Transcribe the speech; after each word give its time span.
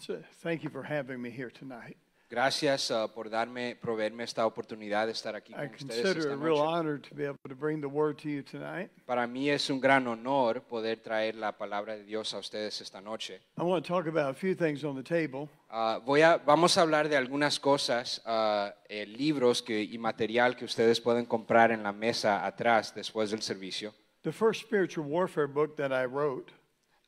So 0.00 0.22
thank 0.42 0.62
you 0.62 0.70
for 0.70 0.82
having 0.82 1.20
me 1.20 1.30
here 1.30 1.50
tonight. 1.50 1.96
Gracias 2.30 2.90
uh, 2.90 3.08
por 3.08 3.30
darme, 3.30 3.74
proveerme 3.74 4.22
esta 4.22 4.44
oportunidad 4.44 5.06
de 5.06 5.12
estar 5.12 5.34
aquí 5.34 5.54
con 5.54 5.64
I 5.64 5.68
ustedes 5.68 5.86
consider 5.86 6.10
it 6.10 6.18
esta 6.18 6.32
a 6.34 6.36
real 6.36 6.56
noche. 6.56 6.68
honor 6.68 7.00
to 7.00 7.14
be 7.14 7.24
able 7.24 7.38
to 7.48 7.54
bring 7.54 7.80
the 7.80 7.88
word 7.88 8.18
to 8.18 8.28
you 8.28 8.42
tonight. 8.42 8.90
Para 9.06 9.26
mí 9.26 9.48
es 9.48 9.70
un 9.70 9.80
gran 9.80 10.06
honor 10.06 10.60
poder 10.60 10.98
traer 10.98 11.36
la 11.36 11.52
palabra 11.52 11.96
de 11.96 12.04
Dios 12.04 12.34
a 12.34 12.38
ustedes 12.38 12.82
esta 12.82 13.00
noche. 13.00 13.40
I 13.56 13.62
want 13.62 13.82
to 13.82 13.88
talk 13.88 14.06
about 14.06 14.28
a 14.30 14.34
few 14.34 14.54
things 14.54 14.84
on 14.84 14.94
the 14.94 15.02
table. 15.02 15.48
Ah, 15.70 16.00
voy 16.04 16.20
a, 16.20 16.36
vamos 16.36 16.76
a 16.76 16.82
hablar 16.82 17.08
de 17.08 17.16
algunas 17.16 17.58
cosas, 17.58 18.20
ah, 18.26 18.74
eh, 18.90 19.06
libros 19.06 19.62
que, 19.62 19.82
y 19.82 19.96
material 19.96 20.54
que 20.54 20.66
ustedes 20.66 21.00
pueden 21.00 21.24
comprar 21.24 21.70
en 21.70 21.82
la 21.82 21.92
mesa 21.92 22.44
atrás 22.44 22.94
después 22.94 23.30
del 23.30 23.40
servicio. 23.40 23.94
The 24.22 24.32
first 24.32 24.60
spiritual 24.60 25.06
warfare 25.06 25.46
book 25.46 25.76
that 25.76 25.92
I 25.92 26.04
wrote 26.04 26.52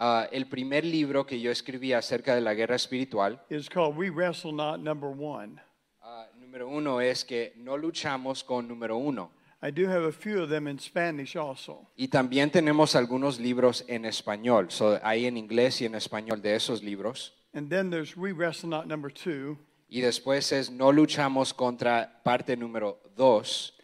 Ah, 0.02 0.26
el 0.32 0.46
primer 0.46 0.82
libro 0.82 1.26
que 1.26 1.38
yo 1.38 1.50
escribí 1.50 1.92
acerca 1.92 2.34
de 2.34 2.40
la 2.40 2.54
guerra 2.54 2.74
espiritual, 2.74 3.38
is 3.50 3.68
called 3.68 3.94
We 3.98 4.08
Wrestle 4.08 4.52
Not 4.52 4.80
Number 4.80 5.10
One. 5.10 5.60
ah, 6.00 6.26
número 6.38 6.68
uno, 6.68 7.02
es 7.02 7.22
que 7.22 7.52
no 7.56 7.76
luchamos 7.76 8.42
con 8.42 8.66
número 8.66 8.96
uno. 8.96 9.30
I 9.62 9.70
do 9.70 9.90
have 9.90 10.06
a 10.06 10.12
few 10.12 10.42
of 10.42 10.48
them 10.48 10.66
in 10.68 10.78
Spanish 10.78 11.36
also. 11.36 11.86
Y 11.96 12.08
también 12.08 12.50
tenemos 12.50 12.96
algunos 12.96 13.38
libros 13.38 13.84
en 13.88 14.06
español. 14.06 14.70
So, 14.70 14.98
hay 15.02 15.26
en 15.26 15.36
inglés 15.36 15.82
y 15.82 15.84
en 15.84 15.94
español 15.94 16.40
de 16.40 16.54
esos 16.54 16.82
libros. 16.82 17.34
And 17.52 17.68
then 17.68 17.90
there's 17.90 18.16
We 18.16 18.32
Wrestle 18.32 18.70
Not 18.70 18.86
Number 18.86 19.12
Two. 19.12 19.58
Y 19.90 20.00
después 20.00 20.50
es 20.52 20.70
No 20.70 20.92
luchamos 20.92 21.52
contra 21.52 22.22
parte 22.24 22.56
número 22.56 23.02
dos. 23.14 23.76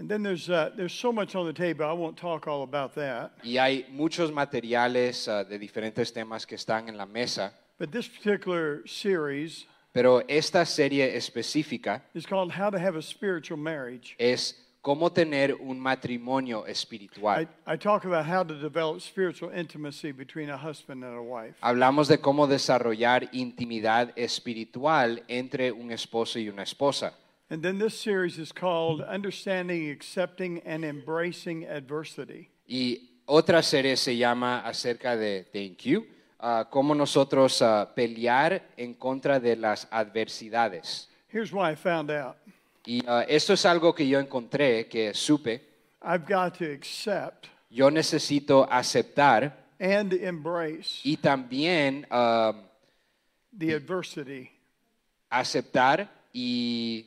And 0.00 0.08
then 0.08 0.22
there's, 0.22 0.48
uh, 0.48 0.70
there's 0.74 0.94
so 0.94 1.12
much 1.12 1.34
on 1.34 1.44
the 1.44 1.52
table, 1.52 1.84
I 1.84 1.92
won't 1.92 2.16
talk 2.16 2.48
all 2.48 2.62
about 2.62 2.94
that. 2.94 3.32
Y 3.44 3.58
hay 3.58 3.84
muchos 3.92 4.32
materiales 4.32 5.28
ah, 5.28 5.44
de 5.44 5.58
diferentes 5.58 6.10
temas 6.10 6.46
que 6.46 6.56
están 6.56 6.88
en 6.88 6.96
la 6.96 7.04
mesa. 7.04 7.52
But 7.78 7.92
this 7.92 8.08
particular 8.08 8.82
series 8.86 9.66
Pero 9.92 10.22
esta 10.26 10.64
serie 10.64 11.14
específica 11.14 12.00
is 12.14 12.24
called 12.24 12.50
How 12.50 12.70
to 12.70 12.78
Have 12.78 12.96
a 12.96 13.02
Spiritual 13.02 13.58
Marriage. 13.58 14.16
es 14.18 14.54
cómo 14.80 15.12
tener 15.12 15.54
un 15.60 15.78
matrimonio 15.78 16.64
espiritual. 16.66 17.42
I, 17.66 17.74
I 17.74 17.76
talk 17.76 18.06
about 18.06 18.24
how 18.24 18.42
to 18.42 18.54
develop 18.54 19.02
spiritual 19.02 19.52
intimacy 19.52 20.12
between 20.12 20.48
a 20.48 20.56
husband 20.56 21.04
and 21.04 21.14
a 21.14 21.22
wife. 21.22 21.56
Hablamos 21.60 22.08
de 22.08 22.16
cómo 22.16 22.46
desarrollar 22.46 23.28
intimidad 23.32 24.12
espiritual 24.16 25.22
entre 25.28 25.70
un 25.72 25.90
esposo 25.90 26.38
y 26.38 26.48
una 26.48 26.62
esposa. 26.62 27.12
And 27.52 27.64
then 27.64 27.78
this 27.78 27.98
series 27.98 28.38
is 28.38 28.52
called 28.52 29.00
Understanding, 29.00 29.90
Accepting, 29.90 30.60
and 30.64 30.84
Embracing 30.84 31.66
Adversity. 31.66 32.48
Y 32.68 33.10
otra 33.26 33.60
serie 33.64 33.96
se 33.96 34.16
llama 34.16 34.60
acerca 34.60 35.16
de 35.16 35.44
Thank 35.52 35.84
You, 35.84 36.06
ah, 36.38 36.68
cómo 36.70 36.94
nosotros 36.94 37.60
ah, 37.60 37.90
pelear 37.92 38.68
en 38.76 38.94
contra 38.94 39.40
de 39.40 39.56
las 39.56 39.88
adversidades. 39.90 41.08
Here's 41.26 41.52
what 41.52 41.68
I 41.68 41.74
found 41.74 42.12
out 42.12 42.36
Y 42.86 43.02
ah, 43.08 43.24
esto 43.28 43.54
es 43.54 43.66
algo 43.66 43.92
que 43.96 44.06
yo 44.06 44.20
encontré, 44.20 44.86
que 44.86 45.12
supe. 45.12 45.60
I've 46.02 46.26
got 46.26 46.56
to 46.58 46.70
accept 46.70 47.48
Yo 47.68 47.90
necesito 47.90 48.64
aceptar 48.70 49.56
and 49.80 50.12
embrace 50.12 51.00
y 51.02 51.16
también 51.16 52.06
the 53.58 53.74
adversity 53.74 54.50
aceptar 55.30 56.08
y 56.32 57.06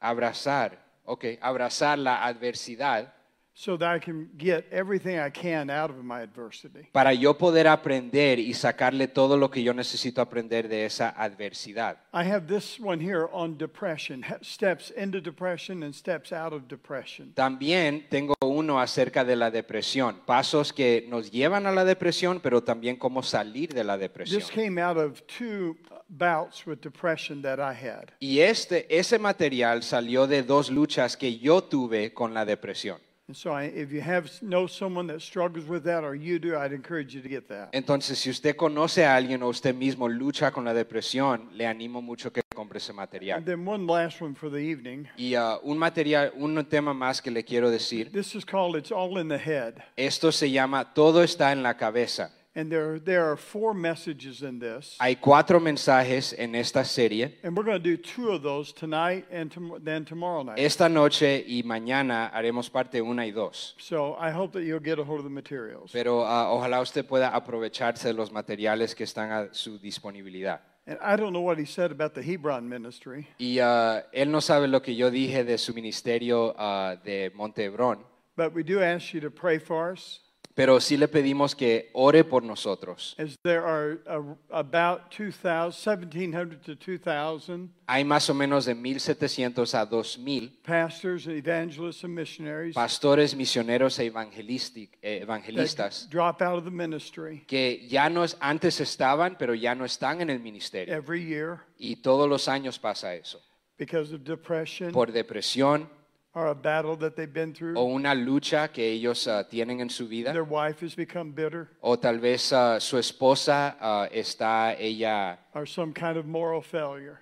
abrazar, 0.00 0.78
ok, 1.04 1.24
abrazar 1.40 1.98
la 1.98 2.24
adversidad 2.24 3.14
so 3.58 3.76
that 3.76 3.92
I 3.92 3.98
can 3.98 4.30
get 4.38 4.66
everything 4.70 5.18
I 5.18 5.30
can 5.30 5.68
out 5.68 5.90
of 5.90 5.96
my 6.04 6.22
adversity. 6.22 6.86
para 6.92 7.12
yo 7.12 7.36
poder 7.36 7.66
aprender 7.66 8.38
y 8.38 8.54
sacarle 8.54 9.08
todo 9.08 9.36
lo 9.36 9.50
que 9.50 9.64
yo 9.64 9.74
necesito 9.74 10.22
aprender 10.22 10.68
de 10.68 10.84
esa 10.84 11.08
adversidad. 11.08 11.96
I 12.14 12.22
have 12.22 12.46
this 12.46 12.78
one 12.78 13.04
here 13.04 13.26
on 13.32 13.58
depression, 13.58 14.22
ha- 14.22 14.38
steps 14.42 14.92
into 14.96 15.20
depression 15.20 15.82
and 15.82 15.92
steps 15.92 16.32
out 16.32 16.52
of 16.52 16.68
depression. 16.68 17.32
También 17.34 18.06
tengo 18.08 18.34
uno 18.42 18.78
acerca 18.78 19.24
de 19.24 19.34
la 19.34 19.50
depresión, 19.50 20.20
pasos 20.24 20.72
que 20.72 21.04
nos 21.08 21.32
llevan 21.32 21.66
a 21.66 21.72
la 21.72 21.84
depresión, 21.84 22.38
pero 22.40 22.62
también 22.62 22.94
cómo 22.94 23.24
salir 23.24 23.74
de 23.74 23.82
la 23.82 23.98
depresión. 23.98 24.40
This 24.40 24.52
came 24.52 24.80
out 24.80 24.96
of 24.96 25.20
two 25.26 25.76
bouts 26.08 26.64
with 26.64 26.78
depression 26.80 27.42
that 27.42 27.58
I 27.58 27.74
had. 27.74 28.12
Y 28.20 28.38
este, 28.38 28.86
ese 28.96 29.18
material 29.18 29.82
salió 29.82 30.28
de 30.28 30.44
dos 30.44 30.70
luchas 30.70 31.16
que 31.16 31.40
yo 31.40 31.64
tuve 31.64 32.14
con 32.14 32.32
la 32.32 32.44
depresión. 32.44 33.00
And 33.28 33.36
so 33.36 33.52
I, 33.52 33.64
if 33.64 33.92
you 33.92 34.00
have 34.00 34.30
know 34.40 34.66
someone 34.66 35.06
that 35.08 35.20
struggles 35.20 35.66
with 35.68 35.84
that 35.84 36.02
or 36.02 36.14
you 36.14 36.38
do, 36.38 36.56
I'd 36.56 36.72
encourage 36.72 37.14
you 37.14 37.20
to 37.20 37.28
get 37.28 37.46
that. 37.48 37.68
Entonces, 37.72 38.16
si 38.18 38.30
usted 38.30 38.56
conoce 38.56 39.04
a 39.04 39.14
alguien 39.14 39.42
o 39.42 39.48
usted 39.48 39.74
mismo 39.74 40.08
lucha 40.08 40.50
con 40.50 40.64
la 40.64 40.72
depresión, 40.72 41.50
le 41.52 41.66
animo 41.66 42.00
mucho 42.00 42.32
que 42.32 42.40
compre 42.54 42.78
ese 42.78 42.88
And 42.92 42.96
material. 42.96 43.44
then 43.44 43.66
one 43.68 43.86
last 43.86 44.22
one 44.22 44.34
for 44.34 44.48
the 44.50 44.56
evening. 44.56 45.06
Y 45.18 45.34
ah, 45.34 45.58
un 45.62 45.76
material, 45.76 46.32
un 46.36 46.64
tema 46.64 46.94
más 46.94 47.20
que 47.20 47.30
le 47.30 47.44
quiero 47.44 47.70
decir, 47.70 48.10
This 48.10 48.34
is 48.34 48.46
called 48.46 48.76
It's 48.76 48.90
All 48.90 49.18
in 49.18 49.28
the 49.28 49.36
Head. 49.36 49.74
esto 49.94 50.32
se 50.32 50.50
llama 50.50 50.94
Todo 50.94 51.22
está 51.22 51.52
en 51.52 51.62
la 51.62 51.76
cabeza. 51.76 52.30
And 52.54 52.72
there, 52.72 52.98
there 52.98 53.30
are 53.30 53.36
four 53.36 53.72
messages 53.72 54.42
in 54.42 54.58
this. 54.58 54.96
Hay 55.00 55.16
cuatro 55.16 55.60
mensajes 55.60 56.34
en 56.36 56.54
esta 56.54 56.84
serie. 56.84 57.38
And 57.44 57.56
we're 57.56 57.62
going 57.62 57.80
to 57.80 57.82
do 57.82 57.96
two 57.96 58.30
of 58.30 58.42
those 58.42 58.72
tonight 58.72 59.26
and 59.30 59.52
tom- 59.52 59.80
then 59.84 60.04
tomorrow 60.04 60.42
night. 60.42 60.58
Esta 60.58 60.88
noche 60.88 61.44
y 61.46 61.62
mañana 61.64 62.30
haremos 62.32 62.70
parte 62.70 63.00
una 63.00 63.24
y 63.24 63.30
dos. 63.30 63.74
So 63.78 64.14
I 64.14 64.30
hope 64.30 64.52
that 64.54 64.64
you'll 64.64 64.80
get 64.80 64.98
a 64.98 65.04
hold 65.04 65.20
of 65.20 65.24
the 65.24 65.30
materials. 65.30 65.92
Pero 65.92 66.24
ah, 66.24 66.50
ojalá 66.50 66.80
usted 66.80 67.06
pueda 67.06 67.28
aprovecharse 67.28 68.08
de 68.08 68.14
los 68.14 68.32
materiales 68.32 68.94
que 68.94 69.04
están 69.04 69.30
a 69.30 69.54
su 69.54 69.78
disponibilidad. 69.78 70.60
And 70.88 70.98
I 71.02 71.16
don't 71.16 71.34
know 71.34 71.42
what 71.42 71.58
he 71.58 71.66
said 71.66 71.92
about 71.92 72.14
the 72.14 72.22
Hebron 72.22 72.66
ministry, 72.66 73.28
Y 73.38 73.58
ah, 73.60 74.04
él 74.10 74.30
no 74.30 74.40
sabe 74.40 74.66
lo 74.68 74.80
que 74.80 74.96
yo 74.96 75.10
dije 75.10 75.44
de 75.44 75.58
su 75.58 75.74
ministerio 75.74 76.54
ah, 76.58 76.96
de 77.04 77.30
Montebrón, 77.36 77.98
but 78.36 78.54
we 78.54 78.62
do 78.62 78.82
ask 78.82 79.12
you 79.12 79.20
to 79.20 79.30
pray 79.30 79.58
for 79.58 79.92
us. 79.92 80.20
Pero 80.58 80.80
sí 80.80 80.96
le 80.96 81.06
pedimos 81.06 81.54
que 81.54 81.88
ore 81.92 82.24
por 82.24 82.42
nosotros. 82.42 83.14
As 83.16 83.36
there 83.44 83.60
are 83.64 84.00
uh, 84.08 84.34
about 84.50 85.08
2,000, 85.16 85.70
1,700 85.70 86.60
to 86.64 86.74
2,000 86.74 87.70
Hay 87.86 88.02
más 88.02 88.28
o 88.28 88.34
menos 88.34 88.64
de 88.64 88.74
1.700 88.74 89.72
a 89.74 89.88
2.000 89.88 90.50
pastors, 90.64 91.28
evangelists, 91.28 92.02
and 92.02 92.12
missionaries 92.12 92.74
pastores, 92.74 93.36
misioneros 93.36 94.00
e 94.00 94.06
eh, 94.06 94.10
that 94.10 95.22
evangelistas 95.22 96.08
drop 96.10 96.42
out 96.42 96.58
of 96.58 96.64
the 96.64 96.72
ministry 96.72 97.44
que 97.46 97.86
ya 97.88 98.08
no 98.08 98.24
es- 98.24 98.36
antes 98.40 98.80
estaban, 98.80 99.36
pero 99.38 99.54
ya 99.54 99.76
no 99.76 99.84
están 99.84 100.20
en 100.22 100.28
el 100.28 100.40
ministerio. 100.40 100.92
every 100.92 101.24
year 101.24 101.60
Y 101.78 102.02
todos 102.02 102.28
los 102.28 102.48
años 102.48 102.80
pasa 102.80 103.14
eso. 103.14 103.40
because 103.78 104.12
of 104.12 104.24
depression 104.24 104.90
Por 104.90 105.12
depresión 105.12 105.88
or 106.34 106.48
a 106.48 106.54
battle 106.54 106.96
that 106.96 107.14
they've 107.16 107.32
been 107.32 107.52
through. 107.52 107.76
o 107.78 107.84
una 107.84 108.14
lucha 108.14 108.68
que 108.70 108.86
ellos 108.92 109.26
ah, 109.26 109.48
tienen 109.48 109.80
en 109.80 109.90
su 109.90 110.06
vida. 110.08 110.32
Their 110.32 110.44
wife 110.44 110.84
has 110.84 110.94
become 110.94 111.32
bitter 111.32 111.68
O 111.80 111.98
tal 111.98 112.18
vez 112.20 112.52
ah, 112.52 112.78
su 112.80 112.98
esposa 112.98 113.76
ah, 113.80 114.08
está 114.12 114.74
ella, 114.78 115.38
or 115.54 115.66
some 115.66 115.92
kind 115.92 116.16
of 116.16 116.26
moral 116.26 116.62
failure. 116.62 117.18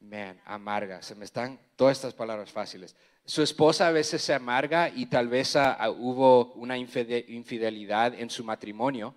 man, 0.00 0.40
amarga. 0.46 1.02
Se 1.02 1.14
me 1.14 1.24
están 1.24 1.58
todas 1.76 1.98
estas 1.98 2.14
palabras 2.14 2.50
fáciles. 2.50 2.96
Su 3.26 3.42
esposa 3.42 3.86
a 3.86 3.92
veces 3.92 4.22
se 4.22 4.32
amarga 4.34 4.88
y 4.88 5.06
tal 5.06 5.28
vez 5.28 5.54
ah, 5.54 5.76
ah, 5.78 5.90
hubo 5.90 6.52
una 6.54 6.76
infide- 6.78 7.24
infidelidad 7.28 8.14
en 8.14 8.30
su 8.30 8.42
matrimonio. 8.42 9.14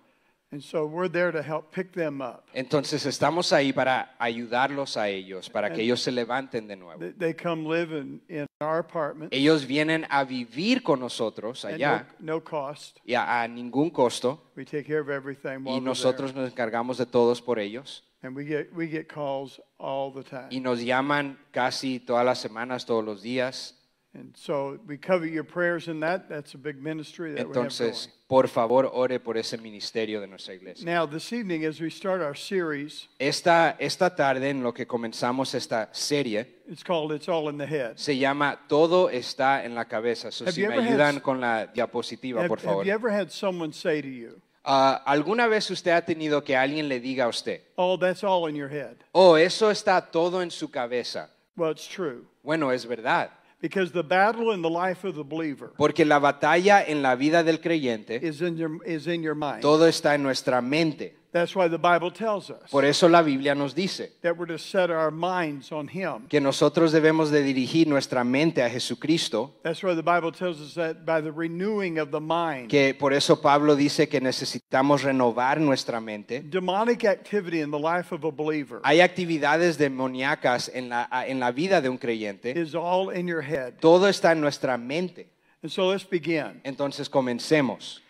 And 0.54 0.62
so 0.62 0.86
we're 0.86 1.08
there 1.08 1.32
to 1.32 1.42
help 1.42 1.72
pick 1.72 1.90
them 1.90 2.20
up. 2.20 2.44
Entonces 2.54 3.04
estamos 3.06 3.52
ahí 3.52 3.72
para 3.72 4.14
ayudarlos 4.20 4.96
a 4.96 5.08
ellos, 5.08 5.50
para 5.50 5.72
que 5.72 5.82
ellos 5.82 6.00
se 6.00 6.12
levanten 6.12 6.68
de 6.68 6.76
nuevo. 6.76 7.00
They, 7.00 7.10
they 7.10 7.34
come 7.34 7.68
live 7.68 7.92
in, 7.92 8.22
in 8.28 8.46
our 8.60 8.78
apartment 8.78 9.34
Ellos 9.34 9.66
vienen 9.66 10.06
a 10.08 10.22
vivir 10.22 10.84
con 10.84 11.00
nosotros 11.00 11.64
allá 11.64 12.06
no, 12.20 12.34
no 12.34 12.44
cost. 12.44 12.98
y 13.04 13.14
a, 13.14 13.42
a 13.42 13.48
ningún 13.48 13.90
costo 13.90 14.52
We 14.54 14.64
take 14.64 14.84
care 14.84 15.00
of 15.00 15.10
everything 15.10 15.64
while 15.64 15.78
y 15.78 15.80
nosotros 15.80 16.32
nos 16.32 16.48
encargamos 16.48 16.98
de 16.98 17.06
todos 17.06 17.42
por 17.42 17.58
ellos. 17.58 18.04
And 18.22 18.36
we 18.36 18.44
get, 18.44 18.72
we 18.72 18.86
get 18.86 19.08
calls 19.08 19.60
all 19.76 20.12
the 20.14 20.22
time. 20.22 20.46
Y 20.50 20.60
nos 20.60 20.78
llaman 20.78 21.36
casi 21.50 21.98
todas 21.98 22.24
las 22.24 22.38
semanas, 22.38 22.86
todos 22.86 23.04
los 23.04 23.22
días. 23.22 23.74
And 24.16 24.32
so 24.36 24.78
we 24.86 24.96
cover 24.96 25.26
your 25.26 25.42
prayers 25.42 25.88
in 25.88 25.98
that. 26.00 26.28
That's 26.28 26.54
a 26.54 26.58
big 26.58 26.80
ministry 26.80 27.32
that 27.34 27.48
we 27.48 27.54
have 27.56 27.64
Entonces, 27.66 28.08
por 28.28 28.46
favor, 28.46 28.88
ore 28.92 29.18
por 29.18 29.36
ese 29.36 29.58
ministerio 29.58 30.20
de 30.20 30.28
nuestra 30.28 30.54
iglesia. 30.54 30.84
Now, 30.84 31.04
this 31.04 31.32
evening, 31.32 31.64
as 31.64 31.80
we 31.80 31.90
start 31.90 32.22
our 32.22 32.36
series, 32.36 33.08
Esta, 33.18 33.74
esta 33.80 34.14
tarde, 34.14 34.48
en 34.50 34.62
lo 34.62 34.72
que 34.72 34.86
comenzamos 34.86 35.52
esta 35.56 35.88
serie, 35.92 36.46
it's 36.68 36.84
called 36.84 37.10
It's 37.12 37.28
All 37.28 37.48
in 37.50 37.58
the 37.58 37.66
Head. 37.66 37.96
se 37.96 38.16
llama 38.16 38.60
Todo 38.68 39.08
está 39.10 39.64
en 39.64 39.74
la 39.74 39.84
cabeza. 39.86 40.30
So, 40.30 40.44
Have 40.44 40.52
si 40.54 40.60
you 40.62 40.68
me 40.68 40.74
ever 40.74 40.84
had- 40.84 40.92
ayudan 40.92 41.20
con 41.20 41.40
la 41.40 41.66
diapositiva, 41.66 42.40
Have, 42.42 42.48
por 42.48 42.58
have 42.58 42.64
favor. 42.68 42.84
you 42.86 42.92
ever 42.92 43.10
had 43.10 43.30
someone 43.32 43.72
say 43.72 44.00
to 44.00 44.08
you, 44.08 44.40
Ah, 44.66 45.02
¿Alguna 45.06 45.46
vez 45.48 45.68
usted 45.72 45.90
ha 45.90 46.02
tenido 46.06 46.42
que 46.44 46.56
alguien 46.56 46.88
le 46.88 46.98
diga 47.00 47.24
a 47.24 47.28
usted, 47.28 47.60
Oh, 47.76 47.98
that's 47.98 48.22
all 48.22 48.48
in 48.48 48.54
your 48.54 48.68
head? 48.70 48.94
oh, 49.12 49.36
eso 49.36 49.70
está 49.70 50.00
todo 50.10 50.40
en 50.40 50.50
su 50.52 50.70
cabeza? 50.70 51.28
Well, 51.56 51.72
it's 51.72 51.86
true. 51.88 52.24
Bueno, 52.44 52.70
es 52.70 52.86
verdad. 52.86 53.30
Because 53.64 53.92
the 53.92 54.02
battle 54.02 54.52
in 54.52 54.60
the 54.60 54.68
life 54.68 55.08
of 55.08 55.14
the 55.14 55.22
believer 55.22 55.72
Porque 55.78 56.04
la 56.04 56.18
batalla 56.18 56.84
en 56.86 57.00
la 57.00 57.14
vida 57.16 57.42
del 57.42 57.62
creyente, 57.62 58.22
is 58.22 58.42
in 58.42 58.58
your, 58.58 58.78
is 58.84 59.06
in 59.06 59.22
your 59.22 59.34
mind. 59.34 59.62
todo 59.62 59.88
está 59.88 60.14
en 60.14 60.22
nuestra 60.22 60.60
mente. 60.60 61.16
That's 61.34 61.56
why 61.56 61.66
the 61.68 61.78
Bible 61.78 62.12
tells 62.12 62.48
us 62.48 62.70
Por 62.70 62.84
eso 62.84 63.08
la 63.08 63.20
Biblia 63.20 63.56
nos 63.56 63.74
dice 63.74 64.12
that 64.22 64.36
we're 64.38 64.46
to 64.46 64.56
set 64.56 64.88
our 64.88 65.10
minds 65.10 65.72
on 65.72 65.88
Him. 65.88 66.28
que 66.28 66.40
nosotros 66.40 66.92
debemos 66.92 67.32
de 67.32 67.42
dirigir 67.42 67.88
nuestra 67.88 68.22
mente 68.22 68.62
a 68.62 68.70
Jesucristo, 68.70 69.50
That's 69.64 69.82
why 69.82 69.96
the 69.96 70.02
Bible 70.02 70.30
tells 70.30 70.60
us 70.60 70.74
that 70.74 71.04
by 71.04 71.20
the 71.20 71.32
renewing 71.32 71.98
of 71.98 72.12
the 72.12 72.20
mind, 72.20 72.68
que 72.70 72.94
por 72.94 73.12
eso 73.12 73.40
Pablo 73.42 73.74
dice 73.74 74.08
que 74.08 74.20
necesitamos 74.20 75.02
renovar 75.02 75.58
nuestra 75.60 76.00
mente. 76.00 76.40
demonic 76.40 77.04
activity 77.04 77.60
in 77.62 77.72
the 77.72 77.80
life 77.80 78.14
of 78.14 78.22
a 78.24 78.30
believer 78.30 78.80
Hay 78.84 79.00
actividades 79.00 79.76
demoníacas 79.76 80.70
en 80.72 80.88
la, 80.90 81.08
en 81.26 81.40
la 81.40 81.50
vida 81.50 81.80
de 81.80 81.88
un 81.88 81.98
creyente. 81.98 82.52
is 82.56 82.76
all 82.76 83.10
in 83.10 83.26
your 83.26 83.42
head. 83.42 83.74
Todo 83.80 84.06
está 84.08 84.30
en 84.30 84.40
nuestra 84.40 84.78
mente. 84.78 85.26
And 85.64 85.72
so 85.72 85.88
let's 85.88 86.08
begin. 86.08 86.60
Entonces 86.62 87.08
comencemos. 87.10 88.00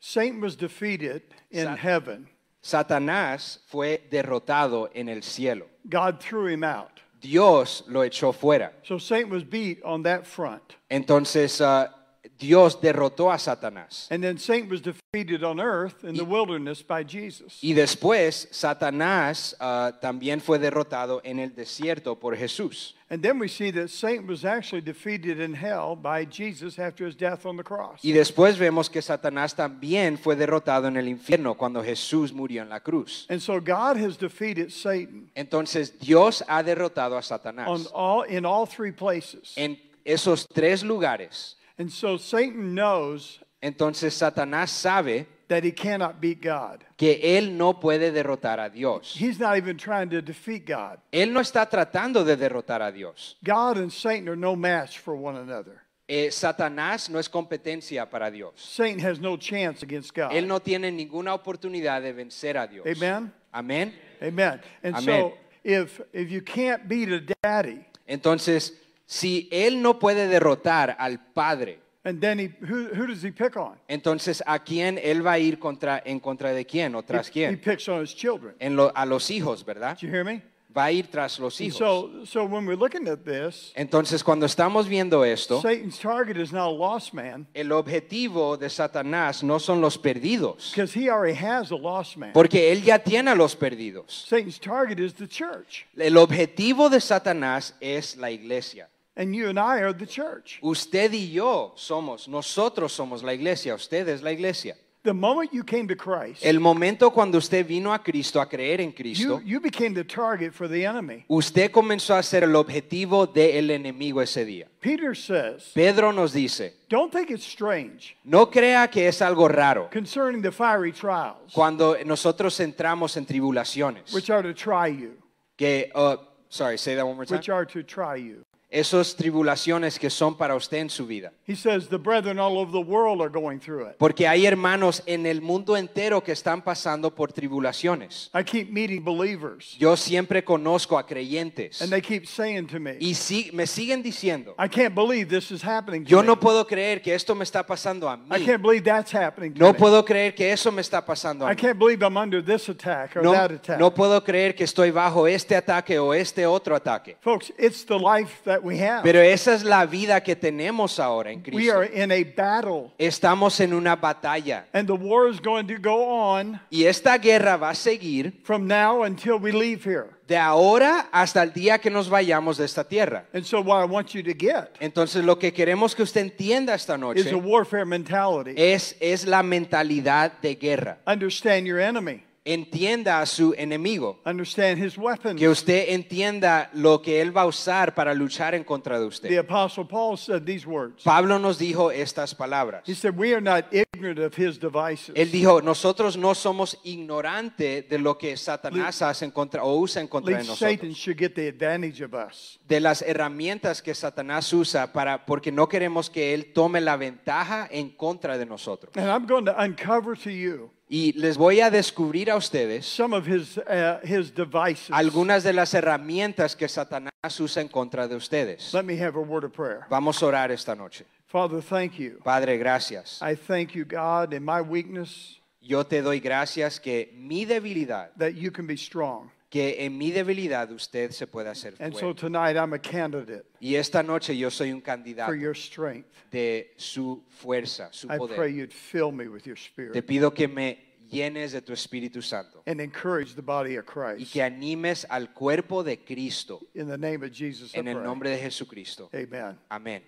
Satan 0.00 0.40
was 0.40 0.56
defeated 0.56 1.20
in 1.50 1.66
Sa- 1.66 1.76
heaven. 1.76 2.26
Satanás 2.60 3.60
fue 3.66 4.06
derrotado 4.10 4.90
en 4.94 5.08
el 5.08 5.22
cielo. 5.22 5.66
God 5.84 6.20
threw 6.20 6.46
him 6.46 6.62
out. 6.62 7.00
Dios 7.20 7.84
lo 7.86 8.02
echó 8.04 8.32
fuera. 8.32 8.72
So 8.82 8.98
Satan 8.98 9.30
was 9.30 9.44
beat 9.44 9.82
on 9.84 10.02
that 10.04 10.26
front. 10.26 10.62
Entonces 10.88 11.60
ah, 11.60 11.99
Dios 12.40 12.80
derrotó 12.80 13.30
a 13.30 13.38
Satanás. 13.38 14.08
And 14.10 14.22
then 14.22 14.38
Satan 14.38 14.70
was 14.70 14.80
defeated 14.80 15.44
on 15.44 15.60
earth 15.60 16.04
in 16.04 16.16
the 16.16 16.24
wilderness 16.24 16.82
by 16.82 17.04
Jesus. 17.04 17.58
Y 17.62 17.74
después 17.74 18.48
Satanás 18.50 19.54
ah, 19.60 19.92
también 20.00 20.40
fue 20.40 20.58
derrotado 20.58 21.20
en 21.22 21.38
el 21.38 21.54
desierto 21.54 22.18
por 22.18 22.34
Jesús. 22.36 22.94
And 23.10 23.22
then 23.22 23.38
we 23.38 23.48
see 23.48 23.70
that 23.72 23.90
Satan 23.90 24.26
was 24.26 24.44
actually 24.44 24.80
defeated 24.80 25.40
in 25.40 25.52
hell 25.52 25.96
by 25.96 26.24
Jesus 26.24 26.78
after 26.78 27.04
his 27.04 27.16
death 27.16 27.44
on 27.44 27.56
the 27.56 27.64
cross. 27.64 28.00
Y 28.02 28.12
después 28.12 28.56
vemos 28.56 28.88
que 28.88 29.02
Satanás 29.02 29.54
también 29.54 30.16
fue 30.16 30.34
derrotado 30.34 30.86
en 30.86 30.96
el 30.96 31.08
infierno 31.08 31.56
cuando 31.56 31.82
Jesús 31.82 32.32
murió 32.32 32.62
en 32.62 32.70
la 32.70 32.80
cruz. 32.80 33.26
And 33.28 33.40
so 33.40 33.60
God 33.60 33.96
has 33.96 34.16
defeated 34.16 34.70
Satan 34.72 35.30
Entonces 35.34 35.98
Dios 35.98 36.42
ha 36.48 36.62
derrotado 36.62 37.16
a 37.16 37.18
on 37.18 37.22
Satanás 37.22 37.90
all 37.92 38.22
in 38.22 38.46
all 38.46 38.66
three 38.66 38.92
places. 38.92 39.52
en 39.56 39.78
esos 40.04 40.46
tres 40.48 40.82
lugares. 40.82 41.56
And 41.80 41.90
so 41.90 42.18
Satan 42.18 42.74
knows 42.74 43.40
Entonces 43.62 44.12
Satanás 44.14 44.70
sabe 44.70 45.26
that 45.48 45.64
he 45.64 45.72
cannot 45.72 46.20
beat 46.20 46.42
God. 46.42 46.84
que 46.96 47.18
él 47.22 47.56
no 47.56 47.80
puede 47.80 48.12
derrotar 48.12 48.60
a 48.60 48.68
Dios. 48.70 49.14
He's 49.16 49.38
not 49.38 49.56
even 49.56 49.76
trying 49.76 50.10
to 50.10 50.20
defeat 50.20 50.66
God. 50.66 50.98
Él 51.10 51.32
no 51.32 51.40
está 51.40 51.68
tratando 51.68 52.24
de 52.24 52.36
derrotar 52.36 52.82
a 52.82 52.92
Dios. 52.92 53.36
God 53.42 53.78
and 53.78 53.90
Satan 53.90 54.28
are 54.28 54.36
no 54.36 54.54
match 54.54 54.98
for 54.98 55.14
one 55.14 55.36
another. 55.36 55.82
Eh, 56.06 56.30
Satanás 56.30 57.08
no 57.08 57.18
es 57.18 57.28
competencia 57.28 58.10
para 58.10 58.30
Dios. 58.30 58.52
Satan 58.56 59.00
has 59.00 59.18
no 59.18 59.36
chance 59.36 59.82
against 59.82 60.14
God. 60.14 60.32
Él 60.32 60.46
no 60.46 60.60
tiene 60.60 60.90
ninguna 60.90 61.34
oportunidad 61.34 62.02
de 62.02 62.12
vencer 62.12 62.56
a 62.56 62.66
Dios. 62.66 62.86
Amen. 62.86 63.32
Amén. 63.52 63.92
Amen. 64.22 64.60
And 64.82 64.96
Amen. 64.96 65.04
so 65.04 65.32
if 65.64 66.00
if 66.12 66.30
you 66.30 66.42
can't 66.42 66.86
beat 66.88 67.08
a 67.08 67.20
daddy, 67.42 67.86
Entonces, 68.10 68.72
si 69.12 69.48
él 69.50 69.82
no 69.82 69.98
puede 69.98 70.28
derrotar 70.28 70.94
al 71.00 71.18
Padre, 71.32 71.80
and 72.04 72.20
then 72.20 72.38
he 72.38 72.52
who, 72.62 72.86
who 72.94 73.08
does 73.08 73.24
he 73.24 73.32
pick 73.32 73.56
on? 73.56 73.74
entonces 73.88 74.40
¿a 74.46 74.60
quién 74.60 74.98
él 75.02 75.26
va 75.26 75.32
a 75.32 75.38
ir 75.40 75.58
contra, 75.58 76.00
en 76.04 76.20
contra 76.20 76.52
de 76.52 76.64
quién 76.64 76.94
o 76.94 77.02
tras 77.02 77.26
He, 77.28 77.32
quién? 77.32 77.58
picks 77.60 77.88
on 77.88 78.02
his 78.02 78.14
children. 78.14 78.54
En 78.60 78.76
lo- 78.76 78.92
a 78.94 79.04
los 79.04 79.28
hijos, 79.32 79.64
¿verdad? 79.64 79.96
Did 80.00 80.06
you 80.08 80.14
hear 80.14 80.24
me? 80.24 80.42
Va 80.74 80.84
a 80.84 80.92
ir 80.92 81.08
tras 81.10 81.40
los 81.40 81.58
And 81.60 81.66
hijos. 81.66 81.78
so 81.78 82.24
so 82.24 82.44
when 82.44 82.64
we're 82.64 82.78
looking 82.78 83.08
at 83.08 83.24
this, 83.24 83.72
Entonces, 83.74 84.22
cuando 84.22 84.46
estamos 84.46 84.86
viendo 84.86 85.24
esto, 85.24 85.60
Satan's 85.60 85.98
target 85.98 86.36
is 86.36 86.52
not 86.52 86.68
a 86.68 86.70
lost 86.70 87.12
man 87.12 87.48
el 87.54 87.72
objetivo 87.72 88.56
de 88.56 88.70
Satanás 88.70 89.42
no 89.42 89.58
son 89.58 89.80
los 89.80 89.98
perdidos, 89.98 90.70
because 90.72 90.94
he 90.96 91.10
already 91.10 91.36
has 91.36 91.72
a 91.72 91.76
lost 91.76 92.16
man. 92.16 92.30
porque 92.32 92.70
él 92.70 92.84
ya 92.84 93.00
tiene 93.00 93.32
a 93.32 93.34
los 93.34 93.56
perdidos. 93.56 94.26
Satan's 94.28 94.60
target 94.60 95.00
is 95.00 95.12
the 95.14 95.26
church. 95.26 95.86
El 95.96 96.16
objetivo 96.16 96.88
de 96.88 97.00
Satanás 97.00 97.74
es 97.80 98.16
la 98.16 98.30
iglesia. 98.30 98.88
And 99.20 99.36
you 99.36 99.50
and 99.50 99.58
I 99.58 99.82
are 99.82 99.92
the 99.92 100.06
church. 100.06 100.58
Usted 100.62 101.12
y 101.12 101.30
yo 101.30 101.74
somos, 101.76 102.26
nosotros 102.26 102.90
somos 102.90 103.22
la 103.22 103.34
iglesia, 103.34 103.74
usted 103.74 104.08
es 104.08 104.22
la 104.22 104.30
iglesia. 104.30 104.74
The 105.02 105.12
moment 105.12 105.52
you 105.52 105.62
came 105.62 105.86
to 105.88 105.94
Christ, 105.94 106.42
El 106.42 106.58
momento 106.58 107.10
cuando 107.10 107.36
usted 107.36 107.66
vino 107.66 107.92
a 107.92 107.98
Cristo, 107.98 108.40
a 108.40 108.46
creer 108.46 108.80
en 108.80 108.90
you, 108.90 108.94
Cristo, 108.96 109.40
you 109.44 109.60
became 109.60 109.92
the 109.92 110.04
target 110.04 110.54
for 110.54 110.68
the 110.68 110.86
enemy. 110.86 111.26
usted 111.28 111.70
comenzó 111.70 112.14
a 112.16 112.22
ser 112.22 112.44
el 112.44 112.56
objetivo 112.56 113.26
del 113.26 113.70
enemigo 113.70 114.22
ese 114.22 114.46
día. 114.46 114.68
Peter 114.80 115.14
says, 115.14 115.70
Pedro 115.74 116.12
nos 116.12 116.32
dice, 116.32 116.72
Don't 116.88 117.12
think 117.12 117.30
it's 117.30 117.44
strange 117.46 118.16
no 118.24 118.46
crea 118.50 118.88
que 118.88 119.06
es 119.06 119.20
algo 119.20 119.48
raro 119.48 119.90
concerning 119.92 120.40
the 120.40 120.52
fiery 120.52 120.92
trials 120.92 121.52
cuando 121.52 121.94
nosotros 122.06 122.58
entramos 122.60 123.18
en 123.18 123.26
tribulaciones. 123.26 124.14
which 124.14 124.30
are 124.30 124.42
to 124.42 124.54
try 124.54 124.86
you, 124.86 125.12
Que, 125.58 125.90
uh, 125.94 126.16
sorry, 126.48 126.78
say 126.78 126.94
that 126.94 127.06
one 127.06 127.16
more 127.16 127.26
time. 127.26 127.36
which 127.36 127.50
are 127.50 127.66
to 127.66 127.82
try 127.82 128.16
you. 128.16 128.42
Esas 128.70 129.16
tribulaciones 129.16 129.98
que 129.98 130.10
son 130.10 130.36
para 130.36 130.54
usted 130.54 130.78
en 130.78 130.90
su 130.90 131.06
vida. 131.06 131.32
He 131.50 131.56
says 131.56 131.88
the 131.88 131.98
brethren 131.98 132.38
all 132.38 132.58
over 132.58 132.70
the 132.70 132.78
world 132.80 133.20
are 133.20 133.28
going 133.28 133.58
through 133.58 133.88
it. 133.88 133.96
Porque 133.98 134.28
hay 134.28 134.46
hermanos 134.46 135.02
en 135.06 135.26
el 135.26 135.40
mundo 135.40 135.76
entero 135.76 136.22
que 136.22 136.30
están 136.32 136.62
pasando 136.62 137.12
por 137.12 137.32
tribulaciones. 137.32 138.30
I 138.32 138.44
keep 138.44 138.70
meeting 138.70 139.02
believers, 139.04 139.76
Yo 139.78 139.96
siempre 139.96 140.44
conozco 140.44 140.96
a 140.96 141.04
creyentes 141.06 141.82
and 141.82 141.90
they 141.90 142.00
keep 142.00 142.26
saying 142.26 142.66
to 142.68 142.78
me, 142.78 142.92
y 143.00 143.14
me 143.52 143.66
siguen 143.66 144.00
diciendo, 144.02 144.54
I 144.58 144.68
can't 144.68 144.94
believe 144.94 145.28
this 145.28 145.50
is 145.50 145.62
happening 145.62 146.04
to 146.04 146.08
yo 146.10 146.20
me. 146.20 146.26
no 146.28 146.36
puedo 146.38 146.64
creer 146.66 147.02
que 147.02 147.14
esto 147.14 147.34
me 147.34 147.42
está 147.42 147.66
pasando 147.66 148.08
a 148.08 148.14
I 148.14 148.38
mí. 148.38 148.46
can't 148.46 148.62
believe 148.62 148.84
that's 148.84 149.10
happening 149.12 149.52
to 149.54 149.58
No 149.60 149.72
me. 149.72 149.78
puedo 149.78 150.04
creer 150.04 150.34
que 150.34 150.52
eso 150.52 150.70
me 150.70 150.82
está 150.82 151.04
pasando 151.04 151.46
a 151.46 151.50
I 151.52 151.56
mí. 151.56 151.60
can't 151.60 151.78
believe 151.78 152.02
I'm 152.04 152.16
under 152.16 152.40
this 152.44 152.68
attack 152.68 153.16
or 153.16 153.22
No, 153.24 153.32
that 153.32 153.50
attack. 153.50 153.78
no 153.80 153.90
puedo 153.92 154.22
creer 154.22 154.54
que 154.54 154.62
estoy 154.64 154.92
bajo 154.92 155.26
este 155.26 155.56
ataque 155.56 155.98
o 155.98 156.14
este 156.14 156.46
otro 156.46 156.76
ataque. 156.76 157.16
Folks, 157.20 157.52
it's 157.58 157.84
the 157.84 157.98
life 157.98 158.40
that 158.44 158.62
we 158.62 158.78
have. 158.78 159.02
Pero 159.02 159.20
esa 159.20 159.52
es 159.54 159.64
la 159.64 159.84
vida 159.86 160.22
que 160.22 160.36
tenemos 160.36 161.00
ahora 161.00 161.32
en 161.46 161.54
we 161.54 161.70
are 161.70 161.84
in 161.84 162.10
a 162.12 162.22
battle, 162.24 162.92
Estamos 162.98 163.60
en 163.60 163.72
una 163.72 163.96
batalla 163.96 164.66
and 164.72 164.86
the 164.86 164.94
war 164.94 165.28
is 165.28 165.40
going 165.40 165.66
to 165.66 165.78
go 165.78 166.04
on 166.04 166.60
y 166.70 166.84
esta 166.84 167.18
guerra 167.18 167.56
va 167.56 167.70
a 167.70 167.74
seguir 167.74 168.32
from 168.44 168.66
now 168.66 169.02
until 169.04 169.38
we 169.38 169.52
leave 169.52 169.82
here. 169.84 170.10
de 170.30 170.36
ahora 170.36 171.08
hasta 171.10 171.42
el 171.42 171.52
día 171.52 171.78
que 171.78 171.90
nos 171.90 172.08
vayamos 172.08 172.56
de 172.56 172.64
esta 172.64 172.84
tierra. 172.84 173.26
And 173.32 173.44
so, 173.44 173.60
what 173.60 173.82
I 173.82 173.84
want 173.84 174.14
you 174.14 174.22
to 174.22 174.32
get 174.32 174.76
Entonces 174.78 175.24
lo 175.24 175.36
que 175.38 175.52
queremos 175.52 175.96
que 175.96 176.04
usted 176.04 176.20
entienda 176.20 176.74
esta 176.74 176.94
is 176.94 176.96
a 176.96 176.98
noche 176.98 177.34
warfare 177.34 177.84
mentality. 177.84 178.54
es, 178.56 178.96
es 179.00 179.26
la 179.26 179.42
mentalidad 179.42 180.40
de 180.40 180.54
guerra. 180.54 180.98
Understand 181.04 181.66
your 181.66 181.80
enemy, 181.80 182.22
Entienda 182.44 183.20
a 183.20 183.26
su 183.26 183.54
enemigo. 183.56 184.18
understand 184.24 184.82
his 184.82 184.96
weapons. 184.96 185.38
Que 185.38 185.46
usted 185.48 185.90
entienda 185.90 186.70
lo 186.72 187.02
que 187.02 187.20
él 187.20 187.36
va 187.36 187.42
a 187.42 187.46
usar 187.46 187.94
para 187.94 188.14
luchar 188.14 188.54
en 188.54 188.64
contra 188.64 188.98
de 188.98 189.02
The 189.02 189.08
usted. 189.08 189.38
Apostle 189.38 189.84
Paul 189.84 190.16
said 190.16 190.44
these 190.44 190.66
words. 190.66 191.02
Pablo 191.04 191.38
nos 191.38 191.58
dijo 191.58 191.90
estas 191.90 192.34
palabras. 192.34 192.82
He 192.86 192.94
said, 192.94 193.14
We 193.14 193.34
are 193.34 193.42
not 193.42 193.66
ignorant 193.70 194.18
of 194.18 194.34
his 194.34 194.58
devices. 194.58 195.14
Él 195.14 195.30
dijo, 195.30 195.60
nosotros 195.60 196.16
no 196.16 196.34
somos 196.34 196.78
ignorantes 196.82 197.86
de 197.88 197.98
lo 197.98 198.16
que 198.16 198.34
Satanás 198.38 199.02
hace 199.02 199.26
en 199.26 199.32
contra 199.32 199.62
o 199.62 199.76
usa 199.76 200.00
en 200.00 200.08
contra 200.08 200.38
de 200.38 200.44
Least 200.44 200.58
Satan 200.58 200.88
nosotros. 200.88 200.96
should 200.96 201.18
get 201.18 201.34
the 201.34 201.46
advantage 201.48 202.02
of 202.02 202.14
us. 202.14 202.58
De 202.66 202.80
las 202.80 203.02
herramientas 203.02 203.82
que 203.82 203.94
Satanás 203.94 204.50
usa 204.54 204.92
para 204.94 205.26
porque 205.26 205.52
no 205.52 205.68
queremos 205.68 206.08
que 206.08 206.32
él 206.32 206.54
tome 206.54 206.80
la 206.80 206.96
ventaja 206.96 207.68
en 207.70 207.90
contra 207.90 208.38
de 208.38 208.46
nosotros. 208.46 208.96
And 208.96 209.10
I'm 209.10 209.26
going 209.26 209.44
to 209.44 209.54
uncover 209.60 210.16
to 210.16 210.30
you 210.30 210.70
Y 210.92 211.12
les 211.12 211.36
voy 211.36 211.60
a 211.60 211.70
descubrir 211.70 212.32
a 212.32 212.36
ustedes 212.36 212.84
some 212.84 213.16
of 213.16 213.24
his, 213.24 213.58
uh, 213.58 214.00
his 214.02 214.34
devices. 214.34 214.90
algunas 214.90 215.44
de 215.44 215.52
las 215.52 215.72
herramientas 215.72 216.56
que 216.56 216.66
Satanás 216.68 217.38
usa 217.38 217.62
en 217.62 217.68
contra 217.68 218.08
de 218.08 218.16
ustedes. 218.16 218.74
Let 218.74 218.82
me 218.82 219.00
have 219.00 219.16
a 219.16 219.22
word 219.22 219.44
of 219.44 219.52
prayer. 219.52 219.86
Vamos 219.88 220.20
a 220.20 220.26
orar 220.26 220.50
esta 220.50 220.74
noche. 220.74 221.04
Father, 221.28 221.62
thank 221.62 221.92
you. 221.96 222.18
Padre, 222.24 222.58
gracias. 222.58 223.20
I 223.22 223.36
thank 223.36 223.76
you, 223.76 223.84
God, 223.84 224.34
in 224.34 224.44
my 224.44 224.60
weakness, 224.60 225.40
Yo 225.62 225.84
te 225.84 226.00
doy 226.00 226.20
gracias 226.20 226.80
que 226.80 227.12
mi 227.14 227.44
debilidad, 227.44 228.10
that 228.16 228.34
you 228.34 228.50
can 228.50 228.66
be 228.66 228.76
strong. 228.76 229.30
Que 229.50 229.84
en 229.84 229.98
mi 229.98 230.12
debilidad 230.12 230.70
usted 230.70 231.10
se 231.10 231.26
puede 231.26 231.48
hacer 231.50 231.74
And 231.80 231.92
so 231.92 231.98
fuerte. 232.14 232.20
tonight 232.20 232.56
I'm 232.56 232.72
a 232.72 232.78
candidate 232.78 233.44
Y 233.60 233.74
esta 233.74 234.02
noche 234.02 234.36
yo 234.36 234.48
soy 234.48 234.70
un 234.72 234.80
candidato 234.80 235.26
for 235.26 235.36
your 235.36 235.56
strength. 235.56 236.06
de 236.30 236.72
su 236.76 237.24
fuerza, 237.28 237.88
su 237.92 238.06
I 238.06 238.16
pray 238.16 238.18
poder. 238.18 238.48
you'd 238.48 238.72
fill 238.72 239.10
me 239.12 239.26
with 239.28 239.44
your 239.46 239.56
Te 239.56 239.62
spirit 239.62 240.06
pido 240.06 240.32
que 240.32 240.46
me 240.46 240.78
llenes 241.10 241.50
de 241.50 241.60
tu 241.62 241.72
Espíritu 241.72 242.22
Santo 242.22 242.62
and 242.66 242.80
encourage 242.80 243.34
the 243.34 243.42
body 243.42 243.76
of 243.76 243.84
y 243.84 243.92
Christ. 243.92 244.32
que 244.32 244.40
animes 244.42 245.04
al 245.10 245.32
cuerpo 245.34 245.82
de 245.82 245.96
Cristo 246.04 246.60
In 246.74 246.86
the 246.86 246.96
name 246.96 247.24
of 247.24 247.32
Jesus, 247.32 247.74
I 247.74 247.80
en 247.80 247.88
el 247.88 247.96
pray. 247.96 248.06
nombre 248.06 248.30
de 248.30 248.38
Jesucristo. 248.38 249.10
Amen. 249.12 249.58
Amén. 249.68 250.02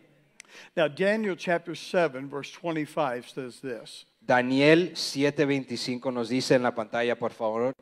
Now, 0.76 0.86
Daniel 0.86 1.34
chapter 1.34 1.74
7, 1.74 2.28
verse 2.28 2.52
25 2.52 3.28
says 3.30 3.60
this 3.60 4.04
Daniel 4.24 4.92
7:25 4.94 6.12
nos 6.12 6.28
dice 6.28 6.54
en 6.54 6.62
la 6.62 6.72
pantalla, 6.72 7.18
por 7.18 7.32
favor. 7.32 7.72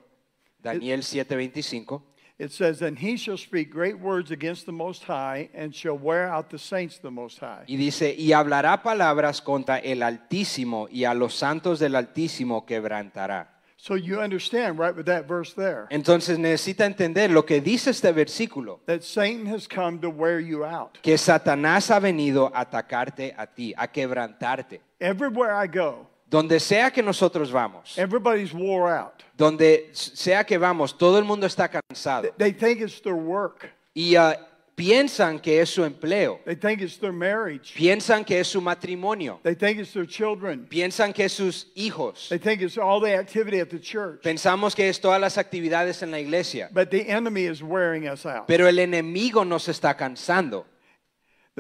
Daniel 0.63 1.01
7:25. 1.01 2.03
It 2.39 2.53
says, 2.53 2.81
And 2.81 2.99
he 2.99 3.19
shall 3.19 3.37
speak 3.37 3.71
great 3.71 3.99
words 4.01 4.31
against 4.31 4.65
the 4.65 4.73
Most 4.73 5.05
High, 5.05 5.51
and 5.53 5.75
shall 5.75 5.99
wear 5.99 6.27
out 6.27 6.49
the 6.49 6.59
saints 6.59 6.97
of 6.97 7.03
the 7.03 7.11
Most 7.11 7.39
High. 7.39 7.65
Y 7.69 7.77
dice, 7.77 8.15
y 8.19 8.33
hablará 8.33 8.83
palabras 8.83 9.43
contra 9.43 9.77
el 9.79 10.03
Altísimo 10.03 10.89
y 10.91 11.05
a 11.05 11.13
los 11.13 11.35
santos 11.35 11.79
del 11.81 11.97
Altísimo 11.97 12.65
quebrantará. 12.65 13.61
So 13.77 13.95
you 13.95 14.21
understand 14.21 14.79
right 14.79 14.95
with 14.95 15.07
that 15.07 15.27
verse 15.27 15.55
there 15.55 15.87
Entonces 15.89 16.39
necesita 16.39 16.85
entender 16.85 17.31
lo 17.31 17.47
que 17.47 17.63
dice 17.63 17.91
este 17.91 18.13
versículo, 18.13 18.81
that 18.85 19.03
Satan 19.03 19.47
has 19.47 19.67
come 19.67 19.99
to 20.01 20.11
wear 20.11 20.39
you 20.39 20.65
out. 20.65 20.99
que 21.03 21.17
Satanás 21.17 21.91
ha 21.91 21.99
venido 21.99 22.51
a 22.55 22.61
atacarte 22.61 23.35
a 23.37 23.47
ti, 23.47 23.73
a 23.77 23.89
quebrantarte. 23.89 24.83
Everywhere 24.99 25.53
I 25.53 25.67
go, 25.67 26.10
Donde 26.31 26.61
sea 26.61 26.91
que 26.93 27.03
nosotros 27.03 27.51
vamos, 27.51 27.99
everybody's 27.99 28.53
wore 28.55 28.89
out. 28.93 29.23
donde 29.37 29.91
sea 29.93 30.45
que 30.45 30.57
vamos, 30.59 30.97
todo 30.97 31.19
el 31.19 31.25
mundo 31.25 31.47
está 31.47 31.69
cansado 31.69 32.33
They 32.39 32.53
think 32.53 32.81
it's 32.81 33.01
their 33.03 33.15
work. 33.17 33.69
y 33.95 34.15
ah, 34.15 34.37
piensan 34.77 35.41
que 35.41 35.61
es 35.61 35.69
su 35.71 35.85
empleo, 35.85 36.39
They 36.47 36.55
think 36.57 36.81
it's 36.83 36.99
their 36.99 37.13
marriage. 37.13 37.75
piensan 37.75 38.25
que 38.25 38.39
es 38.41 38.47
su 38.49 38.61
matrimonio, 38.61 39.41
They 39.43 39.57
think 39.57 39.79
it's 39.81 39.93
their 39.93 40.07
children. 40.07 40.67
piensan 40.71 41.13
que 41.13 41.25
es 41.25 41.33
sus 41.33 41.67
hijos, 41.75 42.29
They 42.29 42.39
think 42.39 42.63
it's 42.63 42.79
all 42.79 43.01
the 43.01 43.15
activity 43.17 43.59
at 43.61 43.69
the 43.69 43.81
church. 43.81 44.23
pensamos 44.23 44.75
que 44.77 44.89
es 44.89 45.01
todas 45.01 45.21
las 45.21 45.37
actividades 45.37 46.03
en 46.03 46.11
la 46.13 46.21
iglesia, 46.21 46.71
But 46.73 46.91
the 46.91 47.11
enemy 47.11 47.45
is 47.47 47.61
wearing 47.61 48.09
us 48.09 48.25
out. 48.25 48.47
pero 48.47 48.69
el 48.69 48.79
enemigo 48.79 49.45
nos 49.45 49.69
está 49.69 49.97
cansando. 49.97 50.65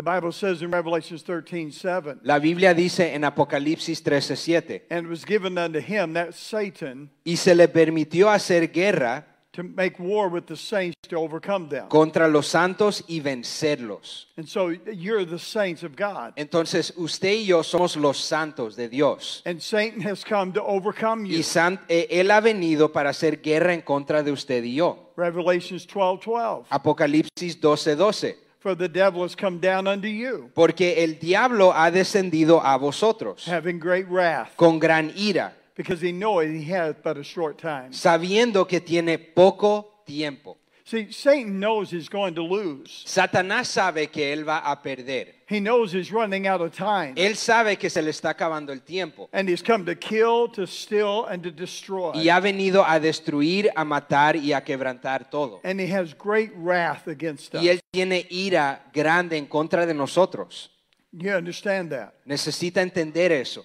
The 0.00 0.10
Bible 0.10 0.32
says 0.32 0.62
in 0.62 0.70
Revelations 0.70 1.22
13, 1.24 1.70
7, 1.70 2.20
La 2.22 2.38
Biblia 2.38 2.72
dice 2.72 3.14
en 3.14 3.22
Apocalipsis 3.22 4.02
13:7, 4.02 4.84
and 4.88 5.04
it 5.04 5.10
was 5.10 5.26
given 5.26 5.58
unto 5.58 5.78
him, 5.78 6.14
that 6.14 6.32
Satan, 6.32 7.10
y 7.22 7.36
se 7.36 7.54
le 7.54 7.68
permitió 7.68 8.30
hacer 8.30 8.72
guerra 8.72 9.26
to 9.52 9.62
make 9.62 9.98
war 9.98 10.30
with 10.30 10.46
the 10.46 10.56
saints 10.56 10.96
to 11.06 11.18
overcome 11.18 11.68
them. 11.68 11.86
contra 11.90 12.28
los 12.28 12.46
santos 12.46 13.04
y 13.08 13.20
vencerlos. 13.20 14.28
And 14.38 14.48
so 14.48 14.70
you're 14.70 15.26
the 15.26 15.38
saints 15.38 15.82
of 15.82 15.96
God. 15.96 16.32
Entonces 16.36 16.94
usted 16.96 17.34
y 17.34 17.44
yo 17.44 17.62
somos 17.62 17.94
los 17.96 18.16
santos 18.16 18.76
de 18.76 18.88
Dios. 18.88 19.42
And 19.44 19.60
Satan 19.60 20.00
has 20.00 20.24
come 20.24 20.50
to 20.54 20.62
overcome 20.64 21.26
you. 21.26 21.36
Y 21.36 21.42
san- 21.42 21.78
eh, 21.90 22.06
Él 22.10 22.30
ha 22.30 22.40
venido 22.40 22.90
para 22.90 23.10
hacer 23.10 23.42
guerra 23.42 23.74
en 23.74 23.82
contra 23.82 24.22
de 24.22 24.32
usted 24.32 24.64
y 24.64 24.76
yo. 24.76 25.12
Revelations 25.18 25.86
12, 25.86 26.24
12. 26.24 26.68
Apocalipsis 26.70 27.60
12:12. 27.60 28.48
For 28.60 28.74
the 28.74 28.88
devil 28.88 29.22
has 29.22 29.34
come 29.34 29.58
down 29.58 29.86
unto 29.86 30.06
you, 30.06 30.50
Porque 30.54 31.02
el 31.02 31.18
diablo 31.18 31.72
ha 31.72 31.90
descendido 31.90 32.60
a 32.62 32.76
vosotros 32.76 33.46
having 33.46 33.78
great 33.78 34.06
wrath, 34.06 34.54
con 34.56 34.78
gran 34.78 35.10
ira, 35.16 35.52
because 35.74 36.02
he 36.02 36.12
knoweth 36.12 36.50
he 36.50 36.64
hath 36.70 37.02
but 37.02 37.16
a 37.16 37.24
short 37.24 37.56
time. 37.58 37.90
sabiendo 37.92 38.68
que 38.68 38.80
tiene 38.80 39.16
poco 39.18 40.02
tiempo. 40.04 40.58
See, 40.90 41.12
Satan 41.12 41.60
knows 41.60 41.88
he's 41.92 42.08
going 42.08 42.34
to 42.34 42.42
lose. 42.42 43.04
Satanás 43.06 43.68
sabe 43.68 44.08
que 44.10 44.32
él 44.32 44.44
va 44.44 44.58
a 44.58 44.82
perder. 44.82 45.36
He 45.48 45.60
knows 45.60 45.92
he's 45.92 46.10
running 46.10 46.48
out 46.48 46.60
of 46.60 46.74
time. 46.74 47.14
Él 47.14 47.36
sabe 47.36 47.78
que 47.78 47.88
se 47.88 48.02
le 48.02 48.10
está 48.10 48.30
acabando 48.30 48.72
el 48.72 48.80
tiempo. 48.80 49.28
And 49.32 49.48
he's 49.48 49.62
come 49.62 49.84
to 49.84 49.94
kill, 49.94 50.48
to 50.48 50.66
steal, 50.66 51.26
and 51.26 51.44
to 51.44 51.52
destroy. 51.52 52.16
Y 52.16 52.28
ha 52.28 52.40
venido 52.40 52.84
a 52.84 52.98
destruir, 52.98 53.70
a 53.76 53.84
matar 53.84 54.34
y 54.34 54.52
a 54.52 54.64
quebrantar 54.64 55.30
todo. 55.30 55.60
And 55.62 55.80
he 55.80 55.86
has 55.94 56.12
great 56.12 56.50
wrath 56.56 57.06
against 57.06 57.54
us. 57.54 57.62
Y 57.62 57.68
él 57.68 57.80
tiene 57.92 58.26
ira 58.28 58.90
grande 58.92 59.36
en 59.36 59.46
contra 59.46 59.86
de 59.86 59.94
nosotros. 59.94 60.72
You 61.12 61.36
understand 61.36 61.92
that? 61.92 62.14
Necesita 62.24 62.82
entender 62.82 63.30
eso. 63.30 63.64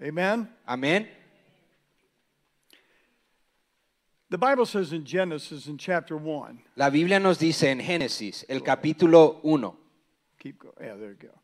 Amen? 0.00 0.48
Amén. 0.64 1.06
The 4.32 4.38
Bible 4.38 4.64
says 4.64 4.94
in 4.94 5.04
Genesis 5.04 5.66
in 5.66 5.76
chapter 5.76 6.16
1, 6.16 6.58
La 6.76 6.88
Biblia 6.88 7.20
nos 7.20 7.36
dice 7.36 7.64
en 7.64 7.80
Génesis, 7.80 8.46
el 8.48 8.60
capítulo 8.62 9.40
1, 9.42 9.74
keep 10.38 10.58
going. 10.58 10.72
Yeah, 10.80 10.94
there 10.96 11.10
you 11.10 11.16
go. 11.20 11.38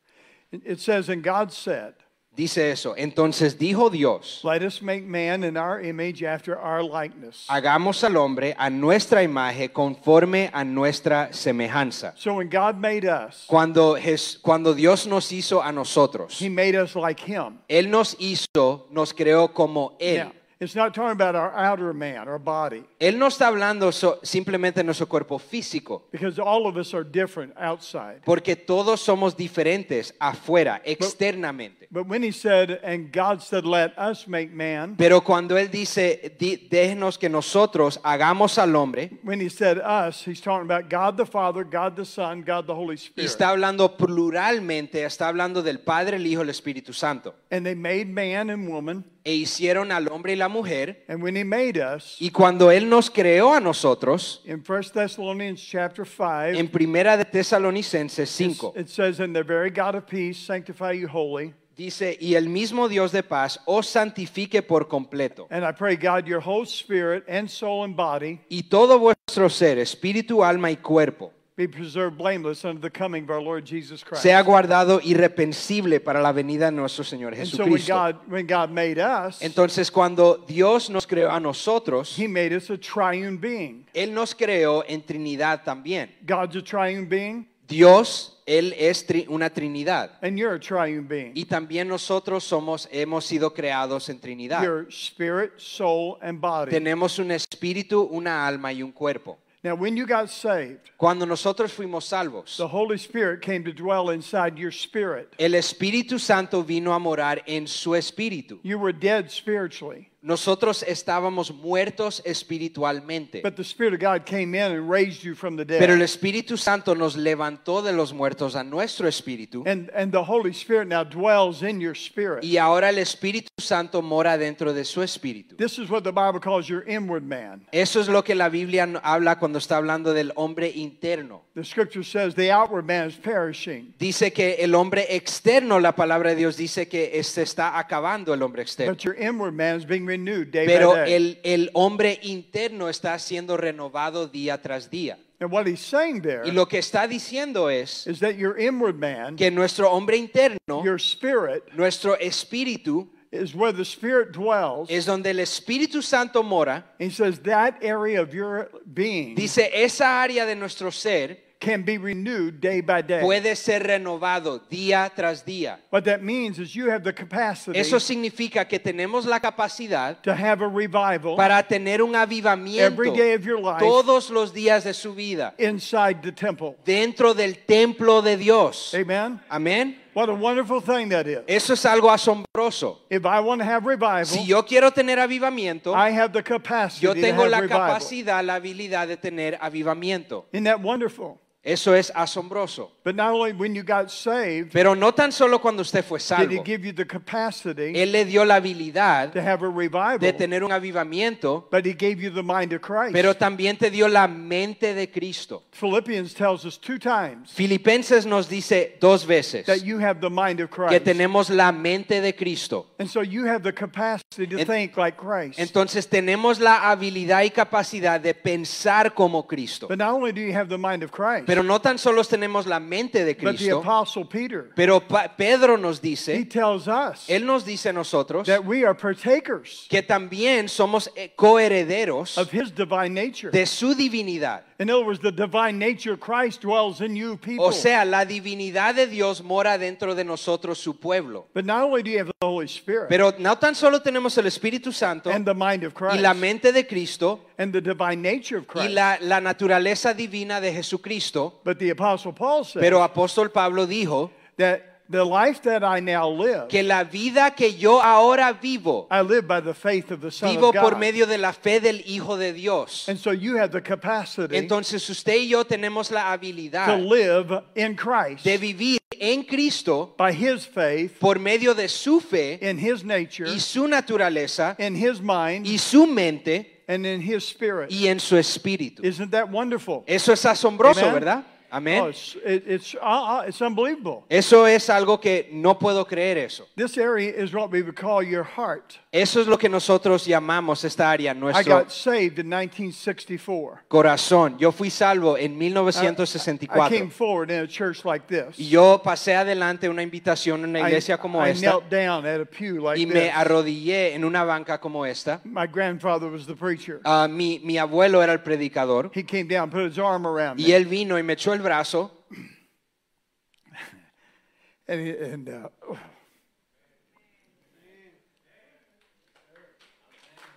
It- 0.73 0.81
says, 0.81 1.11
And 1.11 1.23
God 1.23 1.53
said, 1.53 1.93
dice 2.35 2.57
eso. 2.57 2.95
Entonces 2.97 3.59
dijo 3.59 3.91
Dios, 3.93 4.41
Let 4.43 4.63
us 4.63 4.81
make 4.81 5.05
man 5.05 5.45
in 5.45 5.59
our 5.59 5.83
image 5.83 6.23
after 6.23 6.57
our 6.59 6.83
likeness. 6.83 7.47
hagamos 7.51 8.03
al 8.05 8.17
hombre 8.17 8.55
a 8.59 8.71
nuestra 8.71 9.23
imagen 9.23 9.69
conforme 9.71 10.49
a 10.51 10.65
nuestra 10.65 11.29
semejanza. 11.31 12.15
So 12.17 12.37
when 12.37 12.49
God 12.49 12.79
made 12.79 13.05
us, 13.05 13.45
Cuando, 13.47 13.97
Jes- 13.97 14.39
cuando 14.41 14.73
Dios 14.73 15.07
nos 15.07 15.31
hizo 15.31 15.61
a 15.63 15.71
nosotros, 15.73 16.39
he 16.41 16.49
made 16.49 16.75
us 16.75 16.97
like 16.97 17.21
him. 17.21 17.59
Él 17.69 17.91
nos 17.91 18.17
hizo, 18.19 18.87
nos 18.91 19.13
creó 19.13 19.53
como 19.53 19.95
Él. 20.01 20.15
Yeah. 20.15 20.33
It's 20.61 20.75
not 20.75 20.93
talking 20.93 21.13
about 21.13 21.37
our 21.37 21.53
outer 21.55 21.93
man, 21.93 22.27
our 22.29 22.39
body, 22.41 22.83
Él 22.99 23.17
no 23.17 23.29
está 23.29 23.47
hablando 23.47 23.93
so- 23.93 24.19
simplemente 24.25 24.81
de 24.81 24.85
nuestro 24.85 25.07
cuerpo 25.07 25.39
físico, 25.39 26.03
because 26.11 26.37
all 26.41 26.67
of 26.67 26.77
us 26.77 26.93
are 26.95 27.05
different 27.05 27.53
outside. 27.57 28.23
porque 28.25 28.57
todos 28.57 29.01
somos 29.01 29.37
diferentes 29.37 30.13
afuera, 30.19 30.81
externamente. 30.85 31.87
But 31.93 32.09
when 32.09 32.23
he 32.25 32.33
said, 32.33 32.81
and 32.83 33.13
God 33.13 33.41
said, 33.41 33.65
let 33.65 33.97
us 33.97 34.27
make 34.27 34.51
man, 34.53 34.97
Pero 34.99 35.21
cuando 35.23 35.57
Él 35.57 35.71
dice, 35.71 36.35
"Di- 36.39 36.69
déjenos 36.69 37.19
que 37.19 37.29
nosotros 37.29 38.01
hagamos 38.03 38.59
al 38.59 38.75
hombre, 38.75 39.11
when 39.23 39.41
he 39.41 39.49
said 39.49 39.79
us, 39.79 40.25
he's 40.27 40.41
talking 40.41 40.69
about 40.69 40.91
God 40.91 41.17
the 41.17 41.25
Father, 41.25 41.63
God 41.65 41.95
the 41.95 42.05
Son, 42.05 42.43
God 42.43 42.67
the 42.67 42.75
Holy 42.75 42.95
y 42.97 42.99
Spirit. 42.99 43.27
está 43.31 43.51
hablando 43.51 43.97
pluralmente, 43.97 45.05
está 45.05 45.29
hablando 45.29 45.63
del 45.63 45.79
Padre, 45.81 46.17
el 46.17 46.27
Hijo 46.27 46.41
y 46.43 46.45
el 46.45 46.51
Espíritu 46.51 46.93
Santo. 46.93 47.35
And 47.51 47.65
they 47.65 47.75
made 47.77 48.07
man 48.09 48.51
and 48.51 48.69
woman. 48.69 49.05
E 49.29 49.35
hicieron 49.35 49.93
al 49.93 50.09
hombre 50.09 50.33
y 50.33 50.37
la 50.37 50.49
mujer, 50.49 51.05
And 51.07 51.23
when 51.23 51.37
he 51.37 51.45
made 51.45 51.79
us, 51.79 52.17
y 52.19 52.31
cuando 52.31 52.71
Él 52.71 52.89
nos 52.89 53.11
creó 53.11 53.53
a 53.53 53.61
nosotros, 53.61 54.41
in 54.47 54.65
1 54.67 54.81
Thessalonians 54.95 55.61
chapter 55.61 56.07
5, 56.07 56.59
en 56.59 56.69
Primera 56.69 57.15
de 57.19 57.27
Tesalonicenses 57.27 58.31
5, 58.31 58.73
it 58.75 58.89
says, 58.89 59.21
And 59.21 59.35
the 59.37 59.43
very 59.43 59.69
God 59.69 59.95
of 59.97 60.07
peace 60.07 60.39
sanctify 60.39 60.93
you 60.93 61.09
wholly. 61.09 61.53
dice, 61.77 62.17
y 62.19 62.37
el 62.37 62.49
mismo 62.49 62.89
Dios 62.89 63.13
de 63.13 63.23
paz 63.23 63.61
os 63.67 63.87
santifique 63.87 64.63
por 64.63 64.89
completo. 64.89 65.47
And 65.51 65.63
I 65.63 65.73
pray, 65.73 65.97
God, 65.97 66.27
your 66.27 66.41
whole 66.41 66.65
spirit 66.65 67.25
and 67.29 67.51
soul 67.51 67.85
and 67.85 67.95
body 67.95 68.41
y 68.49 68.63
todo 68.63 68.99
vuestro 68.99 69.51
ser, 69.51 69.79
espíritu, 69.79 70.43
alma 70.43 70.71
y 70.71 70.77
cuerpo, 70.77 71.33
be 71.59 71.67
preserved 71.67 72.17
blameless 72.17 72.65
unto 72.65 72.81
the 72.81 72.89
coming 72.89 73.25
of 73.25 73.31
our 73.31 73.43
Lord 73.43 73.65
Jesus 73.67 74.05
Christ. 74.05 74.23
sea 74.23 74.41
guardado 74.43 75.01
irrepensible 75.03 75.99
para 75.99 76.23
la 76.23 76.31
venida 76.33 76.67
de 76.67 76.73
nuestro 76.77 77.03
Señor 77.03 77.35
and 77.35 77.47
so 77.49 77.65
when 77.65 77.73
Jesucristo. 77.73 77.93
God, 77.95 78.17
when 78.31 78.47
God 78.47 78.71
made 78.71 78.99
us, 79.01 79.43
Entonces, 79.43 79.91
cuando 79.91 80.37
Dios 80.47 80.89
nos 80.89 81.05
creó 81.05 81.31
a 81.33 81.41
nosotros, 81.41 82.17
He 82.17 82.29
made 82.29 82.55
us 82.55 82.71
a 82.71 82.79
triune 82.79 83.39
being. 83.39 83.85
Él 83.93 84.15
nos 84.15 84.35
creó 84.37 84.85
en 84.87 85.03
Trinidad 85.03 85.65
también. 85.65 86.11
God's 86.25 86.55
a 86.57 86.63
triune 86.63 87.07
being, 87.07 87.47
Dios, 87.67 88.37
Él 88.47 88.73
es 88.79 89.05
tri- 89.05 89.27
una 89.29 89.51
Trinidad. 89.51 90.13
and 90.23 90.39
you're 90.39 90.55
a 90.55 90.61
triune 90.61 91.09
being. 91.09 91.33
Y 91.35 91.45
también 91.45 91.89
nosotros 91.89 92.45
somos, 92.45 92.89
hemos 92.93 93.25
sido 93.27 93.53
creados 93.53 94.09
en 94.09 94.21
Trinidad. 94.21 94.63
Your 94.63 94.87
spirit, 94.91 95.53
soul, 95.59 96.19
and 96.23 96.41
body. 96.41 96.71
Tenemos 96.71 97.19
un 97.19 97.33
espíritu, 97.33 98.09
una 98.11 98.47
alma 98.47 98.73
y 98.73 98.83
un 98.83 98.93
cuerpo. 98.93 99.39
Now, 99.69 99.75
when 99.75 99.99
you 99.99 100.07
got 100.07 100.31
saved, 100.31 100.91
Cuando 100.97 101.27
nosotros 101.27 101.71
fuimos 101.75 102.05
salvos, 102.05 102.57
the 102.57 102.69
Holy 102.69 102.97
Spirit 102.97 103.43
came 103.43 103.65
to 103.65 103.73
dwell 103.73 104.09
inside 104.09 104.57
your 104.59 104.71
spirit. 104.73 105.35
el 105.39 105.51
Espíritu 105.51 106.19
Santo 106.19 106.63
vino 106.63 106.95
a 106.95 106.99
morar 106.99 107.43
en 107.47 107.67
su 107.67 107.91
espíritu. 107.91 108.59
You 108.63 108.79
were 108.79 108.93
dead 108.95 109.31
spiritually, 109.31 110.08
Nosotros 110.21 110.83
estábamos 110.83 111.53
muertos 111.55 112.21
espiritualmente, 112.25 113.41
but 113.43 113.55
the 113.55 113.63
Spirit 113.63 113.95
of 113.95 114.01
God 114.01 114.27
came 114.27 114.55
in 114.55 114.73
and 114.73 114.91
raised 114.91 115.23
you 115.23 115.35
from 115.35 115.57
the 115.57 115.65
dead. 115.65 115.79
pero 115.79 115.95
el 115.95 116.03
Espíritu 116.03 116.57
Santo 116.57 116.95
nos 116.95 117.17
levantó 117.17 117.83
de 117.83 117.93
los 117.93 118.13
muertos 118.13 118.57
a 118.57 118.65
nuestro 118.65 119.07
espíritu 119.09 119.63
and, 119.67 119.91
and 119.95 120.11
the 120.13 120.23
Holy 120.23 120.51
Spirit 120.51 120.89
now 120.89 121.05
dwells 121.05 121.63
in 121.63 121.81
your 121.81 121.95
spirit. 121.95 122.43
y 122.43 122.57
ahora 122.57 122.89
el 122.89 122.99
Espíritu 122.99 123.49
Santo 123.59 124.03
mora 124.03 124.37
dentro 124.37 124.73
de 124.73 124.85
su 124.85 125.03
espíritu. 125.03 125.57
This 125.57 125.79
is 125.79 125.89
what 125.89 126.03
the 126.03 126.13
Bible 126.13 126.41
calls 126.41 126.69
your 126.69 126.83
inward 126.89 127.23
man. 127.23 127.65
Eso 127.73 128.01
es 128.01 128.09
lo 128.09 128.23
que 128.23 128.35
la 128.35 128.49
Biblia 128.49 128.89
habla 129.03 129.39
cuando 129.39 129.59
está 129.59 129.77
hablando 129.77 130.13
del 130.13 130.33
hombre 130.37 130.69
interno. 130.75 131.43
The 131.55 131.65
scripture 131.65 132.05
says 132.05 132.35
the 132.35 132.51
outward 132.53 132.85
man 132.87 133.09
is 133.09 133.17
perishing, 133.17 133.95
Dice 133.99 134.33
que 134.33 134.57
el 134.61 134.75
hombre 134.75 135.07
externo, 135.17 135.79
la 135.81 135.93
palabra 135.93 136.31
de 136.31 136.37
Dios 136.37 136.57
dice 136.57 136.89
que 136.89 137.23
se 137.23 137.43
está 137.43 137.79
acabando 137.79 138.33
el 138.35 138.43
hombre 138.43 138.63
externo. 138.63 138.93
but 138.93 139.05
your 139.05 139.15
inward 139.15 139.55
man 139.55 139.77
is 139.77 139.85
being 139.85 140.08
renewed 140.09 140.51
day 140.51 140.67
Pero 140.67 140.95
by 140.95 141.05
day. 141.05 141.15
el, 141.15 141.39
el 141.45 141.71
hombre 141.75 142.19
interno 142.23 142.89
está 142.89 143.17
siendo 143.19 143.57
renovado 143.57 144.27
día 144.27 144.61
tras 144.61 144.91
día. 144.91 145.17
and 145.41 145.53
what 145.53 145.67
he's 145.69 145.79
saying 145.81 146.21
there 146.23 146.43
Y 146.45 146.51
lo 146.51 146.67
que 146.67 146.79
está 146.81 147.07
diciendo 147.07 147.71
es 147.71 148.07
is 148.09 148.19
that 148.19 148.37
your 148.37 148.59
inward 148.59 148.97
man, 148.99 149.37
que 149.37 149.51
nuestro 149.53 149.89
hombre 149.93 150.17
interno, 150.17 150.83
your 150.85 150.99
spirit, 150.99 151.63
nuestro 151.77 152.17
espíritu, 152.19 153.07
is 153.31 153.55
where 153.55 153.73
the 153.73 153.85
Spirit 153.85 154.33
dwells. 154.33 154.89
es 154.91 155.05
donde 155.05 155.27
el 155.31 155.39
Espíritu 155.39 156.03
Santo 156.03 156.43
mora. 156.43 156.85
he 156.99 157.11
says 157.11 157.39
that 157.41 157.75
area 157.83 158.21
of 158.23 158.33
your 158.35 158.71
being 158.93 159.35
Dice, 159.37 159.69
esa 159.73 160.23
área 160.23 160.45
de 160.47 160.57
nuestro 160.57 160.91
ser 160.91 161.39
can 161.61 161.83
be 161.83 161.99
renewed 161.99 162.61
day 162.61 162.81
by 162.81 163.03
day. 163.03 163.21
puede 163.21 163.57
ser 163.57 163.83
renovado 163.83 164.61
día 164.71 165.11
tras 165.15 165.45
día. 165.45 165.79
what 165.91 166.05
that 166.05 166.23
means 166.23 166.59
is 166.59 166.75
you 166.75 166.89
have 166.89 167.03
the 167.03 167.13
capacity 167.13 167.79
Eso 167.79 167.99
significa 167.99 168.69
que 168.69 168.79
tenemos 168.79 169.27
la 169.27 169.41
capacidad 169.41 170.23
to 170.23 170.33
have 170.33 170.63
a 170.63 170.69
revival 170.69 171.37
para 171.37 171.63
tener 171.63 172.01
un 172.03 172.15
avivamiento 172.15 172.85
every 172.85 173.11
day 173.11 173.35
of 173.35 173.45
your 173.45 173.61
life 173.61 173.81
todos 173.81 174.31
los 174.31 174.53
días 174.53 174.85
de 174.85 174.95
su 174.95 175.15
vida 175.15 175.55
inside 175.59 176.23
the 176.23 176.33
temple. 176.33 176.77
dentro 176.85 177.35
del 177.35 177.65
templo 177.67 178.23
de 178.23 178.37
Dios. 178.37 178.95
Amen. 178.95 179.41
Amén. 179.51 179.97
What 180.15 180.29
a 180.31 180.35
wonderful 180.35 180.81
thing 180.81 181.11
that 181.11 181.27
is. 181.29 181.39
Eso 181.47 181.75
es 181.75 181.85
algo 181.85 182.11
asombroso. 182.11 182.99
If 183.09 183.25
I 183.25 183.39
want 183.41 183.61
to 183.61 183.65
have 183.65 183.85
revival, 183.87 184.25
Si 184.27 184.45
yo 184.45 184.65
quiero 184.65 184.91
tener 184.91 185.19
avivamiento, 185.19 185.95
I 185.95 186.11
have 186.11 186.33
the 186.33 186.43
capacity 186.43 187.05
yo 187.07 187.15
tengo 187.15 187.47
la 187.47 187.61
revival. 187.61 187.87
capacidad, 187.87 188.43
la 188.45 188.57
habilidad 188.57 189.07
de 189.07 189.17
tener 189.17 189.57
avivamiento. 189.61 190.47
Isn't 190.53 190.65
that 190.65 190.81
wonderful? 190.81 191.39
Eso 191.69 191.95
es 191.95 192.11
asombroso. 192.15 192.91
But 193.05 193.15
not 193.15 193.33
only 193.35 193.53
when 193.53 193.75
you 193.75 193.83
got 193.83 194.11
saved 194.11 194.73
Pero 194.73 194.95
no 194.95 195.13
tan 195.13 195.33
solo 195.33 195.59
cuando 195.61 195.83
usted 195.83 196.03
fue 196.05 196.19
did 196.19 196.25
he 196.25 196.57
salvo. 196.57 196.65
give 196.65 196.85
you 196.87 196.93
the 196.93 197.07
capacity 197.07 197.93
Él 197.95 198.13
le 198.13 198.25
dio 198.25 198.45
la 198.45 198.57
habilidad 198.57 199.33
to 199.33 199.41
have 199.41 199.63
a 199.63 199.69
revival, 199.69 200.19
de 200.19 200.33
tener 200.33 200.63
un 200.65 200.73
avivamiento, 200.73 201.67
but 201.71 201.85
he 201.85 201.93
gave 201.95 202.21
you 202.23 202.31
the 202.31 202.43
mind 202.43 202.73
of 202.73 202.81
Christ. 202.81 203.13
pero 203.13 203.35
también 203.35 203.77
te 203.79 203.91
dio 203.91 204.09
la 204.09 204.27
mente 204.27 204.95
de 204.95 205.07
Cristo. 205.11 205.63
Philippians 205.73 206.35
tells 206.35 206.65
us 206.65 206.79
two 206.79 206.99
times 206.99 207.51
Filipenses 207.53 208.27
nos 208.27 208.49
dice 208.49 208.97
dos 209.01 209.25
veces 209.27 209.67
that 209.67 209.83
you 209.85 209.99
have 209.99 210.21
the 210.21 210.31
mind 210.31 210.61
of 210.61 210.71
que 210.71 210.87
Christ. 210.87 211.05
tenemos 211.05 211.51
la 211.51 211.71
mente 211.73 212.21
de 212.21 212.33
Cristo. 212.35 212.87
And 212.99 213.09
so 213.09 213.23
you 213.23 213.45
have 213.47 213.63
the 213.63 213.73
capacity 213.73 214.47
to 214.47 214.59
En- 214.59 214.67
think 214.67 214.97
like 214.97 215.17
Christ. 215.17 215.59
Entonces 215.59 216.09
tenemos 216.09 216.61
la 216.61 216.91
habilidad 216.91 217.43
y 217.45 217.51
capacidad 217.51 218.21
de 218.21 218.35
pensar 218.35 219.15
como 219.15 219.47
Cristo. 219.47 219.87
But 219.89 219.99
not 219.99 220.15
only 220.15 220.33
do 220.33 220.41
you 220.41 220.53
have 220.55 220.69
the 220.69 220.79
mind 220.79 221.03
of 221.03 221.11
Christ, 221.11 221.47
Pero 221.47 221.58
no 221.63 221.81
tan 221.81 221.99
solo 221.99 222.23
tenemos 222.25 222.67
la 222.67 222.79
mente 222.81 223.25
de 223.25 223.35
but 223.35 223.41
the 223.53 223.57
Cristo, 223.57 223.81
apostle 223.81 224.25
Peter, 224.25 224.71
pero 224.75 225.01
Pa- 225.01 225.29
Pedro 225.37 225.77
nos 225.77 225.99
he 225.99 226.11
dice, 226.11 226.45
tells 226.49 226.87
us 226.89 227.27
él 227.29 227.45
nos 227.45 227.65
dice 227.65 227.87
a 227.89 227.93
nosotros 227.93 228.47
that 228.47 228.65
we 228.65 228.85
are 228.85 228.95
partakers 228.95 229.87
que 229.89 230.03
también 230.03 230.69
somos 230.69 231.09
eh, 231.17 231.33
coherederos 231.37 232.37
of 232.39 232.51
his 232.51 232.71
divine 232.75 233.15
nature. 233.15 233.51
de 233.51 233.67
su 233.67 233.95
divinidad. 233.95 234.63
In 234.81 234.91
other 234.91 235.05
words, 235.05 235.19
the 235.19 235.33
divine 235.33 235.77
nature 235.77 236.13
of 236.13 236.21
Christ 236.21 236.61
dwells 236.61 237.01
in 237.01 237.17
you 237.17 237.37
people. 237.37 237.65
O 237.65 237.73
sea, 237.73 238.05
la 238.05 238.25
divinidad 238.25 238.95
de 238.95 239.09
Dios 239.09 239.43
mora 239.43 239.77
dentro 239.77 240.15
de 240.15 240.23
nosotros, 240.23 240.79
su 240.79 240.95
pueblo. 240.95 241.47
but 241.53 241.65
not 241.65 241.83
only 241.83 242.01
do 242.01 242.11
you 242.13 242.19
have 242.19 242.29
the 242.29 242.47
Holy 242.47 242.69
Spirit 242.69 243.09
Pero 243.09 243.33
no 243.41 243.57
tan 243.57 243.75
solo 243.75 243.99
tenemos 243.99 244.39
el 244.39 244.45
Espíritu 244.45 244.93
Santo 244.93 245.31
and 245.31 245.45
the 245.45 245.55
mind 245.55 245.83
of 245.83 245.95
Christ, 245.95 246.15
y 246.15 246.21
la 246.21 246.33
mente 246.33 246.71
de 246.71 246.85
Cristo 246.87 247.41
and 247.59 247.73
the 247.73 247.81
divine 247.81 248.23
nature 248.23 248.59
of 248.59 248.69
Christ. 248.69 248.91
y 248.91 248.95
la, 248.95 249.19
la 249.21 249.41
naturaleza 249.41 250.15
divina 250.15 250.61
de 250.61 250.73
Jesucristo, 250.73 251.55
but 251.65 251.81
the 251.81 251.91
apostle 251.91 252.33
Paul 252.33 252.63
says 252.63 252.81
pero 252.81 253.03
apóstol 253.03 253.53
Pablo 253.53 253.85
dijo 253.85 254.31
that 254.59 254.88
the 255.11 255.25
life 255.25 255.63
that 255.63 255.83
I 255.83 256.01
now 256.01 256.29
live, 256.29 256.69
que 256.69 256.83
la 256.83 257.05
vida 257.05 257.55
que 257.57 257.73
yo 257.73 258.01
ahora 258.01 258.53
vivo, 258.61 259.07
I 259.11 259.23
live 259.23 259.47
by 259.47 259.61
the 259.61 259.75
faith 259.75 260.11
of 260.11 260.21
the 260.21 260.31
Son 260.31 260.51
vivo 260.51 260.69
of 260.69 260.75
God. 260.75 260.83
por 260.83 260.99
medio 260.99 261.27
de 261.27 261.39
la 261.39 261.53
fe 261.53 261.81
del 261.81 262.03
Hijo 262.05 262.37
de 262.37 262.53
Dios. 262.53 263.09
and 263.09 263.19
so 263.19 263.31
you 263.31 263.57
have 263.57 263.73
the 263.73 263.81
capacity 263.81 264.57
Entonces 264.57 265.09
usted 265.09 265.37
y 265.37 265.49
yo 265.49 265.65
tenemos 265.65 266.11
la 266.11 266.37
to 266.37 266.39
habilidad 266.47 267.09
live 267.09 267.63
in 267.75 267.97
Christ 267.97 268.45
de 268.45 268.59
vivir 268.59 268.99
en 269.21 269.45
Cristo 269.45 270.15
by 270.17 270.33
his 270.33 270.67
faith, 270.67 271.19
por 271.19 271.39
medio 271.39 271.75
de 271.75 271.89
su 271.89 272.21
fe 272.21 272.59
in 272.61 272.79
his 272.79 273.03
nature, 273.05 273.49
y 273.49 273.59
su 273.59 273.89
naturaleza 273.89 274.77
in 274.79 274.95
his 274.95 275.21
mind, 275.21 275.67
y 275.67 275.77
su 275.79 276.07
mente 276.07 276.83
and 276.87 277.07
in 277.07 277.21
his 277.21 277.45
spirit. 277.45 277.91
y 277.91 278.07
en 278.09 278.21
su 278.21 278.37
espíritu. 278.37 279.03
Isn't 279.03 279.31
that 279.31 279.51
wonderful? 279.51 280.05
Eso 280.07 280.33
es 280.33 280.45
asombroso, 280.45 281.01
Amen. 281.01 281.15
¿verdad? 281.15 281.45
Oh, 281.71 282.09
it's, 282.09 282.37
it's, 282.45 282.95
uh, 282.95 282.99
uh, 283.01 283.45
it's 283.47 283.61
unbelievable. 283.61 284.25
Eso 284.29 284.67
es 284.67 284.89
algo 284.89 285.21
que 285.21 285.49
no 285.53 285.79
puedo 285.79 286.07
creer 286.07 286.39
eso. 286.39 286.67
This 286.77 286.97
area 286.99 287.31
is 287.31 287.53
what 287.53 287.71
we 287.71 287.83
would 287.83 287.97
call 287.97 288.23
your 288.23 288.45
heart. 288.45 288.99
Eso 289.13 289.41
es 289.41 289.47
lo 289.47 289.57
que 289.57 289.69
nosotros 289.69 290.27
llamamos 290.27 290.85
esta 290.85 291.11
área, 291.11 291.33
I 291.33 291.35
nuestro 291.35 291.79
got 291.79 291.91
saved 291.91 292.39
in 292.39 292.49
1964. 292.49 293.85
corazón. 293.89 294.59
Yo 294.59 294.71
fui 294.71 294.91
salvo 294.91 295.37
en 295.37 295.53
I, 295.53 295.67
I 295.67 295.71
1964. 295.71 296.89
came 296.91 297.11
forward 297.11 297.51
in 297.51 297.61
a 297.61 297.67
church 297.67 298.05
like 298.05 298.27
this. 298.27 298.59
Y 298.59 298.69
yo 298.69 299.01
pasé 299.03 299.35
adelante 299.35 299.89
una 299.89 300.03
invitación 300.03 300.65
en 300.65 300.71
una 300.71 300.81
I, 300.81 300.87
iglesia 300.89 301.19
como 301.19 301.45
I 301.45 301.51
esta 301.51 301.71
knelt 301.71 301.91
down 301.91 302.27
at 302.27 302.41
a 302.41 302.45
pew 302.45 302.83
like 302.83 303.01
y 303.01 303.07
me 303.07 303.21
this. 303.21 303.33
arrodillé 303.35 304.15
en 304.15 304.25
una 304.25 304.45
banca 304.45 304.79
como 304.79 305.05
esta. 305.07 305.41
My 305.45 305.67
grandfather 305.67 306.31
was 306.31 306.47
the 306.47 306.55
preacher. 306.55 307.01
Ah, 307.05 307.29
mi, 307.29 307.61
mi 307.61 307.79
abuelo 307.79 308.23
era 308.23 308.33
el 308.33 308.41
predicador 308.41 309.11
He 309.15 309.23
came 309.23 309.49
down, 309.49 309.71
put 309.71 309.87
his 309.91 309.99
arm 309.99 310.27
around 310.27 310.61
y 310.61 310.65
me, 310.69 310.75
él 310.77 310.87
vino 310.87 311.19
y 311.19 311.23
me 311.23 311.33
echó 311.35 311.53
el 311.53 311.58
brazo 311.63 312.11
and, 314.89 315.09
and 315.09 315.49
uh, 315.49 315.69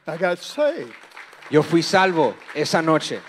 I 0.07 0.17
got 0.17 0.39
saved. 0.39 0.93
Yo 1.49 1.61
fui 1.63 1.81
salvo 1.81 2.35
esa 2.55 2.81
noche. 2.81 3.19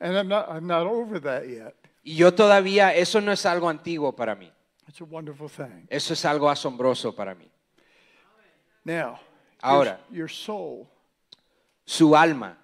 And 0.00 0.16
I'm 0.16 0.28
not, 0.28 0.50
I'm 0.50 0.66
not 0.66 0.86
over 0.86 1.20
that 1.20 1.48
yet. 1.48 1.74
Y 2.04 2.14
yo 2.14 2.30
todavía, 2.32 2.94
eso 2.94 3.20
no 3.20 3.32
es 3.32 3.44
algo 3.44 3.68
antiguo 3.68 4.14
para 4.16 4.34
mí. 4.34 4.50
It's 4.88 5.00
a 5.00 5.04
wonderful 5.04 5.48
thing. 5.48 5.86
Eso 5.88 6.14
es 6.14 6.24
algo 6.24 6.48
asombroso 6.50 7.14
para 7.14 7.34
mí. 7.34 7.48
Now, 8.84 9.20
your- 9.62 9.98
your 10.10 10.28
soul 10.28 10.88
Su 11.86 12.14
alma 12.14 12.56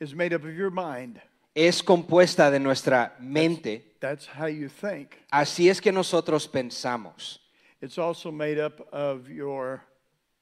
is 0.00 0.14
made 0.14 0.34
up 0.34 0.44
of 0.44 0.54
your 0.54 0.70
mind. 0.70 1.20
Es 1.54 1.82
compuesta 1.82 2.50
de 2.50 2.58
nuestra 2.58 3.14
mente. 3.20 3.94
That's 4.00 4.26
how 4.26 4.46
you 4.46 4.68
think. 4.68 5.14
Así 5.30 5.68
es 5.68 5.80
que 5.80 5.92
nosotros 5.92 6.48
pensamos. 6.48 7.40
It's 7.80 7.98
also 7.98 8.32
made 8.32 8.58
up 8.58 8.86
of 8.92 9.28
your 9.28 9.82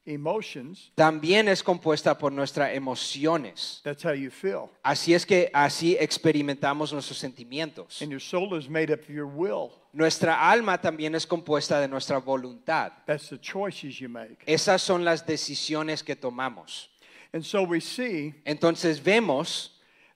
emotions. 0.07 0.91
También 0.97 1.49
es 1.49 1.63
compuesta 1.63 2.19
por 2.19 2.33
nuestras 2.33 2.75
emociones. 2.75 3.81
That's 3.85 4.05
how 4.05 4.13
you 4.13 4.31
feel. 4.31 4.71
Así 4.83 5.15
es 5.15 5.27
que 5.27 5.51
así 5.53 5.97
experimentamos 5.99 6.93
nuestros 6.93 7.19
sentimientos. 7.19 8.01
And 8.01 8.11
your 8.11 8.21
soul 8.21 8.57
is 8.57 8.69
made 8.69 8.93
up 8.93 9.01
of 9.01 9.09
your 9.09 9.27
will. 9.27 9.73
Nuestra 9.93 10.51
alma 10.51 10.81
también 10.81 11.15
es 11.15 11.27
compuesta 11.27 11.81
de 11.81 11.89
nuestra 11.89 12.19
voluntad. 12.19 12.93
That's 13.07 13.29
the 13.29 13.39
choices 13.39 13.99
you 13.99 14.09
make. 14.09 14.39
Esas 14.47 14.83
son 14.83 15.05
las 15.05 15.27
decisiones 15.27 16.03
que 16.03 16.17
tomamos. 16.17 16.89
And 17.35 17.45
so 17.45 17.63
we 17.63 17.81
see 17.81 18.35
Entonces 18.45 19.03
vemos 19.03 19.72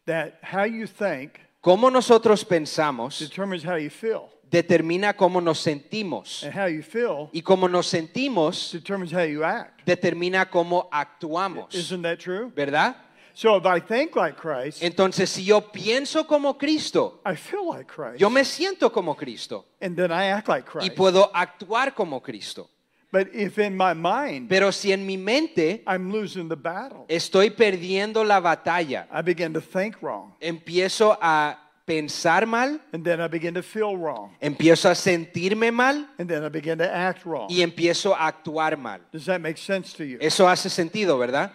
that 0.07 0.39
how 0.43 0.65
you 0.65 0.87
think 0.87 1.39
cómo 1.61 1.91
nosotros 1.91 2.45
pensamos 2.45 3.19
determines 3.19 3.65
how 3.65 3.77
you 3.77 3.91
feel. 3.91 4.31
determina 4.51 5.15
cómo 5.17 5.41
nos 5.43 5.59
sentimos. 5.61 6.43
And 6.45 6.55
how 6.55 6.67
you 6.67 6.83
feel 6.83 7.29
Y 7.33 7.43
cómo 7.43 7.69
nos 7.69 7.87
sentimos 7.89 8.71
determines 8.73 9.13
how 9.13 9.23
you 9.25 9.43
act. 9.45 9.85
determina 9.85 10.49
cómo 10.51 10.89
actuamos. 10.93 11.75
Isn't 11.75 12.03
that 12.03 12.19
true? 12.19 12.53
¿Verdad? 12.55 12.97
So 13.35 13.57
if 13.57 13.67
I 13.67 13.81
think 13.81 14.17
like 14.17 14.37
Christ, 14.39 14.83
Entonces, 14.83 15.29
si 15.29 15.45
yo 15.45 15.61
pienso 15.61 16.27
como 16.27 16.57
Cristo, 16.57 17.21
I 17.27 17.35
feel 17.35 17.67
like 17.69 17.87
Christ. 17.87 18.19
yo 18.19 18.31
me 18.31 18.43
siento 18.45 18.91
como 18.91 19.15
Cristo 19.15 19.67
And 19.81 19.95
then 19.95 20.11
I 20.11 20.29
act 20.31 20.49
like 20.49 20.67
y 20.67 20.89
Christ. 20.89 20.95
puedo 20.97 21.31
actuar 21.35 21.95
como 21.95 22.23
Cristo. 22.23 22.71
But 23.13 23.29
if 23.35 23.59
in 23.59 23.77
my 23.77 23.95
mind 23.95 24.49
Pero 24.49 24.73
si 24.73 24.93
en 24.93 25.07
mi 25.07 25.17
mente 25.17 25.83
I'm 25.87 26.11
losing 26.13 26.49
the 26.49 26.57
battle, 26.57 27.05
estoy 27.09 27.51
perdiendo 27.51 28.25
la 28.25 28.41
batalla, 28.41 29.07
I 29.13 29.23
begin 29.23 29.53
to 29.55 29.61
think 29.61 30.03
wrong. 30.03 30.35
empiezo 30.41 31.17
a 31.21 31.57
pensar 31.87 32.47
mal, 32.47 32.81
And 32.93 33.05
then 33.05 33.21
I 33.21 33.29
begin 33.29 33.55
to 33.55 33.63
feel 33.63 33.97
wrong. 33.97 34.33
empiezo 34.41 34.91
a 34.91 34.95
sentirme 34.97 35.71
mal 35.73 36.09
And 36.19 36.29
then 36.29 36.45
I 36.45 36.49
begin 36.49 36.79
to 36.79 36.85
act 36.93 37.25
wrong. 37.25 37.47
y 37.49 37.63
empiezo 37.63 38.13
a 38.15 38.27
actuar 38.27 38.77
mal. 38.77 39.01
Does 39.13 39.25
that 39.27 39.41
make 39.41 39.57
sense 39.57 39.97
to 39.97 40.05
you? 40.05 40.19
Eso 40.21 40.49
hace 40.49 40.69
sentido, 40.69 41.17
¿verdad? 41.17 41.53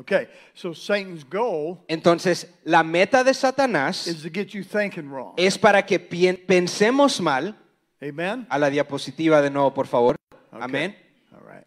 Okay, 0.00 0.28
so 0.54 0.74
Satan's 0.74 1.24
goal 1.28 1.78
Entonces, 1.88 2.46
la 2.64 2.82
meta 2.82 3.22
de 3.24 3.34
Satanás 3.34 4.06
is 4.08 4.22
to 4.22 4.30
get 4.30 4.48
you 4.52 4.62
thinking 4.64 5.08
wrong. 5.10 5.34
es 5.36 5.56
para 5.58 5.84
que 5.86 5.98
pien- 6.00 6.38
pensemos 6.46 7.20
mal. 7.20 7.56
Amen? 8.02 8.46
A 8.48 8.58
la 8.58 8.68
diapositiva 8.70 9.40
de 9.42 9.50
nuevo, 9.50 9.72
por 9.74 9.86
favor. 9.86 10.16
Okay. 10.52 10.62
Amén. 10.64 10.94
All 11.34 11.46
right. 11.46 11.64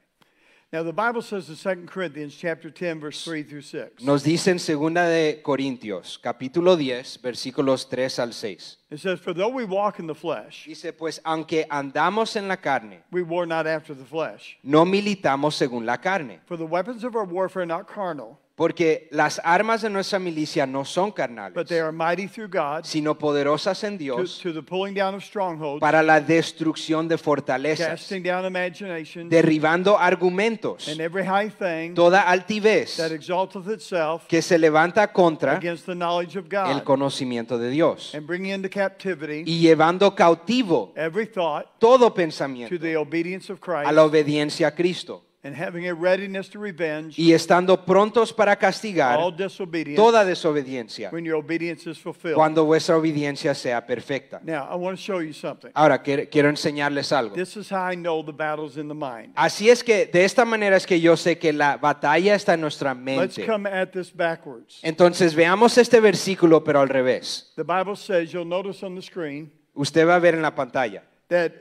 Now 0.73 0.83
the 0.83 0.93
Bible 0.93 1.21
says 1.21 1.49
in 1.49 1.57
2 1.57 1.85
Corinthians 1.85 2.33
chapter 2.33 2.69
10 2.69 3.01
verse 3.01 3.25
3 3.25 3.43
through 3.43 3.61
6. 3.61 4.03
Nos 4.03 4.23
dice 4.23 4.47
en 4.51 4.57
segunda 4.57 5.05
de 5.05 5.41
Corintios, 5.43 6.17
capítulo 6.17 6.77
10, 6.77 7.19
versículos 7.21 7.89
3 7.89 8.19
al 8.19 8.31
6. 8.31 8.77
It 8.89 8.99
says, 9.01 9.19
For 9.19 9.33
though 9.33 9.49
we 9.49 9.65
walk 9.65 9.99
in 9.99 10.07
the 10.07 10.15
flesh, 10.15 10.63
Dice, 10.65 10.93
pues 10.93 11.19
aunque 11.25 11.65
andamos 11.69 12.37
en 12.37 12.47
la 12.47 12.55
carne, 12.55 13.03
we 13.11 13.21
war 13.21 13.45
not 13.45 13.67
after 13.67 13.93
the 13.93 14.05
flesh. 14.05 14.57
no 14.63 14.85
militamos 14.85 15.55
según 15.55 15.85
la 15.85 15.97
carne, 15.97 16.39
For 16.45 16.55
the 16.55 16.65
weapons 16.65 17.03
of 17.03 17.17
our 17.17 17.25
warfare 17.25 17.63
are 17.63 17.65
not 17.65 17.85
carnal, 17.87 18.39
porque 18.55 19.07
las 19.11 19.41
armas 19.43 19.81
de 19.81 19.89
nuestra 19.89 20.19
milicia 20.19 20.65
no 20.65 20.83
son 20.83 21.09
but 21.09 21.15
carnales, 21.15 21.67
they 21.67 21.79
are 21.79 21.91
mighty 21.91 22.27
through 22.27 22.49
God 22.49 22.83
sino 22.83 23.17
poderosas 23.17 23.83
en 23.83 23.97
to, 23.97 24.03
Dios 24.03 24.39
to 24.39 24.53
the 24.53 24.61
pulling 24.61 24.93
down 24.93 25.15
of 25.15 25.23
strongholds, 25.23 25.79
para 25.79 26.03
la 26.03 26.19
destrucción 26.19 27.07
de 27.07 27.17
fortalezas, 27.17 27.87
casting 27.87 28.21
down 28.21 28.45
imaginations, 28.45 29.29
derribando 29.29 29.97
argumentos, 29.97 30.87
and 30.89 30.99
every 30.99 31.25
high 31.25 31.49
thing 31.49 31.95
toda 31.95 32.21
altivez 32.21 32.97
that 32.97 33.11
exalteth 33.11 33.67
itself 33.67 34.27
que 34.27 34.41
se 34.41 34.57
levanta 34.57 35.11
contra 35.11 35.55
against 35.55 35.85
the 35.85 35.95
knowledge 35.95 36.37
of 36.37 36.45
el 36.51 36.77
God, 36.77 36.83
conocimiento 36.83 37.57
de 37.57 37.69
Dios, 37.69 38.13
and 38.13 38.27
bringing 38.27 38.53
into 38.53 38.69
captivity 38.69 39.43
y 39.45 39.59
llevando 39.59 40.13
cautivo 40.13 40.93
every 40.95 41.25
thought 41.25 41.79
todo 41.79 42.09
to 42.09 42.13
pensamiento 42.13 42.77
the 42.77 42.97
obedience 42.97 43.51
of 43.51 43.59
a 43.59 43.71
la 43.71 43.83
Christ, 43.83 43.97
obediencia 43.97 44.67
a 44.67 44.75
Cristo. 44.75 45.30
And 45.43 45.55
having 45.55 45.87
a 45.87 45.93
readiness 45.93 46.49
to 46.49 46.59
revenge 46.59 47.17
y 47.17 47.33
estando 47.33 47.83
prontos 47.83 48.31
para 48.31 48.55
castigar 48.55 49.19
all 49.19 49.35
disobedience 49.35 49.95
toda 49.95 50.23
desobediencia 50.23 51.09
when 51.11 51.25
your 51.25 51.35
obedience 51.35 51.89
is 51.89 51.97
fulfilled. 51.97 52.35
cuando 52.35 52.63
vuestra 52.63 52.95
obediencia 52.95 53.55
sea 53.55 53.85
perfecta. 53.85 54.39
Now, 54.43 54.67
I 54.71 54.75
want 54.75 54.97
to 54.97 55.01
show 55.01 55.19
you 55.19 55.33
something. 55.33 55.71
Ahora 55.73 56.01
quiero, 56.03 56.23
quiero 56.29 56.49
enseñarles 56.49 57.11
algo. 57.11 57.35
This 57.35 57.57
is 57.57 57.71
how 57.71 57.91
I 57.91 57.95
know 57.95 58.23
the 58.23 58.31
battle's 58.31 58.77
in 58.77 58.87
the 58.87 58.93
mind. 58.93 59.33
Así 59.35 59.69
es 59.69 59.83
que 59.83 60.05
de 60.05 60.25
esta 60.25 60.45
manera 60.45 60.75
es 60.77 60.85
que 60.85 60.99
yo 60.99 61.17
sé 61.17 61.39
que 61.39 61.51
la 61.53 61.77
batalla 61.77 62.35
está 62.35 62.53
en 62.53 62.61
nuestra 62.61 62.93
Let's 62.93 63.37
mente. 63.37 63.45
come 63.47 63.67
at 63.67 63.89
this 63.91 64.15
backwards. 64.15 64.79
Entonces 64.83 65.33
veamos 65.33 65.77
este 65.77 65.99
versículo 65.99 66.63
pero 66.63 66.81
al 66.81 66.89
revés. 66.89 67.51
The 67.55 67.63
Bible 67.63 67.95
says, 67.95 68.31
you'll 68.31 68.45
notice 68.47 68.85
on 68.85 68.95
the 68.95 69.01
screen, 69.01 69.51
Usted 69.73 70.05
va 70.05 70.15
a 70.15 70.19
ver 70.19 70.35
en 70.35 70.41
la 70.41 70.53
pantalla 70.53 71.01
that, 71.29 71.51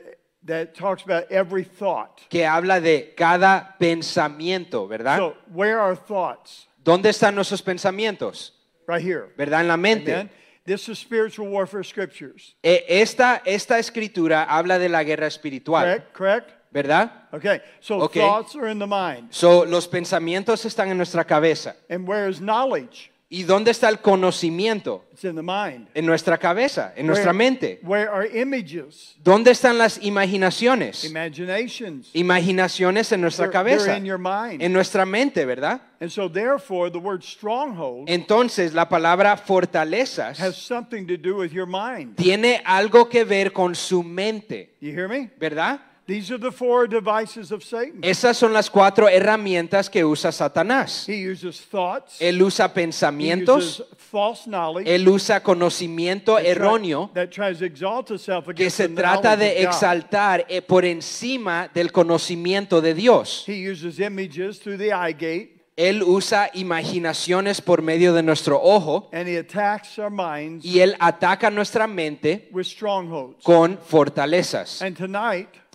that 0.45 0.73
talks 0.73 1.03
about 1.03 1.31
every 1.31 1.63
thought. 1.63 2.21
que 2.29 2.45
habla 2.45 2.79
de 2.79 3.13
cada 3.15 3.75
pensamiento, 3.79 4.87
¿verdad? 4.87 5.17
So, 5.17 5.35
where 5.53 5.79
are 5.79 5.95
thoughts? 5.95 6.67
¿Dónde 6.83 7.09
están 7.09 7.35
nuestros 7.35 7.61
pensamientos? 7.61 8.53
Right 8.87 9.01
here. 9.01 9.29
¿Verdad? 9.37 9.61
En 9.61 9.67
la 9.67 9.77
mente. 9.77 10.13
Amen. 10.13 10.29
This 10.65 10.87
is 10.89 10.99
spiritual 10.99 11.47
warfare 11.49 11.83
scriptures. 11.83 12.55
Esta, 12.63 13.41
esta 13.45 13.79
escritura 13.79 14.43
habla 14.43 14.77
de 14.79 14.89
la 14.89 15.03
guerra 15.03 15.27
espiritual, 15.27 15.85
Correct? 15.85 16.13
Correct? 16.13 16.51
¿verdad? 16.71 17.11
Okay. 17.33 17.61
So 17.81 17.99
Okay. 18.03 18.21
thoughts 18.21 18.55
are 18.55 18.69
in 18.69 18.79
the 18.79 18.87
mind. 18.87 19.27
So, 19.31 19.65
los 19.65 19.87
pensamientos 19.87 20.63
están 20.65 20.89
en 20.89 20.97
nuestra 20.97 21.23
cabeza. 21.25 21.75
And 21.89 22.07
where 22.07 22.29
is 22.29 22.39
knowledge? 22.39 23.10
¿Y 23.33 23.43
dónde 23.43 23.71
está 23.71 23.87
el 23.87 23.99
conocimiento? 24.01 25.05
It's 25.13 25.23
in 25.23 25.35
the 25.35 25.41
mind. 25.41 25.87
En 25.93 26.05
nuestra 26.05 26.37
cabeza, 26.37 26.91
en 26.97 27.07
nuestra 27.07 27.31
Where- 27.31 27.37
mente. 27.37 27.79
Where 27.81 28.09
are 28.09 28.27
images? 28.41 29.15
¿Dónde 29.23 29.51
están 29.51 29.77
las 29.77 30.03
imaginaciones? 30.03 31.05
Imaginations. 31.05 32.09
Imaginaciones 32.13 33.09
en 33.13 33.21
nuestra 33.21 33.45
They're- 33.47 33.51
they're 33.63 33.77
cabeza, 33.77 33.97
in 33.97 34.03
your 34.03 34.19
mind. 34.19 34.61
en 34.61 34.73
nuestra 34.73 35.05
mente, 35.05 35.45
¿verdad? 35.45 35.79
And 36.01 36.09
so 36.11 36.29
therefore 36.29 36.91
the 36.91 36.97
word 36.97 37.21
stronghold 37.23 38.09
Entonces, 38.09 38.73
la 38.73 38.89
palabra 38.89 39.37
fortalezas 39.37 40.37
has 40.39 40.57
something 40.57 41.05
to 41.07 41.15
do 41.15 41.37
with 41.37 41.51
your 41.51 41.67
mind. 41.67 42.17
tiene 42.17 42.61
algo 42.65 43.07
que 43.07 43.23
ver 43.23 43.53
con 43.53 43.75
su 43.75 44.03
mente, 44.03 44.73
You 44.81 44.91
hear 44.91 45.07
me? 45.07 45.29
¿verdad? 45.39 45.79
These 46.11 46.33
are 46.33 46.37
the 46.37 46.51
four 46.51 46.89
devices 46.89 47.53
of 47.53 47.63
Satan. 47.63 48.01
Esas 48.01 48.35
son 48.35 48.51
las 48.51 48.69
cuatro 48.69 49.07
herramientas 49.07 49.89
que 49.89 50.03
usa 50.03 50.33
Satanás. 50.33 51.07
He 51.07 51.25
uses 51.31 51.61
thoughts. 51.61 52.19
Él 52.19 52.41
usa 52.41 52.65
he 52.65 52.69
pensamientos, 52.69 53.79
uses 53.79 53.85
false 53.97 54.43
knowledge. 54.45 54.93
él 54.93 55.07
usa 55.07 55.41
conocimiento 55.41 56.35
that 56.35 56.45
erróneo 56.45 57.11
that 57.13 57.29
tries 57.29 57.59
to 57.59 57.65
exalt 57.65 58.11
itself 58.11 58.43
que 58.47 58.51
against 58.51 58.75
se 58.75 58.87
the 58.89 58.95
trata 58.95 59.37
knowledge 59.37 59.55
de 59.55 59.63
God. 59.63 59.69
exaltar 59.69 60.45
eh, 60.49 60.61
por 60.61 60.83
encima 60.83 61.69
del 61.73 61.93
conocimiento 61.93 62.81
de 62.81 62.93
Dios. 62.93 63.45
He 63.47 63.71
uses 63.71 63.97
images 64.01 64.59
through 64.59 64.77
the 64.77 64.91
eye 64.91 65.13
gate 65.13 65.61
Él 65.77 66.03
usa 66.03 66.49
imaginaciones 66.53 67.61
por 67.61 67.81
medio 67.81 68.13
de 68.13 68.21
nuestro 68.21 68.61
ojo 68.61 69.09
and 69.13 69.29
he 69.29 69.37
attacks 69.37 69.97
our 69.97 70.11
minds 70.11 70.65
y 70.65 70.81
él 70.81 70.97
ataca 70.99 71.49
nuestra 71.49 71.87
mente 71.87 72.49
with 72.51 72.65
strongholds. 72.65 73.41
con 73.43 73.79
fortalezas. 73.81 74.81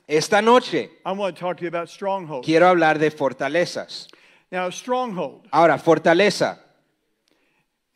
Esta 0.08 0.40
noche 0.40 0.90
I 1.04 1.12
want 1.12 1.34
to 1.36 1.40
talk 1.40 1.56
to 1.58 1.62
you 1.64 1.68
about 1.68 1.88
strongholds. 1.88 2.46
quiero 2.46 2.66
hablar 2.68 2.98
de 2.98 3.10
fortalezas. 3.10 4.08
Now, 4.50 4.66
a 4.66 4.72
stronghold, 4.72 5.48
Ahora, 5.50 5.78
fortaleza 5.78 6.60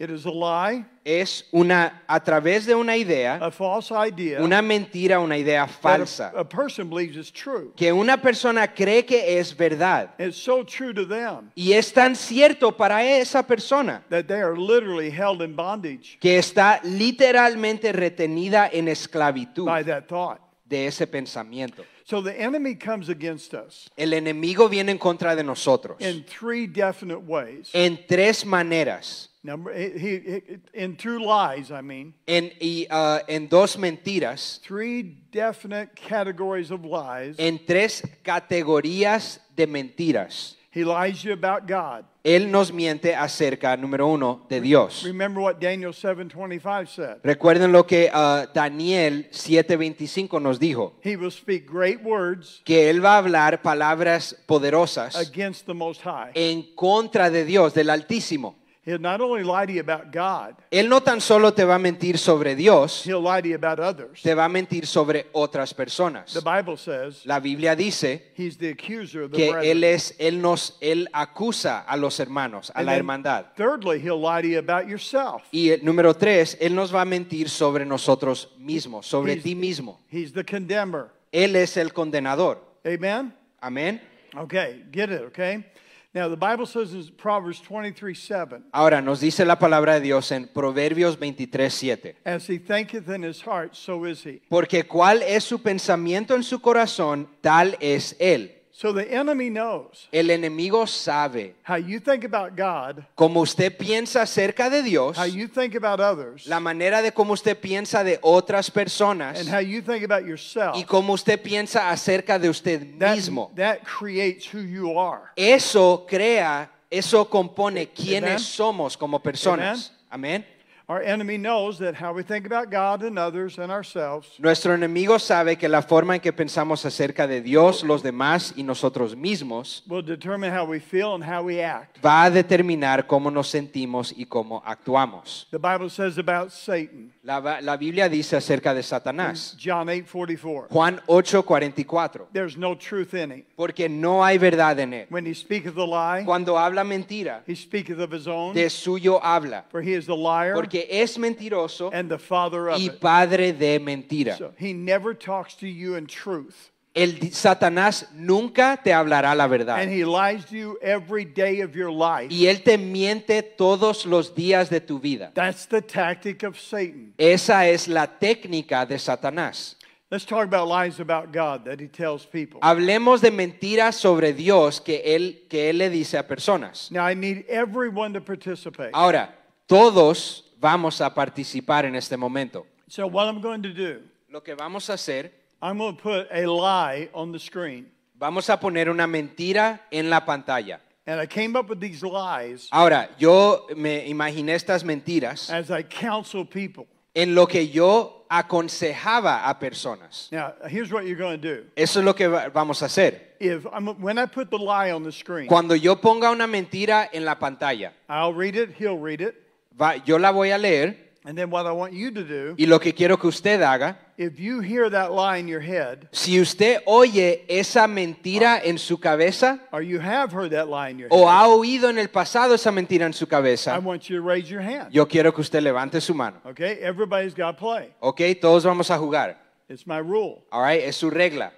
it 0.01 0.09
is 0.11 0.25
a 0.25 0.31
lie, 0.31 0.85
es 1.05 1.45
una, 1.53 2.03
a 2.09 2.19
través 2.21 2.65
de 2.65 2.75
una 2.75 2.97
idea, 2.97 3.35
a 3.37 3.51
false 3.51 3.93
idea 3.93 4.41
una 4.41 4.63
mentira, 4.63 5.21
una 5.21 5.37
idea 5.37 5.67
that 5.67 5.81
falsa, 5.81 6.33
a, 6.35 6.41
a 6.41 6.45
person 6.45 6.89
believes 6.89 7.17
is 7.17 7.31
true. 7.31 7.71
que 7.77 7.93
una 7.93 8.17
persona 8.17 8.67
cree 8.67 9.05
que 9.05 9.39
es 9.39 9.55
verdad. 9.57 10.11
It's 10.19 10.39
so 10.39 10.65
true 10.65 10.93
to 10.95 11.05
them 11.07 11.53
Y 11.55 11.75
es 11.75 11.93
tan 11.93 12.17
cierto 12.17 12.73
para 12.77 13.05
esa 13.05 13.43
persona 13.47 14.03
that 14.09 14.27
they 14.27 14.41
are 14.41 14.57
literally 14.57 15.11
held 15.11 15.43
in 15.43 15.55
bondage 15.55 16.19
que 16.19 16.39
está 16.39 16.81
literalmente 16.83 17.93
retenida 17.93 18.69
en 18.73 18.89
esclavitud 18.89 19.67
by 19.67 19.85
that 19.85 20.09
thought. 20.09 20.41
de 20.65 20.87
ese 20.87 21.07
pensamiento. 21.07 21.85
So 22.11 22.21
the 22.21 22.37
enemy 22.37 22.75
comes 22.75 23.09
against 23.09 23.55
us 23.55 23.89
El 23.97 24.11
enemigo 24.15 24.69
viene 24.69 24.91
en 24.91 24.99
contra 24.99 25.37
de 25.37 25.45
nosotros 25.45 26.01
in 26.01 26.25
three 26.25 26.67
definite 26.67 27.21
ways. 27.23 27.71
en 27.73 28.01
tres 28.09 28.45
maneras, 28.45 29.29
Number, 29.45 29.73
he, 29.73 30.19
he, 30.19 30.43
in 30.75 30.97
two 30.97 31.19
lies, 31.21 31.71
I 31.71 31.81
mean, 31.83 32.13
en, 32.27 32.51
y, 32.61 32.87
ah, 32.91 33.21
en 33.29 33.49
dos 33.49 33.77
mentiras, 33.77 34.61
three 34.61 35.03
definite 35.31 35.95
categories 35.95 36.73
of 36.73 36.85
lies. 36.85 37.37
en 37.39 37.65
tres 37.65 38.03
categorías 38.25 39.39
de 39.55 39.67
mentiras. 39.69 40.57
He 40.73 40.85
lies 40.85 41.25
you 41.25 41.33
about 41.33 41.67
God. 41.67 42.05
Él 42.23 42.51
nos 42.51 42.73
miente 42.73 43.17
acerca, 43.17 43.77
número 43.77 44.07
uno, 44.07 44.47
de 44.49 44.61
Dios. 44.61 45.03
Remember 45.05 45.43
what 45.43 45.57
Daniel 45.59 45.93
7:25 45.93 46.87
said. 46.87 47.17
Recuerden 47.25 47.73
lo 47.73 47.87
que 47.87 48.09
ah, 48.13 48.47
Daniel 48.55 49.29
7:25 49.33 50.41
nos 50.41 50.61
dijo, 50.61 50.95
He 51.03 51.17
will 51.17 51.33
speak 51.33 51.67
great 51.69 52.01
words 52.05 52.63
que 52.65 52.89
él 52.89 53.05
va 53.05 53.15
a 53.15 53.19
hablar 53.19 53.63
palabras 53.63 54.37
poderosas 54.47 55.17
against 55.17 55.67
the 55.67 55.75
Most 55.75 56.03
High. 56.03 56.31
en 56.35 56.63
contra 56.77 57.31
de 57.31 57.45
Dios, 57.45 57.75
del 57.75 57.91
Altísimo. 57.91 58.60
He'll 58.83 58.99
not 58.99 59.21
only 59.21 59.43
lie 59.45 59.67
to 59.67 59.73
you 59.75 59.81
about 59.81 60.11
God, 60.11 60.55
Él 60.71 60.89
no 60.89 61.03
tan 61.03 61.21
solo 61.21 61.53
te 61.53 61.65
va 61.65 61.75
a 61.75 61.79
mentir 61.79 62.17
sobre 62.17 62.55
Dios, 62.57 63.05
he'll 63.05 63.21
lie 63.21 63.43
to 63.43 63.49
you 63.49 63.55
about 63.55 63.79
others. 63.79 64.23
te 64.23 64.33
va 64.35 64.47
a 64.47 64.49
mentir 64.49 64.87
sobre 64.87 65.27
otras 65.33 65.75
personas. 65.75 66.33
The 66.33 66.41
Bible 66.41 66.79
says 66.79 67.27
La 67.27 67.41
Biblia 67.41 67.77
dice 67.77 68.33
he's 68.39 68.57
the 68.57 68.71
accuser 68.71 69.25
of 69.25 69.33
the 69.33 69.37
que 69.37 69.51
brethren. 69.53 69.71
él 69.71 69.85
es, 69.85 70.15
él 70.19 70.41
nos, 70.41 70.79
él 70.81 71.09
acusa 71.13 71.81
a 71.87 71.95
los 71.99 72.19
hermanos, 72.21 72.71
a 72.75 72.79
And 72.79 72.87
la 72.87 72.93
then 72.93 73.01
hermandad. 73.01 73.45
Thirdly, 73.55 74.01
he'll 74.01 74.19
lie 74.19 74.41
to 74.41 74.49
you 74.49 74.59
about 74.59 74.89
yourself. 74.89 75.43
Y 75.53 75.69
el 75.73 75.85
número 75.85 76.15
tres, 76.15 76.57
él 76.59 76.75
nos 76.75 76.91
va 76.93 77.03
a 77.03 77.05
mentir 77.05 77.51
sobre 77.51 77.85
nosotros 77.85 78.49
mismos, 78.59 79.05
sobre 79.07 79.35
He's- 79.35 79.43
ti 79.43 79.55
mismo. 79.55 80.01
He's 80.11 80.33
the 80.33 80.43
condemner. 80.45 81.11
Él 81.33 81.55
es 81.55 81.77
el 81.77 81.93
condenador. 81.93 82.59
Amen? 82.87 83.35
Amén. 83.61 84.01
Okay, 84.35 84.85
get 84.91 85.11
it, 85.11 85.21
okay? 85.27 85.67
Now, 86.13 86.29
the 86.29 86.37
Bible 86.37 86.67
says 86.67 86.93
in 86.93 87.07
Proverbs 87.17 87.61
23 87.61 88.15
7, 88.15 88.65
Ahora 88.73 89.01
nos 89.01 89.21
dice 89.21 89.45
la 89.45 89.61
palabra 89.61 89.95
de 89.95 90.01
Dios 90.01 90.33
en 90.33 90.49
Proverbios 90.49 91.17
23, 91.17 91.73
7. 91.73 92.17
as 92.25 92.49
he 92.49 92.59
thinketh 92.59 93.09
in 93.09 93.23
his 93.23 93.41
heart, 93.41 93.77
so 93.77 94.05
is 94.05 94.25
he. 94.27 94.43
Porque 94.49 94.89
cuál 94.89 95.23
es 95.23 95.45
su 95.45 95.61
pensamiento 95.61 96.35
en 96.35 96.43
su 96.43 96.59
corazón, 96.59 97.29
tal 97.41 97.77
es 97.81 98.17
él. 98.19 98.60
So 98.81 98.95
the 98.95 99.07
enemy 99.15 99.51
knows 99.51 100.09
El 100.11 100.31
enemigo 100.31 100.87
sabe 100.87 101.55
how 101.65 101.77
you 101.77 102.01
think 102.01 102.25
about 102.25 102.57
God, 102.57 103.05
cómo 103.15 103.43
usted 103.43 103.77
piensa 103.77 104.23
acerca 104.23 104.71
de 104.71 104.83
Dios, 104.83 105.19
how 105.19 105.27
you 105.27 105.49
think 105.49 105.75
about 105.75 106.01
others, 106.01 106.47
la 106.47 106.61
manera 106.61 107.03
de 107.03 107.13
cómo 107.13 107.35
usted 107.35 107.59
piensa 107.61 108.03
de 108.03 108.19
otras 108.23 108.71
personas 108.71 109.39
and 109.39 109.51
how 109.51 109.59
you 109.61 109.83
think 109.83 110.03
about 110.03 110.25
yourself. 110.27 110.75
y 110.79 110.85
cómo 110.85 111.13
usted 111.13 111.43
piensa 111.43 111.91
acerca 111.91 112.39
de 112.39 112.49
usted 112.49 112.99
That, 112.99 113.17
mismo. 113.17 113.51
that 113.55 113.85
creates 113.85 114.47
who 114.47 114.61
you 114.63 114.99
are. 114.99 115.25
Eso 115.37 116.07
crea, 116.09 116.71
eso 116.91 117.29
compone 117.29 117.89
quiénes 117.91 118.41
somos 118.41 118.97
como 118.97 119.19
personas. 119.21 119.93
Amén. 120.09 120.43
Our 120.91 121.03
enemy 121.03 121.39
knows 121.39 121.79
that 121.79 121.95
how 121.95 122.13
we 122.13 122.25
think 122.25 122.47
about 122.47 122.69
God 122.69 123.05
and 123.05 123.17
others 123.17 123.61
and 123.61 123.71
ourselves 123.71 124.27
Nuestro 124.41 124.75
enemigo 124.75 125.21
sabe 125.21 125.57
que 125.57 125.69
la 125.69 125.83
forma 125.83 126.17
en 126.17 126.21
que 126.21 126.33
pensamos 126.33 126.85
acerca 126.85 127.29
de 127.29 127.41
Dios, 127.41 127.85
los 127.85 128.03
demás 128.03 128.53
y 128.57 128.65
nosotros 128.65 129.15
mismos 129.15 129.85
will 129.87 130.03
determine 130.05 130.51
how 130.53 130.65
we 130.65 130.81
feel 130.81 131.15
and 131.15 131.23
how 131.23 131.45
we 131.45 131.63
act. 131.63 132.05
va 132.05 132.25
a 132.25 132.31
determinar 132.31 133.07
cómo 133.07 133.31
nos 133.31 133.47
sentimos 133.47 134.13
y 134.17 134.25
cómo 134.25 134.65
actuamos. 134.67 135.47
The 135.53 135.59
Bible 135.59 135.91
says 135.91 136.19
about 136.19 136.51
Satan, 136.51 137.13
La, 137.23 137.61
la 137.61 137.77
Biblia 137.77 138.09
dice 138.09 138.37
acerca 138.37 138.75
de 138.75 138.83
Satanás. 138.83 139.57
John 139.63 139.89
8 139.89 140.09
44, 140.11 140.69
Juan 140.71 141.01
8:44. 141.07 142.27
there's 142.33 142.57
no 142.57 142.75
truth 142.75 143.15
in 143.15 143.31
him. 143.31 143.45
Porque 143.55 143.89
no 143.89 144.25
hay 144.25 144.39
verdad 144.39 144.81
en 144.81 144.93
él. 144.95 145.07
When 145.09 145.25
he 145.25 145.35
speaketh 145.35 145.77
a 145.77 145.85
lie, 145.85 146.25
Cuando 146.25 146.59
habla 146.59 146.83
mentira, 146.83 147.45
he 147.47 147.55
speaketh 147.55 148.01
of 148.01 148.11
his 148.13 148.27
own, 148.27 148.55
de 148.55 148.69
suyo 148.69 149.21
habla. 149.23 149.67
for 149.71 149.81
he 149.83 149.95
is 149.95 150.07
the 150.07 150.17
liar 150.17 150.55
Porque 150.55 150.80
es 150.89 151.19
mentiroso 151.19 151.91
and 151.93 152.09
the 152.11 152.19
father 152.19 152.69
of 152.71 152.79
y 152.79 152.87
it. 152.87 153.01
padre 153.01 153.53
de 153.53 153.79
mentira. 153.81 154.37
So 154.37 154.53
he 154.59 154.73
never 154.73 155.15
talks 155.15 155.55
to 155.57 155.67
you 155.67 155.97
in 155.97 156.07
truth. 156.07 156.71
El 156.93 157.13
Satanás 157.31 158.09
nunca 158.15 158.81
te 158.83 158.91
hablará 158.93 159.35
la 159.37 159.45
And 159.45 159.51
verdad. 159.53 159.89
he 159.89 160.05
lies 160.05 160.45
to 160.47 160.57
you 160.57 160.79
every 160.83 161.25
day 161.25 161.61
of 161.61 161.77
your 161.77 161.91
life. 161.93 162.33
Y 162.33 162.47
él 162.47 162.65
te 162.65 162.77
miente 162.79 163.43
todos 163.43 164.05
los 164.07 164.35
días 164.35 164.69
de 164.71 164.81
tu 164.81 164.99
vida. 164.99 165.31
That's 165.35 165.67
the 165.67 165.83
tactic 165.83 166.43
of 166.43 166.59
Satan. 166.59 167.15
Esa 167.17 167.69
es 167.69 167.87
la 167.87 168.07
técnica 168.19 168.85
de 168.87 168.99
Satanás. 168.99 169.77
Let's 170.11 170.25
talk 170.27 170.43
about 170.43 170.67
lies 170.67 170.99
about 170.99 171.31
God 171.33 171.65
that 171.67 171.79
he 171.81 171.87
tells 171.87 172.27
people. 172.27 172.59
Hablemos 172.63 173.21
de 173.21 173.31
mentiras 173.31 173.95
sobre 173.95 174.33
Dios 174.33 174.81
que 174.81 175.01
él, 175.15 175.47
que 175.49 175.71
él 175.71 175.79
le 175.79 175.89
dice 175.91 176.19
a 176.19 176.27
personas. 176.27 176.91
Now, 176.91 177.07
I 177.09 177.15
need 177.15 177.45
everyone 177.49 178.13
to 178.15 178.21
participate. 178.21 178.91
Ahora, 178.93 179.33
todos 179.69 180.50
vamos 180.61 181.01
a 181.01 181.13
participar 181.15 181.85
en 181.87 181.97
este 181.97 182.17
momento. 182.17 182.67
So, 182.89 183.07
what 183.07 183.27
I'm 183.27 183.41
going 183.41 183.63
to 183.63 183.73
do, 183.73 184.01
Lo 184.29 184.43
que 184.43 184.55
vamos 184.55 184.89
a 184.91 184.95
hacer, 184.95 185.31
I'm 185.63 185.79
going 185.79 185.97
to 185.97 186.03
put 186.03 186.29
a 186.31 186.47
lie 186.47 187.09
on 187.13 187.33
the 187.33 187.39
screen. 187.39 187.87
Vamos 188.15 188.49
a 188.51 188.59
poner 188.61 188.89
una 188.91 189.07
mentira 189.07 189.81
en 189.91 190.11
la 190.11 190.21
pantalla. 190.25 190.81
And 191.07 191.21
I 191.21 191.27
came 191.27 191.57
up 191.57 191.69
with 191.69 191.81
these 191.81 192.03
lies 192.05 192.69
Ahora, 192.71 193.09
yo 193.19 193.67
me 193.75 194.07
imaginé 194.07 194.55
estas 194.55 194.85
mentiras 194.85 195.51
as 195.51 195.71
I 195.71 195.83
counsel 195.83 196.45
people. 196.45 196.87
en 197.15 197.35
lo 197.35 197.47
que 197.47 197.69
yo 197.69 198.27
aconsejaba 198.29 199.49
a 199.49 199.59
personas. 199.59 200.29
Now, 200.31 200.53
here's 200.69 200.93
what 200.93 201.07
you're 201.07 201.17
going 201.19 201.41
to 201.41 201.57
do. 201.57 201.65
Eso 201.75 202.01
es 202.01 202.05
lo 202.05 202.15
que 202.15 202.29
va- 202.29 202.49
vamos 202.51 202.83
a 202.83 202.87
hacer. 202.87 203.35
If 203.41 203.67
I'm, 203.73 203.89
when 204.01 204.19
I 204.19 204.27
put 204.27 204.51
the 204.51 204.59
lie 204.59 204.93
on 204.93 205.03
the 205.03 205.11
screen, 205.13 205.49
Cuando 205.49 205.75
yo 205.75 205.97
ponga 205.97 206.31
una 206.31 206.47
mentira 206.47 207.09
en 207.13 207.25
la 207.25 207.37
pantalla, 207.39 207.93
I'll 208.09 208.35
read 208.35 208.55
it, 208.55 208.75
he'll 208.79 208.99
read 208.99 209.21
it, 209.21 209.35
va- 209.79 209.97
yo 210.05 210.19
la 210.19 210.31
voy 210.31 210.51
a 210.51 210.59
leer 210.59 210.97
and 211.25 211.37
then 211.37 211.51
what 211.51 211.67
I 211.67 211.73
want 211.73 211.93
you 211.93 212.11
to 212.13 212.23
do, 212.25 212.55
y 212.57 212.65
lo 212.67 212.79
que 212.81 212.95
quiero 212.95 213.19
que 213.19 213.29
usted 213.29 213.61
haga, 213.63 213.99
if 214.17 214.39
you 214.39 214.61
hear 214.61 214.89
that 214.91 215.13
lie 215.13 215.37
in 215.39 215.47
your 215.49 215.61
head, 215.61 216.09
si 216.13 216.41
usted 216.41 216.81
oye 216.87 217.45
esa 217.47 217.87
mentira 217.87 218.59
en 218.65 218.79
su 218.79 218.99
cabeza 218.99 219.61
or 219.71 219.83
you 219.83 220.01
have 220.01 220.33
heard 220.33 220.51
that 220.53 220.69
lie 220.69 220.89
in 220.91 220.99
your 220.99 221.09
o 221.11 221.27
head, 221.27 221.29
ha 221.29 221.49
oído 221.49 221.91
en 221.91 221.99
el 221.99 222.09
pasado 222.09 222.55
esa 222.55 222.71
mentira 222.73 223.05
en 223.05 223.13
su 223.13 223.25
I 223.25 223.29
cabeza, 223.29 223.79
want 223.81 224.09
you 224.09 224.17
to 224.17 224.23
raise 224.27 224.49
your 224.49 224.63
hand. 224.63 224.91
yo 224.93 225.07
quiero 225.07 225.33
que 225.35 225.43
usted 225.43 225.61
levante 225.63 226.01
su 226.01 226.15
mano. 226.15 226.39
Okay? 226.47 226.79
Everybody's 226.81 227.35
got 227.35 227.59
play. 227.59 227.93
¿Ok? 228.01 228.21
Todos 228.41 228.65
vamos 228.65 228.91
a 228.91 228.97
jugar. 228.99 229.37
It's 229.69 229.87
my 229.87 229.99
rule. 230.01 230.43
All 230.51 230.63
right? 230.63 230.83
Es 230.83 230.97
su 230.97 231.11
regla. 231.11 231.53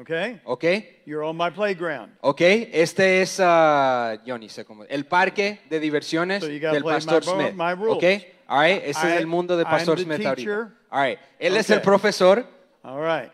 Okay? 0.00 0.40
¿Ok? 0.44 0.64
You're 1.04 1.22
on 1.22 1.36
my 1.36 1.50
playground. 1.50 2.16
Ok. 2.22 2.40
Este 2.40 3.20
es, 3.20 3.38
ah, 3.42 4.16
yo 4.24 4.38
ni 4.38 4.48
sé 4.48 4.64
cómo, 4.64 4.84
el 4.84 5.04
parque 5.04 5.60
de 5.68 5.78
diversiones 5.78 6.42
So 6.42 6.48
del 6.48 6.82
Pastor 6.82 7.22
my 7.26 7.32
Smith. 7.32 7.54
my 7.54 7.74
rules. 7.74 7.96
¿Ok? 7.96 8.04
All 8.48 8.60
right. 8.62 8.82
Este 8.84 9.08
es 9.08 9.20
el 9.20 9.26
mundo 9.26 9.56
de 9.56 9.64
Pastor 9.64 9.98
Smith. 9.98 10.24
All 10.26 11.02
right. 11.02 11.18
Él 11.38 11.56
es 11.56 11.68
el 11.70 11.80
profesor. 11.82 12.46
All 12.82 13.00
right. 13.00 13.30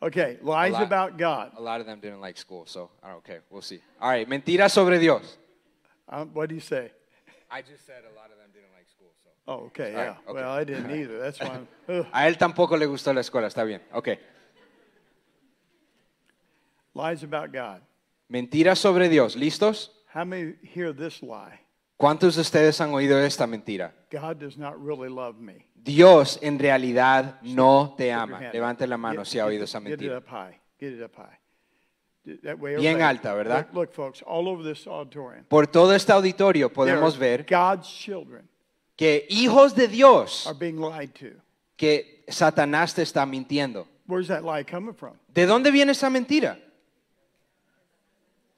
Okay, 0.00 0.38
lies 0.42 0.72
lot. 0.72 0.82
about 0.82 1.18
God. 1.18 1.50
A 1.56 1.60
lot 1.60 1.80
of 1.80 1.86
them 1.86 1.98
didn't 1.98 2.20
like 2.20 2.38
school, 2.38 2.64
so 2.66 2.90
I 3.02 3.08
don't 3.08 3.24
care. 3.24 3.42
We'll 3.50 3.62
see. 3.62 3.80
All 4.00 4.10
right. 4.10 4.28
Mentiras 4.28 4.70
sobre 4.70 4.98
Dios. 4.98 5.38
Um, 6.08 6.30
what 6.32 6.48
do 6.48 6.54
you 6.54 6.60
say? 6.60 6.92
I 7.50 7.62
just 7.62 7.84
said 7.84 8.04
a 8.04 8.14
lot 8.14 8.30
of 8.30 8.38
them 8.38 8.50
didn't 8.52 8.72
like 8.76 8.86
school, 8.88 9.10
so. 9.24 9.30
Oh, 9.48 9.66
okay, 9.66 9.86
All 9.86 9.90
yeah. 9.90 10.06
right, 10.08 10.16
okay. 10.28 10.34
Well, 10.34 10.50
I 10.52 10.64
didn't 10.64 10.90
either. 10.90 11.18
That's 11.18 11.40
why 11.40 11.48
I'm. 11.88 12.06
A 12.12 12.28
él 12.28 12.36
tampoco 12.38 12.76
le 12.76 12.86
gustó 12.86 13.12
la 13.12 13.22
escuela, 13.22 13.48
está 13.48 13.64
bien. 13.64 13.82
Ok. 13.92 14.10
Lies 16.98 17.22
about 17.22 17.52
God. 17.52 17.80
Mentiras 18.28 18.80
sobre 18.80 19.08
Dios. 19.08 19.36
¿Listos? 19.36 19.92
How 20.12 20.24
many 20.24 20.56
hear 20.74 20.92
this 20.92 21.22
lie? 21.22 21.60
¿Cuántos 21.96 22.34
de 22.34 22.40
ustedes 22.40 22.80
han 22.80 22.92
oído 22.92 23.20
esta 23.20 23.46
mentira? 23.46 23.94
God 24.10 24.36
does 24.36 24.58
not 24.58 24.74
really 24.76 25.08
love 25.08 25.36
me. 25.38 25.66
Dios 25.76 26.40
en 26.42 26.58
realidad 26.58 27.40
no 27.42 27.94
te 27.96 28.12
ama. 28.12 28.40
Levante 28.52 28.84
la 28.88 28.96
mano 28.96 29.22
Get- 29.22 29.28
si 29.30 29.38
ha 29.38 29.46
oído 29.46 29.62
esa 29.62 29.78
mentira. 29.78 30.18
up 30.18 30.26
high. 30.26 30.58
Get 30.80 30.94
it 30.94 31.02
up 31.02 31.14
high. 31.16 31.38
That 32.42 32.58
way 32.58 32.76
Bien 32.76 33.00
alta, 33.00 33.32
¿verdad? 33.32 33.68
Look, 33.72 33.92
folks, 33.92 34.22
all 34.26 34.48
over 34.48 34.64
this 34.64 34.86
auditorium. 34.88 35.44
Por 35.44 35.68
todo 35.68 35.94
este 35.94 36.12
auditorio 36.12 36.72
podemos 36.72 37.16
ver 37.16 37.46
God's 37.48 37.88
children 37.88 38.48
que 38.96 39.24
hijos 39.30 39.76
de 39.76 39.86
Dios, 39.86 40.48
are 40.48 40.58
being 40.58 40.80
lied 40.80 41.10
to. 41.10 41.40
que 41.76 42.24
Satanás 42.26 42.92
te 42.92 43.02
está 43.02 43.24
mintiendo. 43.24 43.86
Where's 44.08 44.26
that 44.26 44.42
lie 44.42 44.64
coming 44.64 44.94
from? 44.94 45.14
¿De 45.28 45.46
dónde 45.46 45.70
viene 45.70 45.92
esa 45.92 46.10
mentira? 46.10 46.58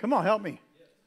Come 0.00 0.14
on, 0.14 0.24
help 0.24 0.42
me. 0.42 0.60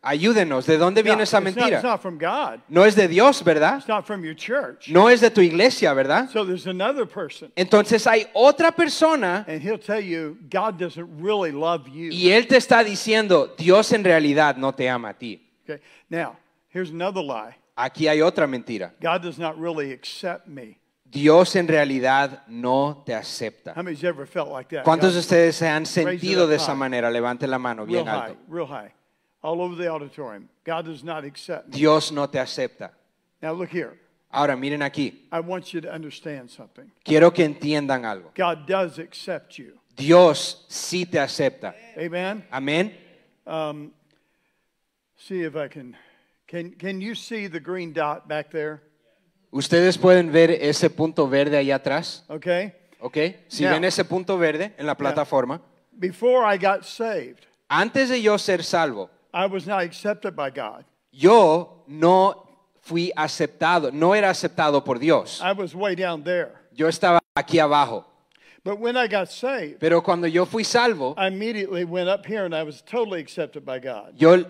Ayúdenos, 0.05 0.65
¿de 0.65 0.77
dónde 0.77 1.01
viene 1.01 1.23
esa 1.23 1.37
it's 1.37 1.45
not- 1.55 1.55
mentira? 1.55 1.77
it's 1.77 1.83
not 1.83 2.01
from 2.01 2.17
God. 2.17 2.59
No 2.67 2.83
es 2.83 2.93
de 2.93 3.07
Dios, 3.07 3.41
¿verdad? 3.41 3.77
It's 3.77 3.87
not 3.87 4.05
from 4.05 4.21
your 4.25 4.35
church. 4.35 4.89
No 4.89 5.07
es 5.07 5.21
de 5.21 5.29
tu 5.29 5.39
iglesia, 5.39 5.93
¿verdad? 5.93 6.29
So 6.29 6.43
there's 6.45 6.67
another 6.67 7.05
person, 7.07 7.53
Entonces 7.55 8.05
hay 8.05 8.27
otra 8.33 8.73
persona 8.73 9.45
and 9.47 9.61
he'll 9.61 9.79
tell 9.79 10.01
you 10.01 10.37
God 10.49 10.77
doesn't 10.77 11.07
really 11.21 11.53
love 11.53 11.87
you. 11.87 12.09
y 12.11 12.31
él 12.31 12.47
te 12.47 12.57
está 12.57 12.83
diciendo, 12.83 13.55
Dios 13.57 13.93
en 13.93 14.03
realidad 14.03 14.57
no 14.57 14.73
te 14.73 14.89
ama 14.89 15.09
a 15.11 15.13
ti. 15.13 15.41
Okay. 15.63 15.79
Now, 16.09 16.35
here's 16.67 16.89
another 16.91 17.23
lie. 17.23 17.55
Aquí 17.77 18.09
hay 18.09 18.19
otra 18.21 18.45
mentira. 18.45 18.91
God 19.01 19.21
does 19.21 19.39
not 19.39 19.57
really 19.57 19.93
accept 19.93 20.47
me. 20.49 20.77
Dios 21.13 21.55
en 21.55 21.67
realidad 21.67 22.43
no 22.47 23.03
te 23.05 23.13
acepta. 23.13 23.75
¿Cuántos 24.83 25.13
de 25.13 25.19
ustedes 25.19 25.55
se 25.55 25.67
han 25.67 25.85
sentido 25.85 26.47
de 26.47 26.55
esa 26.55 26.73
manera? 26.73 27.11
Levante 27.11 27.47
la 27.47 27.59
mano 27.59 27.85
bien 27.85 28.07
alto. 28.07 28.35
Dios 31.67 32.11
no 32.11 32.29
te 32.29 32.39
acepta. 32.39 32.93
Ahora 34.29 34.55
miren 34.55 34.81
aquí. 34.81 35.29
Quiero 37.03 37.31
que 37.31 37.43
entiendan 37.45 38.05
algo. 38.05 38.31
Dios 39.95 40.65
sí 40.67 41.05
te 41.05 41.19
acepta. 41.19 41.75
Amén. 42.49 42.97
Um, 43.45 43.91
see 45.17 45.43
if 45.43 45.55
I 45.55 45.67
can. 45.67 45.95
Can 46.47 46.71
Can 46.71 47.01
you 47.01 47.13
see 47.13 47.47
the 47.47 47.59
green 47.59 47.93
dot 47.93 48.27
back 48.27 48.49
there? 48.49 48.81
Ustedes 49.53 49.99
pueden 49.99 50.31
ver 50.31 50.49
ese 50.49 50.89
punto 50.89 51.29
verde 51.29 51.57
ahí 51.57 51.69
atrás. 51.69 52.25
Okay. 52.27 52.73
¿Ok? 52.99 53.17
Si 53.47 53.63
Now- 53.63 53.73
ven 53.73 53.83
ese 53.83 54.03
punto 54.03 54.35
verde 54.37 54.73
en 54.77 54.87
la 54.87 54.95
plataforma. 54.95 55.61
Before 55.91 56.43
I 56.43 56.57
got 56.57 56.83
saved, 56.83 57.45
Antes 57.69 58.09
de 58.09 58.19
yo 58.21 58.37
ser 58.39 58.63
salvo, 58.63 59.11
I 59.31 59.45
was 59.45 59.67
not 59.67 59.81
accepted 59.81 60.33
by 60.35 60.49
God. 60.49 60.85
yo 61.11 61.83
no 61.87 62.47
fui 62.81 63.11
aceptado, 63.15 63.91
no 63.91 64.15
era 64.15 64.31
aceptado 64.31 64.83
por 64.83 64.97
Dios. 64.97 65.39
I 65.43 65.51
was 65.53 65.75
way 65.75 65.95
down 65.95 66.23
there. 66.23 66.49
Yo 66.75 66.87
estaba 66.87 67.19
aquí 67.35 67.59
abajo. 67.59 68.05
But 68.63 68.79
when 68.79 68.95
I 68.97 69.07
got 69.07 69.27
saved, 69.29 69.77
Pero 69.79 70.01
cuando 70.01 70.25
yo 70.25 70.45
fui 70.45 70.63
salvo, 70.63 71.13
I 71.15 71.27
immediately 71.27 71.83
went 71.83 72.09
up 72.09 72.25
here 72.25 72.45
and 72.45 72.55
I 72.55 72.63
was 72.63 72.81
totally 72.83 73.21
accepted 73.21 73.63
by 73.63 73.77
God. 73.79 74.13
yo 74.15 74.45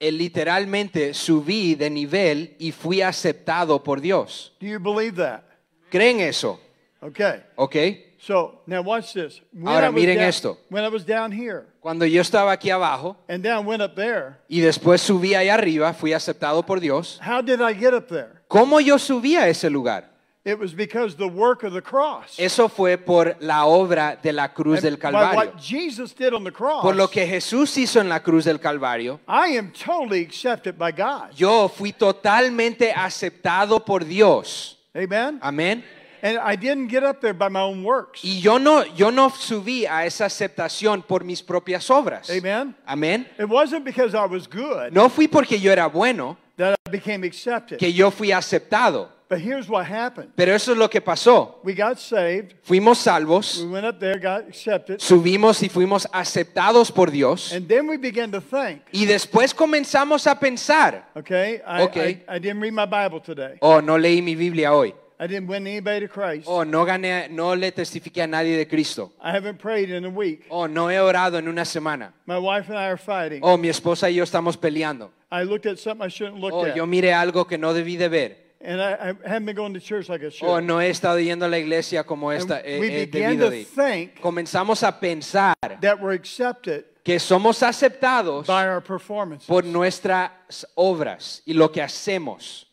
literalmente 0.00 1.14
subí 1.14 1.74
de 1.74 1.90
nivel 1.90 2.54
y 2.58 2.72
fui 2.72 3.00
aceptado 3.02 3.82
por 3.82 4.00
Dios. 4.00 4.52
Do 4.60 4.66
you 4.66 4.78
believe 4.78 5.16
that? 5.16 5.42
¿Creen 5.90 6.20
eso? 6.20 6.60
Okay. 7.00 7.42
¿Ok? 7.56 7.76
So 8.18 8.62
now 8.66 8.82
watch 8.82 9.12
this. 9.12 9.40
When 9.52 9.68
Ahora, 9.68 9.86
I 9.86 9.90
was 9.90 9.94
miren 9.94 10.16
down- 10.18 10.28
esto. 10.28 10.58
When 10.70 10.84
I 10.84 10.88
was 10.88 11.04
down 11.06 11.30
here 11.30 11.66
Cuando 11.80 12.04
yo 12.06 12.20
estaba 12.20 12.50
aquí 12.52 12.70
abajo 12.70 13.16
and 13.28 13.42
then 13.44 13.52
I 13.52 13.60
went 13.60 13.82
up 13.82 13.94
there, 13.94 14.38
y 14.48 14.60
después 14.60 15.00
subí 15.00 15.34
allá 15.34 15.54
arriba, 15.54 15.92
fui 15.94 16.12
aceptado 16.12 16.64
por 16.64 16.80
Dios. 16.80 17.20
how 17.24 17.40
did 17.42 17.60
I 17.60 17.72
get 17.74 17.94
up 17.94 18.08
there? 18.08 18.30
¿Cómo 18.48 18.80
yo 18.80 18.98
subí 18.98 19.36
a 19.36 19.48
ese 19.48 19.70
lugar? 19.70 20.10
It 20.46 20.60
was 20.60 20.72
because 20.72 21.16
the 21.16 21.26
work 21.26 21.64
of 21.64 21.72
the 21.72 21.82
cross. 21.82 22.36
Eso 22.38 22.68
fue 22.68 22.96
por 22.98 23.34
la 23.40 23.66
obra 23.66 24.16
de 24.22 24.32
la 24.32 24.46
cruz 24.54 24.76
And 24.78 24.84
del 24.84 24.96
by 24.96 25.00
Calvario. 25.10 25.36
what 25.36 25.56
Jesus 25.60 26.12
did 26.14 26.32
on 26.32 26.44
the 26.44 26.52
cross, 26.52 26.82
Por 26.82 26.94
lo 26.94 27.08
que 27.08 27.26
Jesús 27.26 27.76
hizo 27.76 28.00
en 28.00 28.08
la 28.08 28.20
cruz 28.20 28.44
del 28.44 28.60
Calvario, 28.60 29.18
I 29.26 29.56
am 29.58 29.72
totally 29.72 30.22
accepted 30.22 30.78
by 30.78 30.92
God. 30.92 31.32
yo 31.34 31.66
fui 31.68 31.92
totalmente 31.92 32.92
aceptado 32.92 33.84
por 33.84 34.04
Dios. 34.04 34.76
Amen. 34.94 35.40
Amén. 35.42 35.82
And 36.22 36.38
I 36.38 36.54
didn't 36.56 36.88
get 36.88 37.02
up 37.02 37.20
there 37.20 37.34
by 37.34 37.48
my 37.48 37.60
own 37.60 37.82
works. 37.84 38.22
Y 38.24 38.40
yo 38.40 38.58
no, 38.58 38.84
yo 38.94 39.10
no 39.10 39.28
subí 39.30 39.84
a 39.84 40.06
esa 40.06 40.26
aceptación 40.26 41.02
por 41.02 41.24
mis 41.24 41.42
propias 41.42 41.90
obras. 41.90 42.30
Amen. 42.30 42.74
Amén. 42.86 43.26
It 43.38 43.48
wasn't 43.48 43.84
because 43.84 44.14
I 44.14 44.24
was 44.26 44.46
good 44.48 44.92
No 44.92 45.08
fui 45.08 45.26
porque 45.28 45.58
yo 45.60 45.72
era 45.72 45.88
bueno 45.88 46.36
that 46.56 46.76
I 46.86 46.90
became 46.90 47.24
accepted. 47.26 47.78
que 47.78 47.92
yo 47.92 48.10
fui 48.12 48.30
aceptado. 48.30 49.08
But 49.28 49.40
here's 49.40 49.68
what 49.68 49.84
happened. 49.86 50.30
Pero 50.36 50.54
eso 50.54 50.70
es 50.72 50.78
lo 50.78 50.88
que 50.88 51.00
pasó. 51.00 51.56
We 51.64 51.74
got 51.74 51.98
saved. 51.98 52.54
Fuimos 52.62 52.98
salvos, 52.98 53.58
We 53.60 53.66
went 53.72 53.84
up 53.84 53.98
there, 53.98 54.20
got 54.20 54.46
accepted. 54.48 55.00
subimos 55.00 55.62
y 55.64 55.68
fuimos 55.68 56.06
aceptados 56.12 56.92
por 56.92 57.10
Dios. 57.10 57.52
And 57.52 57.66
then 57.66 57.88
we 57.88 57.96
began 57.96 58.30
to 58.30 58.40
think, 58.40 58.82
Y 58.92 59.04
después 59.04 59.52
comenzamos 59.52 60.28
a 60.28 60.38
pensar, 60.38 61.08
okay, 61.16 61.60
I, 61.66 61.82
Okay. 61.82 62.24
I, 62.28 62.36
I 62.36 62.38
didn't 62.38 62.60
read 62.60 62.72
my 62.72 62.86
Bible 62.86 63.20
today. 63.20 63.58
oh, 63.62 63.80
no 63.80 63.98
leí 63.98 64.22
mi 64.22 64.36
Biblia 64.36 64.72
hoy. 64.72 64.94
I 65.18 65.26
didn't 65.26 65.48
win 65.48 65.66
anybody 65.66 66.06
to 66.06 66.08
Christ. 66.12 66.44
Oh, 66.46 66.62
no 66.62 66.84
gané, 66.84 67.28
no 67.30 67.54
le 67.56 67.72
testifiqué 67.72 68.22
a 68.22 68.26
nadie 68.28 68.56
de 68.56 68.66
Cristo. 68.68 69.12
I 69.20 69.32
haven't 69.32 69.58
prayed 69.58 69.90
in 69.90 70.04
a 70.04 70.10
week. 70.10 70.44
Oh, 70.50 70.66
no 70.68 70.88
he 70.88 71.00
orado 71.00 71.38
en 71.38 71.48
una 71.48 71.64
semana. 71.64 72.12
My 72.26 72.38
wife 72.38 72.68
and 72.68 72.78
I 72.78 72.84
are 72.90 72.98
fighting. 72.98 73.40
Oh, 73.42 73.56
mi 73.56 73.68
esposa 73.68 74.08
y 74.10 74.14
yo 74.16 74.24
estamos 74.24 74.56
peleando. 74.58 75.10
I 75.32 75.42
looked 75.42 75.66
at 75.66 75.78
something 75.78 76.04
I 76.06 76.10
shouldn't 76.10 76.38
look 76.38 76.52
Oh, 76.52 76.66
at. 76.66 76.76
yo 76.76 76.86
miré 76.86 77.12
algo 77.14 77.46
que 77.48 77.56
no 77.58 77.72
debí 77.74 77.96
de 77.96 78.08
ver. 78.08 78.45
And 78.68 78.80
I, 78.82 78.94
I 78.94 79.28
haven't 79.28 79.46
been 79.46 79.54
going 79.54 79.74
to 79.74 79.80
church 79.80 80.08
like 80.08 80.24
I 80.24 80.28
should. 80.30 80.48
Oh, 80.48 80.58
no 80.60 80.80
he 80.80 80.88
estado 80.90 81.20
yendo 81.20 81.44
a 81.44 81.48
la 81.48 81.56
iglesia 81.58 82.02
como 82.02 82.30
esta 82.32 82.60
he, 82.64 82.80
we 82.80 82.88
he 82.90 83.06
began 83.06 83.36
debido 83.38 83.44
to 83.44 83.50
de 83.50 83.64
think 83.64 84.20
Comenzamos 84.20 84.82
a 84.82 84.90
pensar 84.98 85.54
that 85.80 86.00
we're 86.00 86.14
accepted 86.14 86.84
que 87.04 87.20
somos 87.20 87.62
aceptados 87.62 88.44
by 88.48 88.66
our 88.66 88.80
performances. 88.80 89.46
por 89.46 89.62
nuestras 89.64 90.66
obras 90.74 91.42
y 91.46 91.52
lo 91.52 91.70
que 91.70 91.80
hacemos. 91.80 92.66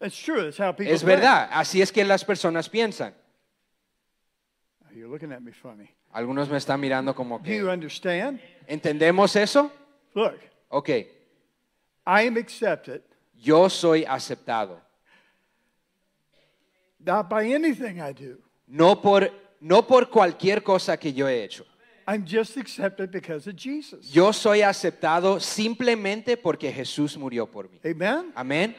It's 0.00 0.18
true. 0.20 0.42
That's 0.42 0.58
how 0.58 0.72
people 0.72 0.92
Es 0.92 1.02
think. 1.02 1.10
verdad, 1.10 1.48
así 1.52 1.80
es 1.80 1.92
que 1.92 2.02
las 2.04 2.24
personas 2.24 2.68
piensan. 2.68 3.14
You're 4.92 5.08
looking 5.08 5.32
at 5.32 5.42
me 5.42 5.52
funny. 5.52 5.90
Algunos 6.12 6.48
me 6.48 6.56
están 6.56 6.80
mirando 6.80 7.14
como 7.14 7.38
Do 7.38 7.44
you 7.50 7.66
que... 7.66 7.70
understand? 7.70 8.40
¿Entendemos 8.66 9.34
eso? 9.36 9.70
Look, 10.14 10.38
Ok, 10.70 10.88
I 12.06 12.26
am 12.26 12.36
accepted 12.36 13.02
yo 13.36 13.68
soy 13.68 14.04
aceptado. 14.04 14.80
Not 17.04 17.28
by 17.28 17.44
anything 17.52 18.00
I 18.00 18.12
do, 18.12 18.38
No 18.66 19.00
por, 19.00 19.30
no 19.60 19.82
por 19.86 20.08
cualquier 20.10 20.62
cosa 20.62 20.96
que 20.96 21.12
yo 21.12 21.26
he 21.28 21.42
hecho, 21.44 21.64
I'm 22.06 22.24
just 22.26 22.56
accepted 22.58 23.10
because 23.10 23.48
of 23.48 23.56
Jesus. 23.56 24.10
Yo 24.12 24.32
soy 24.32 24.60
aceptado 24.62 25.40
simplemente 25.40 26.36
porque 26.36 26.70
Jesús 26.72 27.16
murió 27.16 27.46
por 27.50 27.68
mí. 27.70 27.78
Amen? 27.84 28.30
Amén. 28.34 28.74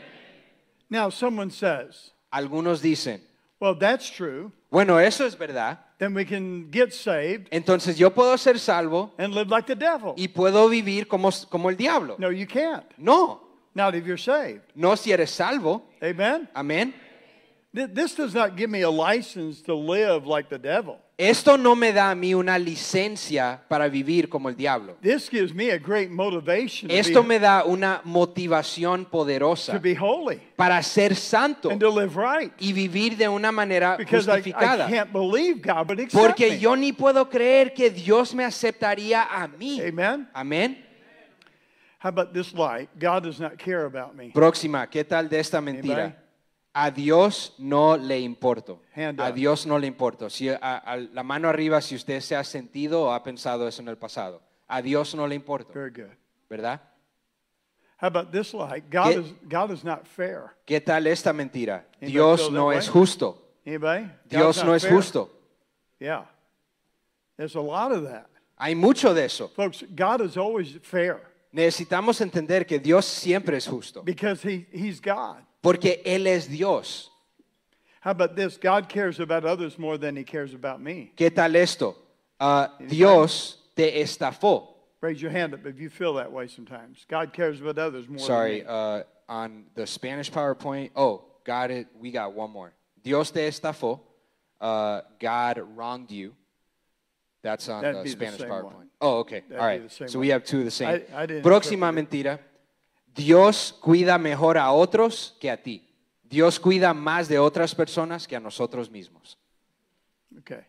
Now, 0.89 1.09
someone 1.09 1.49
says, 1.51 2.11
Algunos 2.31 2.81
dicen, 2.81 3.21
well, 3.59 3.75
that's 3.77 4.09
true. 4.11 4.51
bueno, 4.69 4.99
eso 4.99 5.25
es 5.25 5.35
verdad. 5.37 5.79
Then 5.97 6.13
we 6.13 6.25
can 6.25 6.69
get 6.71 6.91
saved 6.93 7.47
Entonces 7.51 7.97
yo 7.97 8.11
puedo 8.13 8.37
ser 8.37 8.59
salvo 8.59 9.13
and 9.17 9.33
live 9.33 9.49
like 9.49 9.65
the 9.65 9.75
devil. 9.75 10.13
y 10.17 10.27
puedo 10.27 10.67
vivir 10.69 11.07
como, 11.07 11.31
como 11.49 11.69
el 11.69 11.77
diablo. 11.77 12.17
No, 12.19 12.29
you 12.31 12.45
can't. 12.45 12.85
No, 12.97 13.41
Not 13.73 13.95
if 13.95 14.05
you're 14.05 14.17
saved. 14.21 14.61
no 14.75 14.95
si 14.95 15.11
eres 15.11 15.31
salvo. 15.31 15.83
Amen? 16.03 16.47
Amén. 16.53 16.93
Th- 17.75 17.93
This 17.93 18.15
does 18.15 18.33
not 18.33 18.55
give 18.55 18.69
me 18.69 18.81
a 18.83 18.89
license 18.89 19.61
to 19.63 19.75
live 19.75 20.25
like 20.25 20.47
the 20.49 20.57
devil. 20.57 20.97
Esto 21.17 21.55
no 21.57 21.75
me 21.75 21.93
da 21.93 22.11
a 22.11 22.15
mí 22.15 22.33
una 22.33 22.57
licencia 22.59 23.61
para 23.69 23.87
vivir 23.87 24.27
como 24.27 24.49
el 24.49 24.55
diablo. 24.55 24.97
This 25.01 25.29
gives 25.29 25.53
me 25.53 25.71
a 25.71 25.77
great 25.77 26.09
motivation 26.09 26.89
to, 26.89 26.93
Esto 26.95 27.21
be, 27.21 27.29
me 27.29 27.39
da 27.39 27.63
una 27.65 28.01
motivación 28.03 29.05
to 29.05 29.09
poderosa 29.11 29.79
be 29.81 29.95
holy 29.95 30.41
para 30.57 30.81
ser 30.83 31.15
santo 31.15 31.69
and 31.69 31.79
to 31.79 31.89
live 31.89 32.17
right. 32.17 32.51
y 32.59 32.73
vivir 32.73 33.15
de 33.17 33.29
una 33.29 33.51
manera 33.53 33.95
Because 33.97 34.27
I, 34.27 34.33
I 34.33 34.41
justificada. 34.41 34.87
can't 34.89 35.13
believe 35.13 35.61
God 35.61 35.87
would 35.87 35.99
accept 36.01 36.21
Porque 36.21 36.49
me. 36.51 36.59
yo 36.59 36.75
ni 36.75 36.91
puedo 36.91 37.29
creer 37.29 37.73
que 37.73 37.89
Dios 37.89 38.33
me 38.35 38.43
aceptaría 38.43 39.23
a 39.23 39.47
mí. 39.47 39.79
Amen? 39.79 40.27
Amén. 40.33 40.77
How 41.99 42.09
about 42.09 42.33
this 42.33 42.53
lie? 42.53 42.87
God 42.99 43.23
does 43.23 43.39
not 43.39 43.57
care 43.57 43.85
about 43.85 44.15
me. 44.15 44.31
Próxima, 44.33 44.85
¿qué 44.89 45.05
tal 45.05 45.29
de 45.29 45.39
esta 45.39 45.61
mentira? 45.61 46.03
Anybody? 46.03 46.24
A 46.77 46.91
Dios 46.91 47.53
no 47.57 47.95
le 47.95 48.19
importo. 48.19 48.81
Hand 48.93 49.21
A. 49.21 49.31
Dios 49.31 49.65
no 49.65 49.79
le 49.79 49.87
importo. 49.87 50.29
Si, 50.29 50.49
a- 50.49 50.57
a- 50.59 50.97
la 50.97 51.23
mano 51.23 51.47
arriba 51.47 51.79
si 51.79 51.95
usted 51.95 52.19
se 52.19 52.35
ha 52.35 52.43
sentido 52.43 53.03
o 53.03 53.11
ha 53.13 53.23
pensado 53.23 53.65
eso 53.65 53.81
en 53.81 53.87
el 53.87 53.97
pasado. 53.97 54.41
A 54.67 54.81
Dios 54.81 55.15
no 55.15 55.25
le 55.25 55.35
importo, 55.35 55.71
Very 55.73 55.91
good. 55.91 56.11
¿verdad? 56.49 56.81
How 58.01 58.07
about 58.07 58.29
this 58.33 58.53
lie? 58.53 58.81
God 58.91 59.05
¿Qué- 59.13 59.19
is 59.21 59.33
God 59.49 59.71
is 59.71 59.83
not 59.85 60.05
fair. 60.05 60.51
¿Qué 60.65 60.81
tal 60.81 61.07
esta 61.07 61.31
mentira? 61.31 61.85
Anybody 62.01 62.11
Dios 62.11 62.51
no 62.51 62.65
way? 62.67 62.77
es 62.77 62.89
justo. 62.89 63.41
Anybody? 63.65 64.11
Dios 64.25 64.61
no 64.65 64.75
es 64.75 64.83
fair? 64.83 64.93
justo. 64.93 65.31
Yeah. 65.97 66.25
There's 67.37 67.55
a 67.55 67.61
lot 67.61 67.93
of 67.93 68.03
that. 68.03 68.27
Hay 68.57 68.75
mucho 68.75 69.13
de 69.13 69.23
eso. 69.23 69.47
Folks, 69.55 69.85
God 69.95 70.21
is 70.21 70.35
always 70.35 70.77
fair 70.81 71.21
Necesitamos 71.53 72.19
entender 72.19 72.65
que 72.65 72.79
Dios 72.79 73.05
siempre 73.05 73.55
es 73.55 73.65
justo, 73.65 74.03
because 74.03 74.43
he, 74.43 74.67
He's 74.73 74.99
God. 74.99 75.37
Porque 75.65 76.01
Él 76.05 76.27
es 76.27 76.47
Dios. 76.47 77.09
How 78.01 78.11
about 78.11 78.35
this? 78.35 78.57
God 78.57 78.87
cares 78.87 79.19
about 79.19 79.45
others 79.45 79.77
more 79.79 79.97
than 79.97 80.15
He 80.15 80.23
cares 80.23 80.53
about 80.53 80.79
me. 80.79 81.11
¿Qué 81.17 81.33
tal 81.33 81.55
esto? 81.55 81.95
Ah, 82.39 82.75
Dios 82.87 83.57
te 83.75 83.99
estafó. 84.01 84.67
Raise 85.01 85.21
your 85.21 85.31
hand 85.31 85.53
up 85.53 85.65
if 85.65 85.79
you 85.79 85.89
feel 85.89 86.13
that 86.15 86.31
way 86.31 86.47
sometimes. 86.47 87.05
God 87.09 87.33
cares 87.33 87.59
about 87.61 87.77
others 87.77 88.07
more 88.07 88.19
Sorry, 88.19 88.59
than 88.61 88.67
me. 88.67 88.73
uh, 88.73 89.03
on 89.27 89.63
the 89.75 89.85
Spanish 89.87 90.31
PowerPoint. 90.31 90.91
Oh, 90.95 91.23
got 91.45 91.71
it. 91.71 91.87
We 91.99 92.11
got 92.11 92.33
one 92.33 92.51
more. 92.51 92.73
Dios 93.03 93.31
te 93.31 93.39
estafó. 93.47 93.99
Uh, 94.61 95.01
God 95.19 95.61
wronged 95.75 96.11
you. 96.11 96.33
That's 97.43 97.69
on 97.69 97.81
That'd 97.83 97.99
the 97.99 98.03
be 98.03 98.09
the 98.09 98.15
Spanish 98.25 98.41
PowerPoint. 98.41 98.63
one. 98.73 98.89
Oh, 99.01 99.17
okay. 99.19 99.43
That'd 99.47 99.59
All 99.59 99.67
right. 99.67 99.91
So 99.91 100.05
one. 100.05 100.19
we 100.19 100.29
have 100.29 100.43
two 100.43 100.59
of 100.59 100.65
the 100.65 100.71
same. 100.71 100.87
I- 101.13 101.23
I 101.23 101.25
Próxima 101.41 101.91
mentira. 101.93 102.39
Dios 103.15 103.73
cuida 103.81 104.17
mejor 104.17 104.57
a 104.57 104.71
otros 104.71 105.35
que 105.39 105.49
a 105.49 105.61
ti. 105.61 105.87
Dios 106.23 106.59
cuida 106.59 106.93
más 106.93 107.27
de 107.27 107.39
otras 107.39 107.73
personas 107.73 108.27
que 108.27 108.35
a 108.35 108.39
nosotros 108.39 108.89
mismos. 108.91 109.37
Okay. 110.39 110.65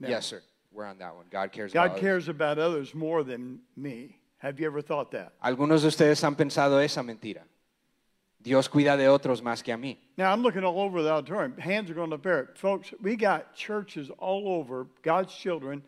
Now, 0.00 0.08
Yes, 0.08 0.26
sir. 0.26 0.42
We're 0.72 0.84
on 0.86 0.98
that 0.98 1.14
one. 1.14 1.26
God 1.30 1.50
cares 1.52 1.72
God 1.72 1.80
about 1.80 1.90
others. 1.92 2.00
cares 2.00 2.28
about 2.28 2.58
others 2.58 2.94
more 2.94 3.24
than 3.24 3.60
me. 3.76 4.16
Have 4.38 4.60
you 4.60 4.66
ever 4.66 4.82
thought 4.82 5.10
that? 5.12 5.32
Algunos 5.42 5.82
de 5.82 5.88
ustedes 5.88 6.22
han 6.22 6.36
pensado 6.36 6.80
esa 6.80 7.02
mentira. 7.02 7.42
Dios 8.40 8.68
cuida 8.68 8.96
de 8.96 9.08
otros 9.08 9.42
más 9.42 9.62
que 9.64 9.72
a 9.72 9.76
mí. 9.76 9.98
Now, 10.16 10.32
I'm 10.32 10.42
looking 10.42 10.62
all 10.62 10.78
over 10.78 11.02
the 11.02 11.10
auditorium. 11.10 11.56
Hands 11.58 11.90
are 11.90 11.94
going 11.94 12.12
up 12.12 12.22
there. 12.22 12.50
Folks, 12.54 12.92
we 13.02 13.16
got 13.16 13.54
churches 13.54 14.10
all 14.18 14.48
over, 14.48 14.86
God's 15.02 15.34
children, 15.34 15.82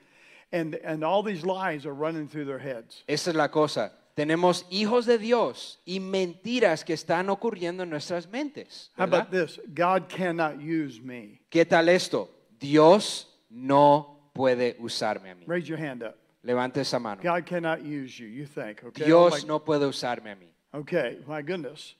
and, 0.52 0.74
and 0.84 1.04
all 1.04 1.22
these 1.22 1.44
lies 1.44 1.86
are 1.86 1.94
running 1.94 2.28
through 2.28 2.46
their 2.46 2.58
heads. 2.58 3.04
Esa 3.06 3.30
es 3.30 3.36
la 3.36 3.48
cosa. 3.48 3.92
Tenemos 4.16 4.66
hijos 4.70 5.06
de 5.06 5.18
Dios 5.18 5.78
y 5.86 5.98
mentiras 6.00 6.84
que 6.84 6.94
están 6.94 7.30
ocurriendo 7.30 7.84
en 7.84 7.90
nuestras 7.90 8.28
mentes. 8.28 8.90
How 8.98 9.04
about 9.04 9.30
this? 9.30 9.58
God 9.72 10.08
cannot 10.08 10.60
use 10.60 11.00
me. 11.00 11.40
¿Qué 11.50 11.64
tal 11.64 11.88
esto? 11.88 12.28
Dios 12.58 13.28
no 13.48 14.30
puede 14.34 14.76
usarme 14.78 15.30
a 15.30 15.34
mí. 15.34 15.44
Raise 15.46 15.66
your 15.66 15.78
hand 15.78 16.02
up. 16.02 16.16
Levante 16.42 16.80
esa 16.80 16.98
mano. 16.98 17.22
God 17.22 17.44
cannot 17.46 17.82
use 17.82 18.18
you, 18.18 18.26
you 18.26 18.46
think, 18.46 18.82
okay? 18.84 19.02
Oh 19.02 19.06
Dios 19.06 19.32
Like- 19.32 19.46
no 19.46 19.60
puede 19.60 19.86
usarme 19.86 20.32
a 20.32 20.36
mí. 20.36 20.52
Okay, 20.72 21.18
my 21.26 21.42
goodness. 21.42 21.94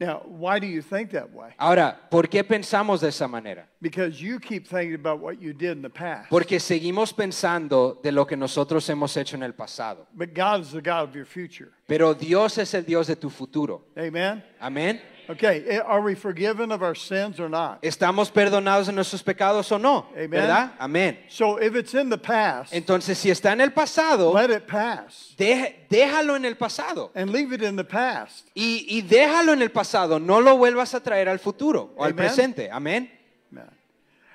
Now, 0.00 0.22
why 0.24 0.58
do 0.58 0.66
you 0.66 0.80
think 0.80 1.10
that 1.10 1.30
way? 1.30 1.50
Ahora, 1.58 2.08
¿por 2.10 2.26
qué 2.26 2.42
pensamos 2.42 3.02
de 3.02 3.08
esa 3.08 3.28
manera? 3.28 3.66
Because 3.82 4.18
you 4.18 4.40
keep 4.40 4.66
thinking 4.66 4.94
about 4.94 5.20
what 5.20 5.42
you 5.42 5.52
did 5.52 5.72
in 5.72 5.82
the 5.82 5.90
past. 5.90 6.30
Porque 6.30 6.58
seguimos 6.58 7.12
pensando 7.12 8.00
de 8.02 8.10
lo 8.10 8.24
que 8.26 8.34
nosotros 8.34 8.88
hemos 8.88 9.14
hecho 9.18 9.36
en 9.36 9.42
el 9.42 9.52
pasado. 9.52 10.06
But 10.14 10.34
God 10.34 10.62
is 10.62 10.72
the 10.72 10.80
God 10.80 11.10
of 11.10 11.14
your 11.14 11.26
future. 11.26 11.70
Pero 11.86 12.14
Dios 12.14 12.56
es 12.56 12.72
el 12.72 12.84
Dios 12.84 13.08
de 13.08 13.16
tu 13.16 13.28
futuro. 13.28 13.88
Amen? 13.94 14.42
Amén. 14.58 15.02
Okay, 15.30 15.64
eh, 15.68 15.78
are 15.78 16.00
we 16.00 16.14
forgiven 16.14 16.72
of 16.72 16.82
our 16.82 16.94
sins 16.96 17.38
or 17.38 17.48
not? 17.48 17.80
¿Estamos 17.82 18.30
perdonados 18.32 18.86
de 18.86 18.92
nuestros 18.92 19.22
pecados 19.22 19.70
o 19.70 19.78
no? 19.78 20.06
Amen. 20.16 20.30
¿Verdad? 20.30 20.72
Amén. 20.80 21.18
So 21.28 21.58
if 21.58 21.74
it's 21.76 21.94
in 21.94 22.08
the 22.10 22.18
past, 22.18 22.72
Entonces, 22.72 23.16
si 23.16 23.30
está 23.30 23.52
en 23.52 23.60
el 23.60 23.70
pasado, 23.70 24.32
let 24.34 24.50
it 24.50 24.66
pass 24.66 25.34
Deje- 25.38 25.86
déjalo 25.88 26.34
en 26.36 26.44
el 26.44 26.56
pasado. 26.56 27.10
and 27.14 27.30
leave 27.30 27.52
it 27.52 27.62
in 27.62 27.76
the 27.76 27.84
past. 27.84 28.48
Y, 28.56 28.86
y 28.88 29.02
déjalo 29.02 29.52
en 29.52 29.62
el 29.62 29.70
pasado. 29.70 30.18
No 30.18 30.40
lo 30.40 30.56
vuelvas 30.56 30.94
a 30.94 31.00
traer 31.00 31.28
al 31.28 31.38
futuro 31.38 31.92
o 31.96 32.04
al 32.04 32.10
Amen. 32.12 32.16
presente. 32.26 32.68
Amén. 32.70 33.10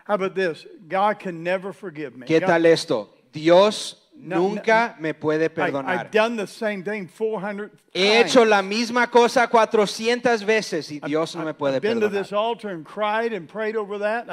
How 0.08 0.14
about 0.14 0.36
this? 0.36 0.68
God 0.88 1.18
can 1.20 1.44
never 1.44 1.74
forgive 1.74 2.16
me. 2.16 2.28
¿Qué 2.28 2.40
tal 2.40 2.64
esto? 2.68 3.10
Dios 3.34 4.05
No, 4.18 4.38
nunca 4.38 4.96
me 5.00 5.14
puede 5.14 5.46
I, 5.46 5.50
perdonar. 5.50 5.98
have 5.98 6.10
done 6.12 6.38
the 6.38 6.48
same 6.48 6.84
thing 6.84 7.08
400 7.08 7.72
He 7.94 8.02
times. 8.22 8.32
hecho 8.32 8.46
la 8.46 8.62
misma 8.62 9.08
cosa 9.12 9.48
400 9.50 10.44
veces 10.46 10.90
y 10.92 11.00
Dios 11.02 11.36
no 11.36 11.44
me 11.44 11.54
puede 11.54 11.82
perdonar. 11.82 12.26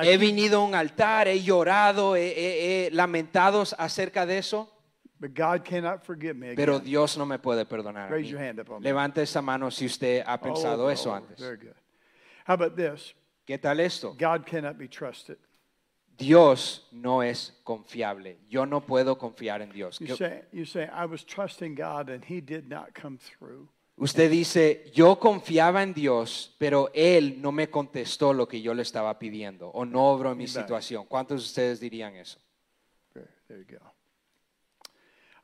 I 0.02 0.08
He 0.08 0.16
venido 0.16 0.60
a 0.60 0.64
un 0.64 0.74
altar, 0.74 1.28
he 1.28 1.42
llorado, 1.42 2.16
he, 2.16 2.28
he- 2.34 2.86
he 2.86 2.90
lamentado 2.92 3.62
acerca 3.78 4.24
de 4.26 4.38
eso, 4.38 4.68
but 5.20 5.34
God 5.34 5.64
cannot 5.64 6.02
forgive 6.04 6.34
me. 6.36 6.54
pero 6.54 6.76
again. 6.76 6.84
Dios 6.84 7.16
no 7.18 7.26
me 7.26 7.38
puede 7.38 7.64
perdonar. 7.66 8.10
Raise 8.10 8.30
your 8.30 8.40
hand 8.40 8.60
up 8.60 8.70
on. 8.70 8.82
Levante 8.82 9.22
esa 9.22 9.42
mano 9.42 9.70
si 9.70 9.86
usted 9.86 10.22
ha 10.26 10.38
pensado 10.40 10.84
Oh, 10.86 10.90
eso 10.90 11.10
oh, 11.10 11.14
antes. 11.14 11.38
Very 11.38 11.56
good. 11.56 11.74
How 12.46 12.54
about 12.54 12.76
this? 12.76 13.14
¿Qué 13.46 13.58
tal 13.60 13.80
esto? 13.80 14.14
God 14.18 14.46
cannot 14.46 14.78
be 14.78 14.88
trusted. 14.88 15.36
Dios 16.18 16.88
no 16.92 17.22
es 17.22 17.58
confiable. 17.64 18.38
Yo 18.48 18.66
no 18.66 18.84
puedo 18.84 19.16
confiar 19.18 19.62
en 19.62 19.72
Dios. 19.72 19.98
You 19.98 20.06
¿Qué- 20.08 20.16
say, 20.16 20.42
you 20.52 20.64
say, 20.64 20.84
I 20.84 21.06
was 21.06 21.24
trusting 21.24 21.74
God 21.74 22.10
and 22.10 22.24
He 22.24 22.40
did 22.40 22.68
not 22.68 22.92
come 22.94 23.18
through. 23.18 23.68
Usted 23.96 24.30
dice, 24.30 24.90
yo 24.94 25.18
confiaba 25.18 25.82
en 25.82 25.92
Dios, 25.92 26.54
pero 26.58 26.90
Él 26.94 27.40
no 27.40 27.52
me 27.52 27.68
contestó 27.68 28.32
lo 28.32 28.48
que 28.48 28.60
yo 28.60 28.74
le 28.74 28.82
estaba 28.82 29.18
pidiendo 29.18 29.68
o 29.68 29.84
no 29.84 30.10
obró 30.10 30.32
en 30.32 30.38
mi 30.38 30.48
situación. 30.48 31.04
¿Cuántos 31.06 31.42
de 31.42 31.46
ustedes 31.46 31.80
dirían 31.80 32.16
eso? 32.16 32.38
There, 33.12 33.28
there 33.48 33.60
you 33.60 33.78
go. 33.78 33.92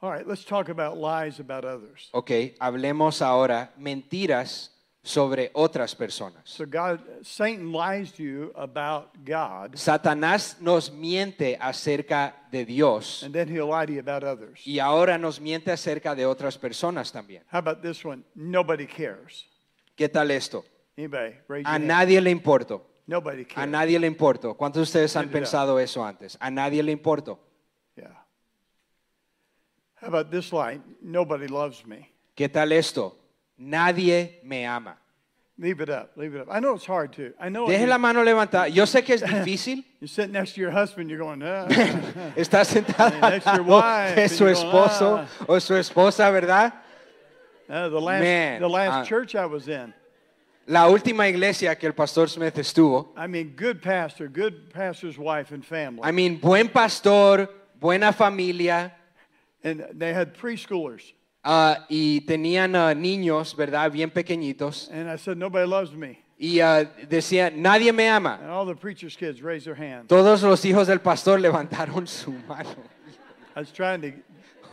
All 0.00 0.12
right, 0.12 0.26
let's 0.26 0.44
talk 0.44 0.68
about 0.68 0.96
lies 0.96 1.40
about 1.40 1.64
others. 1.64 2.08
Ok, 2.12 2.30
hablemos 2.60 3.20
ahora 3.20 3.74
mentiras 3.76 4.77
sobre 5.08 5.50
otras 5.54 5.94
personas. 5.94 6.42
So 6.44 6.64
God, 6.66 7.00
Satan 7.22 7.72
lies 7.72 8.12
to 8.12 8.22
you 8.22 8.52
about 8.54 9.08
God, 9.24 9.74
Satanás 9.74 10.58
nos 10.60 10.92
miente 10.92 11.56
acerca 11.58 12.36
de 12.52 12.66
Dios 12.66 13.22
and 13.22 13.32
then 13.32 13.48
he'll 13.48 13.68
lie 13.70 13.86
to 13.86 13.92
you 13.94 14.00
about 14.00 14.22
others. 14.22 14.60
y 14.66 14.78
ahora 14.80 15.16
nos 15.16 15.40
miente 15.40 15.72
acerca 15.72 16.14
de 16.14 16.26
otras 16.26 16.58
personas 16.58 17.10
también. 17.10 17.42
How 17.50 17.58
about 17.60 17.80
this 17.80 18.04
one? 18.04 18.22
Nobody 18.34 18.86
cares. 18.86 19.46
¿Qué 19.96 20.10
tal 20.10 20.30
esto? 20.30 20.62
Anybody? 20.98 21.34
Raise 21.48 21.62
your 21.64 21.68
A 21.68 21.74
hand. 21.76 21.86
nadie 21.86 22.20
le 22.20 22.30
importo. 22.30 22.84
Nobody 23.06 23.42
A 23.44 23.46
cares. 23.54 23.70
nadie 23.70 23.98
le 23.98 24.06
importo. 24.06 24.54
¿Cuántos 24.58 24.80
de 24.80 24.82
ustedes 24.82 25.16
han 25.16 25.24
it 25.24 25.28
up. 25.30 25.32
pensado 25.32 25.78
eso 25.80 26.04
antes? 26.04 26.36
A 26.38 26.50
nadie 26.50 26.82
le 26.82 26.92
importo. 26.92 27.38
Yeah. 27.96 28.26
How 30.02 30.08
about 30.08 30.30
this 30.30 30.52
line? 30.52 30.82
Nobody 31.00 31.48
loves 31.48 31.86
me. 31.86 32.12
¿Qué 32.34 32.48
tal 32.50 32.72
esto? 32.72 33.17
Nadie 33.58 34.40
me 34.44 34.64
ama. 34.64 34.96
Leave 35.60 35.80
it 35.80 35.88
up. 35.90 36.12
Leave 36.16 36.36
it 36.36 36.42
up. 36.42 36.48
I 36.50 36.60
know 36.60 36.74
it's 36.74 36.86
hard 36.86 37.12
too. 37.12 37.32
I 37.40 37.48
know 37.48 37.66
Deje 37.66 37.80
you- 37.80 37.86
la 37.88 37.98
mano 37.98 38.22
levantada. 38.22 38.72
Yo 38.72 38.84
sé 38.84 39.04
que 39.04 39.14
es 39.16 39.22
difícil. 39.44 39.84
you're 40.00 40.06
sitting 40.06 40.32
next 40.32 40.54
to 40.54 40.60
your 40.60 40.70
husband, 40.70 41.10
you're 41.10 41.18
going, 41.18 41.42
ah. 41.42 41.66
Está 42.36 42.64
sentado 42.64 43.10
Hey, 43.14 43.20
next 43.30 43.44
to 43.44 43.54
your 43.54 43.64
wife, 43.64 44.16
and 44.18 44.30
su 44.30 44.44
you're 44.44 44.54
going, 44.54 44.66
esposo 44.72 45.26
"Ah." 45.40 45.44
o 45.48 45.58
su 45.58 45.74
esposa, 45.74 46.30
¿verdad? 46.30 46.72
Uh, 47.68 47.88
the 47.88 48.00
last, 48.00 48.22
Man, 48.22 48.60
the 48.60 48.68
last 48.68 48.92
uh, 48.92 49.04
church 49.04 49.34
I 49.34 49.46
was 49.46 49.66
in, 49.68 49.92
La 50.68 50.86
última 50.88 51.26
iglesia 51.28 51.74
que 51.76 51.86
el 51.88 51.94
pastor 51.94 52.28
Smith 52.28 52.54
estuvo, 52.56 53.08
I 53.16 53.26
mean, 53.26 53.54
good 53.56 53.82
pastor, 53.82 54.28
good 54.28 54.70
pastor's 54.72 55.18
wife 55.18 55.50
and 55.50 55.64
family. 55.64 56.02
I 56.04 56.12
mean, 56.12 56.36
buen 56.38 56.68
pastor, 56.68 57.48
buena 57.80 58.12
familia, 58.12 58.92
and 59.64 59.84
they 59.92 60.12
had 60.14 60.34
preschoolers. 60.36 61.12
Ah, 61.44 61.86
y 61.88 62.20
tenían 62.22 62.74
ah, 62.76 62.94
niños, 62.94 63.54
¿verdad? 63.56 63.90
Bien 63.90 64.10
pequeñitos. 64.10 64.90
And 64.92 65.08
I 65.08 65.16
said, 65.16 65.36
nobody 65.36 65.66
loves 65.66 65.92
me. 65.92 66.18
Y 66.38 66.60
ah, 66.60 66.84
decían, 67.08 67.60
nadie 67.60 67.92
me 67.92 68.08
ama. 68.08 68.38
And 68.40 68.50
all 68.50 68.66
the 68.66 68.74
preacher's 68.76 69.16
kids 69.16 69.42
raised 69.42 69.66
their 69.66 69.74
hands. 69.74 70.08
Todos 70.08 70.42
los 70.42 70.64
hijos 70.64 70.86
del 70.86 71.00
pastor 71.00 71.38
levantaron 71.40 72.06
su 72.06 72.32
mano. 72.46 72.70
I 73.56 73.60
was 73.60 73.72
trying 73.72 74.00
to 74.02 74.12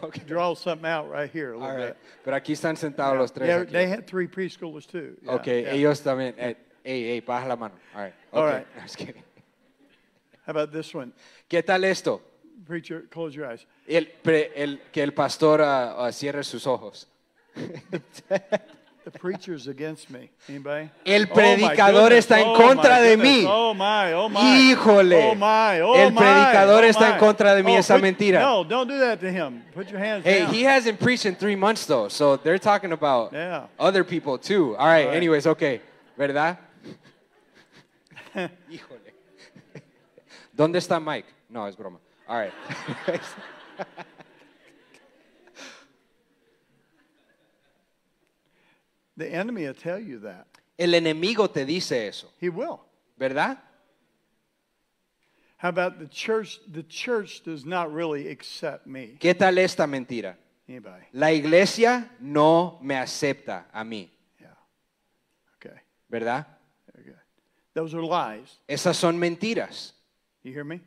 Okay. 0.03 0.21
draw 0.27 0.53
something 0.53 0.85
out 0.85 1.09
right 1.09 1.31
here 1.31 1.53
a 1.53 1.57
little 1.57 1.71
All 1.71 1.75
right. 1.77 1.87
bit. 1.87 1.97
Pero 2.23 2.35
aquí 2.35 2.53
están 2.53 2.75
sentados 2.77 3.17
los 3.17 3.31
tres. 3.31 3.47
Yeah, 3.47 3.63
they 3.63 3.87
had 3.87 4.05
three 4.05 4.27
preschoolers 4.27 4.85
too. 4.85 5.15
Yeah, 5.23 5.31
ok, 5.35 5.45
yeah. 5.47 5.73
ellos 5.73 6.01
también. 6.01 6.35
Eh, 6.37 6.55
ey, 6.83 7.03
ey, 7.11 7.19
baja 7.21 7.47
la 7.47 7.55
mano. 7.55 7.75
All 7.95 8.01
right. 8.03 8.13
All 8.33 8.43
ok. 8.43 8.53
right. 8.53 8.67
No. 8.99 9.13
How 10.45 10.51
about 10.51 10.71
this 10.71 10.93
one? 10.93 11.11
¿Qué 11.49 11.63
tal 11.63 11.83
esto? 11.85 12.21
Preacher, 12.65 13.07
close 13.11 13.35
your 13.35 13.45
eyes. 13.45 13.65
El, 13.87 14.07
pre- 14.23 14.51
el- 14.55 14.79
que 14.91 15.03
el 15.03 15.11
pastor 15.13 15.61
ah, 15.61 15.95
ah, 15.97 16.11
cierre 16.11 16.43
sus 16.43 16.65
ojos. 16.65 17.07
The 19.05 19.11
preacher's 19.19 19.67
against 19.67 20.09
me. 20.09 20.31
Anybody? 20.49 20.89
El 21.05 21.25
Oh, 21.25 21.27
my 21.27 21.33
predicador 21.35 22.09
goodness. 22.09 22.25
está 22.25 22.39
en 22.39 22.47
Oh, 22.47 22.55
contra 22.57 22.95
my 22.95 23.01
de 23.01 23.15
goodness. 23.17 23.43
mí. 23.43 23.45
Oh 23.47 23.73
my, 23.75 24.13
oh 24.13 24.29
my. 24.29 24.41
Híjole. 24.41 25.29
Oh 25.31 25.35
my, 25.35 25.79
oh 25.81 25.93
El 25.95 26.11
my, 26.11 26.21
predicador 26.21 26.83
oh 26.83 26.87
está 26.87 27.05
en 27.09 27.13
my. 27.13 27.19
contra 27.19 27.53
de 27.53 27.61
mí, 27.61 27.75
Oh, 27.75 27.79
esa 27.79 27.93
put- 27.93 28.01
mentira. 28.01 28.39
No, 28.39 28.63
don't 28.63 28.87
do 28.87 28.97
that 28.97 29.19
to 29.19 29.29
him. 29.31 29.61
Put 29.75 29.89
your 29.91 29.99
hands 29.99 30.23
Hey, 30.25 30.39
down. 30.39 30.51
he 30.51 30.63
hasn't 30.63 30.99
preached 30.99 31.27
in 31.27 31.35
three 31.35 31.55
months 31.55 31.85
though, 31.85 32.07
so 32.09 32.35
they're 32.37 32.57
talking 32.57 32.93
about 32.93 33.31
Yeah. 33.31 33.67
other 33.77 34.03
people 34.03 34.39
too. 34.39 34.75
All 34.75 34.87
right, 34.87 35.03
All 35.05 35.09
right. 35.09 35.15
anyways, 35.17 35.45
okay, 35.45 35.81
¿verdad? 36.17 36.57
Híjole. 38.71 39.13
¿Dónde 40.51 40.77
está 40.79 40.99
Mike? 40.99 41.27
No, 41.47 41.67
es 41.67 41.75
broma. 41.75 41.99
All 42.27 42.37
right. 42.37 42.53
the 49.17 49.27
enemy 49.31 49.65
will 49.65 49.73
tell 49.73 49.99
you 49.99 50.19
that. 50.19 50.47
El 50.77 50.93
enemigo 50.93 51.49
te 51.51 51.65
dice 51.65 52.07
eso, 52.07 52.27
He 52.39 52.49
will. 52.49 52.81
¿verdad? 53.17 53.57
How 55.57 55.69
about 55.69 55.99
the 55.99 56.07
church? 56.07 56.59
The 56.71 56.83
church 56.83 57.41
does 57.43 57.65
not 57.65 57.93
really 57.93 58.27
accept 58.27 58.85
me. 58.85 59.15
¿Qué 59.19 59.33
tal 59.33 59.57
esta 59.57 59.87
mentira? 59.87 60.35
Anybody? 60.67 61.05
La 61.13 61.31
iglesia 61.31 62.09
no 62.19 62.77
me 62.81 62.95
acepta 62.95 63.67
a 63.71 63.83
mí, 63.83 64.09
Yeah. 64.39 64.47
Okay. 65.57 65.79
¿verdad? 66.09 66.45
Those 67.73 67.93
are 67.93 68.03
lies. 68.03 68.57
Esas 68.69 68.95
son 68.95 69.17
mentiras. 69.19 69.93
You 70.43 70.53
hear 70.53 70.63
me? 70.63 70.79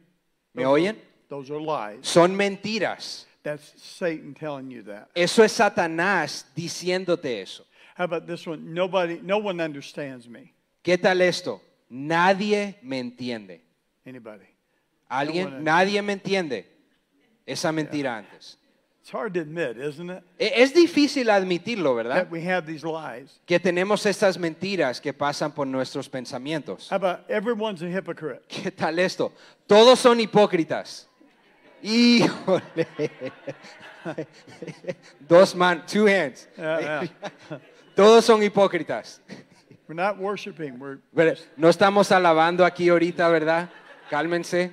¿Me 0.54 0.64
oyen? 0.64 0.96
Those 1.28 1.50
are 1.50 1.60
lies. 1.60 1.98
Son 2.06 2.34
mentiras. 2.36 3.24
That's 3.42 3.72
Satan 3.76 4.34
telling 4.34 4.70
you 4.70 4.82
that. 4.84 5.08
Eso 5.14 5.42
es 5.42 5.52
Satanás 5.52 6.44
diciéndote 6.54 7.40
eso. 7.40 7.64
How 7.96 8.04
about 8.04 8.26
this 8.26 8.46
one? 8.46 8.72
Nobody, 8.74 9.20
no 9.22 9.38
one 9.38 9.60
understands 9.60 10.28
me. 10.28 10.52
¿Qué 10.82 10.96
tal 10.98 11.20
esto? 11.20 11.60
Nadie 11.90 12.76
me 12.82 12.98
entiende. 13.00 13.60
Anybody? 14.06 14.44
¿Alguien? 15.10 15.50
No 15.50 15.60
Nadie 15.60 16.02
me 16.02 16.12
entiende. 16.14 16.66
Esa 17.46 17.72
mentira 17.72 18.18
antes. 18.18 18.56
It's 19.00 19.10
hard 19.10 19.32
to 19.34 19.40
admit, 19.40 19.78
isn't 19.78 20.10
it? 20.10 20.22
E- 20.38 20.52
Es 20.62 20.74
difícil 20.74 21.30
admitirlo, 21.30 21.94
¿verdad? 21.94 22.16
That 22.16 22.30
we 22.30 22.42
have 22.42 22.66
these 22.66 22.84
lies. 22.84 23.40
Que 23.46 23.58
tenemos 23.58 24.04
estas 24.04 24.36
mentiras 24.38 25.00
que 25.00 25.14
pasan 25.14 25.52
por 25.54 25.66
nuestros 25.66 26.08
pensamientos. 26.10 26.90
How 26.90 26.96
about 26.96 27.20
everyone's 27.30 27.80
a 27.82 27.88
hypocrite? 27.88 28.42
¿Qué 28.48 28.70
tal 28.70 28.98
esto? 28.98 29.32
Todos 29.66 29.98
son 29.98 30.20
hipócritas. 30.20 31.07
Híjole. 31.82 32.86
Dos 35.28 35.54
man, 35.54 35.84
two 35.86 36.06
hands. 36.06 36.48
Yeah, 36.56 36.80
yeah. 36.80 37.58
Todos 37.94 38.24
son 38.24 38.40
hipócritas. 38.42 39.20
We're 39.88 39.94
not 39.94 40.18
worshiping. 40.18 40.78
We're 40.78 40.98
Ver- 41.12 41.38
No 41.56 41.68
estamos 41.68 42.10
alabando 42.12 42.64
aquí 42.64 42.88
ahorita, 42.88 43.28
¿verdad? 43.28 43.68
Cálmense. 44.10 44.70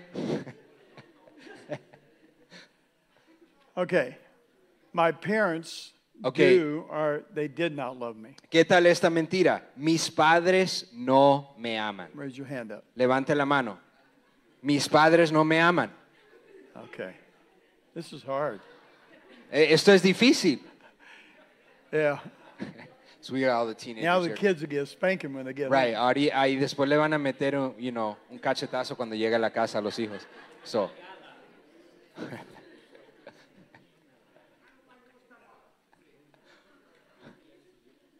okay. 3.78 4.18
My 4.94 5.12
parents 5.12 5.92
Okay. 6.24 6.58
do 6.58 6.86
or 6.90 7.24
they 7.34 7.48
did 7.50 7.76
not 7.76 7.98
love 8.00 8.16
me. 8.16 8.36
¿Qué 8.50 8.64
tal 8.66 8.86
esta 8.86 9.10
mentira? 9.10 9.64
Mis 9.76 10.10
padres 10.10 10.90
no 10.94 11.54
me 11.58 11.78
aman. 11.78 12.08
Raise 12.14 12.38
your 12.38 12.48
hand 12.48 12.72
up. 12.72 12.84
Levante 12.96 13.36
la 13.36 13.46
mano. 13.46 13.78
Mis 14.62 14.88
padres 14.88 15.32
no 15.32 15.44
me 15.44 15.60
aman. 15.60 15.92
Okay. 16.76 17.14
This 17.94 18.12
is 18.14 18.24
hard. 18.24 18.60
Esto 19.52 19.94
es 19.94 20.02
difícil. 20.02 20.60
Yeah. 21.92 22.20
So 23.22 23.34
we 23.34 23.42
got 23.42 23.56
all 23.56 23.66
the 23.66 23.74
teenagers 23.74 24.04
Now 24.04 24.20
the 24.20 24.28
here. 24.28 24.36
kids 24.36 24.62
will 24.62 24.68
get 24.70 24.88
spanking 24.88 25.34
when 25.34 25.46
they 25.46 25.54
get 25.54 25.72
Right, 25.72 25.96
home. 25.96 26.14
ahí, 26.14 26.30
ahí 26.32 26.58
después 26.60 26.88
le 26.88 26.96
van 26.96 27.12
a 27.12 27.18
meter 27.18 27.56
un, 27.56 27.74
you 27.80 27.92
know, 27.92 28.16
un 28.30 28.38
cachetazo 28.38 28.96
cuando 28.96 29.16
llegue 29.16 29.34
a 29.34 29.40
la 29.40 29.50
casa 29.50 29.80
a 29.80 29.82
los 29.82 29.98
hijos. 29.98 30.28
So, 30.64 30.92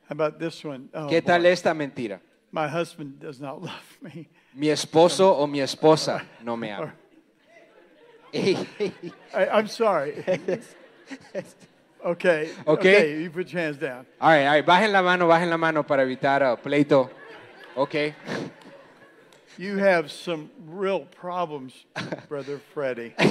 How 0.08 0.12
about 0.14 0.40
this 0.40 0.64
one? 0.64 0.90
Oh, 0.94 1.08
¿Qué 1.08 1.22
tal 1.22 1.42
boy. 1.42 1.52
esta 1.52 1.74
mentira? 1.74 2.20
My 2.52 2.68
husband 2.68 3.20
does 3.20 3.40
not 3.42 3.62
love 3.70 3.98
me. 4.02 4.30
Mi 4.54 4.70
esposo 4.70 5.36
o 5.38 5.48
mi 5.48 5.60
esposa 5.60 6.24
no 6.44 6.56
me 6.56 6.72
ama. 6.72 6.94
I, 9.34 9.48
I'm 9.48 9.68
sorry. 9.68 10.24
okay. 12.06 12.50
Okay. 12.68 13.22
You 13.22 13.30
put 13.30 13.52
your 13.52 13.62
hands 13.62 13.78
down. 13.78 14.06
All 14.20 14.30
right, 14.30 14.46
all 14.46 14.54
right, 14.54 14.66
bajen 14.66 14.92
la 14.92 15.02
mano, 15.02 15.28
bajen 15.28 15.50
la 15.50 15.58
mano 15.58 15.84
para 15.84 16.06
evitar 16.06 16.42
uh, 16.42 16.56
pleito. 16.58 17.10
Ok. 17.78 18.14
You 19.58 19.78
have 19.78 20.12
some 20.12 20.50
real 20.68 21.02
problems, 21.02 21.86
Brother 22.28 22.60
Freddie. 22.74 23.14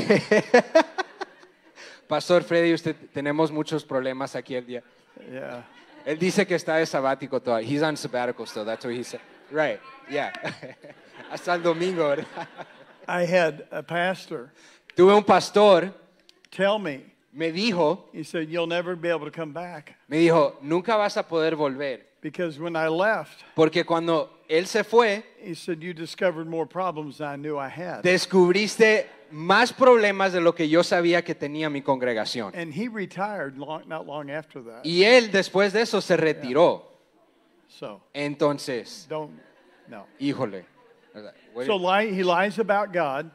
Pastor 2.08 2.40
Freddy, 2.40 2.72
usted 2.72 2.96
tenemos 3.14 3.50
muchos 3.50 3.84
problemas 3.84 4.34
aquí 4.34 4.56
el 4.56 4.62
día. 4.62 4.82
Yeah. 5.30 5.64
Él 6.06 6.18
dice 6.18 6.46
que 6.46 6.54
está 6.54 6.76
de 6.76 6.86
sabático 6.86 7.40
todavía. 7.40 7.68
He's 7.68 7.82
on 7.82 7.96
sabbatical 7.96 8.46
still. 8.46 8.64
That's 8.64 8.86
what 8.86 8.94
he 8.94 9.02
said. 9.02 9.20
Right. 9.50 9.80
Yeah. 10.10 10.32
Hasta 11.30 11.52
el 11.52 11.62
domingo, 11.62 12.08
¿verdad? 12.08 12.26
I 13.06 13.26
had 13.26 13.66
a 13.70 13.82
pastor 13.82 14.50
Tuve 14.96 15.14
un 15.14 15.24
pastor, 15.24 15.92
tell 16.50 16.78
me, 16.78 17.00
me 17.32 17.50
dijo, 17.50 18.04
he 18.12 18.22
said, 18.24 18.48
You'll 18.48 18.68
never 18.68 18.94
be 18.94 19.08
able 19.08 19.24
to 19.24 19.32
come 19.32 19.52
back. 19.52 19.96
me 20.08 20.18
dijo, 20.18 20.56
nunca 20.62 20.96
vas 20.96 21.16
a 21.16 21.22
poder 21.26 21.56
volver. 21.56 22.00
Because 22.20 22.58
when 22.58 22.74
I 22.76 22.88
left, 22.88 23.42
Porque 23.54 23.84
cuando 23.84 24.30
él 24.48 24.66
se 24.66 24.82
fue, 24.84 25.24
he 25.42 25.54
said, 25.54 25.82
You 25.82 25.92
discovered 25.92 26.46
more 26.46 26.66
problems 26.66 27.18
than 27.18 27.28
I 27.28 27.36
knew 27.36 27.58
I 27.58 27.68
had. 27.68 28.02
descubriste 28.02 29.06
más 29.32 29.72
problemas 29.72 30.32
de 30.32 30.40
lo 30.40 30.54
que 30.54 30.68
yo 30.68 30.82
sabía 30.84 31.22
que 31.24 31.34
tenía 31.34 31.68
mi 31.68 31.82
congregación. 31.82 32.52
And 32.54 32.72
he 32.72 32.88
retired 32.88 33.58
long, 33.58 33.82
not 33.88 34.06
long 34.06 34.30
after 34.30 34.62
that. 34.62 34.84
Y 34.84 35.02
él 35.02 35.32
después 35.32 35.72
de 35.72 35.82
eso 35.82 36.00
se 36.00 36.16
retiró. 36.16 36.84
So 37.68 38.00
Entonces, 38.14 39.06
don't, 39.08 39.32
no. 39.88 40.06
híjole. 40.20 40.64
So 41.66 41.76
lie, 41.76 42.06
he 42.06 42.22
lies 42.22 42.58
about 42.58 42.92
God. 42.92 43.30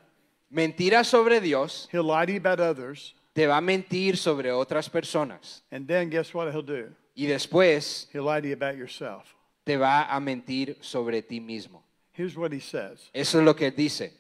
Mentiras 0.50 1.08
sobre 1.08 1.40
Dios, 1.42 1.88
He'll 1.92 2.04
lie 2.04 2.26
to 2.26 2.32
you 2.34 2.40
about 2.40 2.60
others. 2.60 3.16
te 3.34 3.46
va 3.48 3.58
a 3.58 3.62
mentir 3.62 4.18
sobre 4.18 4.52
otras 4.52 4.90
personas. 4.90 5.64
And 5.72 5.88
then 5.88 6.10
guess 6.10 6.34
what 6.34 6.52
he'll 6.52 6.64
do? 6.66 6.90
Y 7.16 7.26
después 7.28 8.08
He'll 8.14 8.24
lie 8.26 8.42
to 8.42 8.48
you 8.48 8.54
about 8.56 8.76
yourself. 8.78 9.36
te 9.64 9.78
va 9.78 10.04
a 10.04 10.20
mentir 10.20 10.78
sobre 10.82 11.22
ti 11.22 11.40
mismo. 11.40 11.84
Here's 12.14 12.36
what 12.36 12.52
he 12.52 12.60
says 12.60 13.10
Eso 13.14 13.40
es 13.40 13.46
lo 13.46 13.56
que 13.56 13.68
él 13.68 13.76
dice. 13.76 14.12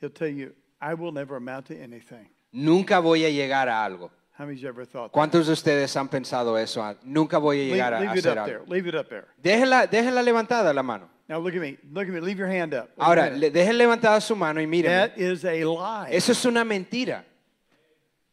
He'll 0.00 0.10
tell 0.12 0.28
you, 0.32 0.52
I 0.80 0.94
will 0.94 1.12
never 1.12 1.36
amount 1.36 1.66
to 1.66 1.74
anything. 1.74 2.28
Nunca 2.52 2.98
voy 3.00 3.24
a 3.24 3.30
llegar 3.30 3.68
a 3.68 3.84
algo. 3.84 4.10
How 4.38 4.46
many's 4.46 4.64
ever 4.64 4.86
thought 4.86 5.08
that? 5.08 5.12
¿Cuántos 5.12 5.46
de 5.46 5.52
ustedes 5.52 5.94
han 5.96 6.08
pensado 6.08 6.56
eso? 6.56 6.82
Nunca 7.04 7.36
voy 7.38 7.58
a 7.58 7.60
Leave, 7.64 7.72
llegar 7.74 7.92
a 7.94 8.00
leave 8.00 8.18
it 8.18 8.24
hacer 8.26 8.38
up 8.38 8.46
there. 8.46 8.58
algo. 8.60 8.72
Leave 8.72 8.88
it 8.88 8.94
up 8.94 9.08
there. 9.10 9.26
Déjela, 9.36 9.86
déjela 9.86 10.22
levantada 10.22 10.72
la 10.72 10.82
mano. 10.82 11.10
Now 11.30 11.38
look 11.38 11.54
at 11.54 11.60
me. 11.60 11.78
Look 11.92 12.08
at 12.08 12.12
me. 12.12 12.18
Leave 12.18 12.40
your 12.40 12.48
hand 12.48 12.74
up. 12.74 12.90
Ahora, 12.98 13.30
le- 13.30 13.52
dejen 13.52 13.78
levantada 13.78 14.20
su 14.20 14.34
mano 14.34 14.60
y 14.60 14.66
miren. 14.66 14.90
That 14.90 15.16
is 15.16 15.44
a 15.44 15.64
lie. 15.64 16.08
Eso 16.10 16.32
es 16.32 16.44
una 16.44 16.64
mentira. 16.64 17.24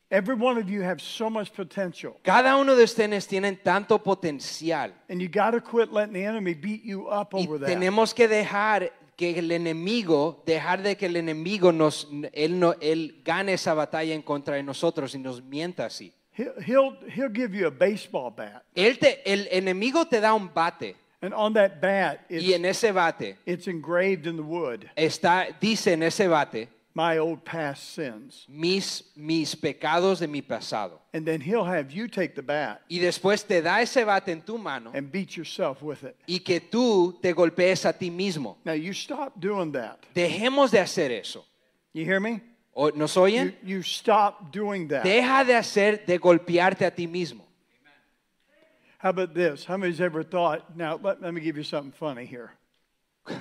Every 0.09 0.33
one 0.35 0.57
of 0.57 0.67
you 0.67 0.81
have 0.81 0.99
so 0.99 1.29
much 1.29 1.53
potential. 1.53 2.17
Cada 2.23 2.55
uno 2.57 2.75
de 2.75 2.83
ustedes 2.83 3.27
tienen 3.27 3.61
tanto 3.61 3.99
potencial. 3.99 4.93
And 5.09 5.21
you 5.21 5.27
got 5.27 5.51
to 5.51 5.61
quit 5.61 5.93
letting 5.93 6.13
the 6.13 6.23
enemy 6.23 6.55
beat 6.55 6.83
you 6.83 7.07
up 7.07 7.35
Y 7.35 7.45
over 7.45 7.59
that. 7.59 7.67
tenemos 7.67 8.15
que 8.15 8.27
dejar 8.27 8.91
que 9.15 9.37
el 9.37 9.51
enemigo, 9.51 10.41
dejar 10.47 10.81
de 10.81 10.95
que 10.97 11.05
el 11.05 11.17
enemigo 11.17 11.71
nos, 11.71 12.07
él, 12.33 12.57
no, 12.59 12.73
él 12.81 13.21
gane 13.23 13.53
esa 13.53 13.75
batalla 13.75 14.15
en 14.15 14.23
contra 14.23 14.55
de 14.55 14.63
nosotros 14.63 15.13
y 15.13 15.19
nos 15.19 15.43
mienta 15.43 15.85
así. 15.85 16.11
He'll, 16.35 16.53
he'll, 16.65 16.97
he'll 17.15 17.31
give 17.31 17.55
you 17.55 17.67
a 17.67 17.71
baseball 17.71 18.31
bat. 18.35 18.63
Él 18.73 18.97
te, 18.97 19.21
el 19.31 19.47
enemigo 19.51 20.07
te 20.07 20.19
da 20.19 20.33
un 20.33 20.51
bate. 20.51 20.95
And 21.21 21.33
on 21.33 21.53
that 21.53 21.81
bat, 21.81 22.25
Y 22.29 22.53
en 22.53 22.63
it's, 22.65 22.83
ese 22.83 22.93
bate 22.93 23.37
it's 23.45 23.67
engraved 23.67 24.27
in 24.27 24.35
the 24.37 24.43
wood, 24.43 24.87
está, 24.95 25.47
dice 25.59 25.87
en 25.87 26.03
ese 26.03 26.27
bate, 26.29 26.67
my 26.93 27.17
old 27.17 27.43
past 27.43 27.93
sins. 27.95 28.45
mis, 28.47 29.03
mis 29.15 29.55
pecados 29.55 30.19
de 30.19 30.27
mi 30.27 30.41
pasado. 30.41 30.99
And 31.13 31.25
then 31.25 31.41
he'll 31.41 31.63
have 31.65 31.91
you 31.91 32.07
take 32.07 32.35
the 32.35 32.43
bat 32.43 32.81
Y 32.89 32.99
después 32.99 33.47
te 33.47 33.61
da 33.61 33.81
ese 33.81 34.03
bate 34.05 34.29
en 34.31 34.41
tu 34.41 34.57
mano 34.59 34.91
and 34.93 35.11
beat 35.11 35.35
yourself 35.35 35.81
with 35.81 36.03
it. 36.03 36.15
y 36.27 36.39
que 36.39 36.59
tú 36.59 37.19
te 37.19 37.33
golpees 37.33 37.85
a 37.85 37.93
ti 37.93 38.11
mismo. 38.11 38.57
Now 38.63 38.73
you 38.73 38.93
stop 38.93 39.39
doing 39.39 39.71
that. 39.71 39.97
Dejemos 40.13 40.69
de 40.71 40.79
hacer 40.79 41.11
eso. 41.11 41.43
You 41.93 42.05
hear 42.05 42.19
me? 42.19 42.41
¿O- 42.75 42.91
¿Nos 42.91 43.15
You, 43.15 43.21
oyen? 43.23 43.55
you 43.63 43.79
stop 43.81 44.51
doing 44.51 44.87
that. 44.89 45.03
Deja 45.03 45.43
de 45.43 45.55
hacer, 45.55 46.05
de 46.05 46.19
golpearte 46.19 46.85
a 46.85 46.91
ti 46.91 47.07
mismo. 47.07 47.41
How 48.99 49.09
about 49.09 49.33
this? 49.35 49.63
How 49.65 49.77
many's 49.77 50.01
ever 50.01 50.23
thought? 50.23 50.75
Now, 50.75 50.99
let, 51.01 51.21
let 51.21 51.33
me 51.33 51.41
give 51.41 51.55
you 51.55 51.63
something 51.63 51.91
funny 51.91 52.25
here. 52.25 52.51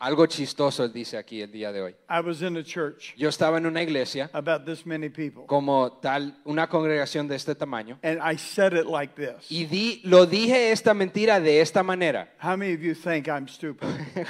Algo 0.00 0.26
chistoso 0.26 0.86
dice 0.88 1.16
aquí 1.16 1.40
el 1.40 1.50
día 1.50 1.72
de 1.72 1.80
hoy. 1.80 1.94
I 2.08 2.20
was 2.20 2.42
in 2.42 2.56
a 2.56 2.62
church 2.62 3.14
Yo 3.16 3.28
estaba 3.28 3.56
en 3.56 3.64
una 3.64 3.80
iglesia 3.80 4.28
about 4.34 4.66
this 4.66 4.84
many 4.84 5.08
people, 5.08 5.44
como 5.46 5.98
tal, 6.02 6.36
una 6.44 6.66
congregación 6.68 7.26
de 7.26 7.36
este 7.36 7.54
tamaño, 7.54 7.96
and 8.02 8.20
I 8.20 8.36
said 8.36 8.74
it 8.74 8.86
like 8.86 9.14
this. 9.14 9.50
y 9.50 9.64
di, 9.64 10.02
lo 10.04 10.26
dije 10.26 10.72
esta 10.72 10.92
mentira 10.94 11.40
de 11.40 11.60
esta 11.60 11.82
manera. 11.82 12.28
How 12.38 12.54
many 12.56 12.74
of 12.74 12.82
you 12.82 12.94
think 12.94 13.28
I'm 13.28 13.48
stupid? 13.48 13.88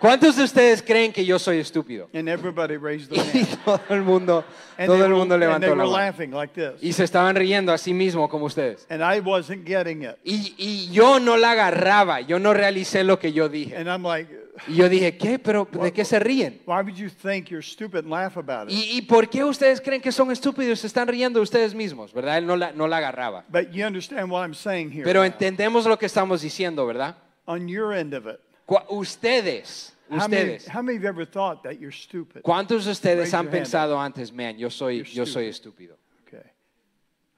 ¿Cuántos 0.00 0.36
de 0.36 0.44
ustedes 0.44 0.82
creen 0.82 1.12
que 1.12 1.24
yo 1.24 1.38
soy 1.38 1.58
estúpido? 1.58 2.08
And 2.14 2.28
everybody 2.28 2.76
raised 2.76 3.10
their 3.10 3.24
Y 3.34 3.38
hand. 3.44 3.58
todo 3.64 3.80
el 3.90 4.02
mundo, 4.02 4.44
And 4.78 4.86
todo 4.86 4.96
they 4.98 5.04
el 5.06 5.12
were, 5.12 5.18
mundo 5.18 5.34
and 5.34 5.42
they 5.42 5.48
levantó 5.48 5.66
were 5.68 5.76
la 5.76 5.84
mano. 5.84 5.96
laughing 5.96 6.30
like 6.32 6.54
this. 6.54 6.82
Y 6.82 6.92
se 6.92 7.04
estaban 7.04 7.34
riendo 7.36 7.72
a 7.72 7.78
sí 7.78 7.92
mismo 7.94 8.28
como 8.28 8.46
ustedes. 8.46 8.86
And 8.90 9.02
I 9.02 9.20
wasn't 9.20 9.66
getting 9.66 10.02
it. 10.02 10.16
Y, 10.24 10.54
y 10.58 10.90
yo 10.92 11.18
no 11.20 11.36
la 11.36 11.52
agarraba, 11.52 12.20
yo 12.20 12.38
no 12.38 12.52
realicé 12.54 13.04
lo 13.04 13.18
que 13.18 13.32
yo 13.32 13.48
dije. 13.48 13.76
And 13.76 13.88
I'm 13.88 14.02
like, 14.02 14.30
Y 14.68 14.76
yo 14.76 14.88
dije, 14.88 15.18
¿qué? 15.18 15.38
¿Pero 15.38 15.68
de 15.70 15.92
qué 15.92 16.02
se 16.04 16.18
ríen? 16.18 16.62
why 16.64 16.76
would 16.82 16.94
you 16.96 17.10
think 17.10 17.48
you're 17.50 17.62
stupid 17.62 18.04
and 18.04 18.10
laugh 18.10 18.38
about 18.38 18.70
it? 18.70 18.74
¿Y, 18.74 18.96
y 18.96 19.02
por 19.02 19.28
qué 19.28 19.44
ustedes 19.44 19.82
creen 19.82 20.00
que 20.00 20.10
son 20.10 20.30
estúpidos? 20.30 20.80
Se 20.80 20.86
están 20.86 21.06
riendo 21.08 21.42
ustedes 21.42 21.74
mismos, 21.74 22.10
¿verdad? 22.14 22.38
Él 22.38 22.46
no 22.46 22.56
la, 22.56 22.72
no 22.72 22.88
la 22.88 22.96
agarraba. 22.96 23.44
But 23.50 23.72
you 23.72 23.84
understand 23.86 24.30
what 24.30 24.42
I'm 24.42 24.54
saying 24.54 24.90
here. 24.90 25.04
Pero 25.04 25.24
entendemos 25.24 25.84
lo 25.84 25.98
que 25.98 26.06
estamos 26.06 26.40
diciendo, 26.40 26.86
¿verdad? 26.86 27.16
On 27.44 27.68
your 27.68 27.92
end 27.92 28.14
of 28.14 28.26
it. 28.26 28.40
Cu- 28.66 28.84
Ustedes, 28.90 29.92
How 30.10 30.28
many, 30.28 30.54
ustedes. 30.54 30.66
how 30.68 30.82
many 30.82 31.04
ever 31.06 31.24
thought 31.24 31.62
that 31.64 31.80
you're 31.80 31.92
stupid? 31.92 32.42
¿Cuántos 32.42 32.84
de 32.84 32.90
ustedes 32.92 33.18
Raise 33.18 33.32
han 33.34 33.44
your 33.46 33.52
hand 33.54 33.64
pensado 33.66 33.98
antes, 33.98 34.32
man, 34.32 34.58
yo 34.58 34.68
soy, 34.70 34.96
You're 34.98 35.06
yo 35.06 35.24
soy 35.24 35.46
estúpido? 35.48 35.96
Okay. 36.26 36.42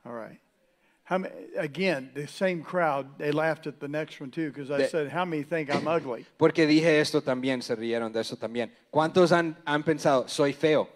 All 0.07 0.12
right. 0.12 0.41
How 1.05 1.16
many, 1.18 1.35
again, 1.57 2.11
the 2.14 2.26
same 2.29 2.62
crowd, 2.62 3.07
they 3.18 3.31
laughed 3.33 3.66
at 3.66 3.81
the 3.81 3.89
next 3.89 4.20
one 4.20 4.31
too 4.31 4.51
because 4.51 4.70
I 4.70 4.79
The- 4.79 4.89
said, 4.89 5.09
How 5.11 5.24
many 5.24 5.43
think 5.43 5.70
I'm 5.74 5.87
ugly? 5.89 6.26
Porque 6.39 6.66
dije 6.66 7.01
esto 7.01 7.22
también, 7.22 7.62
se 7.62 7.74
rieron 7.74 8.12
de 8.12 8.20
eso 8.20 8.37
también. 8.37 8.70
¿Cuántos 8.91 9.33
han, 9.33 9.57
han 9.66 9.83
pensado, 9.83 10.29
soy 10.29 10.53
feo? 10.53 10.89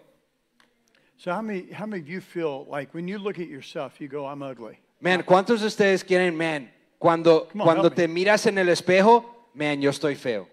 So, 1.17 1.31
how 1.31 1.41
many, 1.41 1.71
how 1.71 1.85
many 1.85 2.01
of 2.01 2.07
you 2.09 2.21
feel 2.21 2.65
like 2.69 2.93
when 2.93 3.07
you 3.07 3.17
look 3.17 3.39
at 3.39 3.47
yourself, 3.47 3.99
you 4.01 4.07
go, 4.07 4.25
I'm 4.27 4.41
ugly? 4.43 4.77
Man, 4.99 5.23
¿cuántos 5.23 5.61
de 5.61 5.67
ustedes 5.67 6.03
quieren, 6.03 6.35
man, 6.35 6.69
cuando, 6.99 7.47
Come 7.47 7.61
on, 7.61 7.65
cuando 7.65 7.83
help 7.83 7.97
me. 7.97 8.03
te 8.03 8.07
miras 8.07 8.45
en 8.45 8.57
el 8.57 8.67
espejo, 8.69 9.32
man, 9.53 9.81
yo 9.81 9.89
estoy 9.89 10.15
feo? 10.15 10.47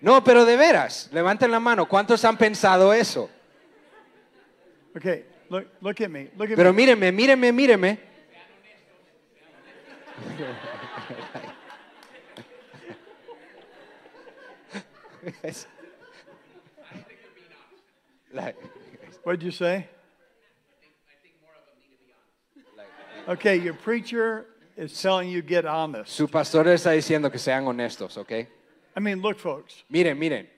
No, 0.00 0.22
pero 0.22 0.44
de 0.44 0.56
veras, 0.56 1.08
levanten 1.12 1.50
la 1.50 1.60
mano. 1.60 1.88
¿Cuántos 1.88 2.24
han 2.24 2.36
pensado 2.36 2.92
eso? 2.92 3.30
Okay, 4.96 5.24
look, 5.48 5.66
look 5.80 6.00
at 6.00 6.08
me. 6.10 6.30
Look 6.36 6.50
at 6.50 6.56
Pero 6.56 6.72
me. 6.72 6.76
míreme, 6.82 7.10
míreme, 7.12 7.52
míreme. 7.52 7.98
Like- 18.32 18.56
What'd 19.24 19.42
you 19.42 19.50
say? 19.50 19.88
Okay, 23.26 23.56
your 23.56 23.72
preacher 23.74 24.46
is 24.76 24.92
telling 25.00 25.30
you 25.30 25.42
get 25.42 25.64
honest. 25.64 26.10
Su 26.10 26.28
pastor 26.28 26.66
está 26.68 26.90
diciendo 26.92 27.30
que 27.30 27.38
sean 27.38 27.66
honestos, 27.66 28.16
¿ok? 28.16 28.32
I 28.96 29.00
mean, 29.00 29.20
look, 29.20 29.38
folks, 29.38 29.84
Miren, 29.88 30.18
miren, 30.18 30.48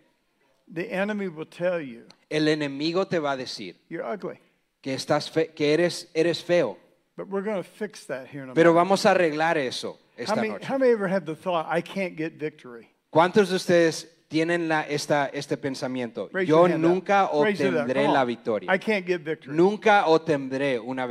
the 0.73 0.91
enemy 0.93 1.29
will 1.29 1.47
tell 1.47 1.81
you 1.81 2.05
el 2.29 2.49
enemigo 2.49 3.07
te 3.07 3.19
va 3.19 3.33
a 3.33 3.37
decir 3.37 3.77
you're 3.89 4.05
ugly. 4.05 4.39
que, 4.83 4.95
estás 4.95 5.31
fe- 5.31 5.53
que 5.55 5.73
eres, 5.73 6.11
eres 6.15 6.43
feo, 6.43 6.77
But 7.17 7.29
we're 7.29 7.43
going 7.43 7.57
to 7.57 7.69
fix 7.69 8.05
that 8.09 8.27
here 8.27 8.43
in 8.45 8.51
a 8.51 8.55
pero 8.55 8.75
vamos 8.75 9.07
a 9.07 9.13
arreglar 9.13 9.57
eso 9.57 9.93
How 10.19 10.23
esta 10.23 10.37
many, 10.37 10.49
noche. 10.49 10.65
how 10.67 10.77
many 10.79 10.93
ever 10.93 11.09
had 11.09 11.25
the 11.25 11.35
thought, 11.35 11.67
I 11.69 11.81
can't 11.81 12.17
get 12.17 12.33
victory? 12.39 12.89
¿Cuántos 13.11 13.49
de 13.49 13.57
ustedes 13.57 14.07
tienen 14.29 14.69
la, 14.69 14.83
esta, 14.83 15.31
este 15.33 15.57
pensamiento? 15.57 16.29
Raise 16.33 16.49
Yo 16.49 16.69
nunca 16.69 17.31
obtendré 17.33 18.07
la 18.09 18.25
victoria. 18.25 18.71
I 18.71 18.79
can't 18.79 19.07
get 19.07 19.23
victory. 19.23 19.57
Nunca 19.57 20.07
obtendré 20.09 20.79
una 20.79 21.07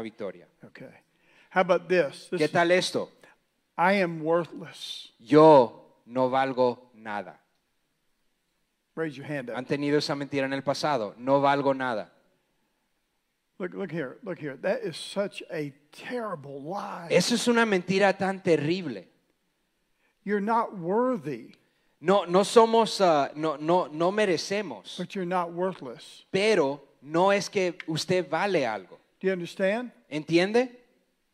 victoria. 0.00 0.46
Okay. 0.64 0.86
How 1.50 1.62
about 1.62 1.88
this? 1.88 2.28
This 2.30 2.40
¿Qué 2.40 2.48
tal 2.48 2.70
esto? 2.70 3.08
I 3.76 3.94
am 4.02 4.22
worthless. 4.22 5.12
Yo 5.18 5.72
no 6.06 6.28
valgo 6.28 6.90
nada. 6.94 7.38
Raise 8.94 9.16
your 9.16 9.26
hand 9.26 9.50
up. 9.50 9.56
¿Han 9.56 9.64
tenido 9.64 9.98
esa 9.98 10.14
mentira 10.14 10.44
en 10.44 10.52
el 10.52 10.62
pasado? 10.62 11.14
No 11.16 11.40
valgo 11.40 11.74
nada. 11.74 12.10
Look, 13.60 13.74
look 13.74 13.90
here. 13.90 14.18
Look 14.22 14.38
here. 14.38 14.56
That 14.56 14.82
is 14.84 14.96
such 14.96 15.42
a 15.50 15.72
terrible 15.92 16.60
lie. 16.62 17.08
Eso 17.10 17.34
es 17.34 17.46
una 17.48 17.64
mentira 17.64 18.16
tan 18.16 18.40
terrible. 18.40 19.06
You're 20.24 20.40
not 20.40 20.76
worthy, 20.76 21.54
No, 22.00 22.24
no 22.26 22.44
somos, 22.44 23.00
ah, 23.00 23.30
no, 23.34 23.56
no, 23.56 23.86
no 23.88 24.12
merecemos, 24.12 24.96
but 24.98 25.14
you're 25.14 25.24
not 25.26 25.52
worthless. 25.52 26.24
pero 26.30 26.80
no 27.02 27.32
es 27.32 27.48
que 27.48 27.76
usted 27.88 28.28
vale 28.28 28.64
algo. 28.66 28.98
Do 29.20 29.26
you 29.26 29.32
understand? 29.32 29.90
¿Entiende? 30.08 30.77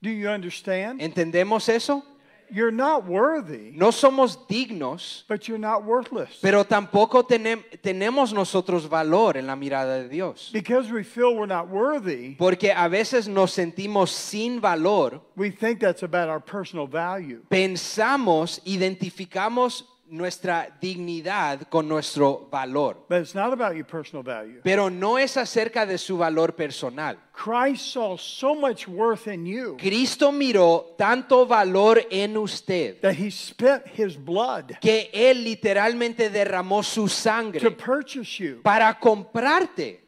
Do 0.04 0.10
you 0.10 0.28
understand? 0.28 1.00
¿Entendemos 1.00 1.66
eso? 1.70 2.02
You're 2.50 2.70
not 2.70 3.06
worthy, 3.06 3.72
No 3.74 3.90
somos 3.90 4.36
dignos, 4.46 5.24
but 5.26 5.48
you're 5.48 5.58
not 5.58 5.82
worthless. 5.84 6.38
pero 6.42 6.62
tampoco 6.62 7.26
tenem- 7.26 7.64
tenemos 7.82 8.34
nosotros 8.34 8.86
valor 8.86 9.38
en 9.38 9.46
la 9.46 9.56
mirada 9.56 10.02
de 10.02 10.10
Dios. 10.10 10.50
Because 10.52 10.92
we 10.92 11.02
feel 11.04 11.34
we're 11.34 11.46
not 11.46 11.68
worthy, 11.70 12.34
Porque 12.36 12.70
a 12.70 12.86
veces 12.88 13.26
nos 13.28 13.50
sentimos 13.52 14.10
sin 14.10 14.60
valor, 14.60 15.22
we 15.36 15.50
think 15.50 15.80
that's 15.80 16.02
about 16.02 16.28
our 16.28 16.38
personal 16.38 16.86
value. 16.86 17.40
pensamos, 17.48 18.60
identificamos 18.66 19.84
nuestra 20.16 20.68
dignidad 20.80 21.62
con 21.68 21.88
nuestro 21.88 22.48
valor. 22.50 23.04
But 23.08 23.22
it's 23.22 23.34
not 23.34 23.52
about 23.52 23.74
your 23.74 23.86
personal 23.86 24.22
value. 24.22 24.60
Pero 24.62 24.90
no 24.90 25.18
es 25.18 25.36
acerca 25.36 25.86
de 25.86 25.98
su 25.98 26.16
valor 26.16 26.54
personal. 26.54 27.18
Christ 27.32 27.92
saw 27.92 28.16
so 28.16 28.54
much 28.54 28.86
worth 28.86 29.26
in 29.26 29.44
you 29.44 29.76
Cristo 29.76 30.30
miró 30.30 30.94
tanto 30.96 31.44
valor 31.46 32.00
en 32.10 32.36
usted 32.36 33.00
that 33.00 33.14
he 33.14 33.30
spent 33.30 33.82
his 33.98 34.16
blood 34.16 34.78
que 34.80 35.10
Él 35.12 35.42
literalmente 35.42 36.30
derramó 36.30 36.82
su 36.84 37.02
to 37.02 37.08
sangre 37.08 37.70
purchase 37.72 38.38
you. 38.38 38.62
para 38.62 38.98
comprarte. 38.98 40.00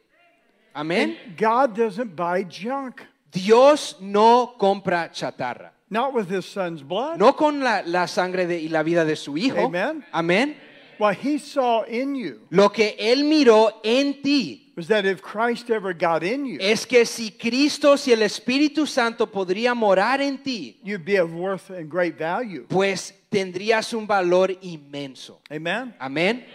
Amén. 0.73 1.17
God 1.37 1.75
doesn't 1.75 2.15
buy 2.15 2.45
junk, 2.45 3.01
Dios 3.31 3.97
no 3.99 4.55
compra 4.57 5.11
chatarra. 5.11 5.73
Not 5.89 6.13
with 6.13 6.29
his 6.29 6.45
son's 6.45 6.81
blood. 6.83 7.17
No 7.19 7.33
con 7.33 7.59
la, 7.61 7.81
la 7.85 8.07
sangre 8.07 8.45
de- 8.47 8.59
y 8.61 8.69
la 8.69 8.83
vida 8.83 9.05
de 9.05 9.15
su 9.15 9.37
hijo. 9.37 9.65
Amen. 9.65 10.03
Amén. 10.11 10.55
What 10.99 11.17
he 11.17 11.37
saw 11.37 11.83
in 11.83 12.15
you 12.15 12.41
Lo 12.49 12.69
que 12.69 12.95
Él 12.99 13.23
miró 13.23 13.71
en 13.83 14.21
ti 14.23 14.71
was 14.75 14.87
that 14.87 15.05
if 15.05 15.21
Christ 15.21 15.69
ever 15.69 15.93
got 15.93 16.23
in 16.23 16.45
you, 16.45 16.57
es 16.59 16.85
que 16.87 17.05
si 17.05 17.29
Cristo, 17.31 17.95
si 17.97 18.11
el 18.11 18.21
Espíritu 18.23 18.87
Santo 18.87 19.27
podría 19.27 19.75
morar 19.75 20.21
en 20.21 20.39
ti, 20.39 20.79
you'd 20.83 21.05
be 21.05 21.17
of 21.17 21.31
worth 21.33 21.69
and 21.69 21.87
great 21.89 22.17
value. 22.17 22.65
pues 22.67 23.13
tendrías 23.29 23.93
un 23.93 24.07
valor 24.07 24.51
inmenso. 24.61 25.39
Amen. 25.51 25.93
Amén. 25.99 26.45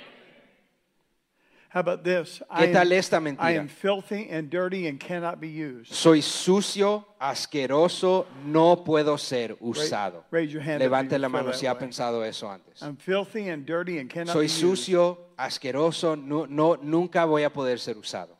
How 1.74 1.80
about 1.80 2.04
this? 2.04 2.42
¿Qué 2.58 2.68
I 2.68 2.72
tal 2.72 2.92
am, 2.92 2.98
esta 2.98 3.16
I 3.16 3.20
mentira? 3.20 3.60
am 3.60 3.68
filthy 3.68 4.28
and 4.30 4.50
dirty 4.50 4.86
and 4.88 5.00
cannot 5.00 5.40
be 5.40 5.48
used. 5.48 5.90
Soy 5.90 6.20
sucio, 6.20 7.06
asqueroso, 7.18 8.26
no 8.44 8.84
puedo 8.84 9.16
ser 9.16 9.56
usado. 9.58 10.24
raise 10.30 10.52
your 10.52 10.60
hand 10.62 10.80
Levante 10.80 11.18
la 11.18 11.30
mano 11.30 11.52
si 11.52 11.66
ha 11.66 11.78
pensado 11.78 12.22
eso 12.26 12.46
antes. 12.50 12.82
I'm 12.82 12.96
filthy 12.96 13.48
and 13.48 13.64
dirty 13.64 13.98
and 13.98 14.10
cannot 14.10 14.34
Soy 14.34 14.48
be 14.48 14.52
used. 14.52 14.60
sucio, 14.60 15.18
asqueroso, 15.38 16.14
no, 16.14 16.44
no, 16.46 16.76
nunca 16.76 17.24
voy 17.24 17.42
a 17.44 17.50
poder 17.50 17.78
ser 17.78 17.96
usado. 17.96 18.36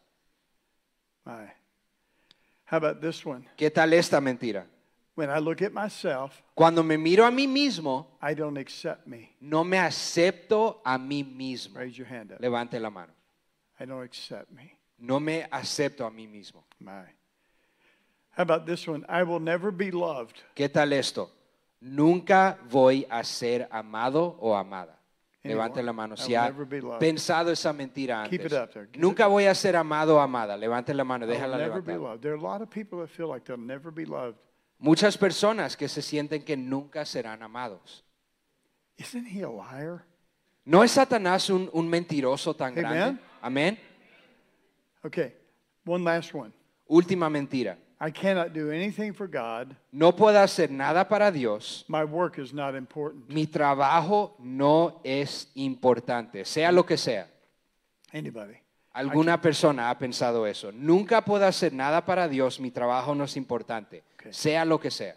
My. 1.25 1.51
How 2.67 2.77
about 2.77 3.01
this 3.01 3.25
one? 3.25 3.47
¿Qué 3.57 3.71
tal 3.71 3.95
esta 3.95 4.21
mentira? 4.21 4.67
When 5.15 5.31
I 5.31 5.39
look 5.39 5.63
at 5.63 5.73
myself, 5.73 6.43
Cuando 6.55 6.83
me 6.83 6.99
miro 6.99 7.25
a 7.25 7.31
mí 7.31 7.47
mismo, 7.47 8.09
I 8.21 8.35
don't 8.35 8.59
accept 8.59 9.07
me. 9.07 9.31
no 9.41 9.65
me 9.65 9.79
acepto 9.79 10.83
a 10.85 10.99
mí 10.99 11.25
mismo. 11.25 11.77
Raise 11.79 11.97
your 11.97 12.07
hand 12.07 12.33
up. 12.33 12.41
Levante 12.41 12.79
la 12.79 12.91
mano. 12.91 13.13
I 13.83 13.85
don't 13.85 14.05
accept 14.05 14.53
me. 14.53 14.73
No 14.99 15.19
me 15.19 15.45
acepto 15.51 16.07
a 16.07 16.11
mí 16.11 16.29
mismo. 16.29 16.65
My. 16.79 17.05
How 18.31 18.43
about 18.45 18.65
this 18.65 18.87
one? 18.87 19.05
I 19.09 19.25
will 19.25 19.41
never 19.41 19.73
be 19.73 19.91
loved. 19.91 20.37
¿Qué 20.55 20.69
tal 20.69 20.93
esto? 20.93 21.31
nunca 21.81 22.59
voy 22.71 23.05
a 23.11 23.25
ser 23.25 23.69
amado 23.73 24.37
o 24.41 24.55
amada. 24.55 24.97
Anymore. 25.45 25.65
Levante 25.69 25.83
la 25.83 25.93
mano 25.93 26.17
si 26.17 26.37
ha 26.37 26.53
pensado 27.01 27.51
esa 27.51 27.73
mentira 27.73 28.23
Keep 28.31 28.43
antes. 28.43 28.53
it 28.53 28.59
up 28.59 28.73
there. 28.73 28.87
Keep 28.87 29.03
Nunca 29.03 29.27
voy 29.27 29.47
a 29.47 29.55
ser 29.57 29.75
amado 29.75 30.15
o 30.17 30.21
amada. 30.21 30.57
Levante 30.57 30.95
la 30.95 31.03
mano, 31.03 31.27
déjala 31.27 31.59
never 31.59 31.83
be 31.83 31.93
levantar. 31.95 32.01
loved. 32.01 32.23
There 32.23 32.33
are 32.33 32.39
a 32.39 32.41
lot 32.41 32.63
of 32.63 32.71
people 32.71 33.01
that 33.01 33.09
feel 33.11 33.27
like 33.27 33.45
they'll 33.45 33.57
never 33.59 33.91
be 33.91 34.05
loved. 34.07 34.39
Muchas 34.79 35.19
personas 35.19 35.77
que 35.77 35.89
se 35.89 36.01
sienten 36.01 36.45
que 36.45 36.57
nunca 36.57 37.05
serán 37.05 37.43
amados. 37.43 38.05
Isn't 38.97 39.27
he 39.27 39.43
a 39.43 39.51
liar? 39.51 40.05
¿No 40.65 40.85
es 40.85 40.93
Satanás 40.93 41.51
un, 41.51 41.69
un 41.73 41.89
mentiroso 41.89 42.55
tan 42.55 42.77
grande? 42.77 43.19
Amén. 43.43 43.77
Okay, 45.05 45.33
one 45.85 46.05
last 46.05 46.33
one. 46.33 46.53
Última 46.89 47.29
mentira. 47.29 47.77
I 48.01 48.11
cannot 48.11 48.53
do 48.53 48.71
anything 48.73 49.13
for 49.13 49.29
God. 49.29 49.77
No 49.93 50.13
puedo 50.13 50.39
hacer 50.41 50.71
nada 50.71 51.09
para 51.09 51.31
Dios. 51.31 51.85
My 51.89 52.05
work 52.05 52.39
is 52.39 52.53
not 52.53 52.75
important. 52.75 53.29
Mi 53.29 53.47
trabajo 53.47 54.35
no 54.41 55.01
es 55.05 55.49
importante, 55.55 56.45
sea 56.45 56.73
lo 56.73 56.85
que 56.85 56.97
sea. 56.97 57.29
Anybody? 58.13 58.55
Alguna 58.95 59.41
persona 59.41 59.89
ha 59.89 59.99
pensado 59.99 60.47
eso. 60.47 60.71
Nunca 60.73 61.25
puedo 61.25 61.47
hacer 61.47 61.73
nada 61.73 62.05
para 62.05 62.29
Dios, 62.29 62.61
mi 62.61 62.71
trabajo 62.71 63.15
no 63.15 63.25
es 63.25 63.37
importante, 63.37 64.03
Okay. 64.19 64.33
sea 64.33 64.65
lo 64.65 64.79
que 64.79 64.91
sea. 64.91 65.17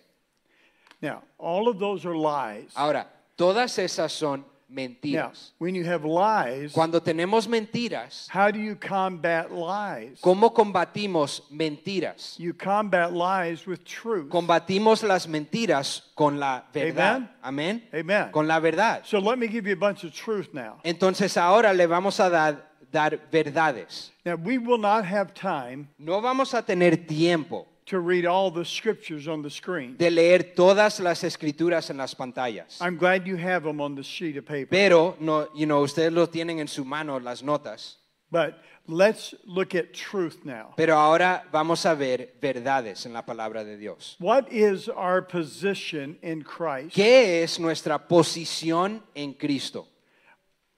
Now, 1.02 1.22
all 1.38 1.68
of 1.68 1.78
those 1.78 2.08
are 2.08 2.16
lies. 2.16 2.72
Ahora, 2.76 3.08
todas 3.36 3.78
esas 3.78 4.12
son 4.14 4.46
Now, 4.68 4.82
mentiras. 4.82 5.52
when 5.58 5.76
you 5.76 5.86
have 5.86 6.04
lies, 6.04 6.72
Cuando 6.74 7.00
tenemos 7.00 7.48
mentiras, 7.48 8.28
how 8.30 8.52
do 8.52 8.60
you 8.60 8.76
combat 8.76 9.52
lies? 9.52 10.20
¿cómo 10.22 10.54
combatimos 10.54 11.44
mentiras? 11.52 12.36
You 12.38 12.54
combat 12.54 13.14
lies 13.14 13.68
with 13.68 13.84
truth. 13.84 14.30
Combatimos 14.30 15.04
las 15.04 15.28
mentiras 15.28 16.12
con 16.16 16.40
la 16.40 16.64
verdad. 16.74 17.30
Amén. 17.44 17.84
Amen. 17.94 18.32
Con 18.32 18.48
la 18.48 18.60
verdad. 18.60 19.04
So 19.06 19.20
let 19.20 19.38
me 19.38 19.48
give 19.48 19.68
you 19.68 19.74
a 19.74 19.78
bunch 19.78 20.04
of 20.04 20.14
truth 20.14 20.50
now. 20.54 20.80
Entonces 20.84 21.38
ahora 21.38 21.74
le 21.74 21.86
vamos 21.86 22.20
a 22.20 22.30
dar, 22.30 22.72
dar 22.92 23.20
verdades. 23.32 24.12
Now, 24.26 24.36
we 24.36 24.58
will 24.58 24.80
not 24.80 25.06
have 25.06 25.34
time 25.34 25.90
No 26.00 26.22
vamos 26.22 26.54
a 26.54 26.64
tener 26.64 27.06
tiempo 27.06 27.68
to 27.88 28.00
read 28.00 28.26
all 28.26 28.50
the 28.52 28.66
scriptures 28.66 29.28
on 29.28 29.42
the 29.44 29.50
screen. 29.50 29.96
de 29.98 30.10
leer 30.10 30.56
todas 30.56 31.00
las 31.00 31.24
escrituras 31.24 31.90
en 31.90 31.98
las 31.98 32.16
pantallas. 32.16 32.80
I'm 32.82 32.98
glad 32.98 33.28
you 33.28 33.38
have 33.38 33.64
them 33.64 33.80
on 33.80 33.96
the 33.96 34.04
sheet 34.04 34.38
of 34.38 34.46
paper. 34.46 34.68
Pero 34.70 35.16
no, 35.20 35.48
you 35.56 35.66
know, 35.66 35.84
ustedes 35.84 36.12
lo 36.12 36.28
tienen 36.28 36.60
en 36.60 36.68
su 36.68 36.84
mano 36.84 37.20
las 37.20 37.42
notas. 37.44 37.98
But 38.32 38.58
let's 38.88 39.36
look 39.46 39.76
at 39.76 39.94
truth 39.94 40.44
now. 40.44 40.74
Pero 40.76 40.98
ahora 40.98 41.44
vamos 41.52 41.86
a 41.86 41.94
ver 41.94 42.34
verdades 42.42 43.06
en 43.06 43.14
la 43.14 43.22
palabra 43.22 43.64
de 43.64 43.78
Dios. 43.78 44.16
What 44.20 44.52
is 44.52 44.90
our 44.90 45.22
position 45.22 46.18
in 46.24 46.42
Christ? 46.44 46.96
¿Qué 46.96 47.44
es 47.44 47.60
nuestra 47.60 48.00
posición 48.08 49.02
en 49.14 49.34
Cristo? 49.34 49.88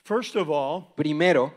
First 0.04 0.36
of 0.36 0.50
all, 0.50 0.94
Primero, 0.96 1.54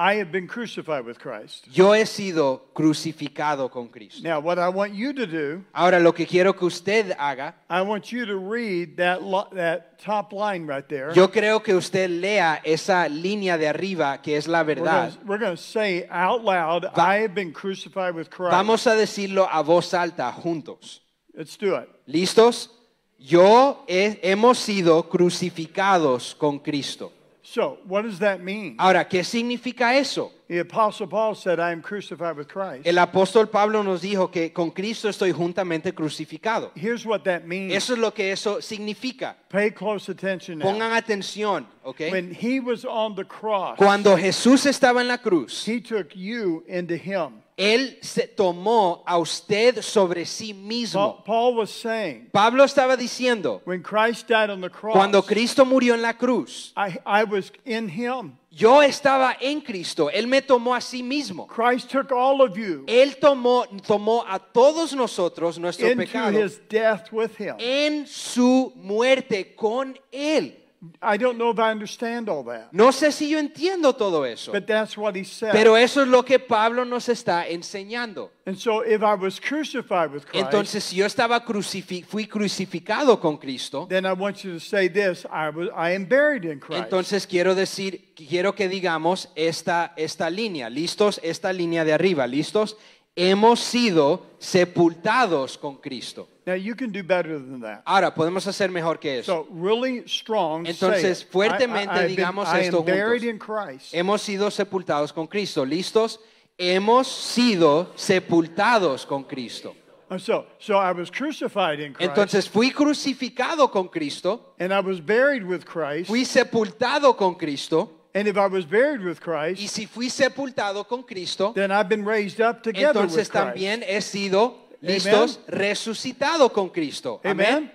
I 0.00 0.14
have 0.20 0.30
been 0.30 0.46
crucified 0.46 1.04
with 1.04 1.18
Christ. 1.18 1.66
yo 1.72 1.92
he 1.92 2.06
sido 2.06 2.66
crucificado 2.72 3.68
con 3.68 3.88
Cristo. 3.88 4.22
Now, 4.22 4.38
what 4.40 4.56
I 4.56 4.68
want 4.68 4.94
you 4.94 5.12
to 5.12 5.26
do, 5.26 5.64
Ahora 5.72 5.98
lo 5.98 6.12
que 6.14 6.24
quiero 6.24 6.54
que 6.54 6.64
usted 6.66 7.16
haga, 7.18 7.56
I 7.68 7.82
want 7.82 8.12
you 8.12 8.24
to 8.24 8.36
read 8.38 8.96
that, 8.98 9.18
that 9.56 9.98
top 9.98 10.32
line 10.32 10.66
right 10.68 10.86
there. 10.88 11.12
yo 11.14 11.28
creo 11.32 11.62
que 11.64 11.74
usted 11.74 12.08
lea 12.10 12.60
esa 12.62 13.08
línea 13.08 13.58
de 13.58 13.66
arriba 13.66 14.22
que 14.22 14.36
es 14.36 14.46
la 14.46 14.60
We're 14.62 14.76
verdad. 14.76 15.12
We're 15.26 15.38
going 15.40 15.56
to 15.56 15.60
say 15.62 16.06
out 16.10 16.44
loud, 16.44 16.86
I 16.96 17.22
have 17.22 17.34
been 17.34 17.52
crucified 17.52 18.14
with 18.14 18.30
Christ. 18.30 18.52
Vamos 18.52 18.86
a 18.86 18.94
decirlo 18.94 19.48
a 19.50 19.62
voz 19.64 19.92
alta 19.94 20.30
juntos. 20.32 21.00
Let's 21.34 21.56
do 21.58 21.74
it. 21.76 21.88
¿Listos? 22.06 22.70
Yo 23.18 23.84
he- 23.88 24.20
hemos 24.22 24.58
sido 24.60 25.08
crucificados 25.08 26.36
con 26.36 26.60
Cristo. 26.60 27.12
So, 27.50 27.78
what 27.86 28.02
does 28.02 28.18
that 28.18 28.42
mean? 28.42 28.76
Ahora, 28.78 29.08
¿qué 29.08 29.24
significa 29.24 29.96
eso? 29.96 30.32
The 30.48 30.58
Apostle 30.58 31.06
Paul 31.06 31.34
said, 31.34 31.58
I 31.58 31.72
am 31.72 31.80
crucified 31.80 32.36
with 32.36 32.46
Christ. 32.46 32.86
El 32.86 32.96
apóstol 32.98 33.50
Pablo 33.50 33.82
nos 33.82 34.02
dijo 34.02 34.30
que 34.30 34.52
con 34.52 34.70
Cristo 34.70 35.08
estoy 35.08 35.32
juntamente 35.32 35.94
crucificado. 35.94 36.72
Here's 36.74 37.06
what 37.06 37.24
that 37.24 37.46
means. 37.46 37.72
Eso 37.72 37.94
es 37.94 38.00
lo 38.00 38.12
que 38.12 38.32
eso 38.32 38.60
significa. 38.60 39.34
Pay 39.48 39.70
close 39.70 40.10
attention 40.10 40.58
now. 40.58 40.66
Pongan 40.66 40.92
atención, 40.92 41.66
¿ok? 41.84 42.12
When 42.12 42.34
he 42.34 42.60
was 42.60 42.84
on 42.84 43.14
the 43.14 43.24
cross, 43.24 43.78
Cuando 43.78 44.14
Jesús 44.18 44.66
estaba 44.66 45.00
en 45.00 45.08
la 45.08 45.16
cruz, 45.16 45.66
he 45.66 45.80
took 45.80 46.14
you 46.14 46.64
into 46.68 46.96
him. 46.96 47.42
Él 47.58 47.98
se 48.02 48.28
tomó 48.28 49.02
a 49.04 49.18
usted 49.18 49.82
sobre 49.82 50.24
sí 50.24 50.54
mismo. 50.54 51.16
Paul, 51.16 51.24
Paul 51.24 51.56
was 51.56 51.70
saying, 51.70 52.30
Pablo 52.30 52.62
estaba 52.62 52.96
diciendo, 52.96 53.60
when 53.64 53.82
Christ 53.82 54.28
died 54.28 54.48
on 54.48 54.60
the 54.60 54.70
cross, 54.70 54.94
cuando 54.94 55.22
Cristo 55.22 55.64
murió 55.64 55.94
en 55.94 56.02
la 56.02 56.12
cruz, 56.12 56.72
I, 56.76 57.00
I 57.04 57.24
was 57.24 57.50
in 57.64 57.88
him. 57.88 58.38
yo 58.52 58.80
estaba 58.80 59.36
en 59.40 59.60
Cristo. 59.60 60.08
Él 60.08 60.28
me 60.28 60.40
tomó 60.40 60.72
a 60.72 60.80
sí 60.80 61.02
mismo. 61.02 61.48
Christ 61.48 61.90
took 61.90 62.12
all 62.12 62.40
of 62.42 62.56
you 62.56 62.84
Él 62.86 63.16
tomó, 63.16 63.66
tomó 63.84 64.24
a 64.28 64.38
todos 64.38 64.94
nosotros 64.94 65.58
nuestro 65.58 65.88
into 65.88 66.04
pecado 66.04 66.38
his 66.38 66.60
death 66.68 67.12
with 67.12 67.32
him. 67.40 67.56
en 67.58 68.06
su 68.06 68.72
muerte 68.76 69.56
con 69.56 69.98
Él. 70.12 70.64
I 71.02 71.16
don't 71.16 71.36
know 71.38 71.50
if 71.50 71.58
I 71.58 71.72
understand 71.72 72.28
all 72.28 72.44
that, 72.44 72.68
No 72.72 72.92
sé 72.92 73.10
si 73.10 73.28
yo 73.28 73.38
entiendo 73.40 73.94
todo 73.96 74.24
eso, 74.24 74.52
but 74.52 74.64
that's 74.66 74.96
what 74.96 75.16
he 75.16 75.24
said. 75.24 75.50
pero 75.52 75.76
eso 75.76 76.02
es 76.02 76.08
lo 76.08 76.24
que 76.24 76.38
Pablo 76.38 76.84
nos 76.84 77.08
está 77.08 77.48
enseñando. 77.48 78.30
and 78.46 78.56
so 78.56 78.82
if 78.84 79.02
I 79.02 79.14
was 79.14 79.40
crucified 79.40 80.12
with 80.12 80.24
Christ, 80.24 80.44
Entonces, 80.46 80.84
si 80.84 80.96
yo 80.96 81.04
estaba 81.06 81.44
crucifi- 81.44 82.04
fui 82.04 82.26
crucificado 82.26 83.18
con 83.20 83.38
Cristo, 83.38 83.86
then 83.88 84.06
I 84.06 84.12
want 84.12 84.44
you 84.44 84.52
to 84.54 84.60
say 84.60 84.88
this, 84.88 85.26
I, 85.30 85.48
was, 85.50 85.68
I 85.76 85.94
am 85.96 86.04
buried 86.06 86.44
in 86.44 86.60
Christ. 86.60 86.84
entonces 86.84 87.26
quiero 87.26 87.56
decir, 87.56 88.14
quiero 88.14 88.54
que 88.54 88.68
digamos 88.68 89.30
esta, 89.34 89.92
esta 89.96 90.30
línea, 90.30 90.70
listos, 90.70 91.20
esta 91.24 91.52
línea 91.52 91.84
de 91.84 91.92
arriba, 91.92 92.26
listos, 92.28 92.76
hemos 93.18 93.58
sido 93.58 94.26
sepultados 94.38 95.58
con 95.58 95.76
Cristo. 95.76 96.28
now 96.46 96.54
you 96.54 96.74
can 96.74 96.90
do 96.90 97.02
better 97.02 97.38
than 97.38 97.60
that. 97.60 97.82
Ahora, 97.84 98.14
podemos 98.14 98.46
hacer 98.46 98.70
mejor 98.70 98.98
que 98.98 99.18
eso. 99.18 99.44
So 99.44 99.46
really 99.50 100.04
strong. 100.06 100.66
Entonces, 100.66 101.24
fuertemente 101.24 101.92
I, 101.92 101.98
I, 101.98 102.06
been- 102.06 102.16
digamos 102.16 102.48
I 102.48 102.60
esto 102.60 102.82
juntos. 102.82 103.92
Hemos 103.92 104.22
sido 104.22 104.50
sepultados 104.50 105.12
con 105.12 105.26
Cristo, 105.26 105.64
listos, 105.64 106.20
hemos 106.56 107.08
sido 107.08 107.92
sepultados 107.96 109.04
con 109.04 109.24
Cristo. 109.24 109.74
So, 110.18 110.46
so 110.58 110.78
I 110.78 110.92
was 110.92 111.10
crucified 111.10 111.80
in 111.80 111.92
Christ, 111.92 112.08
Entonces 112.08 112.48
fui 112.48 112.70
crucificado 112.70 113.70
con 113.70 113.88
Cristo, 113.88 114.54
and 114.58 114.72
I 114.72 114.80
was 114.80 115.00
buried 115.00 115.44
with 115.44 115.66
Christ. 115.66 116.06
fui 116.06 116.24
sepultado 116.24 117.14
con 117.14 117.34
Cristo, 117.34 117.90
and 118.18 118.28
if 118.28 118.36
I 118.36 118.46
was 118.46 118.64
buried 118.64 119.00
with 119.00 119.20
y 119.20 119.54
Christ, 119.54 119.68
si 119.68 119.86
fui 119.86 120.08
sepultado 120.08 120.86
con 120.86 121.04
Cristo, 121.04 121.52
then 121.52 121.70
I've 121.70 121.88
been 121.88 122.04
raised 122.04 122.40
up 122.40 122.62
together 122.62 123.00
entonces 123.00 123.16
with 123.16 123.30
Christ. 123.30 123.56
también 123.56 123.82
he 123.82 124.00
sido, 124.00 124.56
listos, 124.82 125.38
resucitado 125.46 126.52
con 126.52 126.70
Cristo. 126.70 127.20
Amen. 127.24 127.46
Amén. 127.46 127.70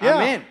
Yeah. 0.00 0.16
Amén. 0.16 0.44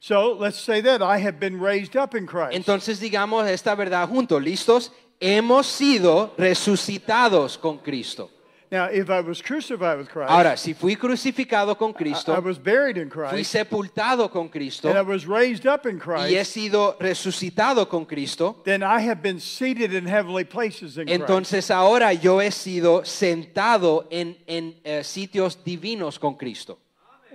So 0.00 0.32
let's 0.32 0.58
say 0.58 0.80
that 0.80 1.02
I 1.02 1.18
have 1.18 1.38
been 1.38 1.60
raised 1.60 1.96
up 1.96 2.14
in 2.14 2.26
Christ. 2.26 2.54
Entonces 2.56 3.00
digamos 3.00 3.46
esta 3.46 3.74
verdad 3.74 4.08
juntos, 4.08 4.42
listos, 4.42 4.92
hemos 5.20 5.66
sido 5.66 6.32
resucitados 6.38 7.58
con 7.58 7.78
Cristo. 7.78 8.30
Now, 8.70 8.86
if 8.86 9.10
I 9.10 9.20
was 9.20 9.40
crucified 9.40 9.98
with 9.98 10.08
Christ, 10.08 10.30
Ahora, 10.30 10.56
si 10.56 10.74
fui 10.74 10.96
crucificado 10.96 11.76
con 11.78 11.90
I, 11.90 11.92
I 11.92 11.94
Cristo, 11.94 12.40
was 12.40 12.58
buried 12.58 12.96
in 12.96 13.10
fui 13.10 13.28
Christ, 13.28 13.52
sepultado 13.52 14.30
con 14.30 14.48
Cristo 14.48 14.88
and 14.88 14.98
I 14.98 15.02
was 15.02 15.26
raised 15.26 15.66
up 15.66 15.86
in 15.86 15.98
y 15.98 16.28
he 16.30 16.34
Christ, 16.34 16.52
sido 16.52 16.96
resucitado 16.98 17.88
con 17.88 18.04
Cristo, 18.06 18.56
then 18.64 18.82
I 18.82 19.00
have 19.00 19.22
been 19.22 19.40
seated 19.40 19.92
in 19.92 20.06
heavenly 20.06 20.44
places 20.44 20.98
in 20.98 21.06
Christ. 21.06 21.20
entonces 21.20 21.70
ahora 21.70 22.12
yo 22.12 22.40
he 22.40 22.50
sido 22.50 23.04
sentado 23.04 24.06
en, 24.10 24.36
en, 24.46 24.74
eh, 24.84 25.04
sitios 25.04 25.62
divinos 25.64 26.18
con 26.18 26.34
Cristo. 26.36 26.78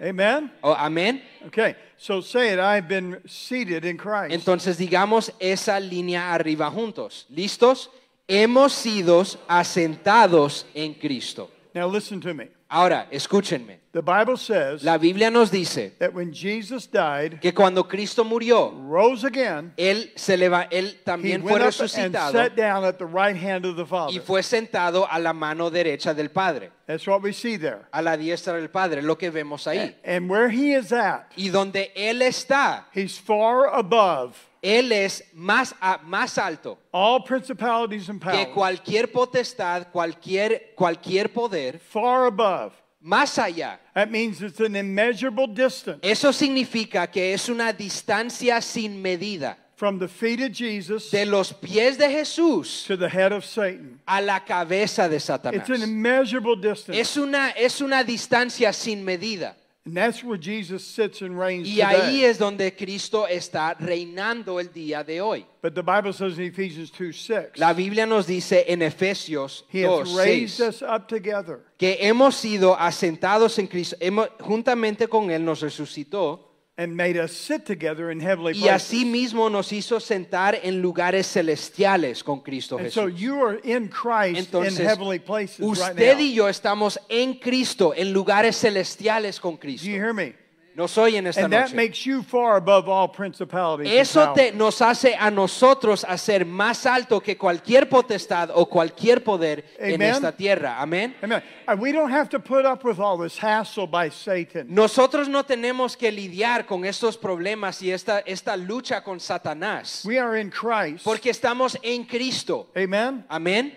Amen. 0.02 0.52
Oh, 0.64 0.74
amén. 0.74 1.22
Okay, 1.48 1.76
so 1.96 2.22
say 2.22 2.54
it. 2.54 2.60
I've 2.60 2.88
been 2.88 3.22
seated 3.28 3.86
in 3.86 3.98
Christ. 3.98 4.34
Entonces 4.34 4.78
digamos 4.78 5.32
esa 5.40 5.80
línea 5.80 6.34
arriba 6.34 6.72
juntos. 6.72 7.28
¿Listos? 7.30 7.92
Hemos 8.34 8.72
sido 8.72 9.24
asentados 9.48 10.66
en 10.74 10.94
Cristo. 10.94 11.50
now 11.74 11.86
listen 11.86 12.22
to 12.22 12.34
me. 12.34 12.48
Ahora, 12.70 13.08
escúchenme. 13.12 13.82
The 13.92 14.02
Bible 14.02 14.38
says 14.38 14.86
La 14.86 14.98
Biblia 14.98 15.30
nos 15.30 15.52
dice 15.52 15.92
that 16.00 16.14
when 16.14 16.32
Jesus 16.32 16.88
died, 16.88 17.42
que 17.42 17.52
cuando 17.54 17.84
Cristo 17.84 18.24
murió, 18.24 18.72
rose 18.88 19.26
again, 19.26 19.74
él 19.76 20.12
se 20.16 20.36
él 20.36 20.70
he 20.72 21.04
también 21.04 21.42
fue 21.42 21.52
went 21.52 21.66
up 21.66 21.82
and 21.82 21.90
resucitado 21.90 22.32
sat 22.32 22.56
down 22.56 22.86
at 22.86 22.98
the 22.98 23.06
right 23.06 23.36
hand 23.36 23.66
of 23.66 23.76
the 23.76 23.84
y 23.84 23.86
Father. 23.86 24.22
fue 24.22 24.42
sentado 24.44 25.06
a 25.12 25.20
la 25.20 25.34
mano 25.34 25.70
derecha 25.70 26.14
del 26.14 26.30
Padre, 26.30 26.72
That's 26.86 27.06
what 27.06 27.22
we 27.22 27.34
see 27.34 27.58
there. 27.58 27.90
a 27.92 28.02
la 28.02 28.16
diestra 28.16 28.54
del 28.54 28.70
Padre, 28.70 29.02
lo 29.02 29.18
que 29.18 29.30
vemos 29.30 29.68
ahí. 29.68 29.94
And 30.06 30.30
where 30.30 30.48
he 30.50 30.74
is 30.74 30.94
at, 30.94 31.26
Y 31.36 31.50
donde 31.50 31.92
él 31.94 32.22
está, 32.22 32.86
he's 32.94 33.20
far 33.20 33.68
above 33.74 34.38
él 34.62 34.92
es 34.92 35.24
más, 35.34 35.74
a- 35.82 36.00
más 36.04 36.38
alto 36.38 36.78
all 36.94 37.24
principalities 37.24 38.10
and 38.10 38.22
que 38.22 38.30
powers, 38.30 38.54
cualquier 38.54 39.08
potestad, 39.12 39.88
cualquier, 39.92 40.74
cualquier 40.76 41.30
poder, 41.34 41.80
far 41.80 42.28
above. 42.28 42.74
más 43.04 43.38
allá. 43.40 43.80
That 43.96 44.12
means 44.12 44.42
it's 44.42 44.60
an 44.60 44.76
immeasurable 44.76 45.48
distance 45.48 46.00
Eso 46.04 46.32
significa 46.32 47.12
que 47.12 47.34
es 47.34 47.50
una 47.50 47.74
distancia 47.74 48.62
sin 48.62 49.02
medida 49.02 49.58
from 49.76 49.98
the 49.98 50.08
feet 50.08 50.40
of 50.42 50.52
Jesus 50.52 51.10
de 51.10 51.26
los 51.26 51.52
pies 51.54 51.98
de 51.98 52.08
Jesús 52.08 52.86
to 52.86 52.96
the 52.96 53.10
head 53.10 53.32
of 53.34 53.44
Satan. 53.44 54.00
a 54.08 54.22
la 54.22 54.40
cabeza 54.46 55.10
de 55.10 55.20
Satanás. 55.20 55.68
It's 55.68 55.70
an 55.72 55.82
immeasurable 55.82 56.56
distance. 56.56 56.96
Es 57.00 57.18
una, 57.18 57.50
es 57.58 57.82
una 57.82 58.04
distancia 58.04 58.72
sin 58.74 59.04
medida. 59.04 59.56
And 59.84 59.98
that's 59.98 60.24
where 60.24 60.38
Jesus 60.38 60.86
sits 60.86 61.24
and 61.24 61.40
reigns 61.40 61.68
Y 61.68 61.82
ahí 61.82 61.96
today. 62.22 62.26
es 62.26 62.38
donde 62.38 62.76
Cristo 62.78 63.26
está 63.28 63.76
reinando 63.80 64.60
el 64.60 64.68
día 64.72 65.04
de 65.04 65.22
hoy. 65.22 65.44
But 65.64 65.74
the 65.74 65.82
Bible 65.82 66.14
says 66.14 66.38
in 66.38 66.46
Ephesians 66.46 66.92
2 66.92 67.12
6, 67.12 67.58
La 67.58 67.74
Biblia 67.74 68.06
nos 68.06 68.28
dice 68.28 68.64
en 68.68 68.82
Efesios 68.84 69.64
He 69.70 69.82
hath 69.82 70.06
2, 70.06 70.16
raised 70.16 70.58
6, 70.58 70.68
us 70.68 70.82
up 70.84 71.08
together 71.08 71.62
que 71.80 71.98
hemos 72.00 72.36
sido 72.36 72.76
asentados 72.80 73.58
en 73.58 73.66
Cristo, 73.68 73.96
hemos- 74.00 74.30
juntamente 74.40 75.08
con 75.08 75.32
Él 75.32 75.44
nos 75.44 75.62
resucitó 75.62 76.51
and 76.82 76.96
made 76.96 77.16
us 77.16 77.32
sit 77.32 77.64
together 77.66 78.10
in 78.12 78.20
heavenly 78.20 78.54
places. 78.54 78.64
y 78.64 78.68
places. 78.70 78.88
asimismo 78.88 79.50
nos 79.52 79.72
hizo 79.72 80.00
sentar 80.00 80.60
en 80.64 80.82
lugares 80.82 81.28
celestiales 81.28 82.24
con 82.24 82.42
Cristo 82.42 82.78
And 82.80 82.90
so 82.90 83.08
you 83.08 83.46
are 83.46 83.60
in 83.64 83.88
Christ 83.88 84.40
Entonces, 84.40 84.80
in 84.80 84.86
heavenly 84.88 85.20
places 85.20 85.60
right 85.60 85.70
usted 85.92 86.16
now. 86.18 86.22
y 86.24 86.34
yo 86.34 86.48
estamos 86.48 86.98
en 87.08 87.36
Cristo, 87.36 87.94
en 87.96 88.12
lugares 88.12 88.58
celestiales 88.58 89.40
con 89.40 89.58
Cristo. 89.58 89.86
Do 89.86 89.92
you 89.92 89.98
hear 90.02 90.14
me? 90.14 90.34
Nos 90.74 90.98
oyen 90.98 91.28
esta 91.28 91.44
And 91.44 91.52
that 91.52 91.64
noche. 91.72 91.76
makes 91.76 92.06
you 92.06 92.24
far 92.24 92.56
above 92.56 92.88
all 92.88 93.10
principalities. 93.10 93.92
and 93.92 94.00
Eso 94.00 94.34
te, 94.34 94.52
powers. 94.52 94.56
nos 94.56 94.82
hace 94.82 95.14
a 95.20 95.30
nosotros 95.30 96.06
hacer 96.08 96.46
más 96.46 96.86
alto 96.86 97.20
que 97.20 97.36
cualquier 97.38 97.90
potestad 97.90 98.50
o 98.56 98.66
cualquier 98.68 99.22
poder 99.22 99.66
en 99.78 99.96
Amen. 99.96 100.14
esta 100.14 100.32
tierra. 100.32 100.78
Amén. 100.82 101.14
Amen. 101.22 101.44
And 101.68 101.80
we 101.82 101.92
don't 101.92 102.10
have 102.12 102.30
to 102.30 102.40
put 102.40 102.66
up 102.66 102.86
with 102.86 103.00
all 103.00 103.18
this 103.18 103.38
hassle 103.38 103.86
by 103.86 104.10
Satan. 104.10 104.68
Nosotros 104.74 105.28
no 105.28 105.44
tenemos 105.44 105.98
que 105.98 106.10
lidiar 106.10 106.66
con 106.66 106.86
estos 106.86 107.18
problemas 107.18 107.82
y 107.82 107.92
esta, 107.92 108.20
esta 108.26 108.56
lucha 108.56 109.04
con 109.04 109.20
Satanás, 109.20 110.06
We 110.06 110.18
are 110.20 110.40
in 110.40 110.50
Christ. 110.50 111.04
porque 111.04 111.32
estamos 111.32 111.76
en 111.84 112.06
Cristo. 112.06 112.70
Amen. 112.78 113.26
Amén. 113.30 113.74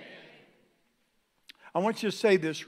I 1.75 1.81
want 1.81 2.03
you 2.05 2.11
to 2.11 2.17
say 2.17 2.37
this, 2.37 2.65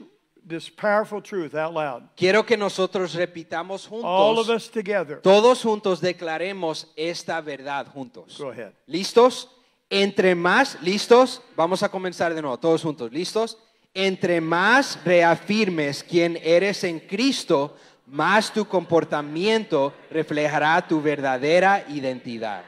this 0.47 0.69
powerful 0.69 1.21
truth 1.21 1.53
out 1.53 1.73
loud. 1.73 2.09
Quiero 2.15 2.45
que 2.45 2.57
nosotros 2.57 3.13
repitamos 3.13 3.87
juntos. 3.87 4.05
All 4.05 4.39
of 4.39 4.49
us 4.49 4.69
together. 4.69 5.21
todos 5.21 5.61
juntos 5.61 6.01
declaremos 6.01 6.87
esta 6.95 7.41
verdad 7.41 7.87
juntos. 7.87 8.37
Go 8.39 8.49
ahead. 8.49 8.73
¿Listos? 8.87 9.49
Entre 9.89 10.35
más, 10.35 10.81
¿listos? 10.81 11.41
Vamos 11.55 11.81
a 11.81 11.89
comenzar 11.89 12.33
de 12.33 12.41
nuevo, 12.41 12.57
todos 12.57 12.83
juntos, 12.83 13.11
¿listos? 13.11 13.57
Entre 13.93 14.41
más 14.41 14.99
reafirmes 15.05 16.03
quién 16.03 16.37
eres 16.43 16.83
en 16.83 16.99
Cristo, 16.99 17.75
más 18.05 18.51
tu 18.51 18.65
comportamiento 18.65 19.93
reflejará 20.09 20.85
tu 20.87 21.01
verdadera 21.01 21.85
identidad. 21.89 22.63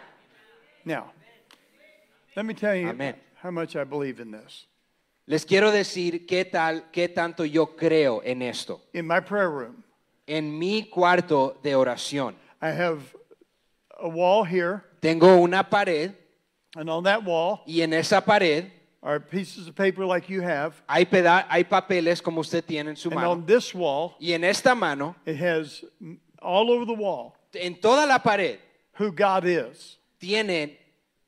Now, 0.86 1.12
let 2.36 2.44
me 2.44 2.54
tell 2.54 2.76
you 2.76 2.90
Amen. 2.90 3.16
how 3.44 3.52
much 3.52 3.76
I 3.76 3.84
believe 3.84 4.22
in 4.22 4.32
this. 4.32 4.66
Les 5.30 5.46
quiero 5.46 5.70
decir 5.72 6.26
qué 6.26 6.44
tal, 6.44 6.90
qué 6.92 7.08
tanto 7.08 7.46
yo 7.46 7.76
creo 7.76 8.22
en 8.26 8.42
esto. 8.42 8.82
In 8.94 9.06
my 9.06 9.22
prayer 9.22 9.50
room, 9.52 9.84
En 10.26 10.58
mi 10.58 10.84
cuarto 10.90 11.56
de 11.64 11.76
oración 11.76 12.36
I 12.62 12.70
have 12.70 13.00
a 14.00 14.08
wall 14.08 14.44
here, 14.44 14.82
tengo 15.02 15.36
una 15.38 15.64
pared 15.64 16.16
and 16.76 16.90
on 16.90 17.04
that 17.04 17.24
wall 17.24 17.62
y 17.68 17.82
en 17.82 17.94
esa 17.94 18.22
pared 18.22 18.72
are 19.04 19.20
pieces 19.20 19.68
of 19.68 19.76
paper 19.76 20.04
like 20.06 20.28
you 20.30 20.42
have, 20.42 20.74
hay, 20.88 21.06
peda- 21.06 21.46
hay 21.48 21.64
papeles 21.64 22.22
como 22.22 22.42
usted 22.42 22.64
tiene 22.66 22.90
en 22.90 22.96
su 22.96 23.10
and 23.10 23.16
mano. 23.16 23.32
on 23.32 23.46
this 23.46 23.74
wall, 23.74 24.16
Y 24.20 24.34
en 24.34 24.44
esta 24.44 24.74
mano, 24.76 25.16
it 25.28 25.36
has 25.38 25.84
all 26.42 26.72
over 26.72 26.86
the 26.86 26.94
wall 26.94 27.36
en 27.54 27.76
toda 27.76 28.06
la 28.08 28.18
pared, 28.20 28.60
who 29.00 29.12
God 29.12 29.46
is. 29.46 29.98
tienen 30.20 30.76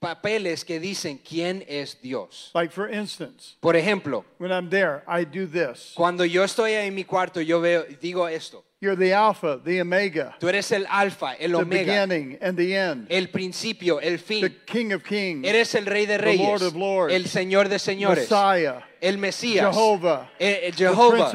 papeles 0.02 0.66
que 0.66 0.80
dicen 0.80 1.20
quién 1.20 1.64
es 1.68 2.02
Dios. 2.02 2.50
Like, 2.56 2.74
for 2.74 2.92
instance, 2.92 3.56
Por 3.62 3.76
ejemplo, 3.76 4.26
when 4.40 4.52
I'm 4.52 4.70
there, 4.70 5.04
I 5.08 5.24
do 5.24 5.46
this. 5.48 5.94
cuando 5.96 6.26
yo 6.26 6.44
estoy 6.44 6.74
en 6.74 6.94
mi 6.96 7.04
cuarto, 7.06 7.40
yo 7.40 7.62
veo, 7.62 7.86
digo 8.02 8.28
esto. 8.28 8.66
You're 8.82 8.98
the 8.98 9.14
Alpha, 9.14 9.60
the 9.64 9.80
Omega, 9.80 10.36
Tú 10.40 10.50
eres 10.50 10.72
el 10.72 10.88
alfa, 10.90 11.34
el 11.36 11.52
the 11.52 11.58
omega, 11.58 11.86
beginning 12.08 12.40
and 12.42 12.58
the 12.58 12.76
end, 12.76 13.06
el 13.12 13.30
principio, 13.30 14.00
el 14.00 14.18
the 14.18 14.18
fin. 14.18 14.58
King 14.66 14.92
of 14.94 15.04
Kings, 15.04 15.48
Eres 15.48 15.76
el 15.76 15.86
rey 15.86 16.08
de 16.08 16.18
The 16.18 16.24
reyes, 16.24 16.48
Lord 16.48 16.64
of 16.64 16.76
lords, 16.76 17.14
el 17.14 17.28
señor 17.28 17.70
de 17.70 17.78
señores, 17.78 18.28
Messiah, 18.28 18.82
el 19.02 19.18
Mesías, 19.18 19.74
Jehovah, 19.74 20.30
eh, 20.40 20.68
eh, 20.68 20.72
the 20.72 20.86
Jehová, 20.86 21.32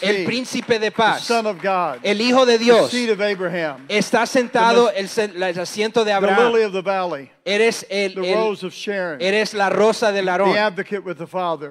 el 0.00 0.24
príncipe 0.24 0.78
de 0.78 0.90
the 0.90 0.90
paz, 0.92 1.24
Son 1.24 1.44
of 1.46 1.60
God, 1.60 1.98
el 2.04 2.20
hijo 2.20 2.46
de 2.46 2.56
the 2.56 2.64
Dios. 2.64 2.90
seed 2.90 3.10
of 3.10 3.20
Abraham, 3.20 3.84
Está 3.88 4.24
sentado 4.26 4.90
el, 4.94 5.08
el 5.16 5.58
asiento 5.58 6.04
de 6.04 6.12
the 6.12 6.20
lily 6.20 6.32
Abraham. 6.32 6.64
of 6.66 6.72
the 6.72 6.82
valley, 6.82 7.30
Eres 7.44 7.84
el, 7.90 8.14
the 8.14 8.30
el- 8.32 8.36
rose 8.38 8.64
of 8.64 8.72
Sharon, 8.72 9.20
eres 9.20 9.54
la 9.54 9.68
rosa 9.70 10.12
del 10.12 10.28
Aarón. 10.28 10.54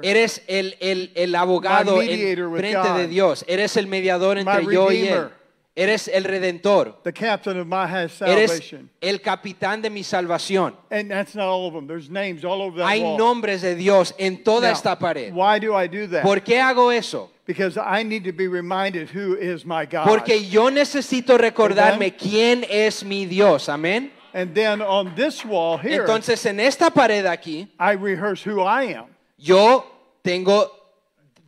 Eres 0.03 0.41
el, 0.47 0.75
el, 0.81 1.11
el 1.15 1.35
abogado 1.35 2.01
en 2.01 2.09
frente 2.57 2.77
God. 2.89 2.97
de 2.97 3.07
Dios. 3.07 3.45
Eres 3.47 3.77
el 3.77 3.87
mediador 3.87 4.37
entre 4.37 4.65
yo 4.65 4.91
y 4.91 5.07
él. 5.07 5.29
Eres 5.75 6.09
el 6.09 6.23
redentor. 6.25 6.95
the 7.03 7.11
captain 7.13 7.57
of 7.57 7.65
my 7.67 7.85
Eres 7.89 8.13
salvation. 8.13 8.89
el 9.01 9.19
capitán 9.19 9.81
de 9.81 9.89
mi 9.89 10.01
salvación. 10.03 10.73
And 10.91 11.09
that's 11.09 11.35
not 11.35 11.47
all 11.47 11.67
of 11.67 11.73
them. 11.73 11.87
There's 11.87 12.09
names 12.09 12.43
all 12.43 12.61
over 12.61 12.79
that 12.79 12.87
Hay 12.89 13.01
wall. 13.01 13.17
nombres 13.17 13.61
de 13.61 13.75
Dios 13.75 14.13
en 14.17 14.43
toda 14.43 14.67
Now, 14.67 14.73
esta 14.73 14.95
pared. 14.97 15.33
Why 15.33 15.59
do 15.59 15.73
I 15.73 15.87
do 15.87 16.07
that? 16.07 16.23
¿Por 16.23 16.41
qué 16.41 16.59
hago 16.59 16.91
eso? 16.91 17.29
Because 17.45 17.77
I 17.77 18.03
need 18.03 18.25
to 18.25 18.31
be 18.33 18.47
reminded 18.47 19.09
who 19.09 19.35
is 19.35 19.65
my 19.65 19.85
God. 19.85 20.05
Porque 20.05 20.43
yo 20.49 20.69
necesito 20.69 21.37
recordarme 21.37 22.15
quién 22.15 22.65
es 22.69 23.03
mi 23.03 23.25
Dios. 23.25 23.69
Amén. 23.69 24.11
and 24.33 24.53
then 24.53 24.81
on 24.81 25.15
this 25.15 25.43
wall 25.43 25.77
here, 25.77 26.01
Entonces 26.03 26.45
en 26.45 26.59
esta 26.59 26.91
pared 26.91 27.25
aquí, 27.25 27.67
I 27.79 27.93
rehearse 27.95 28.43
who 28.43 28.61
I 28.61 28.93
am. 28.95 29.05
yo 29.37 29.85
tengo, 30.23 30.69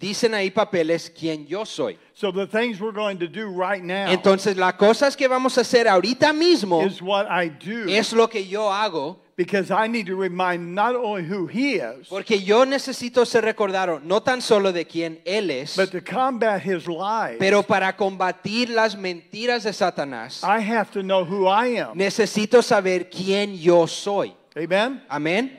dicen 0.02 0.34
ahí 0.34 0.52
papeles, 0.52 1.10
quién 1.10 1.45
yo 1.47 1.64
soy. 1.64 1.97
So 2.14 2.32
the 2.32 2.47
things 2.47 2.82
we're 2.82 2.91
going 2.91 3.18
to 3.20 3.28
do 3.28 3.47
right 3.47 3.84
now 3.84 4.10
Entonces 4.10 4.58
las 4.58 4.74
cosas 4.74 5.16
que 5.16 5.28
vamos 5.28 5.58
a 5.58 5.62
hacer 5.62 5.88
ahorita 5.88 6.34
mismo 6.34 6.84
is 6.86 7.02
what 7.02 7.28
I 7.30 7.49
do. 7.49 7.88
es 7.88 8.12
lo 8.12 8.28
que 8.28 8.45
yo 8.45 8.70
hago 8.72 9.20
because 9.38 9.72
I 9.72 9.88
need 9.88 10.06
to 10.08 10.16
remind 10.16 10.76
not 10.76 10.95
only 10.95 11.24
who 11.24 11.47
He 11.47 11.76
is, 11.78 12.08
Porque 12.10 12.43
yo 12.43 12.66
necesito 12.66 13.26
ser 13.26 13.43
recordado 13.43 13.99
no 14.04 14.22
tan 14.22 14.41
solo 14.41 14.72
de 14.72 14.86
quién 14.86 15.20
Él 15.26 15.49
es, 15.49 15.76
but 15.78 15.91
to 15.91 16.02
combat 16.02 16.62
His 16.62 16.88
lies, 16.88 17.38
pero 17.39 17.64
para 17.64 17.95
combatir 17.95 18.70
las 18.70 18.95
mentiras 18.95 19.64
de 19.64 19.74
Satanás, 19.74 20.43
I 20.43 20.60
have 20.60 20.91
to 20.91 21.02
know 21.02 21.24
who 21.24 21.47
I 21.47 21.80
am. 21.80 21.97
necesito 21.97 22.62
saber 22.62 23.10
quién 23.10 23.58
yo 23.58 23.88
soy. 23.88 24.36
Amen? 24.56 25.02
Amén. 25.10 25.58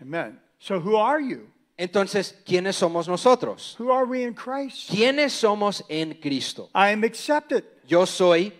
Amen. 0.00 0.40
So 0.58 0.80
who 0.80 0.96
are 0.96 1.20
you? 1.20 1.51
Entonces, 1.78 2.34
¿quiénes 2.44 2.76
somos 2.76 3.08
nosotros? 3.08 3.74
Who 3.78 3.90
are 3.90 4.04
we 4.04 4.22
in 4.24 4.34
Christ? 4.34 4.90
¿Quiénes 4.90 5.32
somos 5.32 5.82
en 5.88 6.14
Cristo? 6.20 6.68
I 6.74 6.90
am 6.90 7.02
accepted. 7.04 7.64
Yo 7.86 8.04
soy 8.04 8.52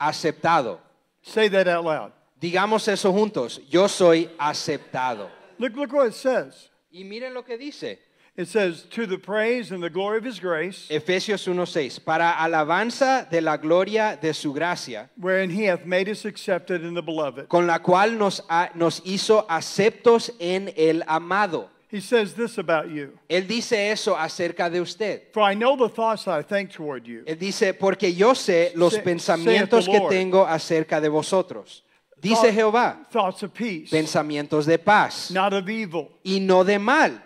aceptado. 0.00 0.78
Say 1.22 1.48
that 1.48 1.68
out 1.68 1.84
loud. 1.84 2.12
Digamos 2.40 2.88
eso 2.88 3.12
juntos. 3.12 3.60
Yo 3.68 3.86
soy 3.88 4.28
aceptado. 4.38 5.28
Look, 5.58 5.74
look 5.76 5.92
what 5.92 6.06
it 6.08 6.14
says. 6.14 6.70
Y 6.92 7.04
miren 7.04 7.34
lo 7.34 7.42
que 7.42 7.56
dice. 7.56 7.98
It 8.34 8.48
says, 8.48 8.84
to 8.92 9.06
the 9.06 9.18
praise 9.18 9.72
and 9.72 9.82
the 9.82 9.90
glory 9.90 10.16
of 10.16 10.24
His 10.24 10.40
grace, 10.40 10.88
Efesios 10.88 11.46
1:6. 11.46 12.02
Para 12.02 12.32
alabanza 12.38 13.28
de 13.30 13.42
la 13.42 13.58
gloria 13.58 14.18
de 14.20 14.32
su 14.32 14.54
gracia, 14.54 15.10
wherein 15.18 15.50
He 15.50 15.64
hath 15.66 15.84
made 15.84 16.08
us 16.08 16.24
accepted 16.24 16.82
in 16.82 16.94
the 16.94 17.02
beloved. 17.02 17.50
con 17.50 17.66
la 17.66 17.80
cual 17.80 18.16
nos, 18.16 18.40
ha- 18.48 18.70
nos 18.74 19.00
hizo 19.04 19.46
aceptos 19.50 20.30
en 20.40 20.72
el 20.78 21.02
amado. 21.06 21.68
He 21.92 22.00
says 22.00 22.32
this 22.34 22.56
about 22.56 22.88
you. 22.90 23.18
Él 23.28 23.46
dice 23.46 23.90
eso 23.92 24.16
acerca 24.16 24.70
de 24.70 24.80
usted. 24.80 25.24
For 25.32 25.42
I 25.42 25.54
know 25.54 25.76
the 25.76 25.90
thoughts 25.94 26.24
that 26.24 26.38
I 26.38 26.42
think 26.42 26.70
toward 26.72 27.06
you. 27.06 27.22
Él 27.26 27.38
dice, 27.38 27.74
porque 27.74 28.14
yo 28.14 28.32
sé 28.34 28.72
los 28.74 28.94
Say- 28.94 29.02
pensamientos 29.02 29.84
que 29.86 29.98
Lord. 29.98 30.08
tengo 30.10 30.46
acerca 30.46 31.00
de 31.02 31.10
vosotros. 31.10 31.84
Dice 32.18 32.36
Thought- 32.48 32.54
Jehová, 32.54 33.06
Thoughts 33.10 33.42
of 33.42 33.52
peace, 33.52 33.90
pensamientos 33.90 34.64
de 34.64 34.78
paz 34.78 35.30
not 35.32 35.52
of 35.52 35.68
evil, 35.68 36.08
y 36.24 36.38
no 36.40 36.64
de 36.64 36.78
mal, 36.78 37.20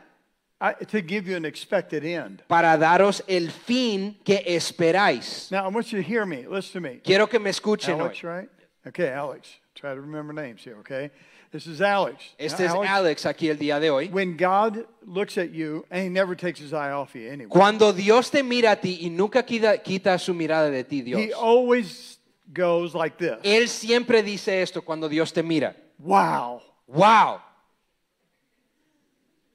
I, 0.61 0.73
to 0.87 1.01
give 1.01 1.29
you 1.29 1.37
an 1.37 1.45
expected 1.45 2.03
end. 2.05 2.43
para 2.49 2.77
daros 2.79 3.23
el 3.29 3.51
fin 3.51 4.17
que 4.25 4.43
esperáis. 4.47 5.49
Now, 5.53 5.65
I 5.65 5.69
want 5.69 5.93
you 5.93 6.03
to 6.03 6.03
hear 6.03 6.25
me. 6.27 6.47
Listen 6.49 6.83
to 6.83 6.89
me. 6.89 7.01
Quiero 7.05 7.29
que 7.29 7.39
me 7.39 7.51
escuchen 7.51 8.01
Alex, 8.01 8.25
hoy. 8.25 8.31
right? 8.31 8.49
Okay, 8.89 9.11
Alex. 9.11 9.49
Try 9.75 9.95
to 9.95 10.01
remember 10.01 10.33
names 10.33 10.65
here, 10.65 10.77
okay? 10.81 11.11
This 11.53 11.67
is 11.67 11.81
Alex. 11.81 12.35
Este 12.39 12.65
es 12.65 12.73
Alex 12.73 13.25
aquí 13.25 13.49
el 13.49 13.57
día 13.59 13.81
de 13.81 13.91
hoy. 13.91 14.09
When 14.09 14.37
God 14.37 14.87
looks 15.07 15.39
at 15.39 15.51
you, 15.53 15.85
and 15.91 16.03
He 16.03 16.09
never 16.09 16.35
takes 16.37 16.61
His 16.61 16.73
eye 16.73 16.91
off 16.91 17.15
you 17.15 17.29
anyway, 17.31 17.49
Cuando 17.49 17.93
Dios 17.93 18.31
te 18.31 18.43
mira 18.43 18.73
a 18.73 18.77
ti 18.77 18.99
y 19.03 19.09
nunca 19.11 19.45
quita, 19.45 19.79
quita 19.79 20.19
su 20.19 20.35
mirada 20.35 20.71
de 20.71 20.85
ti, 20.85 20.99
He 20.99 21.03
Dios. 21.03 21.33
always 21.35 22.19
goes 22.53 22.95
like 22.95 23.17
this 23.19 23.39
Él 23.43 23.69
siempre 23.69 24.23
dice 24.23 24.61
esto 24.63 24.83
cuando 24.83 25.09
Dios 25.09 25.33
te 25.33 25.43
mira. 25.43 25.75
Wow. 25.99 26.61
Wow. 26.87 27.41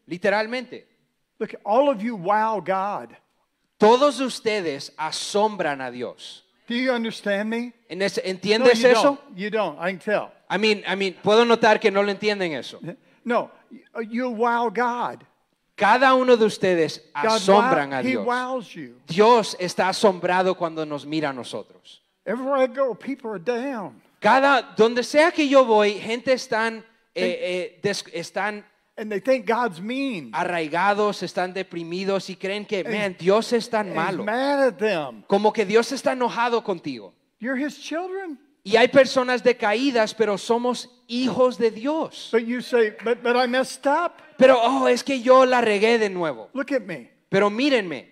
Literalmente. 0.08 0.86
Look, 1.40 1.56
all 1.64 1.90
of 1.90 2.02
you 2.02 2.16
wow 2.16 2.62
God. 2.62 3.16
Todos 3.78 4.20
ustedes 4.20 4.92
asombran 4.98 5.82
a 5.82 5.90
Dios. 5.90 6.44
Do 6.72 6.78
you 6.78 6.92
understand 6.94 7.50
me? 7.50 7.74
En 7.90 8.02
ese- 8.02 8.22
No, 8.24 8.30
¿Entiendes 8.30 8.80
you 8.82 8.88
eso? 8.88 9.04
don't. 9.04 9.38
You 9.38 9.50
don't. 9.50 9.78
I 9.80 9.92
can 9.92 10.00
tell. 10.00 10.32
I 10.50 10.58
mean, 10.58 10.84
I 10.88 10.96
mean, 10.96 11.16
puedo 11.22 11.44
notar 11.46 11.80
que 11.80 11.92
no 11.92 12.02
lo 12.02 12.12
entienden 12.12 12.54
eso. 12.54 12.80
No, 13.26 13.52
you 14.10 14.30
wow 14.30 14.70
God. 14.70 15.24
Cada 15.76 16.14
uno 16.16 16.38
de 16.38 16.46
ustedes 16.46 17.02
God 17.14 17.26
asombran 17.36 17.90
wow- 17.90 17.98
a 17.98 18.02
He 18.02 18.10
Dios. 18.12 18.26
wows 18.26 18.74
you. 18.76 18.96
Dios 19.08 19.56
está 19.60 19.90
asombrado 19.90 20.56
cuando 20.56 20.86
nos 20.86 21.06
mira 21.06 21.30
a 21.30 21.34
nosotros. 21.34 22.02
Everywhere 22.26 22.64
I 22.64 22.68
go, 22.68 22.94
people 22.96 23.32
are 23.32 23.40
down. 23.40 24.02
Cada, 24.20 24.62
donde 24.78 25.04
sea 25.04 25.32
que 25.32 25.48
yo 25.48 25.66
voy, 25.66 25.94
gente 26.00 26.32
están, 26.34 26.86
eh, 27.16 27.40
eh, 27.42 27.80
des- 27.82 28.06
están 28.14 28.64
And 29.02 29.12
they 29.12 29.20
think 29.20 29.48
God's 29.48 29.82
mean. 29.82 30.32
arraigados, 30.32 31.24
están 31.24 31.54
deprimidos 31.54 32.30
y 32.30 32.36
creen 32.36 32.68
que, 32.68 32.84
man, 32.84 33.16
Dios 33.18 33.52
es 33.52 33.68
tan 33.68 33.88
And 33.88 33.96
malo. 33.96 34.24
Mad 34.24 34.68
at 34.68 34.78
them. 34.78 35.24
Como 35.28 35.52
que 35.52 35.66
Dios 35.66 35.92
está 35.92 36.12
enojado 36.12 36.64
contigo. 36.64 37.12
You're 37.40 37.58
His 37.58 37.80
children. 37.80 38.38
Y 38.64 38.76
hay 38.76 38.90
personas 38.90 39.42
decaídas, 39.42 40.14
pero 40.14 40.38
somos 40.38 40.88
hijos 41.08 41.58
de 41.58 41.72
Dios. 41.72 42.30
But 42.32 42.44
you 42.46 42.62
say, 42.62 42.92
but, 43.04 43.24
but 43.24 43.36
I 43.36 43.48
messed 43.48 43.88
up. 43.88 44.22
Pero, 44.38 44.60
oh, 44.62 44.88
es 44.88 45.04
que 45.04 45.20
yo 45.20 45.48
la 45.48 45.62
regué 45.62 45.98
de 45.98 46.10
nuevo. 46.10 46.50
Look 46.54 46.72
at 46.72 46.84
me. 46.84 47.10
Pero 47.28 47.50
mírenme, 47.50 48.12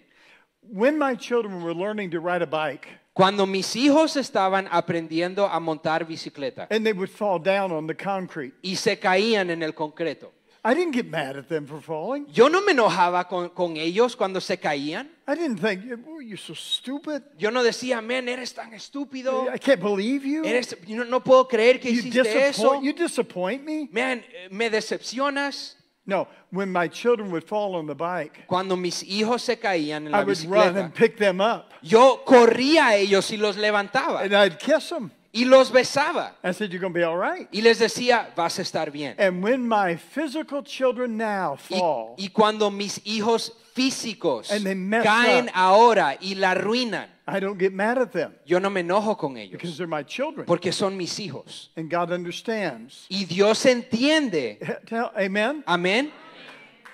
When 0.72 0.98
my 0.98 1.16
children 1.16 1.64
were 1.64 1.74
learning 1.74 2.12
to 2.12 2.20
ride 2.20 2.42
a 2.42 2.48
bike 2.48 2.88
cuando 3.14 3.46
mis 3.46 3.76
hijos 3.76 4.16
estaban 4.16 4.68
aprendiendo 4.72 5.48
a 5.48 5.60
montar 5.60 6.06
bicicleta 6.06 6.68
and 6.70 6.86
they 6.86 6.94
would 6.94 7.10
fall 7.10 7.40
down 7.40 7.72
on 7.72 7.88
the 7.88 7.96
concrete, 7.96 8.54
y 8.62 8.76
se 8.76 9.00
caían 9.00 9.50
en 9.50 9.64
el 9.64 9.74
concreto, 9.74 10.32
I 10.70 10.76
didn't 10.76 10.94
get 10.94 11.10
mad 11.10 11.36
at 11.36 11.48
them 11.48 11.66
for 11.66 11.82
falling. 11.82 12.28
yo 12.32 12.48
no 12.48 12.62
me 12.62 12.74
enojaba 12.74 13.28
con, 13.28 13.50
con 13.50 13.76
ellos 13.76 14.16
cuando 14.16 14.40
se 14.40 14.58
caían. 14.58 15.10
I 15.28 15.34
didn't 15.34 15.58
think, 15.58 15.84
oh, 16.08 16.20
you're 16.20 16.38
so 16.38 16.54
stupid. 16.54 17.24
Yo 17.38 17.50
no 17.50 17.64
decía, 17.64 18.02
man, 18.04 18.30
eres 18.30 18.54
tan 18.54 18.74
estúpido. 18.74 19.48
I 19.52 19.58
can't 19.58 19.82
believe 19.82 20.26
you. 20.26 20.44
Eres, 20.46 20.76
no, 20.88 21.04
no 21.06 21.22
puedo 21.22 21.48
creer 21.48 21.80
que 21.80 21.92
You 21.92 22.02
hiciste 22.02 22.50
eso. 22.50 22.82
you 22.82 22.94
disappoint 22.94 23.64
me. 23.64 23.90
Man, 23.92 24.24
eh, 24.32 24.48
me 24.52 24.70
decepcionas. 24.70 25.76
No, 26.06 26.28
when 26.52 26.72
my 26.72 26.88
children 26.88 27.32
would 27.32 27.44
fall 27.44 27.76
on 27.76 27.86
the 27.86 27.96
bike, 27.96 28.46
Cuando 28.48 28.76
mis 28.76 29.04
hijos 29.04 29.44
se 29.44 29.58
caían 29.58 30.06
en 30.06 30.12
la 30.12 30.22
I 30.22 30.24
would 30.24 30.46
run 30.46 30.78
and 30.78 30.94
pick 30.94 31.18
them 31.18 31.40
up 31.40 31.72
yo 31.84 32.24
corría 32.26 32.88
a 32.88 32.96
ellos 32.96 33.32
y 33.32 33.38
los 33.38 33.58
levantaba 33.58 34.22
and 34.22 34.34
I'd 34.34 34.58
kiss 34.58 34.90
them. 34.90 35.12
Y 35.32 35.46
los 35.46 35.72
besaba 35.72 36.34
I 36.44 36.52
said, 36.54 36.72
You're 36.72 36.80
going 36.82 36.94
to 36.94 37.00
be 37.00 37.04
all 37.04 37.18
right. 37.18 37.48
y 37.52 37.62
les 37.62 37.80
decía, 37.80 38.34
vas 38.36 38.58
a 38.60 38.64
estar 38.64 38.92
bien. 38.92 39.16
And 39.20 39.44
when 39.44 39.68
my 39.68 39.96
physical 39.96 40.64
children 40.64 41.18
now 41.18 41.54
Y, 41.70 41.78
fall, 41.78 42.16
y 42.18 42.30
cuando 42.30 42.72
mis 42.72 43.00
hijos 43.06 43.52
físicos 43.76 44.50
And 44.52 44.66
they 44.66 44.74
mess 44.76 45.04
caen 45.06 45.48
up. 45.50 45.54
ahora 45.56 46.18
y 46.20 46.34
la 46.36 46.52
arruinan, 46.56 47.08
I 47.28 47.40
don't 47.40 47.60
get 47.60 47.72
mad 47.74 48.00
at 48.00 48.12
them 48.12 48.34
yo 48.46 48.60
no 48.60 48.70
me 48.72 48.82
enojo 48.82 49.16
con 49.18 49.36
because 49.36 49.70
ellos 49.70 49.78
they're 49.78 49.88
my 49.88 50.02
children. 50.04 50.46
porque 50.48 50.72
son 50.74 50.98
mis 50.98 51.18
hijos. 51.20 51.70
And 51.78 51.90
God 51.90 52.12
understands. 52.12 53.06
Y 53.10 53.26
Dios 53.26 53.64
entiende. 53.66 54.58
Tell, 54.88 55.12
amen? 55.16 55.64
Amén. 55.68 56.12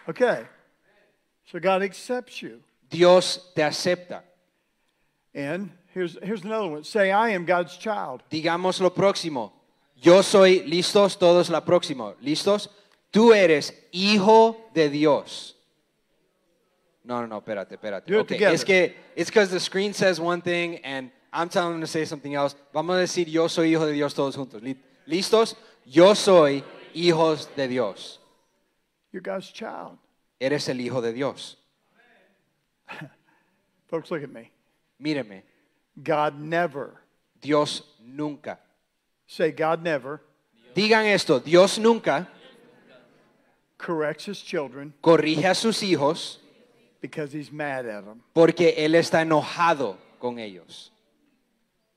Okay. 0.09 0.43
So 1.51 1.59
God 1.59 1.83
accepts 1.83 2.41
you. 2.41 2.59
Dios 2.89 3.51
te 3.55 3.61
acepta. 3.63 4.21
And 5.33 5.71
here's, 5.95 6.17
here's 6.21 6.43
another 6.43 6.67
one. 6.67 6.83
Say, 6.83 7.11
I 7.11 7.29
am 7.29 7.45
God's 7.45 7.75
child. 7.77 8.21
Digamos 8.29 8.79
lo 8.79 8.91
próximo. 8.91 9.51
Yo 9.99 10.21
soy, 10.21 10.63
listos, 10.67 11.17
todos 11.17 11.49
la 11.49 11.61
próxima. 11.61 12.13
¿Listos? 12.21 12.69
Tú 13.11 13.33
eres 13.33 13.73
hijo 13.91 14.57
de 14.73 14.89
Dios. 14.89 15.55
No, 17.03 17.21
no, 17.21 17.27
no, 17.27 17.37
espérate, 17.39 17.75
espérate. 17.75 18.05
Do 18.07 18.19
it 18.19 18.21
Okay, 18.21 18.35
together. 18.35 18.53
Es 18.53 18.63
que, 18.63 18.95
it's 19.15 19.29
because 19.29 19.49
the 19.49 19.59
screen 19.59 19.93
says 19.93 20.19
one 20.19 20.41
thing 20.41 20.79
and 20.83 21.11
I'm 21.31 21.49
telling 21.49 21.73
them 21.73 21.81
to 21.81 21.87
say 21.87 22.03
something 22.05 22.33
else. 22.35 22.55
Vamos 22.73 22.95
a 22.97 22.99
decir, 22.99 23.27
yo 23.27 23.47
soy 23.47 23.71
hijo 23.71 23.85
de 23.85 23.93
Dios 23.93 24.13
todos 24.13 24.35
juntos. 24.35 24.61
¿Listos? 25.07 25.55
Yo 25.85 26.13
soy 26.13 26.63
hijos 26.93 27.47
de 27.55 27.67
Dios. 27.67 28.19
You're 29.11 29.21
God's 29.21 29.51
child. 29.51 29.97
Eres 30.39 30.67
el 30.67 30.81
hijo 30.81 31.01
de 31.01 31.13
Dios. 31.13 31.57
Folks, 33.87 34.11
look 34.11 34.23
at 34.23 34.29
me. 34.29 34.51
Míreme, 34.99 35.43
God 36.01 36.39
never, 36.39 37.01
Dios 37.41 37.81
nunca. 38.05 38.59
say, 39.27 39.51
God 39.51 39.81
never 39.81 40.21
Digan 40.75 41.05
esto, 41.05 41.39
Dios 41.39 41.77
nunca 41.79 42.27
corrects 43.77 44.25
his 44.25 44.41
children 44.41 44.93
corrige 45.01 45.45
a 45.45 45.55
sus 45.55 45.81
hijos 45.81 46.39
because 47.01 47.31
he's 47.31 47.51
mad 47.51 47.85
at 47.85 48.03
them. 48.03 48.21
porque 48.33 48.75
Él 48.77 48.95
está 48.95 49.21
enojado 49.21 49.97
con 50.19 50.37
ellos. 50.39 50.91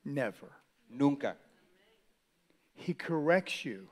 Never. 0.05 0.49
Nunca. 0.89 1.35
He 2.75 2.93
corrects 2.93 3.65
you 3.65 3.89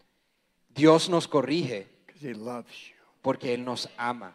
Dios 0.73 1.09
nos 1.09 1.27
corrige 1.27 1.85
because 2.05 2.21
he 2.21 2.33
loves 2.33 2.71
you. 2.89 2.95
porque 3.23 3.53
Él 3.53 3.65
nos 3.65 3.87
ama. 3.97 4.31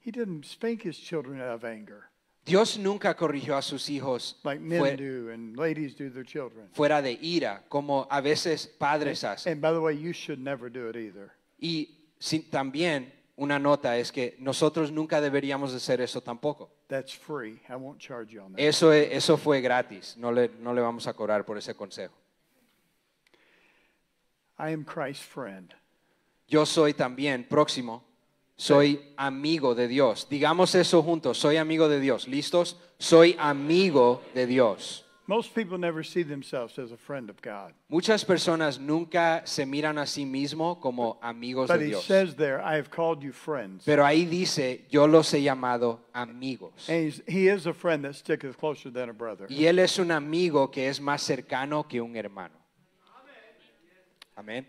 He 0.00 0.10
didn't 0.10 0.44
spank 0.44 0.82
his 0.82 0.98
children 0.98 1.40
out 1.40 1.54
of 1.54 1.64
anger 1.64 2.08
Dios 2.44 2.76
nunca 2.76 3.14
corrigió 3.14 3.56
a 3.56 3.62
sus 3.62 3.88
hijos 3.88 4.36
like 4.42 4.60
men 4.60 4.80
fue- 4.80 4.96
do 4.96 5.30
and 5.32 5.56
ladies 5.56 5.94
do 5.96 6.10
their 6.10 6.24
children. 6.26 6.68
fuera 6.72 7.00
de 7.00 7.12
ira, 7.22 7.62
como 7.68 8.06
a 8.10 8.20
veces 8.20 8.66
padres 8.66 9.22
hacen. 9.22 9.52
And 9.52 9.60
by 9.62 9.70
the 9.72 9.78
way, 9.80 9.96
you 9.96 10.12
should 10.12 10.40
never 10.40 10.68
do 10.70 10.88
it 10.90 10.96
either. 10.96 11.30
Y 11.60 11.88
sin- 12.18 12.50
también 12.50 13.12
una 13.36 13.58
nota 13.60 13.96
es 13.96 14.10
que 14.10 14.34
nosotros 14.40 14.90
nunca 14.90 15.20
deberíamos 15.20 15.70
de 15.70 15.76
hacer 15.76 16.00
eso 16.00 16.20
tampoco. 16.20 16.70
That's 16.88 17.12
free. 17.16 17.60
I 17.68 17.76
won't 17.76 18.00
charge 18.00 18.32
you 18.32 18.42
on 18.42 18.52
that. 18.52 18.60
Eso, 18.60 18.92
e- 18.92 19.14
eso 19.16 19.36
fue 19.36 19.60
gratis, 19.60 20.16
no 20.16 20.32
le, 20.32 20.50
no 20.60 20.74
le 20.74 20.80
vamos 20.82 21.06
a 21.06 21.12
cobrar 21.14 21.44
por 21.46 21.56
ese 21.56 21.74
consejo. 21.74 22.12
I 24.58 24.72
am 24.72 24.84
Christ's 24.84 25.24
friend. 25.24 25.72
Yo 26.48 26.66
soy 26.66 26.92
también 26.92 27.44
próximo, 27.48 28.04
soy 28.56 29.00
amigo 29.16 29.74
de 29.74 29.88
Dios. 29.88 30.26
Digamos 30.30 30.74
eso 30.74 31.02
juntos, 31.02 31.38
soy 31.38 31.56
amigo 31.56 31.88
de 31.88 32.00
Dios. 32.00 32.28
¿Listos? 32.28 32.76
Soy 32.98 33.36
amigo 33.38 34.22
de 34.34 34.46
Dios. 34.46 35.04
Most 35.28 35.54
people 35.54 35.78
never 35.78 36.04
see 36.04 36.24
themselves 36.24 36.78
as 36.80 36.90
a 36.90 36.96
friend 36.96 37.30
of 37.30 37.40
God. 37.40 37.72
Muchas 37.88 38.24
personas 38.24 38.80
nunca 38.80 39.42
se 39.46 39.64
miran 39.64 39.96
a 39.98 40.06
sí 40.06 40.26
mismo 40.26 40.80
como 40.80 41.18
amigos 41.22 41.68
But 41.68 41.78
de 41.78 41.84
he 41.84 41.88
Dios. 41.90 42.04
says 42.04 42.34
there, 42.34 42.60
I 42.60 42.74
have 42.76 42.90
called 42.90 43.22
you 43.22 43.32
friends. 43.32 43.84
Pero 43.84 44.04
ahí 44.04 44.26
dice, 44.26 44.84
yo 44.90 45.06
los 45.06 45.32
he 45.32 45.42
llamado 45.42 46.00
amigos. 46.12 46.88
And 46.88 47.06
he's, 47.06 47.22
he 47.26 47.48
is 47.48 47.66
a 47.66 47.72
friend 47.72 48.04
that 48.04 48.14
sticketh 48.14 48.58
closer 48.58 48.90
than 48.90 49.10
a 49.10 49.12
brother. 49.12 49.46
Y 49.48 49.66
él 49.66 49.78
es 49.78 49.98
un 49.98 50.10
amigo 50.10 50.70
que 50.70 50.88
es 50.88 51.00
más 51.00 51.22
cercano 51.22 51.86
que 51.88 52.00
un 52.00 52.16
hermano. 52.16 52.56
Amén. 54.34 54.66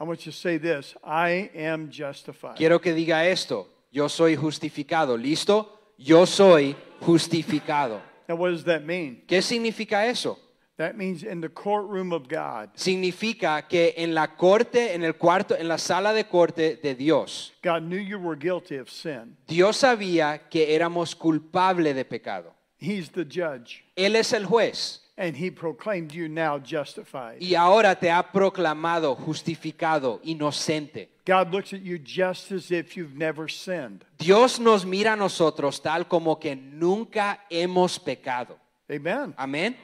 I 0.00 0.04
want 0.04 0.24
you 0.24 0.32
to 0.32 0.38
say 0.38 0.56
this 0.56 0.94
I 1.04 1.50
am 1.54 1.90
justified. 1.90 2.56
Quiero 2.56 2.80
que 2.80 2.94
diga 2.94 3.26
esto, 3.26 3.68
yo 3.92 4.08
soy 4.08 4.34
justificado. 4.34 5.16
¿Listo? 5.18 5.78
Yo 5.98 6.24
soy 6.24 6.74
justificado. 7.00 8.00
Now, 8.26 8.36
what 8.36 8.50
does 8.50 8.64
that 8.64 8.82
mean? 8.82 9.22
¿Qué 9.26 9.42
significa 9.42 10.06
eso? 10.06 10.38
That 10.78 10.96
means 10.96 11.22
in 11.24 11.42
the 11.42 11.50
courtroom 11.50 12.14
of 12.14 12.26
God, 12.26 12.70
Significa 12.74 13.68
que 13.68 13.92
en 13.98 14.14
la 14.14 14.28
corte, 14.28 14.94
en 14.94 15.04
el 15.04 15.16
cuarto, 15.16 15.54
en 15.54 15.68
la 15.68 15.76
sala 15.76 16.14
de 16.14 16.24
corte 16.24 16.76
de 16.82 16.94
Dios, 16.94 17.52
God 17.62 17.82
knew 17.82 17.98
you 17.98 18.18
were 18.18 18.34
guilty 18.34 18.78
of 18.78 18.88
sin. 18.88 19.36
Dios 19.46 19.76
sabía 19.76 20.48
que 20.48 20.74
éramos 20.74 21.14
culpables 21.14 21.94
de 21.94 22.06
pecado. 22.06 22.54
He's 22.78 23.10
the 23.10 23.26
judge, 23.26 23.84
Él 23.94 24.16
es 24.16 24.32
el 24.32 24.46
juez 24.46 24.99
and 25.20 25.36
he 25.36 25.50
proclaimed 25.50 26.12
you 26.12 26.28
now 26.28 26.58
justified. 26.58 27.36
y 27.42 27.54
ahora 27.54 27.94
te 27.94 28.10
ha 28.10 28.22
proclamado 28.32 29.14
justificado, 29.14 30.18
inocente. 30.24 31.10
God 31.26 31.52
looks 31.52 31.74
at 31.74 31.82
you 31.82 31.98
just 31.98 32.50
as 32.50 32.70
if 32.70 32.96
you've 32.96 33.14
never 33.14 33.46
sinned. 33.46 34.02
Dios 34.18 34.58
nos 34.58 34.86
mira 34.86 35.12
a 35.12 35.16
nosotros 35.16 35.82
tal 35.82 36.06
como 36.08 36.36
que 36.36 36.56
nunca 36.56 37.40
hemos 37.50 37.98
pecado. 37.98 38.58
Amen. 38.90 39.34
Amén. 39.36 39.76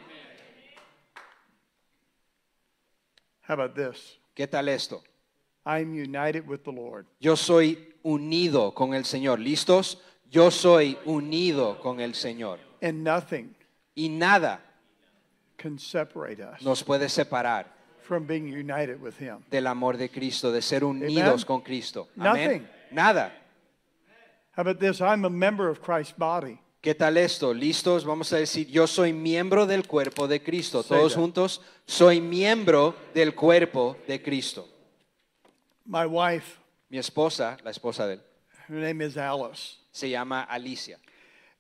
How 3.42 3.54
about 3.54 3.74
this? 3.74 4.18
¿Qué 4.34 4.46
tal 4.48 4.68
esto? 4.70 5.02
I'm 5.66 5.94
united 5.94 6.48
with 6.48 6.64
the 6.64 6.72
Lord. 6.72 7.06
Yo 7.20 7.36
soy 7.36 7.94
unido 8.02 8.74
con 8.74 8.94
el 8.94 9.04
Señor. 9.04 9.38
¿Listos? 9.38 9.98
Yo 10.30 10.50
soy 10.50 10.96
unido 11.04 11.78
con 11.80 12.00
el 12.00 12.14
Señor. 12.14 12.58
And 12.80 13.04
nothing 13.04 13.54
Y 13.94 14.08
nada 14.08 14.60
can 15.56 15.78
separate 15.78 16.40
us 16.40 16.62
nos 16.62 16.82
puede 16.82 17.08
separar 17.08 17.66
from 18.02 18.26
being 18.26 18.46
united 18.46 19.00
with 19.00 19.18
him. 19.18 19.44
del 19.50 19.66
amor 19.66 19.96
de 19.96 20.08
Cristo, 20.08 20.52
de 20.52 20.62
ser 20.62 20.84
unidos 20.84 21.44
con 21.44 21.60
Cristo. 21.60 22.08
Amén. 22.18 22.46
Nothing. 22.46 22.68
Nada. 22.92 23.32
How 24.56 24.62
about 24.62 24.78
this? 24.78 25.00
I'm 25.00 25.24
a 25.24 25.30
member 25.30 25.68
of 25.68 25.82
Christ's 25.82 26.14
body. 26.16 26.58
¿Qué 26.80 26.94
tal 26.94 27.16
esto? 27.16 27.52
¿Listos? 27.52 28.04
Vamos 28.04 28.32
a 28.32 28.36
decir, 28.36 28.68
yo 28.68 28.86
soy 28.86 29.12
miembro 29.12 29.66
del 29.66 29.86
cuerpo 29.88 30.28
de 30.28 30.40
Cristo. 30.40 30.82
Say 30.82 30.96
Todos 30.96 31.14
that. 31.14 31.20
juntos, 31.20 31.60
soy 31.84 32.20
miembro 32.20 32.94
del 33.12 33.34
cuerpo 33.34 33.96
de 34.06 34.22
Cristo. 34.22 34.68
My 35.84 36.06
wife 36.06 36.60
Mi 36.88 36.98
esposa, 36.98 37.56
la 37.64 37.70
esposa 37.70 38.06
de 38.06 38.14
él, 38.14 38.20
Her 38.68 38.76
name 38.76 39.00
is 39.02 39.16
Alice. 39.16 39.78
Se 39.90 40.08
llama 40.08 40.46
Alicia. 40.48 40.98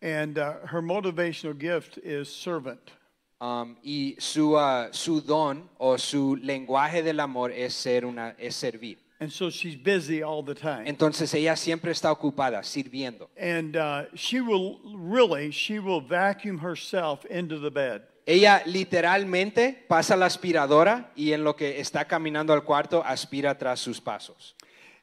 And 0.00 0.38
uh, 0.38 0.54
her 0.66 0.80
motivational 0.80 1.58
gift 1.58 1.98
is 1.98 2.28
servant. 2.28 2.92
Um, 3.38 3.76
y 3.82 4.16
su, 4.18 4.58
ah, 4.58 4.88
su 4.92 5.20
don 5.20 5.68
o 5.76 5.98
su 5.98 6.36
lenguaje 6.36 7.02
del 7.02 7.20
amor 7.20 7.52
es, 7.52 7.74
ser 7.74 8.06
una, 8.06 8.34
es 8.38 8.56
servir. 8.56 8.98
And 9.18 9.30
so 9.30 9.50
she's 9.50 9.76
busy 9.76 10.22
all 10.22 10.42
the 10.42 10.54
time. 10.54 10.84
Entonces 10.86 11.32
ella 11.34 11.56
siempre 11.56 11.90
está 11.90 12.12
ocupada 12.12 12.62
sirviendo. 12.62 13.30
And 13.38 13.76
uh, 13.76 14.04
she 14.14 14.40
will 14.40 14.80
really, 14.84 15.50
she 15.50 15.78
will 15.78 16.00
vacuum 16.00 16.58
herself 16.58 17.24
into 17.30 17.58
the 17.58 17.70
bed. 17.70 18.02
Ella 18.26 18.62
literalmente 18.66 19.84
pasa 19.88 20.16
la 20.16 20.26
aspiradora 20.26 21.12
y 21.14 21.32
en 21.32 21.44
lo 21.44 21.54
que 21.54 21.80
está 21.80 22.06
caminando 22.06 22.52
al 22.52 22.64
cuarto 22.64 23.02
aspira 23.04 23.56
tras 23.56 23.80
sus 23.80 24.00
pasos. 24.00 24.56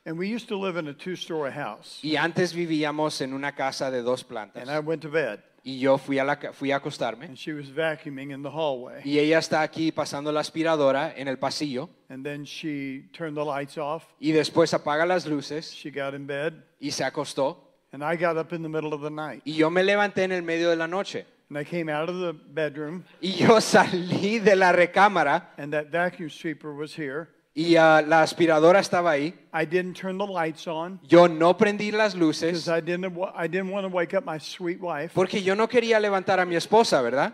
And 0.05 0.17
we 0.17 0.27
used 0.27 0.49
to 0.49 0.57
live 0.57 0.75
in 0.77 0.87
a 0.89 0.93
two 0.93 1.15
story 1.15 1.51
house. 1.51 1.99
Y 2.03 2.17
antes 2.17 2.53
vivíamos 2.53 3.21
en 3.21 3.33
una 3.33 3.53
casa 3.53 3.89
de 3.89 4.01
dos 4.01 4.23
plantas. 4.23 4.61
And 4.61 4.69
I 4.69 4.79
went 4.79 5.01
to 5.03 5.09
bed. 5.09 5.39
Y 5.65 5.79
yo 5.79 5.97
fui 5.97 6.19
a, 6.19 6.25
la, 6.25 6.35
fui 6.51 6.71
a 6.71 6.75
acostarme. 6.75 7.25
And 7.25 7.37
she 7.37 7.53
was 7.53 7.69
vacuuming 7.69 8.31
in 8.33 8.43
the 8.43 8.49
hallway. 8.49 9.01
Y 9.05 9.17
ella 9.17 9.39
está 9.39 9.61
aquí 9.61 9.93
pasando 9.93 10.29
la 10.33 10.41
aspiradora 10.41 11.13
en 11.15 11.29
el 11.29 11.37
pasillo. 11.37 11.89
And 12.09 12.25
then 12.25 12.43
she 12.43 13.05
turned 13.13 13.37
the 13.37 13.45
lights 13.45 13.77
off. 13.77 14.03
Y 14.19 14.31
después 14.33 14.73
apaga 14.73 15.05
las 15.05 15.25
luces 15.25 15.71
She 15.71 15.89
got 15.89 16.13
in 16.13 16.27
bed. 16.27 16.53
y 16.81 16.91
se 16.91 17.05
acostó. 17.05 17.69
And 17.93 18.03
I 18.03 18.17
got 18.17 18.37
up 18.37 18.51
in 18.51 18.61
the 18.61 18.67
middle 18.67 18.93
of 18.93 19.01
the 19.01 19.09
night. 19.09 19.41
Y 19.45 19.53
yo 19.53 19.69
me 19.69 19.83
levanté 19.83 20.23
en 20.23 20.33
el 20.33 20.41
medio 20.43 20.69
de 20.69 20.75
la 20.75 20.87
noche. 20.87 21.25
And 21.49 21.57
I 21.57 21.63
came 21.63 21.87
out 21.89 22.09
of 22.09 22.19
the 22.19 22.33
bedroom. 22.33 23.05
Y 23.21 23.31
yo 23.35 23.61
salí 23.61 24.39
de 24.39 24.57
la 24.57 24.73
recámara 24.73 25.51
And 25.57 25.71
that 25.71 25.91
vacuum 25.91 26.29
sweeper 26.29 26.73
was 26.73 26.93
here. 26.93 27.29
Y 27.55 27.73
la 27.73 28.21
aspiradora 28.23 28.79
estaba 28.79 29.11
ahí. 29.11 29.33
I 29.53 29.65
didn't 29.65 29.93
turn 29.95 30.17
the 30.17 30.25
lights 30.25 30.67
on 30.67 30.99
Yo 31.07 31.27
no 31.27 31.55
prendí 31.55 31.91
las 31.91 32.15
luces 32.15 32.67
I 32.67 32.81
didn't, 32.81 33.13
wa- 33.15 33.31
I 33.35 33.47
didn't 33.47 33.71
want 33.71 33.85
to 33.87 33.93
wake 33.95 34.13
up 34.15 34.25
my 34.25 34.39
sweet 34.39 34.79
wife. 34.81 35.13
porque 35.13 35.41
yo 35.43 35.53
no 35.55 35.67
quería 35.67 35.99
levantar 35.99 36.39
a 36.39 36.45
mi 36.45 36.55
esposa, 36.55 37.01
¿verdad? 37.01 37.33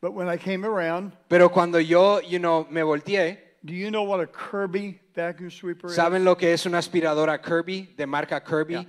But 0.00 0.12
when 0.14 0.28
I 0.28 0.36
came 0.38 0.64
around, 0.64 1.12
Pero 1.28 1.50
cuando 1.50 1.78
yo, 1.78 2.20
you 2.20 2.38
know, 2.38 2.66
me 2.70 2.82
volteé, 2.82 3.38
do 3.64 3.72
you 3.74 3.90
know 3.90 4.04
what 4.04 4.20
a 4.20 4.26
Kirby 4.26 4.98
vacuum 5.14 5.50
sweeper 5.50 5.90
is? 5.90 5.96
¿saben 5.96 6.24
lo 6.24 6.36
que 6.36 6.52
es 6.52 6.64
una 6.66 6.78
aspiradora 6.78 7.40
Kirby, 7.40 7.94
de 7.96 8.06
marca 8.06 8.40
Kirby? 8.42 8.74
Yeah. 8.74 8.84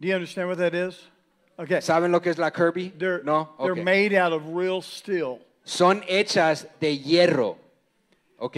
Do 0.00 0.08
you 0.08 0.14
understand 0.14 0.48
what 0.48 0.58
that 0.58 0.74
is? 0.74 0.98
Okay. 1.58 1.80
¿Saben 1.80 2.10
lo 2.10 2.20
que 2.20 2.30
es 2.30 2.38
la 2.38 2.50
Kirby? 2.50 2.90
They're, 2.98 3.22
no, 3.24 3.50
they're 3.60 3.72
Ok. 3.78 3.84
made 3.84 4.12
out 4.16 4.32
of 4.32 4.42
real 4.54 4.82
steel. 4.82 5.38
Son 5.64 6.02
hechas 6.08 6.66
de 6.80 6.98
hierro, 6.98 7.56
¿ok? 8.38 8.56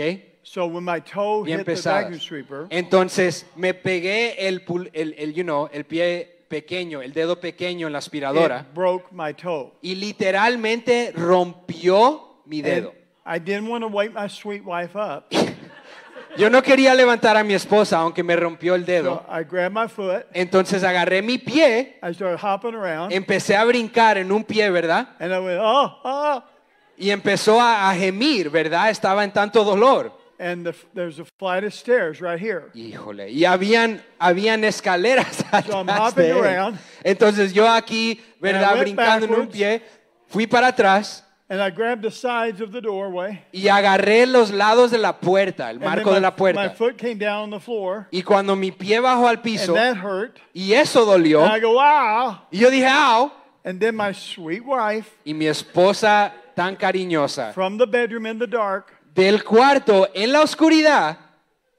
So 0.49 0.66
when 0.66 0.84
my 0.84 1.01
toe 1.01 1.42
Bien 1.44 1.59
hit 1.59 1.66
the 1.66 1.74
vacuum 1.74 2.20
sweeper, 2.20 2.66
Entonces 2.70 3.47
me 3.57 3.74
pegué 3.74 4.47
el, 4.47 4.64
pul- 4.64 4.88
el, 4.92 5.12
el, 5.18 5.34
you 5.34 5.42
know, 5.42 5.68
el 5.72 5.84
pie 5.84 6.44
pequeño, 6.49 7.03
el 7.03 7.12
dedo 7.12 7.40
pequeño 7.40 7.88
en 7.88 7.92
la 7.92 7.99
aspiradora 7.99 8.61
it 8.61 8.72
broke 8.74 9.07
my 9.12 9.34
toe. 9.34 9.72
y 9.82 9.97
literalmente 9.97 11.12
rompió 11.16 12.42
mi 12.47 12.59
And 12.61 12.66
dedo. 12.66 12.94
I 13.26 13.40
didn't 13.40 13.68
want 13.68 13.82
to 13.82 13.88
wake 13.88 14.12
my 14.14 14.28
sweet 14.28 14.62
wife 14.64 14.94
up. 14.97 15.24
Yo 16.38 16.49
no 16.49 16.62
quería 16.62 16.94
levantar 16.94 17.36
a 17.36 17.42
mi 17.42 17.55
esposa 17.55 17.99
aunque 17.99 18.22
me 18.22 18.36
rompió 18.36 18.76
el 18.76 18.82
So 18.82 18.86
dedo. 18.92 19.26
I 19.28 19.42
grabbed 19.42 19.72
my 19.74 19.88
foot. 19.88 20.26
Entonces 20.32 20.84
agarré 20.84 21.22
mi 21.22 21.38
pie, 21.38 21.99
I 22.03 22.12
started 22.14 22.38
hopping 22.40 22.74
around. 22.76 23.12
empecé 23.12 23.57
a 23.57 23.64
brincar 23.64 24.16
en 24.16 24.30
un 24.30 24.44
pie, 24.44 24.70
¿verdad? 24.70 25.09
And 25.18 25.32
I 25.32 25.38
went, 25.40 25.59
oh, 25.61 25.99
oh. 26.05 26.42
Y 26.97 27.11
empezó 27.11 27.61
a, 27.61 27.90
a 27.90 27.94
gemir, 27.97 28.49
¿verdad? 28.49 28.90
Estaba 28.90 29.24
en 29.24 29.32
tanto 29.32 29.64
dolor. 29.64 30.24
And 30.39 30.66
the, 30.66 30.74
there's 30.95 31.18
a 31.18 31.24
flight 31.39 31.64
of 31.64 31.72
stairs 31.72 32.20
right 32.20 32.39
here. 32.39 32.70
Híjole, 32.74 33.30
y 33.30 33.45
habían, 33.45 34.03
habían 34.20 34.64
escaleras 34.64 35.37
So 35.66 35.78
I'm 35.78 35.89
atrás 35.89 35.99
hopping 36.12 36.24
de 36.24 36.30
él. 36.32 36.39
around. 36.45 36.78
Entonces 37.05 37.53
yo 37.55 37.66
aquí, 37.66 38.20
¿verdad? 38.41 38.74
went 38.74 38.80
Brincando 38.97 39.24
en 39.26 39.30
un 39.32 39.47
backwards. 39.47 39.57
pie, 39.57 39.82
fui 40.28 40.47
para 40.47 40.68
atrás 40.68 41.22
And 41.49 41.62
I 41.62 41.70
grabbed 41.70 42.03
the 42.03 42.11
sides 42.11 42.61
of 42.61 42.72
the 42.72 42.80
doorway. 42.80 43.41
y 43.53 43.68
agarré 43.68 44.26
los 44.26 44.51
lados 44.51 44.91
de 44.91 44.99
la 44.99 45.12
puerta, 45.20 45.70
el 45.70 45.76
And 45.76 45.80
then 45.84 45.89
marco 45.91 46.11
my, 46.11 46.14
de 46.16 46.20
la 46.20 46.30
my 46.30 46.37
puerta. 46.37 46.70
foot 46.76 46.99
came 46.99 47.18
down 47.18 47.45
on 47.45 47.51
the 47.51 47.61
floor. 47.61 48.09
Y 48.11 48.22
cuando 48.22 48.57
mi 48.57 48.72
pie 48.72 48.99
bajó 49.01 49.28
al 49.28 49.37
And 49.37 49.43
piso 49.45 49.72
that 49.74 49.97
hurt. 49.97 50.39
y 50.53 50.72
eso 50.72 51.07
dolió, 51.07 51.45
And 51.45 51.53
I 51.57 51.61
go, 51.61 51.74
wow. 51.74 52.41
y 52.51 52.59
yo 52.59 52.68
dije, 52.70 52.89
¡au! 52.89 53.30
And 53.64 53.80
then 53.80 53.97
my 53.97 54.12
sweet 54.12 54.64
wife 54.66 55.09
Y 55.24 55.32
mi 55.34 55.47
esposa 55.47 56.32
tan 56.57 56.76
cariñosa, 56.76 57.53
from 57.55 57.78
the 57.78 57.87
bedroom 57.87 58.26
in 58.26 58.39
the 58.39 58.47
dark, 58.49 58.93
del 59.16 59.42
cuarto 59.42 60.08
en 60.14 60.32
la 60.32 60.42
oscuridad, 60.42 61.18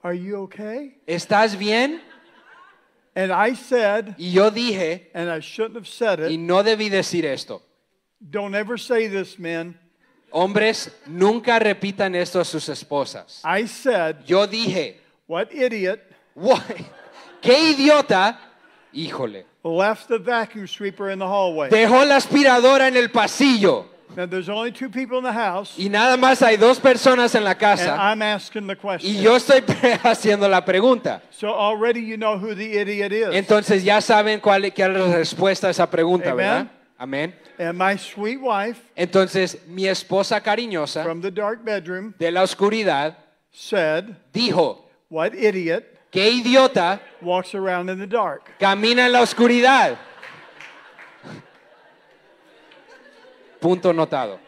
Are 0.02 0.18
you 0.18 0.42
okay? 0.42 1.00
¿estás 1.06 1.56
bien? 1.56 2.02
And 3.14 3.32
I 3.32 3.54
said, 3.56 4.14
Y 4.18 4.30
yo 4.32 4.50
dije, 4.50 5.10
and 5.14 5.28
I 5.30 5.40
shouldn't 5.40 5.76
have 5.76 5.88
said 5.88 6.20
y 6.30 6.34
it, 6.34 6.40
no 6.40 6.62
debí 6.62 6.88
decir 6.88 7.24
esto. 7.24 7.62
don't 8.20 8.54
ever 8.54 8.78
say 8.78 9.08
this, 9.08 9.38
men. 9.38 9.78
Hombres, 10.30 10.90
nunca 11.06 11.58
repitan 11.58 12.14
esto 12.14 12.38
a 12.40 12.44
sus 12.44 12.68
esposas. 12.68 13.40
I 13.44 13.66
said, 13.66 14.24
Yo 14.26 14.46
dije, 14.46 15.00
What 15.26 15.52
idiot 15.52 16.00
"What? 16.34 16.62
¡Qué 17.42 17.70
idiota! 17.72 18.38
Híjole. 18.92 19.44
left 19.64 20.08
the 20.08 20.18
vacuum 20.18 20.66
sweeper 20.66 21.10
in 21.10 21.18
the 21.18 21.26
hallway? 21.26 21.68
Dejó 21.70 22.04
la 22.04 22.16
aspiradora 22.16 22.88
en 22.88 22.96
el 22.96 23.10
pasillo 23.10 23.86
Now, 24.16 24.26
there's 24.26 24.48
only 24.48 24.72
two 24.72 24.88
people 24.88 25.18
in 25.18 25.24
the 25.24 25.32
house, 25.32 25.74
y 25.78 25.88
nada 25.88 26.16
más 26.16 26.42
hay 26.42 26.56
dos 26.56 26.80
personas 26.80 27.34
en 27.34 27.44
la 27.44 27.50
and 27.50 27.60
casa 27.60 27.96
I'm 27.96 28.22
asking 28.22 28.66
the 28.66 28.72
y 28.72 28.76
question. 28.76 29.22
yo 29.22 29.36
estoy 29.36 29.60
haciendo 30.02 30.48
la 30.48 30.64
pregunta. 30.64 31.22
So 31.30 31.48
already 31.54 32.00
you 32.00 32.16
know 32.16 32.36
who 32.38 32.54
the 32.54 32.78
idiot 32.78 33.12
is. 33.12 33.34
Entonces 33.34 33.84
ya 33.84 34.00
saben 34.00 34.40
cuál 34.40 34.64
es 34.64 34.72
cuál 34.74 34.96
es 34.96 35.08
la 35.08 35.16
respuesta 35.16 35.68
a 35.68 35.70
esa 35.70 35.88
pregunta, 35.90 36.30
Amen. 36.30 36.36
¿verdad? 36.36 36.66
Amén. 36.98 37.34
And 37.58 37.78
my 37.78 37.96
sweet 37.96 38.40
wife 38.40 38.80
Entonces 38.96 39.58
mi 39.68 39.86
esposa 39.86 40.40
cariñosa 40.40 41.04
from 41.04 41.20
the 41.20 41.30
dark 41.30 41.64
bedroom 41.64 42.14
de 42.18 42.30
la 42.32 42.42
oscuridad 42.42 43.16
said, 43.52 44.16
dijo, 44.32 44.84
What 45.10 45.34
idiot 45.34 45.84
qué 46.10 46.28
idiota 46.30 47.00
walks 47.20 47.54
around 47.54 47.88
in 47.90 47.98
the 47.98 48.06
dark? 48.06 48.50
camina 48.58 49.06
en 49.06 49.12
la 49.12 49.20
oscuridad. 49.22 49.96
Punto 53.60 53.92
notado. 53.92 54.38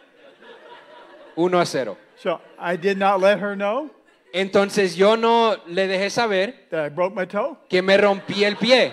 Uno 1.37 1.59
a 1.61 1.65
cero. 1.67 1.97
So 2.17 2.41
I 2.59 2.77
did 2.77 2.99
not 2.99 3.21
let 3.21 3.39
her 3.41 3.57
know 3.57 3.91
Entonces 4.33 4.95
yo 4.95 5.17
no 5.17 5.57
le 5.67 5.89
dejé 5.89 6.11
saber 6.11 6.55
that 6.71 6.85
I 6.85 6.89
broke 6.89 7.15
my 7.15 7.27
toe. 7.27 7.57
que 7.69 7.83
me 7.83 7.97
rompí 7.97 8.45
el 8.45 8.57
pie, 8.57 8.93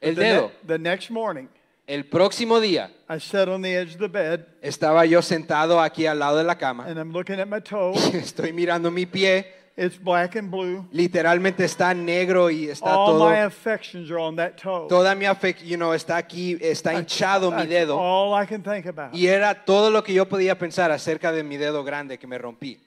el 0.00 0.14
The, 0.14 0.20
ne- 0.22 0.28
dedo. 0.32 0.52
the 0.66 0.78
next 0.78 1.10
morning, 1.10 1.48
El 1.86 2.04
próximo 2.04 2.58
día 2.60 2.90
I 3.08 3.18
sat 3.18 3.48
on 3.48 3.60
the 3.62 3.74
edge 3.76 3.94
of 3.94 3.98
the 4.00 4.08
bed 4.08 4.46
estaba 4.62 5.04
yo 5.06 5.20
sentado 5.20 5.80
aquí 5.80 6.06
al 6.06 6.18
lado 6.18 6.38
de 6.38 6.44
la 6.44 6.54
cama. 6.56 6.84
and 6.86 6.98
I'm 6.98 7.12
looking 7.12 7.38
at 7.40 7.48
my 7.48 7.60
toe. 7.60 7.92
Estoy 8.14 8.52
mirando 8.52 8.90
mi 8.90 9.04
pie. 9.04 9.44
It's 9.78 9.96
black 9.98 10.36
and 10.36 10.50
blue. 10.50 10.86
Literalmente 10.90 11.62
está 11.64 11.92
negro 11.92 12.48
y 12.50 12.68
está 12.68 12.94
All 12.94 13.12
todo. 13.18 13.28
my 13.28 13.40
affections 13.44 14.10
are 14.10 14.18
on 14.18 14.36
that 14.36 14.56
toe. 14.56 14.88
Toda 14.88 15.14
mi 15.14 15.26
afec, 15.26 15.60
you 15.62 15.76
know, 15.76 15.92
está 15.92 16.16
aquí, 16.16 16.56
está 16.62 16.94
hinchado 16.94 17.50
mi 17.50 17.58
That's 17.58 17.68
dedo. 17.68 17.98
all 17.98 18.32
I 18.32 18.46
can 18.46 18.62
think 18.62 18.86
about. 18.86 19.14
Y 19.14 19.26
era 19.26 19.54
todo 19.66 19.90
lo 19.90 20.02
que 20.02 20.14
yo 20.14 20.24
podía 20.26 20.56
pensar 20.58 20.90
acerca 20.90 21.30
de 21.30 21.42
mi 21.42 21.58
dedo 21.58 21.84
grande 21.84 22.18
que 22.18 22.26
me 22.26 22.38
rompí. 22.38 22.80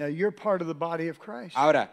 Now 0.00 0.06
you're 0.08 0.32
part 0.32 0.60
of 0.60 0.66
the 0.66 0.74
body 0.74 1.08
of 1.08 1.20
Christ. 1.20 1.54
Ahora, 1.56 1.90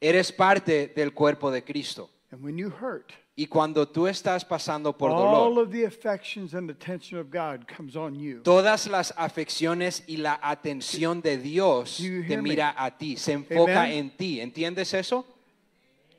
eres 0.00 0.30
parte 0.30 0.92
del 0.94 1.12
cuerpo 1.12 1.50
de 1.50 1.62
Cristo. 1.62 2.08
And 2.30 2.40
when 2.44 2.56
you 2.56 2.70
hurt, 2.70 3.12
Y 3.40 3.46
cuando 3.46 3.86
tú 3.86 4.08
estás 4.08 4.44
pasando 4.44 4.92
por 4.92 5.12
all 5.12 5.16
dolor, 5.52 5.62
of 5.64 5.70
the 5.70 5.84
affections 5.86 6.54
and 6.54 6.68
attention 6.70 7.20
of 7.20 7.30
God 7.30 7.68
comes 7.68 7.94
on 7.94 8.16
you. 8.16 8.40
todas 8.42 8.88
las 8.88 9.14
afecciones 9.16 10.02
y 10.08 10.16
la 10.16 10.40
atención 10.42 11.22
de 11.22 11.38
Dios 11.38 11.98
Do 11.98 12.04
you 12.04 12.22
te 12.22 12.32
hear 12.32 12.42
me? 12.42 12.48
mira 12.50 12.74
a 12.76 12.90
ti, 12.90 13.16
se 13.16 13.34
enfoca 13.34 13.84
Amen. 13.84 13.92
en 13.92 14.10
ti. 14.16 14.40
¿Entiendes 14.40 14.92
eso? 14.92 15.24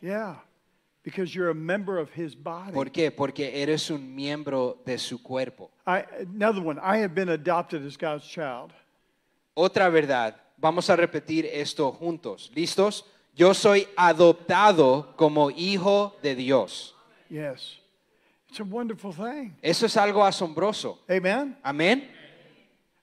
Yeah. 0.02 0.36
Because 1.04 1.36
you're 1.36 1.50
a 1.50 1.54
member 1.54 1.98
of 1.98 2.10
his 2.16 2.36
body. 2.36 2.72
¿Por 2.72 2.90
qué? 2.90 3.12
Porque 3.12 3.62
eres 3.62 3.90
un 3.90 4.16
miembro 4.16 4.78
de 4.86 4.98
su 4.98 5.22
cuerpo. 5.22 5.72
I, 5.86 6.06
another 6.22 6.62
one. 6.62 6.80
I 6.80 7.00
have 7.02 7.14
been 7.14 7.30
adopted 7.30 7.86
as 7.86 7.98
God's 7.98 8.26
child. 8.26 8.72
Otra 9.56 9.90
verdad, 9.90 10.36
vamos 10.58 10.90
a 10.90 10.96
repetir 10.96 11.46
esto 11.46 11.92
juntos. 11.92 12.50
¿Listos? 12.56 13.04
Yo 13.36 13.54
soy 13.54 13.88
adoptado 13.98 15.14
como 15.18 15.52
hijo 15.52 16.16
de 16.24 16.36
Dios. 16.36 16.96
Yes. 17.30 17.78
It's 18.50 18.60
a 18.60 18.64
wonderful 18.64 19.14
thing. 19.14 19.56
Eso 19.62 19.86
es 19.86 19.96
algo 19.96 20.26
asombroso. 20.26 20.98
Amen. 21.10 21.56
Amén. 21.64 22.10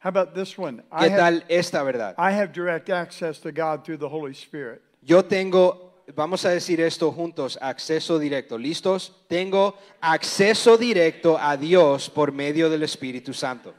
How 0.01 0.09
about 0.11 0.35
this 0.35 0.59
one? 0.59 0.83
I 0.91 1.09
¿Qué 1.09 1.11
have, 1.13 1.17
tal 1.17 1.45
esta 1.49 1.83
verdad? 1.83 2.15
I 2.19 2.33
have 2.33 2.53
direct 2.53 2.91
access 2.91 3.39
to 3.41 3.53
God 3.53 3.85
through 3.85 3.99
the 3.99 4.09
Holy 4.09 4.35
Spirit. 4.35 4.83
Yo 5.03 5.23
tengo, 5.23 5.93
vamos 6.15 6.45
a 6.45 6.51
decir 6.51 6.81
esto 6.81 7.13
juntos, 7.13 7.57
acceso 7.61 8.19
directo. 8.19 8.59
¿Listos? 8.59 9.13
Tengo 9.29 9.77
acceso 10.01 10.77
directo 10.77 11.39
a 11.39 11.57
Dios 11.57 12.11
por 12.11 12.33
medio 12.33 12.69
del 12.69 12.83
Espíritu 12.83 13.33
Santo. 13.33 13.73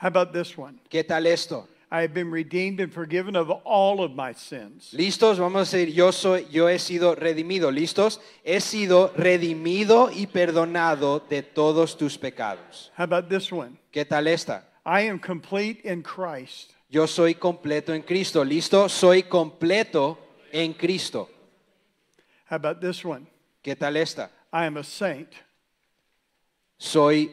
How 0.00 0.08
about 0.08 0.32
this 0.32 0.56
one? 0.56 0.78
¿Qué 0.88 1.04
tal 1.04 1.26
esto? 1.26 1.68
I 1.88 2.00
have 2.00 2.12
been 2.12 2.32
redeemed 2.32 2.80
and 2.80 2.92
forgiven 2.92 3.36
of 3.36 3.48
all 3.64 4.02
of 4.02 4.12
my 4.12 4.32
sins. 4.32 4.92
¿Listos? 4.92 5.38
Vamos 5.38 5.72
a 5.72 5.76
decir, 5.76 5.94
yo 5.94 6.10
soy, 6.10 6.46
yo 6.50 6.68
he 6.68 6.78
sido 6.80 7.14
redimido. 7.14 7.70
¿Listos? 7.70 8.20
He 8.44 8.60
sido 8.60 9.12
redimido 9.16 10.10
y 10.12 10.26
perdonado 10.26 11.20
de 11.20 11.42
todos 11.42 11.96
tus 11.96 12.18
pecados. 12.18 12.90
How 12.96 13.04
about 13.04 13.28
this 13.28 13.52
one? 13.52 13.78
¿Qué 13.92 14.04
tal 14.04 14.26
esta? 14.26 14.64
I 14.84 15.02
am 15.02 15.20
complete 15.20 15.82
in 15.84 16.02
Christ. 16.02 16.72
Yo 16.88 17.06
soy 17.06 17.34
completo 17.34 17.92
en 17.94 18.02
Cristo. 18.02 18.44
¿Listo? 18.44 18.88
Soy 18.88 19.22
completo 19.22 20.18
en 20.52 20.74
Cristo. 20.74 21.28
How 22.50 22.56
about 22.56 22.80
this 22.80 23.04
one? 23.04 23.28
¿Qué 23.62 23.76
tal 23.76 23.96
esta? 23.96 24.30
I 24.52 24.66
am 24.66 24.76
a 24.76 24.84
saint. 24.84 25.28
Soy, 26.78 27.30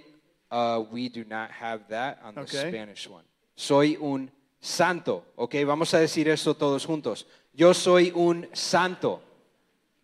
uh, 0.51 0.84
we 0.91 1.10
do 1.10 1.24
not 1.24 1.49
have 1.49 1.88
that 1.89 2.20
on 2.24 2.36
the 2.36 2.47
Spanish 2.47 3.08
one. 3.08 3.24
Soy 3.56 3.97
un 3.99 4.32
santo. 4.64 5.26
Ok, 5.36 5.55
vamos 5.66 5.93
a 5.93 5.99
decir 5.99 6.28
esto 6.30 6.55
todos 6.55 6.86
juntos. 6.86 7.28
Yo 7.53 7.74
soy 7.74 8.11
un 8.16 8.47
santo. 8.53 9.22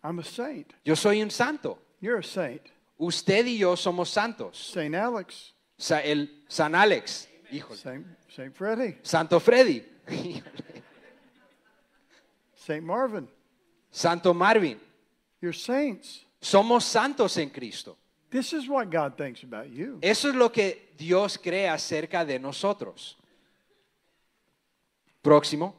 I'm 0.04 0.18
a 0.18 0.22
saint. 0.24 0.72
Yo 0.84 0.94
soy 0.94 1.22
un 1.22 1.30
santo. 1.30 1.78
You're 2.00 2.20
a 2.20 2.22
saint. 2.22 2.62
Usted 2.98 3.46
y 3.46 3.58
yo 3.58 3.76
somos 3.76 4.10
santos. 4.10 4.56
Saint 4.72 4.94
Alex. 4.94 5.54
Sa- 5.78 6.00
el 6.00 6.44
San 6.46 6.74
Alex, 6.74 7.26
híjole. 7.50 7.76
Saint, 7.78 8.06
saint 8.28 8.54
Freddie. 8.54 8.98
Santo 9.02 9.40
Freddy, 9.40 9.82
Saint 12.54 12.84
Marvin. 12.84 13.26
Santo 13.90 14.34
Marvin. 14.34 14.78
You're 15.40 15.54
saints. 15.54 16.26
Somos 16.40 16.84
santos 16.84 17.36
en 17.38 17.48
Cristo. 17.50 17.96
This 18.30 18.52
is 18.52 18.68
what 18.68 18.90
God 18.90 19.16
thinks 19.16 19.42
about 19.42 19.70
you. 19.70 19.98
Eso 20.02 20.28
es 20.28 20.34
lo 20.34 20.50
que 20.52 20.90
Dios 20.96 21.38
cree 21.38 21.68
acerca 21.68 22.24
de 22.24 22.38
nosotros. 22.38 23.16
Próximo. 25.22 25.74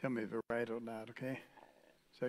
Tell 0.00 0.10
me 0.10 0.22
if 0.22 0.32
it's 0.32 0.42
right 0.48 0.68
or 0.70 0.80
not, 0.80 1.10
okay? 1.10 1.38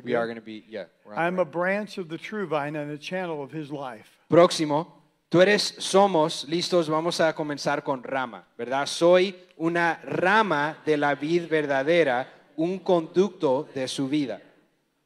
We 0.03 0.15
are 0.15 0.25
going 0.25 0.35
to 0.35 0.41
be, 0.41 0.63
yeah. 0.69 0.85
I'm 1.15 1.39
a 1.39 1.45
branch 1.45 1.97
of 1.97 2.07
the 2.07 2.17
true 2.17 2.47
vine 2.47 2.75
and 2.77 2.91
a 2.91 2.97
channel 2.97 3.43
of 3.43 3.51
his 3.51 3.71
life. 3.71 4.07
Próximo. 4.29 5.01
Tú 5.29 5.41
eres, 5.41 5.75
somos, 5.79 6.45
listos, 6.49 6.89
vamos 6.89 7.21
a 7.21 7.33
comenzar 7.33 7.83
con 7.83 8.03
rama, 8.03 8.45
¿verdad? 8.57 8.85
Soy 8.85 9.33
una 9.57 10.01
rama 10.03 10.77
de 10.85 10.97
la 10.97 11.15
vid 11.15 11.47
verdadera, 11.47 12.27
un 12.57 12.79
conducto 12.79 13.67
de 13.73 13.87
su 13.87 14.09
vida. 14.09 14.41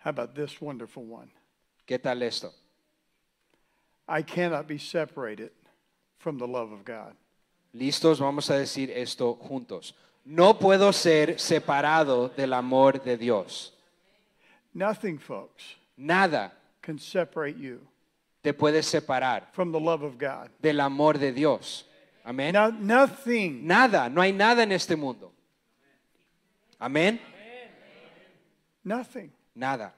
How 0.04 0.10
about 0.10 0.34
this 0.34 0.60
wonderful 0.60 1.04
one? 1.04 1.30
¿Qué 1.86 2.00
tal 2.00 2.24
esto? 2.24 2.52
I 4.08 4.24
cannot 4.24 4.68
be 4.68 4.80
separated 4.80 5.52
from 6.18 6.40
the 6.40 6.48
love 6.48 6.72
of 6.72 6.84
God. 6.84 7.16
Listos, 7.74 8.20
vamos 8.20 8.50
a 8.50 8.56
decir 8.56 8.90
esto 8.90 9.36
juntos. 9.36 9.94
No 10.26 10.58
puedo 10.58 10.92
ser 10.92 11.40
separado 11.40 12.30
del 12.30 12.54
amor 12.54 13.02
de 13.04 13.16
Dios. 13.18 13.74
Nothing, 14.74 15.20
folks, 15.20 15.78
Nada 15.96 16.52
can 16.82 17.00
separate 17.00 17.58
you 17.58 17.80
te 18.42 18.54
puede 18.54 18.84
separar 18.84 19.50
from 19.54 19.72
the 19.72 19.80
love 19.80 20.04
of 20.04 20.18
God. 20.20 20.50
del 20.62 20.80
amor 20.80 21.18
de 21.18 21.32
Dios. 21.32 21.86
Amén. 22.24 22.54
No, 22.54 22.72
nothing. 22.72 23.66
Nada, 23.66 24.10
no 24.10 24.22
hay 24.22 24.34
nada 24.34 24.64
en 24.64 24.72
este 24.72 24.96
mundo. 24.96 25.32
Amén. 26.80 27.20
Nothing. 28.84 29.32
Nada. 29.56 29.94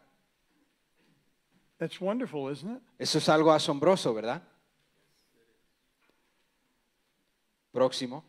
That's 1.79 1.99
wonderful, 2.01 2.49
isn't 2.49 2.69
it? 2.77 2.81
Eso 2.99 3.17
es 3.17 3.29
algo 3.29 3.51
asombroso, 3.51 4.13
¿verdad? 4.13 4.41
Próximo. 7.71 8.23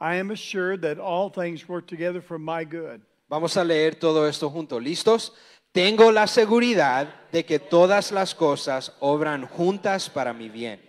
I 0.00 0.16
am 0.16 0.30
assured 0.30 0.80
that 0.82 0.98
all 0.98 1.30
things 1.30 1.68
work 1.68 1.86
together 1.86 2.22
for 2.22 2.38
my 2.38 2.64
good. 2.64 3.02
Vamos 3.28 3.56
a 3.56 3.64
leer 3.64 3.94
todo 3.96 4.26
esto 4.26 4.48
juntos. 4.50 4.82
¿Listos? 4.82 5.32
Tengo 5.72 6.10
la 6.10 6.26
seguridad 6.26 7.06
de 7.30 7.44
que 7.44 7.58
todas 7.58 8.10
las 8.10 8.34
cosas 8.34 8.92
obran 9.00 9.46
juntas 9.46 10.08
para 10.08 10.32
mi 10.32 10.48
bien. 10.48 10.80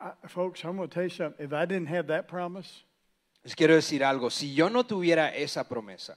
I, 0.00 0.12
folks, 0.28 0.64
I'm 0.64 0.76
going 0.76 0.88
to 0.88 0.94
tell 0.94 1.02
you 1.02 1.10
something. 1.10 1.44
If 1.44 1.52
I 1.52 1.66
didn't 1.66 1.88
have 1.88 2.06
that 2.06 2.28
promise, 2.28 2.84
Les 3.44 3.54
quiero 3.54 3.74
decir 3.74 4.04
algo. 4.04 4.30
Si 4.30 4.54
yo 4.54 4.68
no 4.68 4.84
tuviera 4.84 5.34
esa 5.34 5.64
promesa, 5.68 6.16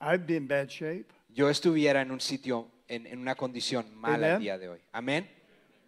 I'd 0.00 0.26
be 0.26 0.36
in 0.36 0.46
bad 0.46 0.68
shape. 0.68 1.06
yo 1.28 1.48
estuviera 1.48 2.02
en 2.02 2.10
un 2.10 2.20
sitio, 2.20 2.68
en, 2.88 3.06
en 3.06 3.18
una 3.18 3.34
condición 3.34 3.86
mala 3.94 4.34
el 4.34 4.40
día 4.40 4.58
de 4.58 4.68
hoy. 4.68 4.80
Amén. 4.92 5.28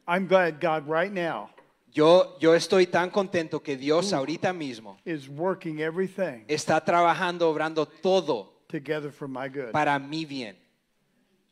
I'm 0.06 0.26
glad 0.26 0.60
God 0.60 0.88
right 0.88 1.12
now 1.12 1.50
Yo, 1.92 2.38
yo 2.38 2.54
estoy 2.54 2.86
tan 2.86 3.10
contento 3.10 3.62
que 3.62 3.76
Dios 3.76 4.12
ahorita 4.12 4.52
mismo 4.52 4.98
is 5.04 5.28
working 5.28 5.80
everything 5.80 6.44
está 6.46 6.84
trabajando, 6.84 7.50
obrando 7.50 7.86
todo 7.86 8.62
together 8.68 9.10
for 9.10 9.26
my 9.28 9.48
good. 9.48 9.72
para 9.72 9.98
mi 9.98 10.24
bien. 10.24 10.56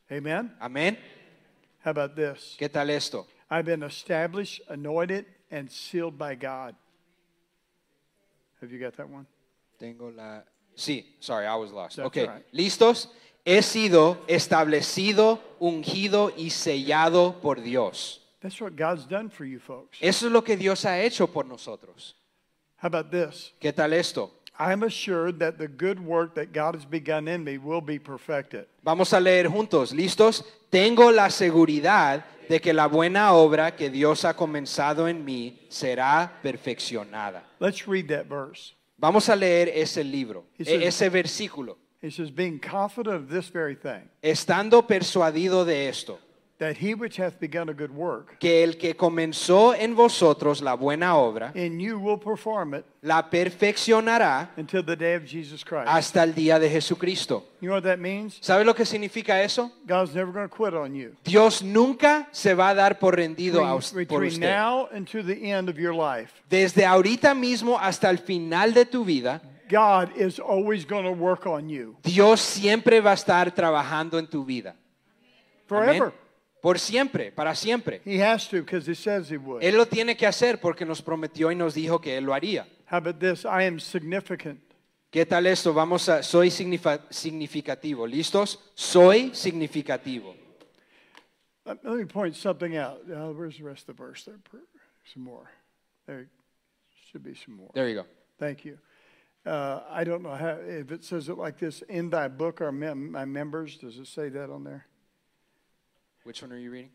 Amen? 0.09 0.55
Amén. 0.59 0.97
How 1.83 1.91
about 1.91 2.15
this? 2.15 2.55
¿Qué 2.57 2.69
tal 2.69 2.89
esto? 2.89 3.27
I've 3.49 3.65
been 3.65 3.83
established, 3.83 4.61
anointed, 4.69 5.25
and 5.51 5.69
sealed 5.69 6.17
by 6.17 6.35
God. 6.35 6.75
Have 8.61 8.71
you 8.71 8.79
got 8.79 8.95
that 8.97 9.09
one? 9.09 9.25
Tengo 9.79 10.09
la... 10.09 10.43
Sí, 10.75 11.15
sorry, 11.19 11.45
I 11.45 11.55
was 11.55 11.71
lost. 11.71 11.97
That's 11.97 12.07
Ok, 12.07 12.17
all 12.17 12.27
right. 12.35 12.45
¿listos? 12.53 13.09
He 13.45 13.61
sido 13.61 14.17
establecido, 14.27 15.39
ungido 15.59 16.31
y 16.37 16.49
sellado 16.51 17.39
por 17.41 17.61
Dios. 17.61 18.21
That's 18.41 18.59
what 18.61 18.75
God's 18.75 19.05
done 19.05 19.29
for 19.29 19.45
you 19.45 19.59
folks. 19.59 19.97
Eso 20.01 20.27
es 20.27 20.31
lo 20.31 20.41
que 20.43 20.55
Dios 20.55 20.83
ha 20.85 20.99
hecho 21.01 21.27
por 21.27 21.45
nosotros. 21.45 22.15
How 22.81 22.87
about 22.87 23.11
this? 23.11 23.51
¿Qué 23.59 23.73
tal 23.73 23.91
esto? 23.93 24.31
I'm 24.57 24.83
assured 24.83 25.39
that 25.39 25.57
the 25.57 25.67
good 25.67 25.99
work 25.99 26.35
that 26.35 26.51
God 26.53 26.75
has 26.75 26.85
begun 26.85 27.27
in 27.27 27.43
me 27.43 27.57
will 27.57 27.81
be 27.81 27.97
perfected. 27.99 28.65
Vamos 28.83 29.11
a 29.13 29.19
leer 29.19 29.47
juntos. 29.47 29.93
¿Listos? 29.93 30.43
Tengo 30.69 31.11
la 31.11 31.29
seguridad 31.29 32.25
de 32.49 32.59
que 32.59 32.73
la 32.73 32.87
buena 32.87 33.33
obra 33.33 33.75
que 33.75 33.89
Dios 33.89 34.25
ha 34.25 34.33
comenzado 34.35 35.07
en 35.07 35.23
mí 35.23 35.59
será 35.69 36.39
perfeccionada. 36.41 37.43
Let's 37.59 37.87
read 37.87 38.07
that 38.07 38.25
verse. 38.27 38.73
Vamos 38.97 39.29
a 39.29 39.35
leer 39.35 39.69
ese 39.73 40.03
libro, 40.03 40.45
He 40.57 40.63
e- 40.63 40.65
says- 40.65 41.01
ese 41.01 41.09
versículo. 41.09 41.77
He 42.01 42.09
says, 42.11 42.31
being 42.31 42.59
confident 42.59 43.15
of 43.15 43.29
this 43.29 43.49
very 43.49 43.75
thing, 43.75 44.09
Estando 44.21 44.85
persuadido 44.87 45.65
de 45.65 45.87
esto, 45.89 46.19
that 46.59 46.75
he 46.81 46.93
which 46.93 47.17
hath 47.17 47.39
begun 47.39 47.69
a 47.69 47.73
good 47.73 47.89
work 47.91 48.37
que 48.37 48.63
el 48.63 48.77
que 48.77 48.93
comenzó 48.95 49.73
en 49.73 49.95
vosotros 49.95 50.61
la 50.61 50.75
buena 50.75 51.15
obra, 51.15 51.51
in 51.55 51.79
you 51.79 51.97
will 51.97 52.19
perform 52.19 52.73
it 52.75 52.85
la 53.01 53.29
perfeccionará 53.29 54.51
until 54.57 54.83
the 54.83 54.95
day 54.95 55.15
of 55.15 55.23
Jesus 55.25 55.63
Christ. 55.63 55.87
hasta 55.87 56.21
el 56.23 56.33
día 56.35 56.59
de 56.59 56.69
Jesucristo. 56.69 57.45
You 57.61 57.69
know 57.69 57.75
what 57.75 57.83
that 57.83 57.97
means? 57.97 58.37
¿Sabe 58.41 58.65
lo 58.65 58.73
que 58.75 58.85
significa 58.85 59.41
eso? 59.41 59.71
God's 59.87 60.13
never 60.13 60.31
going 60.33 60.49
to 60.49 60.53
quit 60.55 60.73
on 60.73 60.93
you. 60.93 61.15
Dios 61.23 61.63
nunca 61.63 62.27
se 62.31 62.53
va 62.53 62.69
a 62.69 62.73
dar 62.75 62.99
por 62.99 63.15
rendido 63.15 63.63
a 63.65 63.75
us- 63.75 63.91
Between, 63.93 64.07
por 64.07 64.19
between 64.21 64.43
usted. 64.43 64.49
now 64.53 64.87
and 64.91 65.07
to 65.07 65.23
the 65.23 65.51
end 65.51 65.69
of 65.69 65.77
your 65.77 65.93
life, 65.93 66.33
Desde 66.49 66.85
ahorita 66.85 67.33
mismo 67.33 67.77
hasta 67.79 68.09
el 68.09 68.17
final 68.19 68.73
de 68.73 68.85
tu 68.85 69.05
vida, 69.05 69.41
God 69.69 70.09
is 70.17 70.39
always 70.39 70.85
going 70.85 71.03
to 71.05 71.11
work 71.13 71.45
on 71.45 71.69
you 71.69 71.95
Dios 72.03 72.41
siempre 72.41 72.99
va 73.01 73.11
a 73.11 73.13
estar 73.15 73.53
trabajando 73.53 74.17
en 74.19 74.27
tu 74.27 74.43
vida. 74.43 74.75
Amén. 75.69 75.85
forever. 75.99 76.13
Por 76.61 76.77
siempre, 76.77 77.31
para 77.31 77.55
siempre. 77.55 78.01
He 78.05 78.21
has 78.21 78.49
to 78.49 78.57
because 78.57 78.89
he 78.89 78.95
says 78.95 79.31
he 79.31 79.37
would. 79.37 79.63
Él 79.63 79.77
lo 79.77 79.85
tiene 79.85 80.17
que 80.17 80.27
hacer 80.27 80.59
porque 80.59 80.85
nos 80.85 81.01
prometió 81.01 81.51
y 81.51 81.55
nos 81.55 81.73
dijo 81.73 82.01
que 82.01 82.17
Él 82.17 82.25
lo 82.25 82.33
haría. 82.33 82.67
How 82.91 82.97
about 82.97 83.19
this? 83.19 83.45
I 83.45 83.63
am 83.63 83.79
significant. 83.79 84.59
¿Qué 85.11 85.25
tal 85.25 85.47
esto? 85.47 85.73
Vamos 85.73 86.07
a, 86.09 86.21
soy 86.21 86.51
significativo. 86.51 88.05
¿Listos? 88.05 88.59
Soy 88.75 89.33
significativo. 89.33 90.35
Let 91.65 91.83
me 91.83 92.05
point 92.05 92.35
something 92.35 92.77
out. 92.77 93.01
Uh, 93.09 93.31
where's 93.31 93.57
the 93.57 93.63
rest 93.63 93.87
of 93.89 93.95
the 93.95 94.03
verse? 94.03 94.25
There, 94.25 94.39
some 95.13 95.23
more. 95.23 95.49
There 96.07 96.27
should 97.11 97.23
be 97.23 97.35
some 97.35 97.55
more. 97.55 97.69
There 97.73 97.87
you 97.87 97.95
go. 97.95 98.05
Thank 98.37 98.65
you. 98.65 98.77
Uh, 99.45 99.81
I 99.89 100.03
don't 100.03 100.21
know 100.21 100.35
how 100.35 100.57
if 100.67 100.91
it 100.91 101.03
says 101.03 101.29
it 101.29 101.37
like 101.37 101.57
this. 101.57 101.81
In 101.83 102.09
thy 102.09 102.27
book 102.27 102.61
are 102.61 102.71
mem- 102.71 103.11
my 103.11 103.25
members. 103.25 103.77
Does 103.77 103.97
it 103.97 104.07
say 104.07 104.29
that 104.29 104.49
on 104.49 104.63
there? 104.63 104.85
Which 106.23 106.41
one 106.43 106.51
are 106.53 106.59
you 106.59 106.71
reading? 106.71 106.91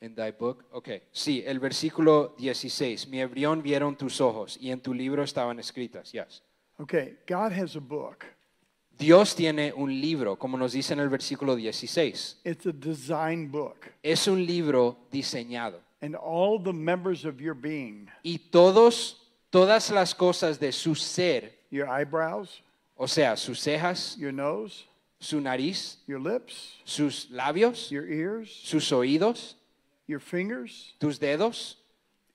In 0.00 0.14
thy 0.14 0.30
book. 0.30 0.64
Ok. 0.72 0.88
Sí, 1.12 1.42
el 1.46 1.58
versículo 1.58 2.34
16. 2.38 3.06
Mi 3.08 3.20
embrión 3.20 3.62
vieron 3.62 3.96
tus 3.96 4.20
ojos 4.20 4.56
y 4.60 4.70
en 4.70 4.80
tu 4.80 4.94
libro 4.94 5.22
estaban 5.22 5.58
escritas. 5.58 6.10
Yes. 6.12 6.42
Okay. 6.78 7.18
God 7.26 7.52
has 7.52 7.76
a 7.76 7.80
book. 7.80 8.24
Dios 8.98 9.34
tiene 9.34 9.72
un 9.74 9.90
libro, 10.00 10.36
como 10.36 10.56
nos 10.58 10.72
dice 10.72 10.92
en 10.92 11.00
el 11.00 11.08
versículo 11.08 11.54
16. 11.56 12.40
It's 12.44 12.66
a 12.66 12.72
design 12.72 13.50
book, 13.50 13.76
Es 14.02 14.26
un 14.28 14.44
libro 14.44 14.96
diseñado. 15.10 15.80
and 16.02 16.14
all 16.16 16.58
the 16.62 16.72
members 16.72 17.24
of 17.24 17.40
your 17.40 17.54
being, 17.54 18.08
Y 18.22 18.38
todos, 18.50 19.16
todas 19.50 19.90
las 19.90 20.14
cosas 20.14 20.58
de 20.58 20.72
su 20.72 20.94
ser, 20.94 21.58
your 21.70 21.86
eyebrows, 21.88 22.62
o 22.96 23.06
sea, 23.06 23.36
sus 23.36 23.58
cejas, 23.60 24.16
your 24.18 24.32
nose, 24.32 24.86
su 25.20 25.40
nariz, 25.40 25.96
your 26.06 26.18
lips, 26.20 26.76
sus 26.84 27.26
labios, 27.30 27.90
your 27.90 28.06
ears, 28.08 28.50
sus 28.64 28.90
oídos, 28.90 29.54
your 30.06 30.20
fingers. 30.20 30.94
tus 30.98 31.18
dedos. 31.18 31.76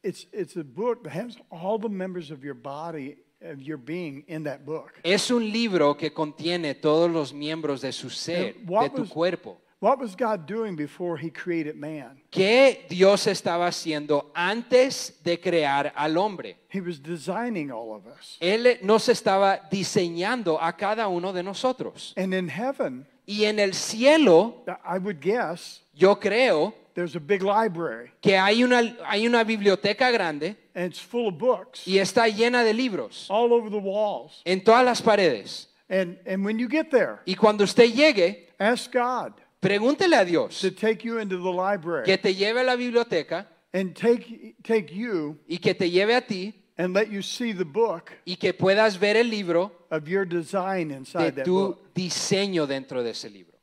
It's 0.03 0.27
it's 0.31 0.55
a 0.55 0.63
book 0.63 1.03
that 1.03 1.11
has 1.13 1.35
all 1.51 1.79
the 1.79 1.89
members 1.89 2.29
of 2.31 2.43
your 2.43 2.53
body 2.53 3.17
of 3.41 3.61
your 3.61 3.77
being 3.77 4.23
in 4.27 4.43
that 4.43 4.65
book. 4.65 4.93
Es 5.03 5.31
un 5.31 5.51
libro 5.51 5.95
que 5.95 6.11
contiene 6.11 6.75
todos 6.79 7.09
los 7.11 7.33
miembros 7.33 7.81
de 7.81 7.91
su 7.91 8.09
ser, 8.09 8.53
de 8.53 8.89
tu 8.89 9.01
was- 9.01 9.09
cuerpo. 9.09 9.57
What 9.79 9.99
was 9.99 10.15
God 10.15 10.47
doing 10.47 10.75
before 10.75 11.17
He 11.17 11.29
created 11.29 11.75
man? 11.75 12.21
¿Qué 12.31 12.85
Dios 12.89 13.27
estaba 13.27 13.67
haciendo 13.67 14.31
antes 14.33 15.13
de 15.23 15.37
crear 15.37 15.91
al 15.95 16.17
hombre? 16.17 16.57
He 16.69 16.79
was 16.81 16.99
designing 16.99 17.71
all 17.71 17.93
of 17.93 18.07
us. 18.07 18.37
Él 18.39 18.79
nos 18.83 19.09
estaba 19.09 19.59
diseñando 19.69 20.57
a 20.61 20.73
cada 20.73 21.07
uno 21.09 21.33
de 21.33 21.43
nosotros. 21.43 22.13
And 22.15 22.33
in 22.33 22.47
heaven, 22.47 23.05
Y 23.27 23.43
en 23.45 23.59
el 23.59 23.73
cielo, 23.73 24.63
I 24.85 24.97
would 24.97 25.19
guess 25.19 25.81
yo 25.93 26.15
creo 26.15 26.73
there's 26.93 27.15
a 27.15 27.19
big 27.19 27.41
library 27.41 28.11
que 28.21 28.37
hay 28.37 28.63
una, 28.63 28.95
hay 29.05 29.27
una 29.27 29.43
biblioteca 29.43 30.11
grande 30.11 30.55
and 30.75 30.85
it's 30.85 30.99
full 30.99 31.27
of 31.27 31.37
books 31.37 31.85
y 31.87 31.97
está 31.97 32.27
llena 32.29 32.63
de 32.63 32.73
libros 32.73 33.27
all 33.29 33.51
over 33.51 33.69
the 33.69 33.77
walls. 33.79 34.41
en 34.45 34.61
todas 34.63 34.85
las 34.85 35.01
paredes. 35.01 35.67
And, 35.89 36.17
and 36.25 36.45
when 36.45 36.57
you 36.59 36.67
get 36.69 36.89
there, 36.91 37.19
Y 37.25 37.35
cuando 37.35 37.63
usted 37.63 37.91
llegue, 37.91 38.47
ask 38.59 38.91
God 38.91 39.33
pregúntele 39.65 40.15
a 40.15 40.23
Dios 40.25 40.59
to 40.61 40.71
take 40.71 41.03
you 41.03 41.19
into 41.19 41.37
the 41.37 41.51
library 41.51 42.05
que 42.05 42.17
te 42.17 42.33
lleve 42.33 42.59
a 42.59 42.63
la 42.63 42.75
biblioteca 42.75 43.47
and 43.73 43.95
take, 43.95 44.55
take 44.63 44.93
you 44.93 45.37
y 45.49 45.57
que 45.57 45.73
te 45.73 45.89
lleve 45.89 46.15
a 46.15 46.21
ti 46.21 46.53
and 46.77 46.93
let 46.93 47.09
you 47.09 47.21
see 47.21 47.53
the 47.53 47.65
book 47.65 48.11
y 48.25 48.35
que 48.35 48.53
puedas 48.53 48.97
ver 48.99 49.17
el 49.17 49.27
libro 49.29 49.71
of 49.91 50.07
your 50.07 50.25
design 50.25 50.89
de 50.89 50.95
inside 50.95 51.35
that 51.35 51.45
tu 51.45 51.53
book. 51.69 51.93
diseño 51.93 52.67
dentro 52.67 53.01
de 53.03 53.11
ese 53.11 53.29
libro. 53.29 53.53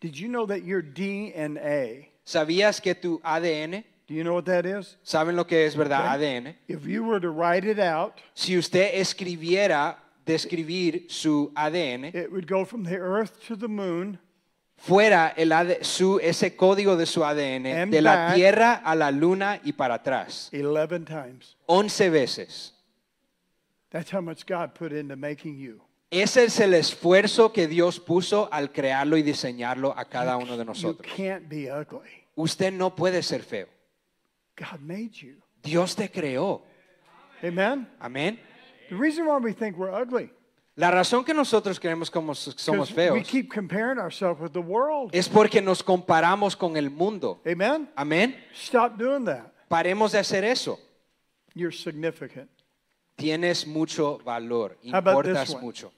Did 0.00 0.16
you 0.16 0.28
know 0.28 0.46
that 0.46 0.64
your 0.64 0.82
DNA, 0.82 2.08
¿Sabías 2.24 2.80
que 2.82 2.94
tu 2.94 3.20
ADN, 3.24 3.84
do 4.08 4.14
you 4.14 4.22
know 4.24 4.34
what 4.34 4.44
that 4.46 4.66
is? 4.66 4.96
saben 5.04 5.36
lo 5.36 5.44
que 5.44 5.64
es 5.64 5.74
verdad 5.76 6.14
Okay. 6.16 6.38
ADN? 6.40 6.54
If 6.68 6.86
you 6.86 7.04
were 7.04 7.20
to 7.20 7.30
write 7.30 7.64
it 7.64 7.78
out, 7.78 8.20
Si 8.34 8.56
usted 8.56 8.94
escribiera, 8.94 9.96
describir 10.26 11.06
su 11.08 11.52
ADN, 11.54 12.14
it 12.14 12.30
would 12.30 12.46
go 12.46 12.64
from 12.64 12.84
the 12.84 12.96
earth 12.98 13.40
to 13.46 13.56
the 13.56 13.68
moon 13.68 14.18
fuera 14.82 15.32
el 15.36 15.52
AD 15.52 15.82
su, 15.82 16.18
ese 16.18 16.56
código 16.56 16.96
de 16.96 17.06
su 17.06 17.24
ADN 17.24 17.66
And 17.66 17.92
de 17.92 18.02
la 18.02 18.14
back. 18.16 18.34
Tierra 18.34 18.74
a 18.84 18.94
la 18.96 19.10
Luna 19.12 19.60
y 19.62 19.72
para 19.72 19.94
atrás, 19.94 20.50
11 20.52 21.00
times. 21.04 21.56
11 21.66 22.10
veces. 22.10 22.74
That's 23.90 24.12
how 24.12 24.20
much 24.20 24.44
God 24.46 24.74
put 24.74 24.92
into 24.92 25.16
making 25.16 25.56
you. 25.56 25.80
Ese 26.10 26.44
es 26.44 26.60
el 26.60 26.74
esfuerzo 26.74 27.52
que 27.52 27.68
Dios 27.68 28.00
puso 28.00 28.48
al 28.52 28.70
crearlo 28.72 29.16
y 29.16 29.22
diseñarlo 29.22 29.94
a 29.96 30.04
cada 30.04 30.36
uno 30.36 30.56
de 30.56 30.64
You 30.64 30.64
nosotros. 30.64 31.12
can't 31.16 31.48
be 31.48 31.70
ugly. 31.70 32.26
Usted 32.34 32.72
no 32.72 32.94
puede 32.94 33.22
ser 33.22 33.42
feo. 33.42 33.68
God 34.56 34.80
made 34.80 35.12
you. 35.12 35.36
Dios 35.62 35.94
te 35.94 36.10
creó. 36.10 36.62
Amen? 37.42 37.88
Amén. 38.00 38.38
The 38.90 38.96
reason 38.96 39.26
why 39.26 39.38
we 39.38 39.52
think 39.54 39.76
we're 39.78 39.92
ugly 39.92 40.30
La 40.74 40.90
razón 40.90 41.22
que 41.22 41.34
nosotros 41.34 41.78
creemos 41.78 42.10
como 42.10 42.34
somos 42.34 42.88
'cause 42.88 42.94
we 42.94 43.22
feos 43.22 43.28
keep 43.28 43.52
comparing 43.52 43.98
ourselves 43.98 44.40
with 44.40 44.52
the 44.52 44.58
world. 44.60 45.14
es 45.14 45.28
porque 45.28 45.60
nos 45.60 45.82
comparamos 45.82 46.56
con 46.56 46.76
el 46.76 46.88
mundo. 46.88 47.40
Amen? 47.46 47.90
Amén. 47.94 48.34
Stop 48.54 48.96
doing 48.96 49.24
that. 49.26 49.52
Paremos 49.68 50.12
de 50.12 50.18
hacer 50.18 50.44
eso. 50.44 50.78
You're 51.54 51.76
significant. 51.76 52.48
Tienes 53.16 53.66
mucho 53.66 54.18
valor. 54.24 54.78
Importas 54.82 55.60
mucho. 55.60 55.92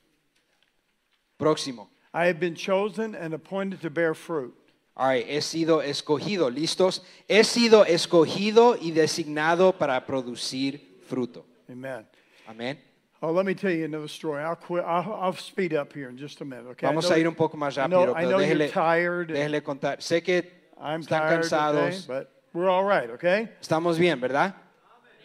Próximo. 1.38 1.88
I 2.12 2.26
have 2.26 2.40
been 2.40 2.54
chosen 2.56 3.14
and 3.14 3.32
appointed 3.34 3.80
to 3.80 3.90
bear 3.90 4.14
fruit. 4.14 4.54
All 4.96 5.08
right, 5.08 5.26
he 5.26 5.40
sido 5.40 5.82
escogido. 5.82 6.50
¿Listos? 6.50 7.02
He 7.28 7.42
sido 7.44 7.84
escogido 7.84 8.76
y 8.80 8.92
designado 8.92 9.72
para 9.76 10.04
producir 10.06 11.00
fruto. 11.08 11.44
Amen. 11.68 12.06
Amén. 12.46 12.80
Oh, 13.24 13.32
let 13.32 13.46
me 13.46 13.54
tell 13.54 13.70
you 13.70 13.86
another 13.86 14.06
story. 14.08 14.42
I'll 14.42 14.54
quit. 14.54 14.84
I'll, 14.84 15.14
I'll 15.14 15.32
speed 15.32 15.72
up 15.72 15.94
here 15.94 16.10
in 16.10 16.18
just 16.18 16.42
a 16.42 16.44
minute. 16.44 16.66
Okay. 16.72 16.86
I 16.86 16.90
Vamos 16.90 17.08
know- 17.08 17.16
a 17.16 17.18
ir 17.18 17.26
un 17.26 17.34
poco 17.34 17.56
más 17.56 17.78
I 17.78 17.86
know, 17.86 18.04
rápido, 18.06 18.16
I 18.16 18.24
know 18.24 18.38
déjele, 18.38 18.58
you're 18.58 18.68
tired. 18.68 19.28
déjele 19.30 19.62
contar. 19.62 19.96
Sé 20.02 20.22
que 20.22 20.42
I'm 20.78 21.00
están 21.02 21.20
tired, 21.20 21.40
cansados. 21.42 21.76
okay, 21.88 22.00
but 22.06 22.30
we're 22.52 22.68
all 22.68 22.84
right. 22.84 23.08
Okay. 23.10 23.48
Estamos 23.62 23.98
bien, 23.98 24.20
¿verdad? 24.20 24.52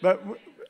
But 0.00 0.22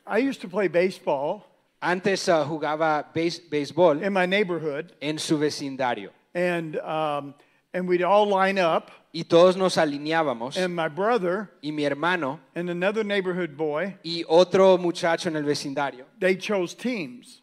I 0.05 0.17
used 0.17 0.41
to 0.41 0.49
play 0.49 0.67
baseball 0.67 1.45
Antes 1.81 2.27
ah, 2.27 2.43
jugaba 2.45 3.05
béis- 3.15 3.39
béisbol 3.49 4.03
in 4.03 4.11
my 4.11 4.25
neighborhood, 4.25 4.91
en 5.01 5.17
su 5.17 5.37
vecindario 5.37 6.09
and 6.35 6.75
um, 6.79 7.33
and 7.73 7.87
we'd 7.87 8.03
all 8.03 8.25
line 8.27 8.59
up, 8.59 8.91
y 9.13 9.23
todos 9.23 9.55
nos 9.57 9.75
alineábamos 9.77 10.57
and 10.57 10.73
my 10.75 10.87
brother 10.87 11.49
y 11.61 11.71
mi 11.71 11.83
hermano 11.83 12.39
and 12.55 12.69
another 12.69 13.03
neighborhood 13.03 13.55
boy, 13.57 13.97
y 14.03 14.23
otro 14.27 14.77
muchacho 14.77 15.27
en 15.29 15.35
el 15.35 15.43
vecindario 15.43 16.05
they 16.19 16.35
chose 16.35 16.73
teams, 16.75 17.41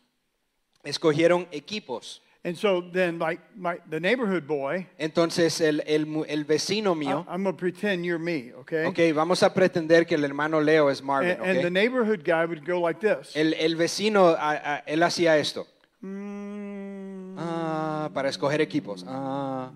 escogieron 0.85 1.47
equipos. 1.53 2.21
and 2.45 2.57
so 2.57 2.81
then 2.81 3.19
like 3.19 3.41
my 3.57 3.79
the 3.91 4.01
neighborhood 4.01 4.47
boy, 4.47 4.87
Entonces 4.99 5.61
el, 5.61 5.83
el 5.87 6.25
el 6.27 6.45
vecino 6.45 6.93
I, 6.93 6.99
mío, 6.99 7.27
I'm 7.29 7.45
gonna 7.45 7.53
pretend 7.57 8.05
you're 8.07 8.19
me, 8.19 8.53
okay? 8.61 8.87
ok, 8.87 9.15
vamos 9.15 9.43
a 9.43 9.53
pretender 9.53 10.07
que 10.07 10.15
el 10.15 10.25
hermano 10.25 10.61
Leo 10.63 10.89
es 10.89 11.03
Marvin, 11.03 11.33
And, 11.33 11.43
and 11.59 11.61
the 11.63 11.71
neighborhood 11.71 12.23
guy 12.25 12.47
would 12.47 12.65
go 12.65 12.81
like 12.81 13.01
this. 13.01 13.35
El, 13.37 13.53
el 13.55 13.77
vecino, 13.77 14.37
ah, 14.39 14.61
ah, 14.65 14.83
él 14.87 15.03
hacía 15.03 15.37
esto, 15.37 15.67
Mm, 16.01 17.37
ah, 17.39 18.09
para 18.15 18.29
escoger 18.29 18.61
equipos. 18.61 19.05
Ah. 19.07 19.71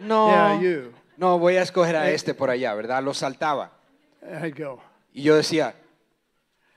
No, 0.00 0.28
yeah, 0.28 0.60
you. 0.60 0.92
no, 1.16 1.38
voy 1.38 1.56
a 1.56 1.62
escoger 1.62 1.96
a 1.96 2.10
este 2.10 2.34
por 2.34 2.50
allá, 2.50 2.74
¿verdad? 2.74 3.02
Lo 3.02 3.12
saltaba. 3.14 3.72
I'd 4.22 4.54
go, 4.56 4.80
Y 5.12 5.22
yo 5.22 5.36
decía, 5.36 5.74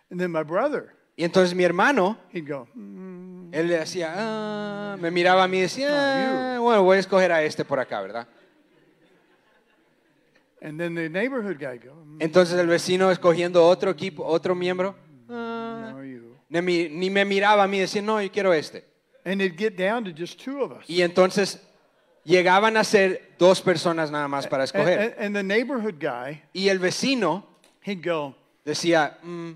and 0.09 0.19
then 0.19 0.31
my 0.31 0.43
brother, 0.43 0.95
y 1.15 1.23
entonces 1.23 1.55
mi 1.55 1.63
hermano, 1.63 2.17
he'd 2.33 2.47
go. 2.47 2.67
"Mm." 2.73 3.53
él 3.53 3.67
le 3.67 3.77
hacía, 3.79 4.13
ah, 4.15 4.97
me 4.99 5.11
miraba 5.11 5.43
a 5.43 5.47
mí 5.47 5.57
y 5.59 5.61
decía, 5.61 5.87
Ah, 5.91 6.55
"Ah, 6.55 6.59
bueno, 6.59 6.83
voy 6.83 6.97
a 6.97 6.99
escoger 7.01 7.31
a 7.31 7.43
este 7.43 7.63
por 7.63 7.79
acá, 7.79 8.01
¿verdad? 8.01 8.27
And 10.61 10.79
then 10.79 10.95
the 10.95 11.09
neighborhood 11.09 11.57
guy 11.59 11.77
go, 11.77 11.93
"Mm, 11.93 12.17
Entonces 12.21 12.57
el 12.57 12.67
vecino 12.67 13.11
escogiendo 13.11 13.65
otro 13.67 13.91
equipo, 13.91 14.25
otro 14.25 14.55
miembro, 14.55 14.95
ah, 15.29 15.93
ni, 16.49 16.61
ni 16.89 17.09
me 17.09 17.25
miraba 17.25 17.63
a 17.63 17.67
mí 17.67 17.77
y 17.77 17.81
decía, 17.81 18.01
no, 18.01 18.21
yo 18.21 18.31
quiero 18.31 18.53
este. 18.53 18.87
And 19.25 19.41
it'd 19.41 19.57
get 19.57 19.75
down 19.77 20.03
to 20.05 20.11
just 20.15 20.39
two 20.43 20.61
of 20.63 20.71
us. 20.71 20.89
Y 20.89 21.01
entonces 21.01 21.61
llegaban 22.23 22.77
a 22.77 22.83
ser 22.83 23.33
dos 23.37 23.61
personas 23.61 24.11
nada 24.11 24.27
más 24.27 24.47
para 24.47 24.63
escoger. 24.63 24.99
and- 24.99 25.13
and 25.19 25.35
the 25.35 25.43
neighborhood 25.43 25.95
guy, 25.99 26.41
Y 26.53 26.69
el 26.69 26.79
vecino 26.79 27.45
he'd 27.85 28.01
go, 28.03 28.35
decía, 28.65 29.17
"Mm, 29.23 29.51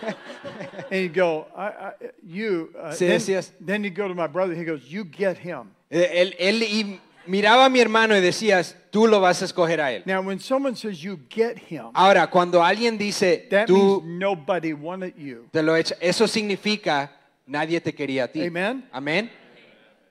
and 0.90 0.92
he'd 0.92 1.14
go, 1.14 1.46
I, 1.56 1.66
I, 1.66 1.92
you. 2.22 2.70
Uh, 2.74 2.92
Sí, 2.92 3.06
then, 3.06 3.18
decías. 3.18 3.52
then 3.64 3.84
he'd 3.84 3.94
go 3.94 4.08
to 4.08 4.14
my 4.14 4.26
brother. 4.26 4.54
He 4.54 4.64
goes, 4.64 4.82
you 4.90 5.04
get 5.04 5.38
him. 5.38 5.70
eh, 5.90 6.10
él, 6.22 6.34
él 6.38 6.62
y 6.62 7.00
miraba 7.26 7.66
a 7.66 7.68
mi 7.68 7.80
hermano 7.80 8.16
y 8.16 8.20
decías, 8.20 8.76
tú 8.90 9.06
lo 9.06 9.20
vas 9.20 9.42
a 9.42 9.44
escoger 9.44 9.80
a 9.80 9.92
él. 9.92 10.02
Now, 10.06 10.22
when 10.22 10.38
someone 10.40 10.74
says 10.76 11.00
you 11.02 11.18
get 11.28 11.58
him, 11.70 11.90
Ahora, 11.94 12.28
cuando 12.30 12.62
alguien 12.62 12.96
dice, 12.96 13.46
that 13.50 13.66
tú 13.66 14.00
means 14.02 14.18
nobody 14.20 14.72
wanted 14.72 15.14
you. 15.16 15.46
te 15.52 15.62
lo 15.62 15.76
echas, 15.76 15.98
eso 16.00 16.26
significa 16.26 17.10
nadie 17.46 17.80
te 17.80 17.92
quería 17.92 18.24
a 18.24 18.28
ti. 18.28 18.46
Amen. 18.46 18.88
Amén. 18.92 19.30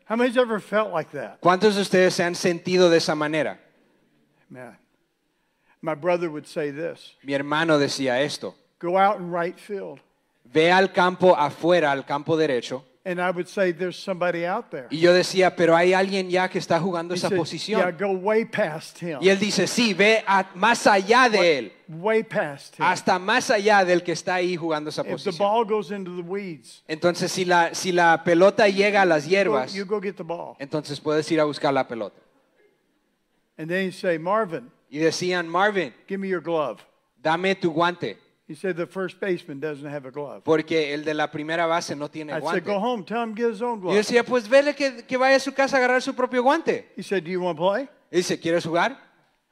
How 0.09 0.15
many's 0.15 0.37
ever 0.37 0.59
felt 0.59 0.91
like 0.91 1.11
that? 1.11 1.39
¿Cuántos 1.39 1.75
de 1.75 1.81
ustedes 1.81 2.15
se 2.15 2.23
han 2.23 2.33
sentido 2.33 2.89
de 2.89 2.97
esa 2.97 3.13
manera? 3.13 3.59
Man, 4.49 4.75
my 5.83 5.93
brother 5.93 6.31
would 6.31 6.47
say 6.47 6.71
this: 6.71 7.15
Mi 7.23 7.33
hermano 7.33 7.77
decía 7.77 8.19
esto. 8.21 8.55
go 8.79 8.97
out 8.97 9.17
and 9.17 9.31
right 9.31 9.59
field, 9.59 9.99
Ve 10.51 10.71
al 10.71 10.87
campo 10.87 11.35
afuera, 11.35 11.91
al 11.91 12.05
campo 12.05 12.35
derecho. 12.35 12.83
And 13.05 13.19
I 13.19 13.31
would 13.31 13.47
say 13.47 13.71
there's 13.71 13.95
somebody 13.97 14.45
out 14.45 14.69
there. 14.69 14.87
Y 14.91 14.99
yo 14.99 15.13
decía, 15.13 15.55
pero 15.55 15.75
hay 15.75 15.93
alguien 15.93 16.29
ya 16.29 16.47
que 16.49 16.59
está 16.59 16.79
jugando 16.79 17.13
He 17.13 17.17
esa 17.17 17.29
said, 17.29 17.37
posición. 17.37 17.79
yeah, 17.81 17.91
go 17.91 18.11
way 18.11 18.45
past 18.45 19.01
him. 19.01 19.17
Y 19.21 19.29
él 19.29 19.39
dice, 19.39 19.67
sí, 19.67 19.93
ve 19.93 20.23
a- 20.27 20.45
más 20.55 20.85
allá 20.85 21.29
de 21.29 21.57
él, 21.59 21.71
Way 21.87 22.23
past 22.23 22.77
him. 22.77 22.85
hasta 22.85 23.17
más 23.17 23.49
allá 23.49 23.83
del 23.85 24.03
que 24.03 24.11
está 24.11 24.35
ahí 24.35 24.55
jugando 24.55 24.89
esa 24.89 25.01
If 25.01 25.07
the 25.07 25.11
posición. 25.13 25.37
ball 25.37 25.65
goes 25.65 25.91
into 25.91 26.15
the 26.15 26.21
weeds, 26.21 26.83
Entonces, 26.87 27.31
si 27.31 27.45
la, 27.45 27.73
si 27.73 27.91
la 27.91 28.21
pelota 28.23 28.67
llega 28.67 29.01
a 29.01 29.05
las 29.05 29.23
you 29.25 29.29
go, 29.29 29.35
hierbas, 29.35 29.73
you 29.73 29.85
go 29.85 29.99
get 30.01 30.15
the 30.17 30.23
ball. 30.23 30.55
entonces 30.59 30.99
puedes 30.99 31.31
ir 31.31 31.39
a 31.39 31.45
buscar 31.45 31.73
la 31.73 31.87
pelota. 31.87 32.19
And 33.57 33.69
then 33.69 33.85
he'd 33.85 33.93
say, 33.93 34.17
Marvin, 34.17 34.69
Y 34.89 34.99
decían, 34.99 35.47
Marvin, 35.47 35.93
give 36.07 36.19
me 36.19 36.27
your 36.27 36.41
glove. 36.41 36.79
dame 37.21 37.55
tu 37.55 37.71
guante, 37.71 38.17
He 38.49 38.55
said 38.55 38.75
the 38.75 38.87
first 38.87 39.19
baseman 39.19 39.59
doesn't 39.59 39.85
have 39.87 40.07
a 40.07 40.11
glove. 40.11 40.41
porque 40.43 40.91
el 40.95 41.05
de 41.05 41.13
la 41.13 41.29
primera 41.29 41.67
base 41.67 41.95
no 41.95 42.09
tiene 42.09 42.31
I 42.33 42.41
said, 42.41 42.65
go 42.65 42.73
guante. 42.73 42.83
home, 42.83 43.05
tell 43.05 43.21
him 43.23 43.35
get 43.35 43.51
his 43.51 43.61
own 43.61 43.77
Y 43.77 43.81
yo 43.81 43.81
glove. 43.83 43.95
decía, 43.97 44.23
pues 44.25 44.49
vele 44.49 44.73
que, 44.73 45.05
que 45.05 45.17
vaya 45.17 45.35
a 45.35 45.39
su 45.39 45.53
casa 45.53 45.75
a 45.77 45.79
agarrar 45.79 46.01
su 46.01 46.15
propio 46.15 46.41
guante. 46.41 46.91
He 46.97 47.03
said, 47.03 47.23
do 47.23 47.29
you 47.29 47.39
want 47.41 47.57
to 47.59 47.63
play? 47.63 47.87
Y 48.11 48.17
dice, 48.17 48.39
¿quieres 48.39 48.65
jugar? 48.65 48.97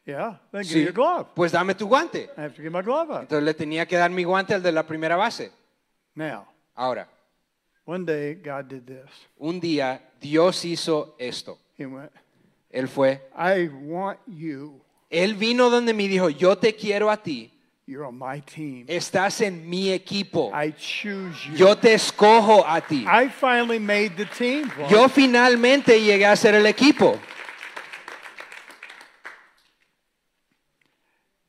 Yeah, 0.06 0.40
then 0.52 0.64
give 0.64 0.76
me 0.78 0.84
your 0.86 0.94
glove. 0.94 1.28
Pues 1.36 1.52
dame 1.52 1.76
tu 1.76 1.86
guante. 1.88 2.30
I 2.38 2.42
have 2.42 2.56
to 2.56 2.62
get 2.64 2.72
my 2.72 2.82
glove 2.82 3.12
out. 3.12 3.22
Entonces 3.22 3.44
le 3.44 3.54
tenía 3.54 3.86
que 3.86 3.98
dar 3.98 4.10
mi 4.10 4.24
guante 4.24 4.56
al 4.56 4.64
de 4.64 4.72
la 4.72 4.88
primera 4.88 5.16
base. 5.16 5.52
Now, 6.16 6.48
Ahora, 6.74 7.08
one 7.86 8.04
day 8.06 8.34
God 8.36 8.66
did 8.68 8.84
this. 8.86 9.12
un 9.38 9.60
día 9.60 10.02
Dios 10.20 10.66
hizo 10.66 11.16
esto. 11.20 11.60
He 11.78 11.86
went, 11.86 12.12
Él 12.72 12.88
fue, 12.88 13.22
I 13.38 13.68
want 13.68 14.18
you 14.28 14.82
Él 15.12 15.36
vino 15.36 15.70
donde 15.70 15.94
me 15.94 16.08
dijo, 16.08 16.30
yo 16.30 16.58
te 16.58 16.74
quiero 16.76 17.12
a 17.12 17.18
ti 17.22 17.52
You're 17.90 18.06
on 18.06 18.18
my 18.18 18.42
team. 18.42 18.86
Estás 18.88 19.40
en 19.42 19.68
mi 19.70 19.98
equipo. 19.98 20.52
I 20.54 20.72
choose 20.72 21.48
you. 21.48 21.54
Yo 21.56 21.74
te 21.76 21.94
escojo 21.94 22.62
a 22.68 22.82
ti. 22.82 23.06
I 23.08 23.30
finally 23.30 23.80
made 23.80 24.18
the 24.18 24.26
team. 24.26 24.68
folks. 24.70 24.92
Yo 24.92 25.08
finalmente 25.08 25.98
llegué 25.98 26.30
a 26.30 26.36
ser 26.36 26.54
el 26.56 26.66
equipo. 26.66 27.18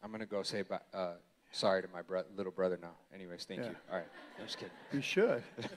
I'm 0.00 0.10
going 0.10 0.20
to 0.20 0.26
go 0.26 0.42
say 0.44 0.62
ba- 0.62 0.80
uh, 0.94 1.14
sorry 1.50 1.82
to 1.82 1.88
my 1.92 2.02
bro- 2.02 2.22
little 2.36 2.52
brother 2.52 2.78
now. 2.80 2.94
Anyways, 3.12 3.44
thank 3.44 3.64
you. 3.64 3.74
All 3.90 3.98
right. 3.98 4.06
I'm 4.38 4.46
just 4.46 4.58
kidding. 4.58 4.72
You 4.92 5.00
should. 5.02 5.42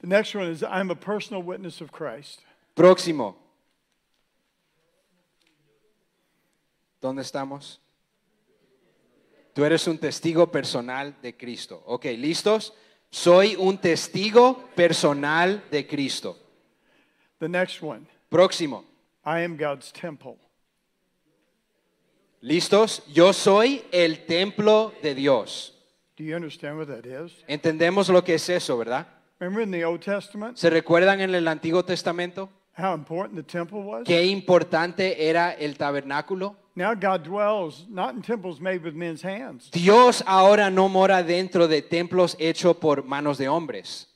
the 0.00 0.06
next 0.06 0.34
one 0.34 0.46
is 0.48 0.62
I'm 0.62 0.90
a 0.90 0.96
personal 0.96 1.42
witness 1.42 1.82
of 1.82 1.92
Christ. 1.92 2.40
Próximo. 2.74 3.34
¿Dónde 7.00 7.22
estamos? 7.22 7.80
Tú 9.54 9.64
eres 9.64 9.86
un 9.86 9.98
testigo 9.98 10.50
personal 10.50 11.16
de 11.22 11.36
Cristo. 11.36 11.82
Ok, 11.86 12.04
¿listos? 12.16 12.74
Soy 13.10 13.56
un 13.56 13.78
testigo 13.78 14.68
personal 14.74 15.64
de 15.70 15.86
Cristo. 15.86 16.38
The 17.38 17.48
next 17.48 17.82
one, 17.82 18.06
Próximo. 18.28 18.84
I 19.24 19.42
am 19.44 19.56
God's 19.56 19.92
temple. 19.92 20.36
¿Listos? 22.40 23.02
Yo 23.12 23.32
soy 23.32 23.82
el 23.90 24.26
templo 24.26 24.92
de 25.02 25.14
Dios. 25.14 25.74
Do 26.16 26.24
you 26.24 26.36
understand 26.36 26.78
what 26.78 26.86
that 26.88 27.04
is? 27.04 27.32
Entendemos 27.46 28.08
lo 28.08 28.22
que 28.22 28.34
es 28.34 28.48
eso, 28.48 28.76
¿verdad? 28.78 29.06
Remember 29.38 29.62
in 29.62 29.70
the 29.70 29.84
Old 29.84 30.00
Testament 30.00 30.56
¿Se 30.56 30.70
recuerdan 30.70 31.20
en 31.20 31.34
el 31.34 31.46
Antiguo 31.48 31.84
Testamento 31.84 32.48
how 32.76 32.94
important 32.94 33.36
the 33.36 33.42
temple 33.42 33.82
was? 33.82 34.06
qué 34.06 34.26
importante 34.26 35.28
era 35.28 35.52
el 35.58 35.74
tabernáculo? 35.74 36.56
Now 36.74 36.94
God 36.94 37.24
dwells 37.24 37.86
not 37.88 38.14
in 38.14 38.20
temples 38.20 38.60
made 38.60 38.82
with 38.82 38.94
men's 38.94 39.22
hands. 39.22 39.70
Dios 39.70 40.22
ahora 40.26 40.70
no 40.70 40.88
mora 40.90 41.22
dentro 41.22 41.66
de 41.66 41.80
templos 41.80 42.36
hechos 42.38 42.78
por 42.78 43.02
manos 43.02 43.38
de 43.38 43.48
hombres. 43.48 44.06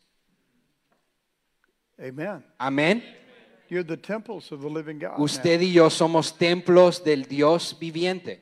Amen. 1.99 2.45
Amén. 2.59 3.03
You're 3.71 3.83
the 3.83 3.97
temples 3.97 4.53
of 4.53 4.61
the 4.61 4.69
living 4.69 4.99
God. 4.99 5.19
Usted 5.19 5.61
y 5.63 5.73
yo 5.73 5.89
somos 5.89 6.37
templos 6.37 7.03
del 7.03 7.23
Dios 7.23 7.75
viviente. 7.81 8.41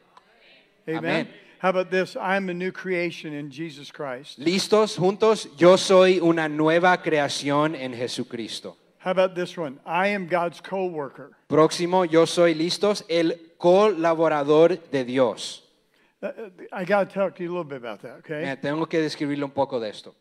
Amen. 0.88 0.98
Amen. 0.98 1.28
How 1.60 1.70
about 1.70 1.90
this? 1.90 2.16
I'm 2.16 2.48
a 2.48 2.54
new 2.54 2.72
creation 2.72 3.34
in 3.34 3.50
Jesus 3.50 3.92
Christ. 3.92 4.38
¿Listos 4.38 4.96
juntos? 4.96 5.48
Yo 5.56 5.76
soy 5.76 6.18
una 6.18 6.48
nueva 6.48 7.02
creación 7.02 7.76
en 7.76 7.92
Jesucristo. 7.92 8.76
How 8.98 9.12
about 9.12 9.34
this 9.34 9.56
one? 9.56 9.78
I 9.86 10.08
am 10.08 10.26
God's 10.26 10.60
co 10.60 10.86
worker. 10.86 11.30
Próximo, 11.48 12.04
yo 12.04 12.26
soy 12.26 12.54
listos, 12.54 13.04
el 13.08 13.54
colaborador 13.56 14.78
de 14.90 15.04
Dios. 15.04 15.62
Uh, 16.20 16.26
uh, 16.26 16.50
I 16.72 16.84
got 16.84 17.08
to 17.08 17.14
talk 17.14 17.36
to 17.36 17.44
you 17.44 17.50
a 17.50 17.54
little 17.54 17.64
bit 17.64 17.78
about 17.78 18.00
that, 18.02 18.18
okay? 18.18 18.40
Mira, 18.40 18.56
tengo 18.56 18.86
que 18.86 19.00
describirle 19.00 19.44
un 19.44 19.52
poco 19.52 19.78
de 19.78 19.88
esto. 19.88 20.14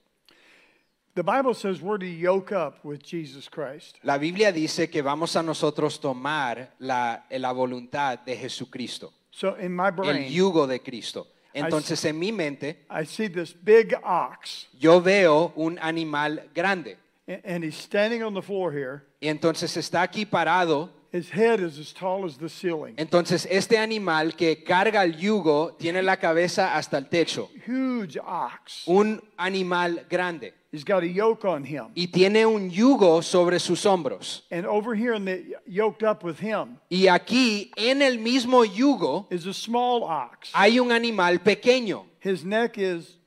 The 1.15 1.23
Bible 1.23 1.55
says 1.55 1.81
we're 1.81 1.97
to 1.97 2.05
yoke 2.05 2.51
up 2.51 2.85
with 2.85 3.01
Jesus 3.01 3.49
Christ. 3.49 3.97
La 4.03 4.19
Biblia 4.19 4.51
dice 4.51 4.87
que 4.91 5.01
vamos 5.01 5.35
a 5.35 5.41
nosotros 5.41 5.99
tomar 5.99 6.75
la, 6.77 7.25
la 7.31 7.51
voluntad 7.51 8.19
de 8.23 8.37
Jesucristo, 8.37 9.11
So 9.31 9.55
in 9.59 9.75
my 9.75 9.89
brain, 9.89 10.17
el 10.17 10.31
yugo 10.31 10.67
de 10.67 10.79
Cristo. 10.79 11.25
Entonces 11.51 12.05
en 12.05 12.19
mi 12.19 12.31
mente 12.31 12.85
I 12.91 13.03
see 13.07 13.29
this 13.29 13.55
big 13.55 13.95
ox, 14.03 14.67
yo 14.77 15.01
veo 15.01 15.53
un 15.55 15.79
animal 15.81 16.51
grande. 16.53 16.99
And 17.27 17.63
he's 17.63 17.75
standing 17.75 18.23
on 18.23 18.33
the 18.33 18.41
floor 18.41 18.71
here. 18.71 19.03
Y 19.21 19.27
entonces 19.27 19.75
está 19.77 20.01
aquí 20.01 20.25
parado. 20.25 20.89
His 21.11 21.29
head 21.29 21.61
is 21.61 21.79
as 21.79 21.93
tall 21.93 22.25
as 22.25 22.37
the 22.37 22.49
ceiling. 22.49 22.95
Entonces 22.97 23.47
este 23.49 23.77
animal 23.77 24.35
que 24.35 24.63
carga 24.63 25.03
el 25.03 25.15
yugo 25.15 25.73
tiene 25.77 26.03
la 26.03 26.17
cabeza 26.17 26.75
hasta 26.75 26.97
el 26.97 27.07
techo. 27.09 27.49
Huge 27.65 28.17
ox. 28.19 28.83
Un 28.87 29.21
animal 29.37 30.05
grande. 30.09 30.53
He's 30.71 30.83
got 30.83 31.03
a 31.03 31.07
yoke 31.07 31.45
on 31.45 31.63
him. 31.63 31.87
Y 31.95 32.07
tiene 32.07 32.45
un 32.45 32.69
yugo 32.69 33.23
sobre 33.23 33.57
sus 33.59 33.85
hombros. 33.85 34.43
And 34.51 34.65
over 34.65 34.93
here, 34.95 35.13
in 35.13 35.23
the 35.23 35.55
yoked 35.65 36.03
up 36.03 36.23
with 36.23 36.39
him, 36.39 36.77
Y 36.89 37.07
aquí 37.07 37.71
en 37.77 38.01
el 38.01 38.19
mismo 38.19 38.65
yugo 38.65 39.27
is 39.31 39.47
a 39.47 39.53
small 39.53 40.03
ox. 40.03 40.51
hay 40.53 40.77
un 40.79 40.91
animal 40.91 41.39
pequeño. 41.39 42.05
His 42.19 42.43
neck 42.43 42.77
is 42.77 43.17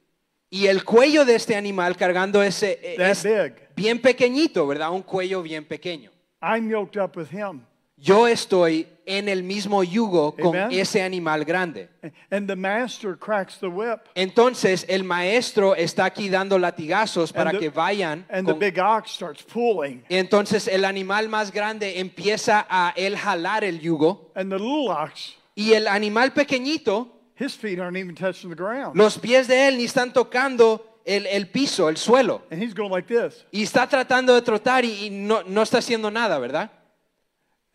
Y 0.52 0.66
el 0.66 0.84
cuello 0.84 1.24
de 1.24 1.36
este 1.36 1.54
animal 1.56 1.96
cargando 1.96 2.42
ese 2.42 2.96
that 2.98 3.10
es 3.10 3.22
big. 3.22 3.69
Bien 3.80 3.98
pequeñito, 4.00 4.66
¿verdad? 4.66 4.90
Un 4.92 5.02
cuello 5.02 5.42
bien 5.42 5.64
pequeño. 5.64 6.10
I'm 6.42 6.68
yoked 6.68 6.96
up 7.00 7.16
with 7.16 7.28
him. 7.32 7.62
Yo 7.96 8.26
estoy 8.26 8.86
en 9.04 9.28
el 9.28 9.42
mismo 9.42 9.82
yugo 9.84 10.34
con 10.34 10.56
Amen. 10.56 10.78
ese 10.78 11.02
animal 11.02 11.44
grande. 11.44 11.88
And 12.30 12.46
the 12.48 12.56
master 12.56 13.14
cracks 13.18 13.58
the 13.58 13.66
whip. 13.68 14.00
Entonces 14.14 14.86
el 14.88 15.04
maestro 15.04 15.74
está 15.74 16.06
aquí 16.06 16.30
dando 16.30 16.58
latigazos 16.58 17.30
para 17.32 17.50
And 17.50 17.58
the- 17.58 17.66
que 17.66 17.70
vayan. 17.70 18.24
And 18.30 18.46
the 18.46 18.52
con- 18.52 18.58
big 18.58 18.78
ox 18.78 19.10
starts 19.10 19.42
pulling. 19.42 20.02
Entonces 20.08 20.66
el 20.68 20.84
animal 20.86 21.28
más 21.28 21.52
grande 21.52 22.00
empieza 22.00 22.66
a 22.70 22.94
él 22.96 23.16
jalar 23.18 23.64
el 23.64 23.80
yugo 23.80 24.30
And 24.34 24.50
the 24.50 24.58
little 24.58 24.88
ox, 24.90 25.36
y 25.54 25.74
el 25.74 25.86
animal 25.86 26.32
pequeñito, 26.32 27.08
his 27.38 27.54
feet 27.54 27.78
aren't 27.80 27.98
even 27.98 28.14
touching 28.14 28.48
the 28.48 28.56
ground. 28.56 28.96
los 28.96 29.18
pies 29.18 29.46
de 29.46 29.68
él 29.68 29.76
ni 29.76 29.84
están 29.84 30.12
tocando 30.14 30.89
el, 31.04 31.26
el 31.26 31.48
piso, 31.48 31.88
el 31.88 31.96
suelo. 31.96 32.42
And 32.50 32.62
he's 32.62 32.74
going 32.74 32.90
like 32.90 33.06
this. 33.08 33.44
Y 33.50 33.62
está 33.62 33.86
tratando 33.88 34.34
de 34.34 34.42
trotar 34.42 34.84
y, 34.84 35.06
y 35.06 35.10
no, 35.10 35.42
no 35.46 35.62
está 35.62 35.78
haciendo 35.78 36.10
nada, 36.10 36.38
¿verdad? 36.38 36.70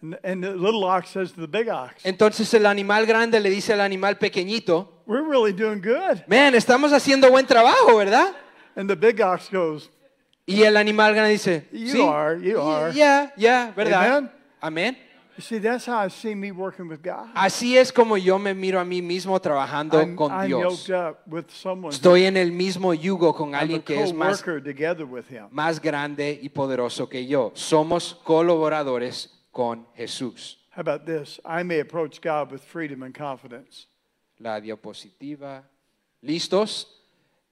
And, 0.02 0.18
and 0.24 0.44
the 0.44 0.52
little 0.56 0.84
ox 0.84 1.10
says 1.10 1.32
to 1.34 1.42
the 1.42 1.48
big 1.48 1.70
ox, 1.70 2.06
Entonces 2.06 2.54
el 2.54 2.66
animal 2.66 3.06
grande 3.06 3.40
le 3.40 3.50
dice 3.50 3.74
al 3.74 3.82
animal 3.82 4.18
pequeñito, 4.18 5.04
We're 5.08 5.24
really 5.28 5.54
doing 5.54 5.82
good. 5.82 6.22
man, 6.28 6.54
estamos 6.56 6.92
haciendo 6.94 7.30
buen 7.30 7.46
trabajo, 7.48 7.96
¿verdad? 7.98 8.36
And 8.76 8.90
the 8.90 8.96
big 8.96 9.22
ox 9.22 9.50
goes, 9.50 9.90
Y 10.46 10.64
el 10.64 10.78
animal 10.78 11.14
grande 11.16 11.32
dice, 11.32 11.68
You 11.72 11.88
sí, 11.94 12.02
are, 12.08 12.40
you 12.40 12.62
are." 12.62 12.94
ya, 12.94 13.34
ya, 13.38 13.74
¿verdad? 13.76 14.32
Amén. 14.62 14.98
You 15.38 15.44
see, 15.44 15.60
that's 15.60 15.86
how 15.86 15.98
I 15.98 16.08
see 16.10 16.34
me 16.34 16.52
working 16.52 16.88
with 16.88 17.02
God. 17.02 17.28
Así 17.36 17.78
es 17.78 17.92
como 17.92 18.16
yo 18.16 18.40
me 18.40 18.54
miro 18.54 18.80
a 18.80 18.86
mí 18.86 19.02
mismo 19.02 19.38
trabajando 19.42 20.00
I'm, 20.00 20.16
con 20.16 20.32
I'm 20.32 20.48
Dios. 20.48 20.90
Estoy 21.90 22.24
en 22.24 22.38
el 22.38 22.54
mismo 22.54 22.94
yugo 22.94 23.36
con 23.36 23.54
alguien 23.54 23.82
que 23.82 24.02
es 24.02 24.14
más, 24.14 24.42
más 25.52 25.82
grande 25.82 26.40
y 26.42 26.50
poderoso 26.50 27.10
que 27.10 27.28
yo. 27.28 27.52
Somos 27.54 28.16
colaboradores 28.24 29.30
con 29.52 29.86
Jesús. 29.96 30.58
How 30.74 30.82
about 30.82 31.06
this? 31.06 31.42
I 31.46 31.64
may 31.64 31.82
approach 31.82 32.22
God 32.22 32.52
with 32.52 32.62
freedom 32.62 33.04
and 33.04 33.14
confidence. 33.14 33.88
La 34.40 34.62
diapositiva. 34.62 35.64
¿Listos? 36.22 36.95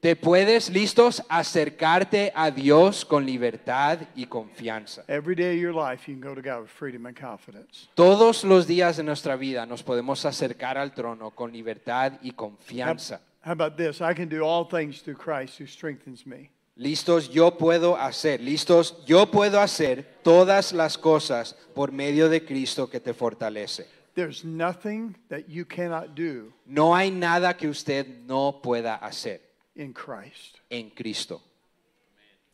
Te 0.03 0.17
puedes, 0.17 0.69
listos, 0.69 1.23
acercarte 1.30 2.34
a 2.35 2.51
Dios 2.51 3.05
con 3.05 3.25
libertad 3.25 3.99
y 4.17 4.25
confianza. 4.25 5.05
Every 5.07 5.34
day 5.34 5.55
of 5.55 5.61
your 5.61 5.73
life, 5.73 6.11
you 6.11 6.19
can 6.19 6.30
go 6.30 6.35
to 6.35 6.41
God 6.41 6.63
with 6.63 6.71
freedom 6.71 7.05
and 7.05 7.17
confidence. 7.17 7.88
Todos 7.95 8.43
los 8.43 8.67
días 8.67 8.97
de 8.97 9.03
nuestra 9.03 9.38
vida 9.38 9.65
nos 9.65 9.81
podemos 9.81 10.25
acercar 10.25 10.77
al 10.77 10.93
trono 10.93 11.31
con 11.31 11.53
libertad 11.53 12.19
y 12.21 12.31
How, 12.31 12.35
confianza. 12.35 13.21
how 13.45 13.53
about 13.53 13.77
this? 13.77 14.01
I 14.01 14.13
can 14.13 14.27
do 14.27 14.43
all 14.43 14.67
things 14.67 15.01
through 15.01 15.15
Christ 15.17 15.57
who 15.57 15.67
strengthens 15.67 16.27
me. 16.27 16.49
Listos, 16.75 17.30
yo 17.30 17.57
puedo 17.57 17.95
hacer, 17.95 18.41
listos, 18.41 19.05
yo 19.05 19.31
puedo 19.31 19.61
hacer 19.61 20.03
todas 20.21 20.73
las 20.73 20.97
cosas 20.97 21.55
por 21.73 21.93
medio 21.93 22.27
de 22.27 22.43
Cristo 22.43 22.89
que 22.89 22.99
te 22.99 23.13
fortalece. 23.13 23.88
There's 24.15 24.43
nothing 24.43 25.15
that 25.30 25.47
you 25.47 25.63
cannot 25.63 26.13
do 26.13 26.51
No 26.65 26.93
hay 26.93 27.09
nada 27.09 27.55
que 27.55 27.69
usted 27.69 28.05
no 28.25 28.59
pueda 28.61 28.95
hacer 28.95 29.52
in 29.75 29.93
Christ. 29.93 30.59
en 30.69 30.89
Cristo. 30.91 31.41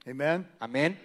Amen? 0.08 0.48
Amén. 0.60 0.98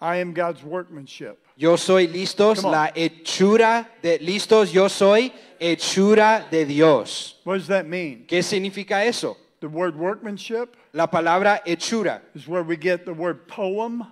I 0.00 0.16
am 0.20 0.32
God's 0.32 0.62
workmanship. 0.62 1.38
Yo 1.56 1.76
soy 1.76 2.06
listos, 2.06 2.62
la 2.62 2.92
hechura 2.94 3.88
de 4.00 4.18
listos, 4.20 4.70
yo 4.72 4.88
soy 4.88 5.32
hechura 5.58 6.46
de 6.50 6.64
Dios. 6.64 7.40
What 7.44 7.54
does 7.58 7.66
that 7.66 7.84
mean? 7.84 8.24
¿Qué 8.28 8.42
significa 8.44 9.04
eso? 9.04 9.36
The 9.60 9.66
word 9.66 9.96
workmanship 9.96 10.76
La 10.92 11.08
palabra 11.10 11.60
hechura 11.66 12.22
is 12.34 12.46
where 12.46 12.62
we 12.62 12.76
get 12.76 13.04
the 13.04 13.12
word 13.12 13.48
poem. 13.48 14.04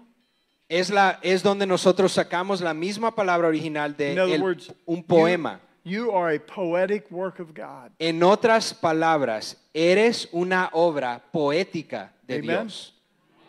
es 0.69 0.91
la 0.91 1.21
es 1.23 1.45
donde 1.45 1.67
nosotros 1.67 2.11
sacamos 2.13 2.61
la 2.61 2.75
misma 2.75 3.15
palabra 3.15 3.47
original 3.47 3.97
de 3.97 4.15
el- 4.15 4.43
words, 4.43 4.73
un 4.87 5.05
poema. 5.05 5.61
You, 5.87 6.11
are 6.11 6.35
a 6.35 6.41
poetic 6.41 7.09
work 7.13 7.39
of 7.39 7.55
God. 7.55 7.93
En 8.01 8.21
otras 8.25 8.75
palabras, 8.75 9.57
eres 9.73 10.27
una 10.33 10.69
obra 10.73 11.23
poética 11.33 12.11
de 12.27 12.39
Amen. 12.39 12.43
Dios. 12.43 12.93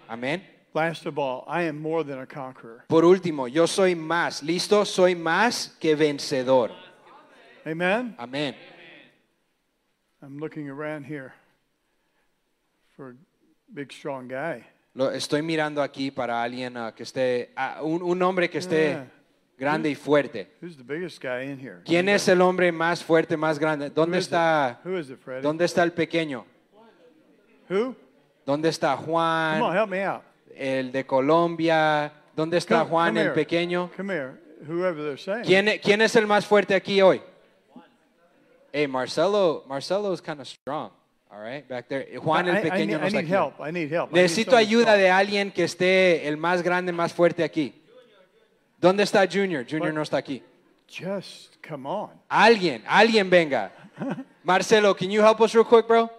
Amén. 0.07 0.43
Last 0.71 1.07
of 1.07 1.17
all, 1.17 1.45
I 1.47 1.63
am 1.63 1.81
more 1.81 2.03
than 2.03 2.19
a 2.19 2.27
conqueror. 2.27 2.83
Por 2.87 3.05
último, 3.05 3.47
yo 3.47 3.65
soy 3.65 3.95
más, 3.95 4.43
listo, 4.43 4.85
soy 4.85 5.15
más 5.15 5.75
que 5.79 5.95
vencedor. 5.95 6.69
Amen? 7.65 8.15
Amén. 8.19 8.53
I'm 10.21 10.37
looking 10.37 10.69
around 10.69 11.05
here 11.05 11.33
for 12.95 13.09
a 13.09 13.15
big, 13.73 13.91
strong 13.91 14.27
guy. 14.27 14.63
Lo 14.93 15.09
estoy 15.09 15.41
mirando 15.41 15.81
aquí 15.81 16.11
para 16.11 16.43
alguien 16.43 16.77
ah, 16.77 16.93
que 16.95 17.01
esté, 17.01 17.49
ah, 17.57 17.79
un, 17.81 18.03
un 18.03 18.21
hombre 18.21 18.47
que 18.47 18.59
esté 18.59 18.91
Yeah. 18.91 19.16
Grande 19.57 19.89
y 19.89 19.95
fuerte. 19.95 20.51
¿Quién 21.83 22.09
es 22.09 22.27
el 22.27 22.41
hombre 22.41 22.71
más 22.71 23.03
fuerte, 23.03 23.35
más 23.35 23.57
grande? 23.57 23.89
¿Dónde 23.89 24.19
está, 24.19 24.79
dónde 25.41 25.65
está 25.65 25.83
el 25.83 25.93
pequeño? 25.93 26.45
¿Dónde 28.45 28.69
está 28.69 28.95
Juan, 28.95 29.61
el 30.55 30.91
de 30.91 31.05
Colombia? 31.05 32.13
¿Dónde 32.35 32.57
está 32.57 32.85
Juan, 32.85 33.17
el 33.17 33.33
pequeño? 33.33 33.89
¿Quién, 35.43 35.79
quién 35.83 36.01
es 36.01 36.15
el 36.15 36.27
más 36.27 36.45
fuerte 36.45 36.75
aquí 36.75 37.01
hoy? 37.01 37.21
Hey, 38.71 38.87
Marcelo, 38.87 39.63
Marcelo 39.67 40.13
is 40.13 40.21
kind 40.21 40.39
of 40.39 40.47
strong. 40.47 40.91
All 41.29 41.41
right, 41.41 41.67
back 41.67 41.87
there. 41.87 42.17
Juan, 42.17 42.47
el 42.47 42.61
pequeño, 42.61 42.99
no 42.99 43.07
está 43.07 43.19
aquí. 43.19 43.33
Necesito 44.11 44.55
ayuda 44.55 44.93
de 44.95 45.09
alguien 45.09 45.51
que 45.51 45.63
esté 45.63 46.27
el 46.27 46.37
más 46.37 46.61
grande, 46.61 46.91
más 46.91 47.11
fuerte 47.11 47.43
aquí. 47.43 47.81
¿Dónde 48.79 49.03
está 49.03 49.25
Junior? 49.27 49.65
Junior 49.69 49.91
no 49.93 50.01
está 50.01 50.17
aquí. 50.17 50.41
Just 50.87 51.61
come 51.61 51.85
on. 51.87 52.09
Alguien, 52.29 52.81
alguien 52.87 53.29
venga. 53.29 53.71
Marcelo, 54.43 54.93
can 54.93 55.09
you 55.11 55.21
help 55.21 55.41
us 55.41 55.53
real 55.53 55.63
quick, 55.65 55.87
bro? 55.87 56.09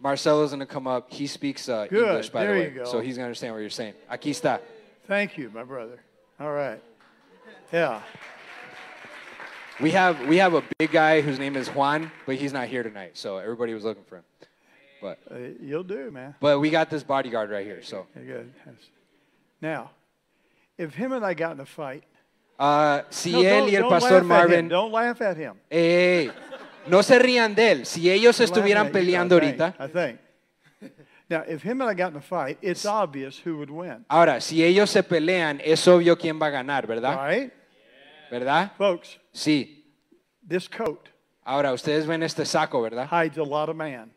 Marcelo's 0.00 0.50
going 0.50 0.60
to 0.60 0.66
come 0.66 0.86
up. 0.86 1.12
He 1.12 1.26
speaks 1.26 1.68
uh, 1.68 1.86
Good. 1.88 2.08
English, 2.08 2.30
by 2.30 2.44
There 2.44 2.54
the 2.54 2.60
you 2.60 2.68
way, 2.68 2.74
go. 2.76 2.84
so 2.84 3.00
he's 3.00 3.16
going 3.16 3.24
to 3.24 3.26
understand 3.26 3.52
what 3.52 3.60
you're 3.60 3.68
saying. 3.70 3.94
Aquí 4.10 4.30
está. 4.30 4.60
Thank 5.06 5.36
you, 5.36 5.50
my 5.50 5.62
brother. 5.62 6.00
All 6.40 6.52
right. 6.52 6.80
Yeah. 7.72 8.00
We 9.80 9.90
have 9.92 10.26
we 10.26 10.38
have 10.38 10.54
a 10.54 10.62
big 10.78 10.90
guy 10.90 11.20
whose 11.20 11.38
name 11.38 11.56
is 11.56 11.68
Juan, 11.68 12.10
but 12.26 12.36
he's 12.36 12.52
not 12.52 12.68
here 12.68 12.82
tonight, 12.82 13.12
so 13.16 13.38
everybody 13.38 13.72
was 13.74 13.84
looking 13.84 14.04
for 14.04 14.16
him. 14.16 14.24
But 15.00 15.18
Uh, 15.30 15.36
you'll 15.60 15.84
do, 15.84 16.10
man. 16.10 16.34
but 16.40 16.60
we 16.60 16.68
got 16.70 16.90
this 16.90 17.02
bodyguard 17.02 17.50
right 17.50 17.64
here. 17.64 17.82
So 17.82 18.06
good. 18.14 18.52
Now, 19.62 19.90
if 20.80 20.94
him 20.94 21.12
and 21.12 21.24
I 21.24 21.34
got 21.34 21.52
in 21.52 21.60
a 21.60 21.66
fight, 21.66 22.04
uh, 22.58 23.02
si 23.10 23.32
no, 23.32 23.40
él 23.42 23.60
don't, 23.60 23.70
y 23.70 23.76
el 23.76 23.88
pastor 23.88 24.10
laugh 24.10 24.14
at 24.14 24.22
him. 24.22 24.28
Marvin, 24.28 24.68
Don't 24.68 24.92
laugh 24.92 25.20
at 25.20 25.36
him. 25.36 25.54
Ey, 25.70 26.30
no 26.86 27.02
se 27.02 27.18
rían 27.18 27.54
de 27.54 27.70
él. 27.72 27.86
Si 27.86 28.10
ellos 28.10 28.38
Don't 28.38 28.50
estuvieran 28.50 28.86
at 28.86 28.92
you, 28.92 28.98
peleando 28.98 29.36
I 29.36 29.40
think, 29.40 29.58
ahorita, 29.60 29.74
I 29.78 29.88
think. 29.88 30.20
Now, 31.28 31.44
if 31.46 31.62
him 31.62 31.80
and 31.80 31.88
I 31.90 31.94
got 31.94 32.10
in 32.12 32.16
a 32.16 32.20
fight, 32.22 32.58
it's 32.60 32.84
obvious 32.86 33.38
who 33.38 33.58
would 33.58 33.70
win, 33.70 34.04
ahora 34.08 34.40
si 34.40 34.64
ellos 34.64 34.90
se 34.90 35.02
pelean, 35.02 35.60
es 35.64 35.86
obvio 35.86 36.16
quién 36.18 36.40
va 36.40 36.46
a 36.46 36.50
ganar, 36.50 36.86
¿verdad? 36.86 37.16
right? 37.24 37.52
¿Verdad? 38.30 38.72
Folks, 38.76 39.18
Sí. 39.32 39.84
this 40.46 40.66
coat 40.68 41.08
Ahora 41.44 41.72
ustedes 41.72 42.06
ven 42.06 42.22
este 42.22 42.44
saco, 42.44 42.80
¿verdad? 42.82 43.08
hides 43.10 43.38
a 43.38 43.44
lot 43.44 43.68
of 43.68 43.76
man. 43.76 44.10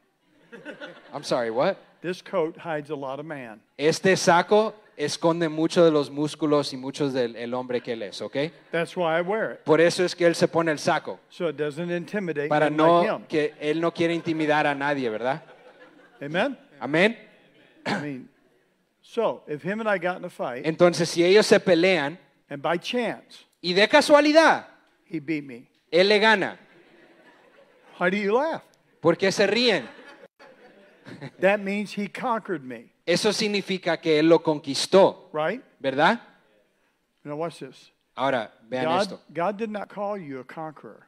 I'm 1.13 1.23
sorry, 1.23 1.49
what? 1.51 1.77
This 2.01 2.21
coat 2.21 2.57
hides 2.57 2.89
a 2.89 2.95
lot 2.95 3.19
of 3.19 3.25
man. 3.25 3.61
Este 3.77 4.15
saco 4.17 4.73
esconde 4.97 5.49
mucho 5.49 5.83
de 5.83 5.91
los 5.91 6.09
músculos 6.11 6.73
y 6.73 6.77
muchos 6.77 7.13
del 7.13 7.35
el 7.35 7.53
hombre 7.53 7.81
que 7.81 7.93
él 7.93 8.03
es, 8.03 8.21
¿ok? 8.21 8.35
That's 8.71 8.95
why 8.95 9.17
I 9.17 9.21
wear 9.21 9.53
it, 9.53 9.59
Por 9.63 9.81
eso 9.81 10.03
es 10.03 10.15
que 10.15 10.25
él 10.25 10.35
se 10.35 10.47
pone 10.47 10.71
el 10.71 10.79
saco, 10.79 11.19
so 11.29 11.49
it 11.49 11.55
doesn't 11.55 11.89
intimidate 11.91 12.47
para 12.49 12.69
no 12.69 13.01
like 13.01 13.15
him. 13.15 13.25
que 13.27 13.53
él 13.59 13.81
no 13.81 13.91
quiere 13.91 14.13
intimidar 14.13 14.67
a 14.67 14.75
nadie, 14.75 15.09
¿verdad? 15.09 15.43
Amen? 16.21 16.57
Amén. 16.79 17.17
I 17.85 18.01
mean, 18.01 18.29
so 19.01 19.43
if 19.47 19.63
him 19.63 19.79
and 19.81 19.89
I 19.89 19.97
got 19.97 20.17
in 20.17 20.25
a 20.25 20.29
fight, 20.29 20.65
Entonces, 20.65 21.09
si 21.09 21.23
ellos 21.23 21.45
se 21.45 21.59
pelean 21.59 22.17
and 22.49 22.61
by 22.61 22.77
chance 22.77 23.45
y 23.61 23.73
de 23.73 23.87
casualidad 23.87 24.67
he 25.05 25.19
beat 25.19 25.43
me, 25.43 25.67
él 25.91 26.07
le 26.07 26.19
gana, 26.19 26.57
why 27.99 28.09
do 28.09 28.17
you 28.17 28.33
laugh? 28.33 28.61
¿por 29.01 29.17
qué 29.17 29.31
se 29.31 29.45
ríen? 29.47 29.87
That 31.39 31.59
means 31.59 31.91
he 31.91 32.07
conquered 32.07 32.63
me, 32.63 32.92
Eso 33.05 33.33
significa 33.33 33.99
que 33.99 34.19
él 34.19 34.29
lo 34.29 34.41
conquistó, 34.41 35.29
right? 35.33 35.61
¿verdad? 35.79 36.21
Now 37.23 37.35
watch 37.35 37.59
this. 37.59 37.91
Ahora, 38.15 38.53
vean 38.69 38.85
God, 38.85 39.01
esto. 39.01 39.21
God 39.33 39.57
did 39.57 39.69
not 39.69 39.89
call 39.89 40.17
you 40.17 40.39
a 40.39 40.43
conqueror. 40.45 41.07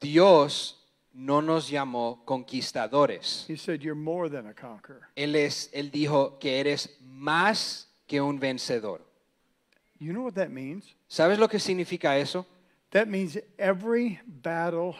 Dios 0.00 0.76
no 1.12 1.40
nos 1.40 1.68
llamó 1.68 2.24
conquistadores. 2.24 3.44
He 3.48 3.56
said 3.56 3.80
you're 3.80 3.94
more 3.94 4.28
than 4.28 4.46
a 4.46 4.54
conqueror. 4.54 5.02
Él, 5.16 5.34
es, 5.36 5.70
él 5.72 5.90
dijo 5.90 6.38
que 6.38 6.60
eres 6.60 6.96
más 7.02 7.88
que 8.06 8.20
un 8.20 8.38
vencedor. 8.38 9.00
You 10.00 10.12
know 10.12 10.22
what 10.24 10.34
that 10.34 10.48
means? 10.50 10.94
¿Sabes 11.08 11.38
lo 11.38 11.48
que 11.48 11.58
significa 11.58 12.16
eso? 12.16 12.46
That 12.90 13.06
means 13.06 13.38
every 13.58 14.20
battle, 14.24 14.94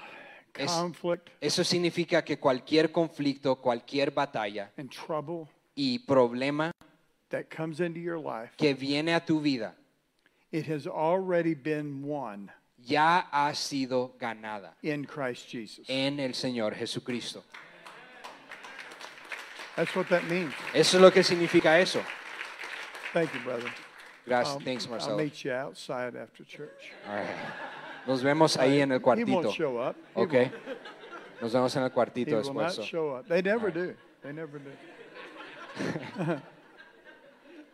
Es- 0.55 0.70
conflict, 0.73 1.31
Eso 1.40 1.62
significa 1.62 2.24
que 2.24 2.39
cualquier 2.39 2.90
conflicto, 2.90 3.56
cualquier 3.56 4.10
batalla 4.10 4.73
and 4.77 4.90
trouble 4.90 5.48
y 5.81 5.99
problema 6.07 6.73
that 7.31 7.45
comes 7.49 7.79
into 7.81 8.01
your 8.01 8.19
life, 8.19 8.51
que 8.57 8.75
viene 8.75 9.15
a 9.15 9.21
tu 9.25 9.41
vida 9.41 9.75
it 10.51 10.67
has 10.67 10.87
already 10.87 11.55
been 11.55 12.03
won 12.03 12.51
ya 12.79 13.27
ha 13.31 13.53
sido 13.55 14.13
ganada 14.19 14.73
in 14.83 15.05
Christ 15.05 15.49
Jesus. 15.49 15.85
en 15.89 16.19
el 16.19 16.33
Señor 16.35 16.75
Jesucristo. 16.75 17.43
That's 19.77 19.95
what 19.95 20.09
that 20.09 20.25
means. 20.29 20.53
Eso 20.75 20.97
es 20.97 21.03
lo 21.03 21.11
que 21.13 21.23
significa 21.23 21.79
eso. 21.81 22.01
Thank 23.13 23.33
you, 23.35 23.41
brother. 23.41 23.71
Gracias, 24.27 24.57
Um, 24.57 24.63
thanks 24.65 24.85
I'll 24.87 24.91
Marcelo. 24.91 25.17
meet 25.17 25.45
you 25.45 25.53
outside 25.53 26.17
after 26.17 26.45
church. 26.45 26.93
All 27.09 27.15
right. 27.17 28.07
Nos 28.07 28.23
vemos 28.23 28.57
ahí 28.57 28.81
en 28.81 28.91
el 28.93 28.99
He 28.99 29.03
cuartito. 29.03 29.33
won't 29.43 29.53
show 29.55 29.79
up. 29.79 29.97
He 30.17 30.21
Ok. 30.23 30.33
won't. 30.33 30.53
Nos 31.43 31.53
vemos 31.53 31.77
en 31.77 31.83
el 31.85 31.89
He 31.91 31.95
cuartito 31.95 32.31
will 32.33 32.43
después. 32.43 32.55
not 32.55 32.73
so. 32.73 32.83
show 32.83 33.11
up. 33.15 33.29
They 33.29 33.41
never 33.43 33.71
do. 33.71 33.95
They 34.23 34.33
never 34.33 34.59
do. 34.59 34.71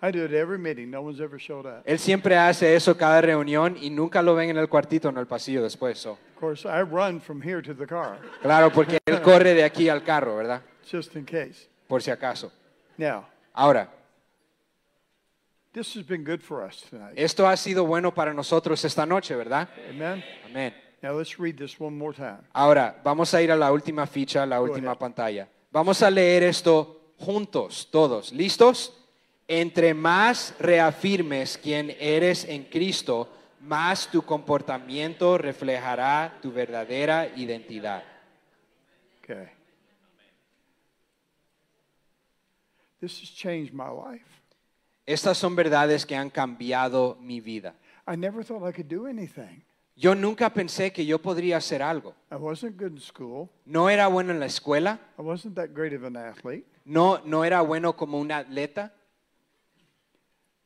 I 0.02 0.10
do 0.10 0.24
it 0.24 0.32
every 0.34 0.58
meeting. 0.58 0.90
No 0.90 1.00
one's 1.02 1.20
ever 1.20 1.38
showed 1.38 1.64
up. 1.66 1.82
Él 1.86 1.98
siempre 1.98 2.36
hace 2.36 2.74
eso 2.74 2.94
cada 2.96 3.20
reunión 3.22 3.76
y 3.80 3.88
nunca 3.88 4.20
lo 4.22 4.34
ven 4.34 4.50
en 4.50 4.58
el 4.58 4.68
cuartito, 4.68 5.08
en 5.08 5.16
el 5.16 5.26
pasillo 5.26 5.62
después. 5.62 5.98
so. 5.98 6.12
Of 6.34 6.40
course, 6.40 6.66
I 6.68 6.82
run 6.82 7.20
from 7.20 7.40
here 7.40 7.62
to 7.62 7.72
the 7.74 7.86
car 7.86 8.18
Claro, 8.42 8.70
porque 8.70 8.98
él 9.06 9.22
corre 9.22 9.54
de 9.54 9.64
aquí 9.64 9.88
al 9.88 10.02
carro, 10.04 10.36
¿verdad? 10.36 10.60
just 10.90 11.16
in 11.16 11.24
case. 11.24 11.68
Por 11.88 12.02
si 12.02 12.10
acaso. 12.10 12.52
Now, 12.98 13.24
Ahora, 13.54 13.88
this 15.72 15.94
has 15.96 16.04
been 16.06 16.22
good 16.22 16.40
for 16.42 16.62
us 16.62 16.82
tonight. 16.90 17.14
esto 17.16 17.46
ha 17.48 17.56
sido 17.56 17.86
bueno 17.86 18.12
para 18.12 18.34
nosotros 18.34 18.84
esta 18.84 19.06
noche, 19.06 19.34
¿verdad? 19.34 19.68
Amen. 19.88 20.22
Amén. 20.44 20.74
Now 21.02 21.16
let's 21.16 21.38
read 21.38 21.56
this 21.56 21.80
one 21.80 21.96
more 21.96 22.12
time. 22.14 22.40
Ahora, 22.52 23.00
vamos 23.02 23.32
a 23.32 23.40
ir 23.40 23.50
a 23.50 23.56
la 23.56 23.72
última 23.72 24.06
ficha, 24.06 24.44
la 24.44 24.60
última 24.60 24.90
ahead. 24.90 24.98
pantalla. 24.98 25.48
Vamos 25.70 26.02
a 26.02 26.10
leer 26.10 26.42
esto 26.42 27.00
juntos, 27.18 27.88
todos. 27.90 28.32
¿Listos? 28.32 28.92
Entre 29.46 29.92
más 29.94 30.54
reafirmes 30.58 31.58
quién 31.58 31.94
eres 32.00 32.44
en 32.44 32.64
Cristo, 32.64 33.28
más 33.60 34.10
tu 34.10 34.22
comportamiento 34.22 35.38
reflejará 35.38 36.38
tu 36.40 36.52
verdadera 36.52 37.28
identidad. 37.36 38.02
Okay. 39.22 39.48
This 43.00 43.20
has 43.20 43.30
changed 43.30 43.72
my 43.72 43.90
life. 43.90 44.24
Estas 45.06 45.36
son 45.36 45.54
verdades 45.54 46.06
que 46.06 46.16
han 46.16 46.30
cambiado 46.30 47.18
mi 47.20 47.40
vida. 47.40 47.74
I 48.06 48.16
never 48.16 48.42
thought 48.42 48.66
I 48.66 48.72
could 48.72 48.88
do 48.88 49.06
anything. 49.06 49.62
Yo 49.96 50.14
nunca 50.14 50.50
pensé 50.52 50.92
que 50.92 51.06
yo 51.06 51.18
podría 51.18 51.58
hacer 51.58 51.82
algo. 51.82 52.14
I 52.30 52.36
wasn't 52.36 52.76
good 52.76 52.92
in 52.92 53.00
school. 53.00 53.48
No 53.64 53.88
era 53.88 54.08
bueno 54.08 54.32
en 54.32 54.40
la 54.40 54.46
escuela, 54.46 54.98
I 55.18 55.22
wasn't 55.22 55.54
that 55.54 55.68
great 55.74 55.92
of 55.92 56.04
an 56.04 56.16
athlete. 56.16 56.64
No, 56.85 57.20
no 57.24 57.44
era 57.44 57.61
bueno 57.62 57.94
como 57.94 58.19
un 58.19 58.31
atleta, 58.31 58.93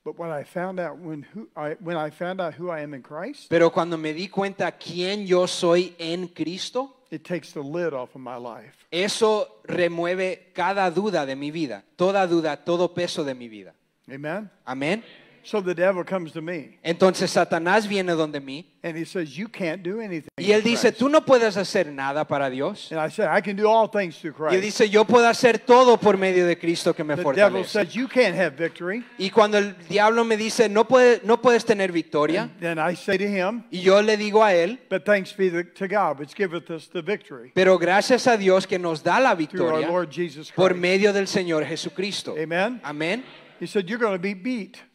But 0.08 0.18
when 0.18 0.30
I 0.30 0.42
found 0.42 0.80
out 0.80 0.98
when 0.98 1.26
who 1.34 1.50
I 1.54 1.76
when 1.80 1.98
I 1.98 2.08
found 2.08 2.40
out 2.40 2.54
who 2.54 2.70
I 2.70 2.80
am 2.80 2.94
in 2.94 3.02
Christ, 3.02 3.50
pero 3.50 3.70
cuando 3.70 3.98
me 3.98 4.14
di 4.14 4.28
cuenta 4.28 4.72
quién 4.72 5.26
yo 5.26 5.46
soy 5.46 5.94
en 5.98 6.28
Cristo, 6.28 6.96
it 7.10 7.24
takes 7.24 7.52
the 7.52 7.60
lid 7.60 7.92
off 7.92 8.14
of 8.14 8.22
my 8.22 8.36
life. 8.36 8.86
Eso 8.90 9.60
remueve 9.64 10.50
cada 10.54 10.90
duda 10.90 11.26
de 11.26 11.36
mi 11.36 11.50
vida, 11.50 11.84
toda 11.96 12.26
duda, 12.26 12.64
todo 12.64 12.94
peso 12.94 13.22
de 13.22 13.34
mi 13.34 13.48
vida. 13.48 13.74
Amen. 14.10 14.50
Amén. 14.64 15.04
So 15.48 15.62
the 15.62 15.74
devil 15.74 16.04
comes 16.04 16.32
to 16.32 16.42
me 16.42 16.76
Entonces 16.82 17.30
Satanás 17.30 17.88
viene 17.88 18.12
donde 18.12 18.38
mí 18.38 18.66
and 18.82 18.94
he 18.98 19.06
says, 19.06 19.34
"You 19.34 19.48
can't 19.48 19.82
do 19.82 19.98
anything." 19.98 20.28
y 20.36 20.52
él 20.52 20.62
dice, 20.62 20.88
Christ." 20.88 20.98
tú 20.98 21.08
no 21.08 21.24
puedes 21.24 21.56
hacer 21.56 21.90
nada 21.90 22.26
para 22.26 22.50
Dios. 22.50 22.92
And 22.92 23.00
I 23.00 23.10
said, 23.10 23.28
"I 23.34 23.40
can 23.40 23.56
do 23.56 23.66
all 23.66 23.88
things 23.88 24.18
through 24.18 24.34
Y 24.50 24.56
él 24.56 24.60
Christ." 24.60 24.62
dice, 24.62 24.90
yo 24.90 25.06
puedo 25.06 25.26
hacer 25.26 25.58
todo 25.58 25.96
por 25.96 26.18
medio 26.18 26.46
de 26.46 26.58
Cristo 26.58 26.92
que 26.92 27.02
me 27.02 27.16
The 27.16 27.22
devil 27.22 27.64
fortalece. 27.64 27.70
says, 27.70 27.94
"You 27.94 28.08
can't 28.08 28.36
have 28.36 28.56
victory." 28.58 29.02
Y 29.16 29.30
cuando 29.30 29.56
el 29.56 29.74
diablo 29.88 30.22
me 30.22 30.36
dice, 30.36 30.68
no, 30.68 30.84
puede, 30.84 31.22
no 31.24 31.40
puedes 31.40 31.64
tener 31.64 31.92
victoria, 31.92 32.50
Then 32.60 32.78
I 32.78 32.94
say 32.94 33.16
to 33.16 33.24
him, 33.24 33.64
y 33.70 33.80
yo 33.80 34.02
le 34.02 34.18
digo 34.18 34.44
a 34.44 34.52
él, 34.52 34.78
"But 34.90 35.06
thanks 35.06 35.34
be 35.34 35.50
to 35.64 35.88
God, 35.88 36.20
which 36.20 36.34
giveth 36.36 36.70
us 36.70 36.90
the 36.90 37.00
victory 37.00 37.52
pero 37.54 37.78
gracias 37.78 38.26
a 38.26 38.36
Dios 38.36 38.66
que 38.66 38.78
nos 38.78 39.02
da 39.02 39.18
la 39.18 39.34
through 39.34 39.64
our 39.64 39.78
victoria 39.78 39.88
Lord 39.88 40.10
Jesus 40.10 40.52
por 40.52 40.72
Christ." 40.72 40.82
medio 40.82 41.12
del 41.14 41.26
Señor 41.26 41.64
Jesucristo. 41.64 42.36
Amen. 42.38 42.82
Amén. 42.84 43.24
He 43.58 43.66
said, 43.66 43.86
"You're 43.88 43.98
going 43.98 44.14
to 44.14 44.22
be 44.22 44.34
beat." 44.34 44.87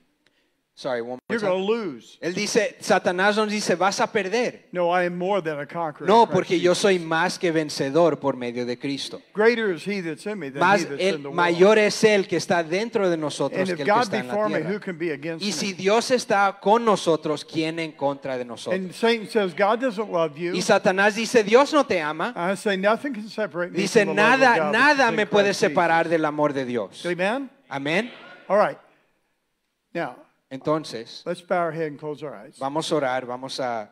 Sorry, 0.75 1.01
one 1.03 1.09
more 1.11 1.19
You're 1.29 1.39
time. 1.39 1.49
going 1.51 1.67
to 1.67 1.71
lose. 1.71 2.17
Él 2.19 2.33
dice, 2.33 2.75
Satanás 2.79 3.37
nos 3.37 3.47
dice, 3.51 3.75
vas 3.75 3.99
a 3.99 4.07
perder. 4.11 4.69
No, 4.71 4.89
I 4.89 5.03
am 5.05 5.15
more 5.15 5.39
than 5.39 5.59
a 5.59 5.67
conqueror. 5.67 6.07
No, 6.07 6.25
porque 6.27 6.59
yo 6.59 6.73
soy 6.73 6.97
más 6.97 7.37
que 7.37 7.51
vencedor 7.51 8.19
por 8.19 8.35
medio 8.37 8.65
de 8.65 8.79
Cristo. 8.79 9.21
Greater 9.35 9.71
is 9.71 9.85
he 9.85 10.01
that's 10.01 10.25
in 10.25 10.39
me 10.39 10.49
than 10.49 10.59
Más 10.59 10.81
he 10.81 10.85
that's 10.85 10.99
el 10.99 11.17
the 11.21 11.27
world. 11.29 11.35
mayor 11.35 11.77
es 11.77 12.03
él 12.03 12.27
que 12.27 12.37
está 12.37 12.63
dentro 12.63 13.07
de 13.07 13.17
nosotros 13.17 13.59
And 13.59 13.67
que 13.67 13.73
if 13.73 13.79
el 13.81 13.85
que 13.85 13.91
God 13.93 14.01
está 14.01 14.11
be 14.13 14.17
en 14.17 14.27
la 14.29 14.33
for 14.33 14.49
me, 14.49 14.55
tierra. 14.61 14.73
who 14.73 14.79
can 14.79 14.97
be 14.97 15.11
against 15.11 15.45
Y 15.45 15.51
si? 15.51 15.73
Dios 15.73 16.09
está 16.09 16.57
con 16.59 16.83
nosotros, 16.83 17.45
¿quién 17.45 17.77
en 17.77 17.91
contra 17.91 18.35
de 18.35 18.43
nosotros? 18.43 18.81
And 18.81 18.91
Satan 18.93 19.27
says, 19.29 19.53
God 19.53 19.79
doesn't 19.79 20.09
love 20.11 20.35
you. 20.35 20.55
Y 20.55 20.61
Satanás 20.63 21.13
dice, 21.13 21.43
Dios 21.43 21.71
no 21.71 21.83
te 21.85 22.01
ama. 22.01 22.33
I 22.35 22.55
say, 22.55 22.77
nothing 22.77 23.13
can 23.13 23.29
separate 23.29 23.71
me 23.71 23.77
Dice, 23.77 24.03
from 24.05 24.15
the 24.15 24.21
love 24.23 24.33
of 24.33 24.39
nada, 24.39 24.57
God 24.57 24.65
which 24.71 24.79
nada 24.79 25.03
is 25.03 25.09
in 25.11 25.15
me 25.17 25.25
puede 25.27 25.45
Christ 25.49 25.59
separar 25.59 26.09
del 26.09 26.25
amor 26.25 26.51
de 26.51 26.65
Dios. 26.65 27.05
Amen? 27.05 27.47
Amén. 27.69 28.11
All 28.49 28.57
right. 28.57 28.79
Now, 29.93 30.15
Entonces, 30.53 31.23
let's 31.25 31.41
bow 31.41 31.57
our 31.65 31.71
head 31.71 31.87
and 31.87 31.99
close 31.99 32.23
our 32.23 32.33
eyes. 32.35 32.57
vamos 32.59 32.91
a 32.91 32.95
orar, 32.95 33.25
vamos 33.25 33.59
a 33.59 33.89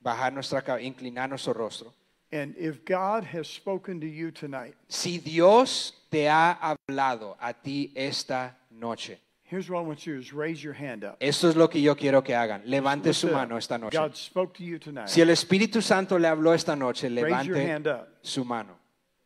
bajar 0.00 0.32
nuestra 0.32 0.62
cabeza, 0.62 0.84
inclinar 0.86 1.28
nuestro 1.28 1.52
rostro. 1.54 1.92
And 2.30 2.54
if 2.56 2.84
God 2.84 3.24
has 3.24 3.46
spoken 3.46 4.00
to 4.00 4.06
you 4.06 4.30
tonight, 4.30 4.74
Si 4.88 5.18
Dios 5.18 5.92
te 6.10 6.28
ha 6.28 6.52
hablado 6.60 7.36
a 7.40 7.52
ti 7.52 7.92
esta 7.94 8.56
noche, 8.70 9.18
here's 9.44 9.68
what 9.68 9.80
I 9.80 9.86
want 9.86 10.06
you 10.06 10.14
to 10.14 10.18
do 10.18 10.22
is 10.22 10.32
raise 10.32 10.62
your 10.64 10.72
hand 10.74 11.04
up. 11.04 11.16
esto 11.20 11.48
es 11.50 11.56
lo 11.56 11.68
que 11.68 11.80
yo 11.82 11.94
quiero 11.94 12.22
que 12.22 12.34
hagan. 12.34 12.62
Levante 12.64 13.12
su 13.12 13.28
mano 13.28 13.56
esta 13.58 13.76
noche. 13.78 13.98
God 13.98 14.14
spoke 14.16 14.54
to 14.56 14.64
you 14.64 14.78
tonight. 14.78 15.08
Si 15.08 15.20
el 15.20 15.28
Espíritu 15.28 15.82
Santo 15.82 16.18
le 16.18 16.26
habló 16.28 16.54
esta 16.54 16.74
noche, 16.74 17.08
Raise 17.08 17.46
your 17.46 17.56
levante 17.56 17.70
hand 17.70 17.86
up. 17.86 18.08
su 18.22 18.44
mano. 18.44 18.78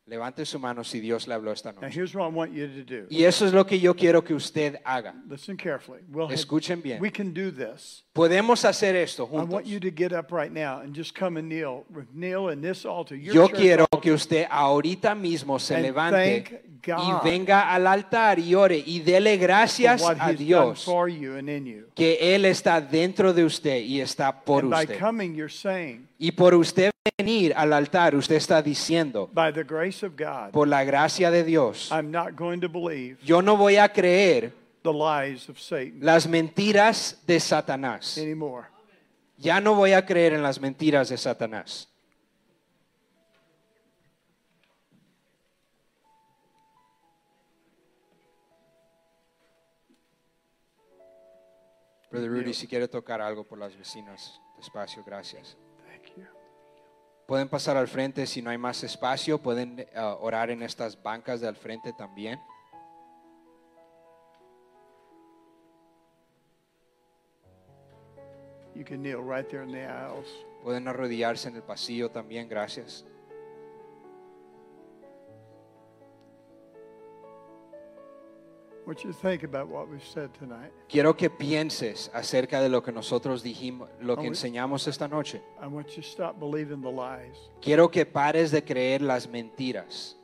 Levante 0.08 0.44
su 0.46 0.58
mano 0.60 0.84
si 0.84 1.00
Dios 1.00 1.26
le 1.26 1.34
habló 1.34 1.50
esta 1.52 1.72
Now, 1.72 1.80
noche. 1.82 1.94
here's 1.98 2.14
what 2.14 2.30
I 2.30 2.32
want 2.32 2.52
you 2.52 2.68
to 2.68 2.84
do. 2.84 3.06
Y 3.10 3.24
eso 3.24 3.44
es 3.44 3.52
lo 3.52 3.66
que 3.66 3.80
yo 3.80 3.94
quiero 3.94 4.22
que 4.22 4.34
usted 4.34 4.76
haga. 4.84 5.14
Listen 5.28 5.56
carefully. 5.56 6.02
We'll 6.08 6.30
Escuchen 6.30 6.80
bien. 6.80 7.00
we 7.02 7.10
can 7.10 7.32
do 7.34 7.50
this. 7.50 8.04
Podemos 8.16 8.64
hacer 8.64 8.96
esto 8.96 9.24
I 9.24 9.36
juntos. 9.36 9.50
want 9.50 9.66
you 9.66 9.78
to 9.78 9.90
get 9.94 10.12
up 10.12 10.32
right 10.32 10.50
now 10.50 10.80
and 10.80 10.94
just 10.96 11.14
come 11.16 11.38
and 11.38 11.48
kneel. 11.48 11.84
Kneel 12.14 12.48
in 12.50 12.62
this 12.62 12.84
altar. 12.86 13.14
Your 13.14 13.34
Yo 13.34 13.46
church 13.48 13.60
quiero 13.60 13.82
altar. 13.84 14.00
que 14.00 14.12
usted 14.12 14.46
ahorita 14.50 15.14
mismo 15.14 15.58
se 15.58 15.74
And 15.76 15.82
levante 15.84 16.44
thank 16.48 16.62
y 16.88 17.12
venga 17.24 17.72
al 17.74 17.86
altar 17.86 18.38
y 18.38 18.54
ore 18.54 18.82
y 18.84 19.00
dele 19.00 19.36
for 19.36 19.46
gracias 19.46 20.00
what 20.02 20.16
a 20.20 20.30
he's 20.30 20.38
done 20.38 20.46
Dios 20.46 20.84
for 20.84 21.08
you 21.10 21.36
and 21.36 21.48
in 21.50 21.66
you. 21.66 21.86
que 21.94 22.34
Él 22.34 22.44
está 22.46 22.80
dentro 22.80 23.32
de 23.34 23.44
usted 23.44 23.80
y 23.82 24.00
está 24.00 24.32
por 24.44 24.62
and 24.62 24.70
by 24.72 24.82
usted. 24.84 24.98
coming, 24.98 25.34
you're 25.34 25.52
saying, 25.52 26.06
Y 26.18 26.30
por 26.30 26.54
usted 26.54 26.90
venir 27.18 27.52
al 27.56 27.72
altar, 27.74 28.14
usted 28.14 28.36
está 28.36 28.62
diciendo, 28.62 29.28
by 29.34 29.52
the 29.52 29.64
grace 29.64 30.02
of 30.06 30.12
God, 30.16 30.52
por 30.52 30.66
la 30.68 30.84
gracia 30.84 31.30
de 31.30 31.44
Dios, 31.44 31.90
I'm 31.92 32.10
not 32.10 32.34
going 32.36 32.60
to 32.60 32.68
believe 32.68 33.18
yo 33.24 33.42
no 33.42 33.56
voy 33.56 33.76
a 33.76 33.88
creer 33.92 34.52
the 34.86 34.92
lies 34.92 35.48
of 35.48 35.58
Satan 35.58 35.98
las 36.00 36.26
mentiras 36.26 37.18
de 37.26 37.40
Satanás. 37.40 38.16
anymore. 38.18 38.66
Ya 39.36 39.60
no 39.60 39.74
voy 39.74 39.92
a 39.92 40.06
creer 40.06 40.32
en 40.32 40.42
las 40.42 40.60
mentiras 40.60 41.08
de 41.10 41.18
Satanás. 41.18 41.88
Brother 52.10 52.30
Rudy, 52.30 52.54
si 52.54 52.66
quiere 52.66 52.88
tocar 52.88 53.20
algo 53.20 53.44
por 53.44 53.58
las 53.58 53.76
vecinas, 53.76 54.40
despacio, 54.56 55.02
gracias. 55.04 55.56
Thank 55.86 56.16
you. 56.16 56.24
Pueden 57.26 57.48
pasar 57.48 57.76
al 57.76 57.88
frente 57.88 58.26
si 58.26 58.40
no 58.40 58.50
hay 58.50 58.56
más 58.56 58.84
espacio, 58.84 59.38
pueden 59.38 59.80
eh, 59.80 59.86
orar 60.20 60.50
en 60.50 60.62
estas 60.62 61.02
bancas 61.02 61.40
de 61.40 61.48
al 61.48 61.56
frente 61.56 61.92
también. 61.92 62.40
You 68.76 68.84
can 68.84 69.02
kneel 69.02 69.22
right 69.22 69.48
there 69.48 69.62
in 69.62 69.72
the 69.72 69.86
aisles. 69.86 70.26
Pueden 70.62 70.86
arrodillarse 70.86 71.48
en 71.48 71.56
el 71.56 71.62
pasillo 71.62 72.10
también, 72.10 72.46
gracias. 72.48 73.04
I 78.70 78.88
want 78.88 79.02
you 79.02 79.12
to 79.12 79.18
think 79.18 79.42
about 79.42 79.68
what 79.68 79.88
we've 79.88 80.04
said 80.04 80.30
tonight. 80.38 80.70
Quiero 80.88 81.16
que 81.16 81.30
pienses 81.30 82.10
acerca 82.12 82.60
de 82.60 82.68
lo 82.68 82.82
que 82.82 82.92
nosotros 82.92 83.42
dijimos, 83.42 83.88
lo 84.00 84.16
que 84.16 84.26
enseñamos 84.26 84.86
esta 84.86 85.08
noche. 85.08 85.40
I 85.60 85.66
want 85.66 85.88
you 85.96 86.02
to 86.02 86.08
stop 86.08 86.38
believing 86.38 86.82
the 86.82 86.90
lies. 86.90 87.36
Quiero 87.62 87.88
que 87.88 88.04
pares 88.04 88.50
de 88.50 88.62
creer 88.62 89.00
las 89.00 89.26
mentiras. 89.26 90.16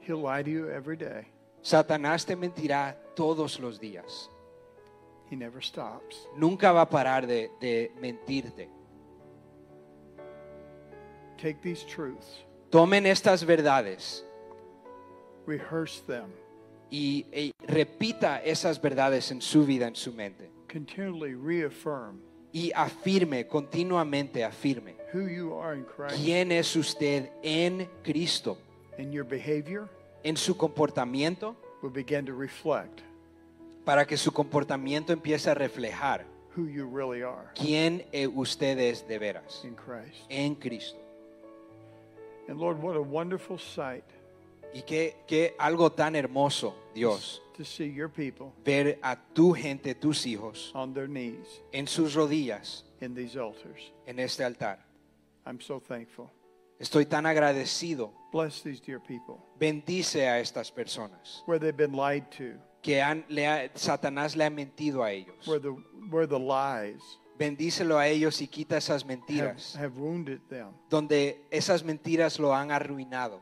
He'll 0.00 0.20
lie 0.20 0.42
to 0.42 0.50
you 0.50 0.68
every 0.68 0.96
day. 0.96 1.28
Satanás 1.62 2.26
te 2.26 2.34
mentirá 2.34 2.96
todos 3.14 3.60
los 3.60 3.78
días. 3.78 4.28
He 5.30 5.36
never 5.36 5.62
stops. 5.62 6.26
Nunca 6.36 6.72
va 6.72 6.82
a 6.82 6.90
parar 6.90 7.26
de, 7.26 7.50
de 7.60 7.92
mentirte. 8.00 8.68
Take 11.38 11.62
these 11.62 11.84
truths, 11.84 12.44
Tomen 12.70 13.06
estas 13.06 13.44
verdades 13.44 14.24
rehearse 15.46 16.02
them, 16.06 16.30
y, 16.90 17.24
y 17.32 17.52
repita 17.66 18.42
esas 18.44 18.80
verdades 18.80 19.30
en 19.30 19.40
su 19.40 19.64
vida, 19.64 19.86
en 19.86 19.96
su 19.96 20.12
mente. 20.12 20.50
continually 20.70 21.34
reaffirm 21.34 22.20
Y 22.52 22.72
afirme, 22.74 23.46
continuamente 23.46 24.44
afirme. 24.44 24.96
who 25.12 25.26
you 25.28 25.54
are 25.54 25.74
in 25.74 25.84
Christ 25.84 26.16
¿Quién 26.16 26.52
es 26.52 26.76
usted 26.76 27.30
en 27.42 27.88
Cristo? 28.04 28.58
and 28.98 29.12
your 29.12 29.24
behavior 29.24 29.88
En 30.24 30.36
su 30.36 30.54
comportamiento, 30.56 31.56
will 31.82 31.90
begin 31.90 32.26
to 32.26 32.34
reflect 32.34 33.02
para 33.84 34.06
que 34.06 34.16
su 34.16 34.32
comportamiento 34.32 35.12
empiece 35.12 35.50
a 35.50 35.54
reflejar 35.54 36.24
who 36.56 36.66
you 36.66 36.86
really 36.86 37.22
are 37.22 37.48
quién 37.54 38.04
eh, 38.12 38.26
usted 38.26 38.78
es 38.78 39.06
de 39.06 39.18
veras 39.18 39.62
in 39.64 39.74
Christ. 39.74 40.24
en 40.28 40.54
Cristo. 40.54 40.98
And 42.48 42.58
Lord, 42.58 42.82
what 42.82 42.96
a 42.96 43.00
wonderful 43.00 43.58
sight 43.58 44.04
Y 44.72 44.82
que, 44.82 45.16
que 45.26 45.56
algo 45.58 45.90
tan 45.90 46.14
hermoso, 46.14 46.76
Dios, 46.94 47.42
to 47.56 47.64
see 47.64 47.92
your 47.92 48.08
people 48.08 48.52
ver 48.64 48.98
a 49.02 49.16
tu 49.16 49.52
gente, 49.52 49.96
tus 49.96 50.24
hijos, 50.26 50.70
on 50.74 50.94
their 50.94 51.08
knees 51.08 51.60
en 51.72 51.88
sus 51.88 52.14
rodillas 52.14 52.84
in 53.00 53.14
these 53.14 53.36
altars. 53.36 53.92
en 54.06 54.20
este 54.20 54.44
altar. 54.44 54.78
I'm 55.44 55.60
so 55.60 55.80
thankful. 55.80 56.30
Estoy 56.78 57.06
tan 57.06 57.26
agradecido. 57.26 58.12
Bless 58.32 58.62
these 58.62 58.80
dear 58.80 59.00
people 59.00 59.38
Bendice 59.58 60.28
a 60.28 60.38
estas 60.38 60.70
personas 60.70 61.42
where 61.46 61.58
they've 61.58 61.76
been 61.76 61.92
lied 61.92 62.30
to, 62.38 62.54
que 62.82 63.02
han, 63.02 63.24
le 63.28 63.46
ha- 63.46 63.70
Satanás 63.74 64.36
le 64.36 64.44
ha 64.44 64.50
mentido 64.50 65.02
a 65.02 65.12
ellos. 65.12 65.46
where 65.46 65.60
the, 65.60 65.70
where 66.10 66.26
the 66.26 66.38
lies 66.38 67.02
Bendícelo 67.38 67.98
a 67.98 68.06
ellos 68.06 68.40
y 68.42 68.48
quita 68.48 68.76
esas 68.76 69.02
have, 69.02 69.08
mentiras, 69.16 69.74
have 69.76 69.98
wounded 69.98 70.40
them 70.48 70.72
donde 70.90 71.42
esas 71.50 71.82
mentiras 71.82 72.38
lo 72.38 72.54
han 72.54 72.70
arruinado. 72.70 73.40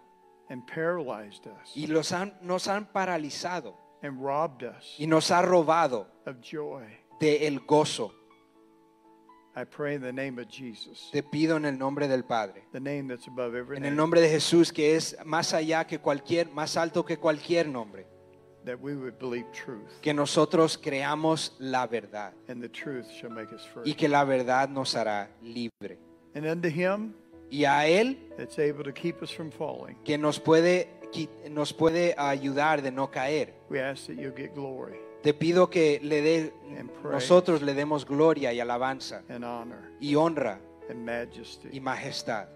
and 0.51 0.62
paralyzed 0.66 1.47
us 1.47 1.77
y 1.77 1.86
los 1.89 2.12
han, 2.12 2.32
nos 2.43 2.69
han 2.69 2.86
paralizado. 2.93 3.77
and 4.02 4.20
robbed 4.23 4.62
us 4.62 4.94
y 4.98 5.06
nos 5.09 5.31
ha 5.32 5.43
robado 5.43 6.06
of 6.27 6.36
joy. 6.40 6.85
de 7.20 7.47
el 7.48 7.59
gozo. 7.66 8.12
I 9.56 9.65
pray 9.65 9.97
in 9.97 10.02
the 10.02 10.12
name 10.12 10.39
of 10.40 10.47
Jesus, 10.48 11.10
Te 11.12 11.20
pido 11.24 11.56
en 11.56 11.65
el 11.65 11.77
nombre 11.77 12.06
del 12.06 12.23
Padre, 12.24 12.62
the 12.70 12.78
name 12.78 13.09
that's 13.09 13.27
above 13.27 13.56
every 13.56 13.77
en 13.78 13.82
name, 13.82 13.89
el 13.89 13.97
nombre 13.97 14.20
de 14.20 14.28
Jesús 14.28 14.73
que 14.73 14.94
es 14.94 15.16
más 15.24 15.52
allá 15.52 15.85
que 15.85 15.98
cualquier, 15.98 16.48
más 16.52 16.77
alto 16.77 17.05
que 17.05 17.16
cualquier 17.16 17.66
nombre, 17.66 18.06
that 18.64 18.78
we 18.80 18.94
would 18.94 19.18
believe 19.18 19.47
truth, 19.52 20.01
que 20.02 20.12
nosotros 20.12 20.76
creamos 20.78 21.55
la 21.59 21.86
verdad 21.86 22.32
and 22.48 22.60
the 22.62 22.68
truth 22.68 23.06
shall 23.10 23.30
make 23.30 23.52
us 23.55 23.62
y 23.66 23.68
free. 23.82 23.94
que 23.94 24.09
la 24.09 24.24
verdad 24.24 24.68
nos 24.68 24.94
hará 24.94 25.28
libre. 25.43 25.98
And 26.35 26.44
unto 26.47 26.68
him 26.68 27.14
Y 27.51 27.64
a 27.64 27.86
Él 27.86 28.18
that's 28.36 28.59
able 28.59 28.85
to 28.85 28.93
keep 28.93 29.22
us 29.22 29.30
from 29.30 29.51
falling, 29.51 29.97
que 30.05 30.18
nos 30.18 30.39
puede, 30.39 30.89
nos 31.51 31.72
puede 31.72 32.14
ayudar 32.18 32.82
de 32.82 32.90
no 32.90 33.10
caer. 33.10 33.55
we 33.70 33.80
ask 33.80 34.06
that 34.06 34.16
you'll 34.16 34.35
get 34.36 34.55
glory 34.55 34.98
Te 35.22 35.32
pido 35.32 35.68
que 35.70 35.98
le 36.02 36.20
praise. 36.22 37.10
nosotros 37.10 37.62
le 37.62 37.74
demos 37.74 38.05
gloria 38.05 38.52
y 38.52 38.60
alabanza 38.60 39.22
and 39.30 39.44
honor 39.44 39.90
y 40.01 40.14
honra 40.14 40.60
and 40.90 41.05
majesty 41.05 41.68
y 41.72 41.80
majestad 41.80 42.48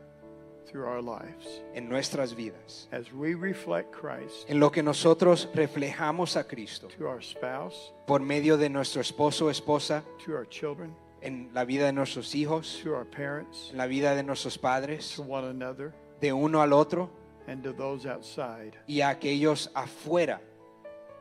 through 0.66 0.84
our 0.86 1.02
lives 1.02 1.62
en 1.74 1.88
nuestras 1.88 2.34
vidas. 2.34 2.88
as 2.92 3.12
we 3.12 3.34
reflect 3.34 3.92
Christ 3.92 4.44
En 4.48 4.58
lo 4.60 4.70
que 4.70 4.82
nosotros 4.82 5.48
reflejamos 5.54 6.36
a 6.36 6.44
Cristo 6.44 6.88
to 6.98 7.06
our 7.06 7.22
spouse, 7.22 7.92
por 8.06 8.20
medio 8.20 8.56
de 8.56 8.68
nuestro 8.68 9.00
esposo 9.00 9.46
o 9.46 9.50
esposa, 9.50 10.02
to 10.24 10.32
our 10.32 10.46
children, 10.48 10.94
en 11.22 11.50
la 11.54 11.64
vida 11.64 11.86
de 11.86 11.92
nuestros 11.92 12.34
hijos, 12.34 12.80
to 12.82 12.94
our 12.94 13.04
parents, 13.04 13.68
en 13.72 13.78
la 13.78 13.86
vida 13.86 14.14
de 14.14 14.22
nuestros 14.22 14.56
padres, 14.58 15.14
to 15.16 15.22
one 15.22 15.44
another, 15.44 15.92
de 16.20 16.32
uno 16.32 16.60
al 16.62 16.72
otro 16.72 17.10
and 17.48 17.62
to 17.62 17.72
those 17.72 18.06
outside. 18.06 18.72
y 18.88 19.00
a 19.00 19.10
aquellos 19.10 19.68
afuera. 19.74 20.40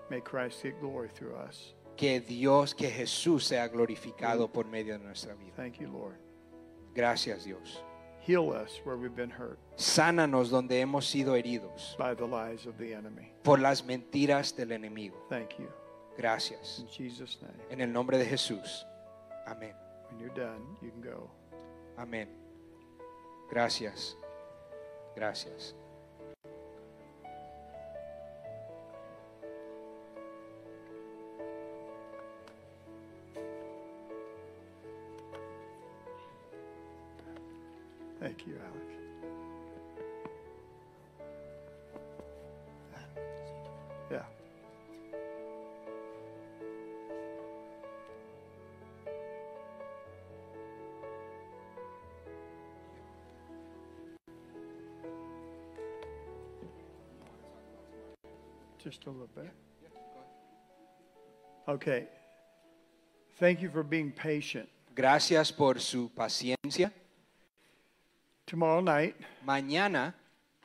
May 0.09 0.21
Christ 0.21 0.61
get 0.63 0.79
glory 0.81 1.09
through 1.09 1.35
us. 1.35 1.73
Que 1.97 2.19
Dios, 2.19 2.73
que 2.73 2.89
Jesús 2.89 3.45
sea 3.45 3.67
glorificado 3.67 4.51
por 4.51 4.65
medio 4.65 4.97
de 4.97 5.03
nuestra 5.03 5.33
vida. 5.35 5.53
Thank 5.55 5.79
you, 5.79 5.87
Lord. 5.87 6.17
Gracias 6.95 7.45
Dios. 7.45 7.83
Heal 8.25 8.51
us 8.51 8.79
where 8.83 8.95
we've 8.95 9.15
been 9.15 9.31
hurt 9.31 9.57
Sánanos 9.77 10.49
donde 10.49 10.79
hemos 10.79 11.05
sido 11.05 11.35
heridos 11.35 11.95
by 11.97 12.13
the 12.13 12.25
lies 12.25 12.65
of 12.67 12.77
the 12.77 12.93
enemy. 12.93 13.31
por 13.43 13.59
las 13.59 13.83
mentiras 13.83 14.55
del 14.55 14.71
enemigo. 14.71 15.15
Thank 15.29 15.57
you. 15.57 15.67
Gracias. 16.17 16.79
In 16.79 16.87
Jesus' 16.87 17.39
name. 17.41 17.53
En 17.71 17.81
el 17.81 17.91
nombre 17.91 18.17
de 18.17 18.25
Jesús. 18.25 18.85
Amén. 19.47 19.73
When 20.09 20.19
you're 20.19 20.35
done, 20.35 20.61
you 20.81 20.91
can 20.91 21.01
go. 21.01 21.31
Amén. 21.97 22.27
Gracias. 23.49 24.15
Gracias. 25.15 25.73
Just 58.83 59.05
a 59.05 59.09
little 59.09 59.29
bit. 59.35 59.51
Okay. 61.67 62.07
Thank 63.39 63.61
you 63.61 63.69
for 63.69 63.83
being 63.83 64.11
patient. 64.11 64.67
Gracias 64.95 65.51
por 65.51 65.79
su 65.79 66.09
paciencia. 66.15 66.91
Tomorrow 68.45 68.81
night, 68.81 69.15
Mañana 69.45 70.13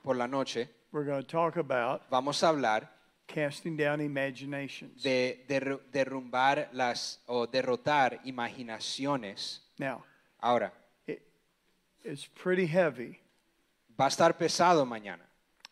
por 0.03 0.17
la 0.17 0.27
noche 0.27 0.69
we're 0.93 1.05
going 1.05 1.23
to 1.23 1.27
talk 1.29 1.57
about 1.57 2.03
vamos 2.11 2.43
a 2.43 2.49
hablar 2.49 2.89
casting 3.29 3.77
down 3.77 4.01
imaginations. 4.01 5.03
de 5.03 5.45
derru- 5.49 5.81
derrumbar 5.93 6.69
las 6.73 7.19
o 7.29 7.47
derrotar 7.47 8.21
imaginaciones. 8.25 9.61
Now, 9.79 10.03
Ahora, 10.41 10.73
it, 11.07 11.23
it's 12.05 12.27
pretty 12.27 12.67
heavy 12.67 13.19
va 13.99 14.07
a 14.07 14.09
estar 14.09 14.37
pesado 14.37 14.85
mañana 14.87 15.23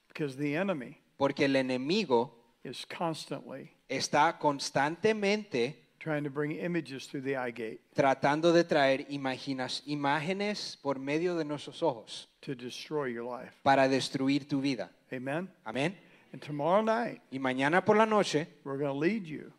because 0.09 0.37
the 0.37 0.55
enemy 0.57 0.99
porque 1.25 1.47
el 1.47 1.57
enemigo 1.57 2.35
is 2.65 2.85
constantly 2.87 3.71
está 3.89 4.39
constantemente 4.39 5.95
trying 5.99 6.23
to 6.23 6.29
bring 6.31 6.53
images 6.53 7.07
through 7.09 7.23
the 7.25 7.35
eye 7.35 7.51
gate 7.51 7.81
tratando 7.95 8.53
de 8.53 8.63
traer 8.63 9.07
imaginas- 9.09 9.83
imágenes 9.87 10.77
por 10.83 10.99
medio 10.99 11.35
de 11.37 11.45
nuestros 11.47 11.83
ojos 11.83 12.29
to 12.41 12.55
destroy 12.55 13.11
your 13.15 13.25
life. 13.25 13.53
para 13.63 13.89
destruir 13.89 14.47
tu 14.47 14.61
vida. 14.61 14.91
Amen? 15.11 15.49
Amén. 15.65 15.97
And 16.35 16.43
tomorrow 16.43 16.83
night, 16.83 17.23
Y 17.31 17.39
mañana 17.39 17.83
por 17.85 17.97
la 17.97 18.05
noche 18.05 18.47
we're 18.65 18.77
going 18.79 18.93
to 18.93 18.99
lead 18.99 19.25
you 19.25 19.51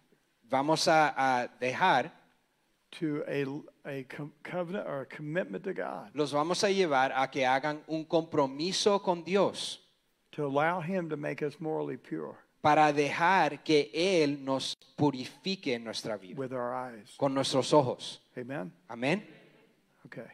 vamos 0.47 0.87
a, 0.87 1.13
a 1.17 1.47
dejar, 1.59 2.11
to 2.91 3.23
a, 3.27 3.43
a 3.89 4.05
covenant 4.43 4.87
or 4.87 5.01
a 5.01 5.05
commitment 5.07 5.63
to 5.63 5.73
God 5.73 6.11
los 6.13 6.31
vamos 6.31 6.63
a 6.63 6.69
llevar 6.69 7.11
a 7.15 7.29
que 7.31 7.43
hagan 7.45 7.81
un 7.87 8.05
compromiso 8.05 9.01
con 9.01 9.23
Dios 9.23 9.81
to 10.35 10.45
allow 10.45 10.81
Him 10.81 11.09
to 11.09 11.17
make 11.17 11.41
us 11.41 11.59
morally 11.59 11.97
pure 11.97 12.35
para 12.61 12.91
dejar 12.91 13.63
que 13.63 13.91
Él 13.93 14.43
nos 14.43 14.75
purifique 14.95 15.73
en 15.73 15.83
nuestra 15.83 16.17
vida 16.17 16.35
with 16.39 16.51
our 16.53 16.73
eyes. 16.73 17.15
con 17.17 17.33
nuestros 17.33 17.71
ojos. 17.73 18.21
Amen? 18.37 18.71
Amén. 18.89 19.23
Okay. 20.05 20.27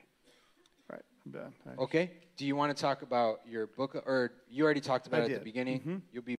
Right, 0.89 1.03
I'm 1.25 1.31
done. 1.31 1.53
Thanks. 1.63 1.79
Okay. 1.79 2.11
Do 2.37 2.45
you 2.45 2.55
want 2.55 2.75
to 2.75 2.81
talk 2.81 3.03
about 3.03 3.41
your 3.45 3.67
book, 3.67 3.95
or 3.95 4.31
you 4.49 4.63
already 4.63 4.81
talked 4.81 5.05
about 5.07 5.21
I 5.21 5.25
it 5.25 5.31
at 5.33 5.39
the 5.39 5.43
beginning? 5.45 5.81
Mhm. 5.81 6.01
You'll 6.11 6.23
be 6.23 6.29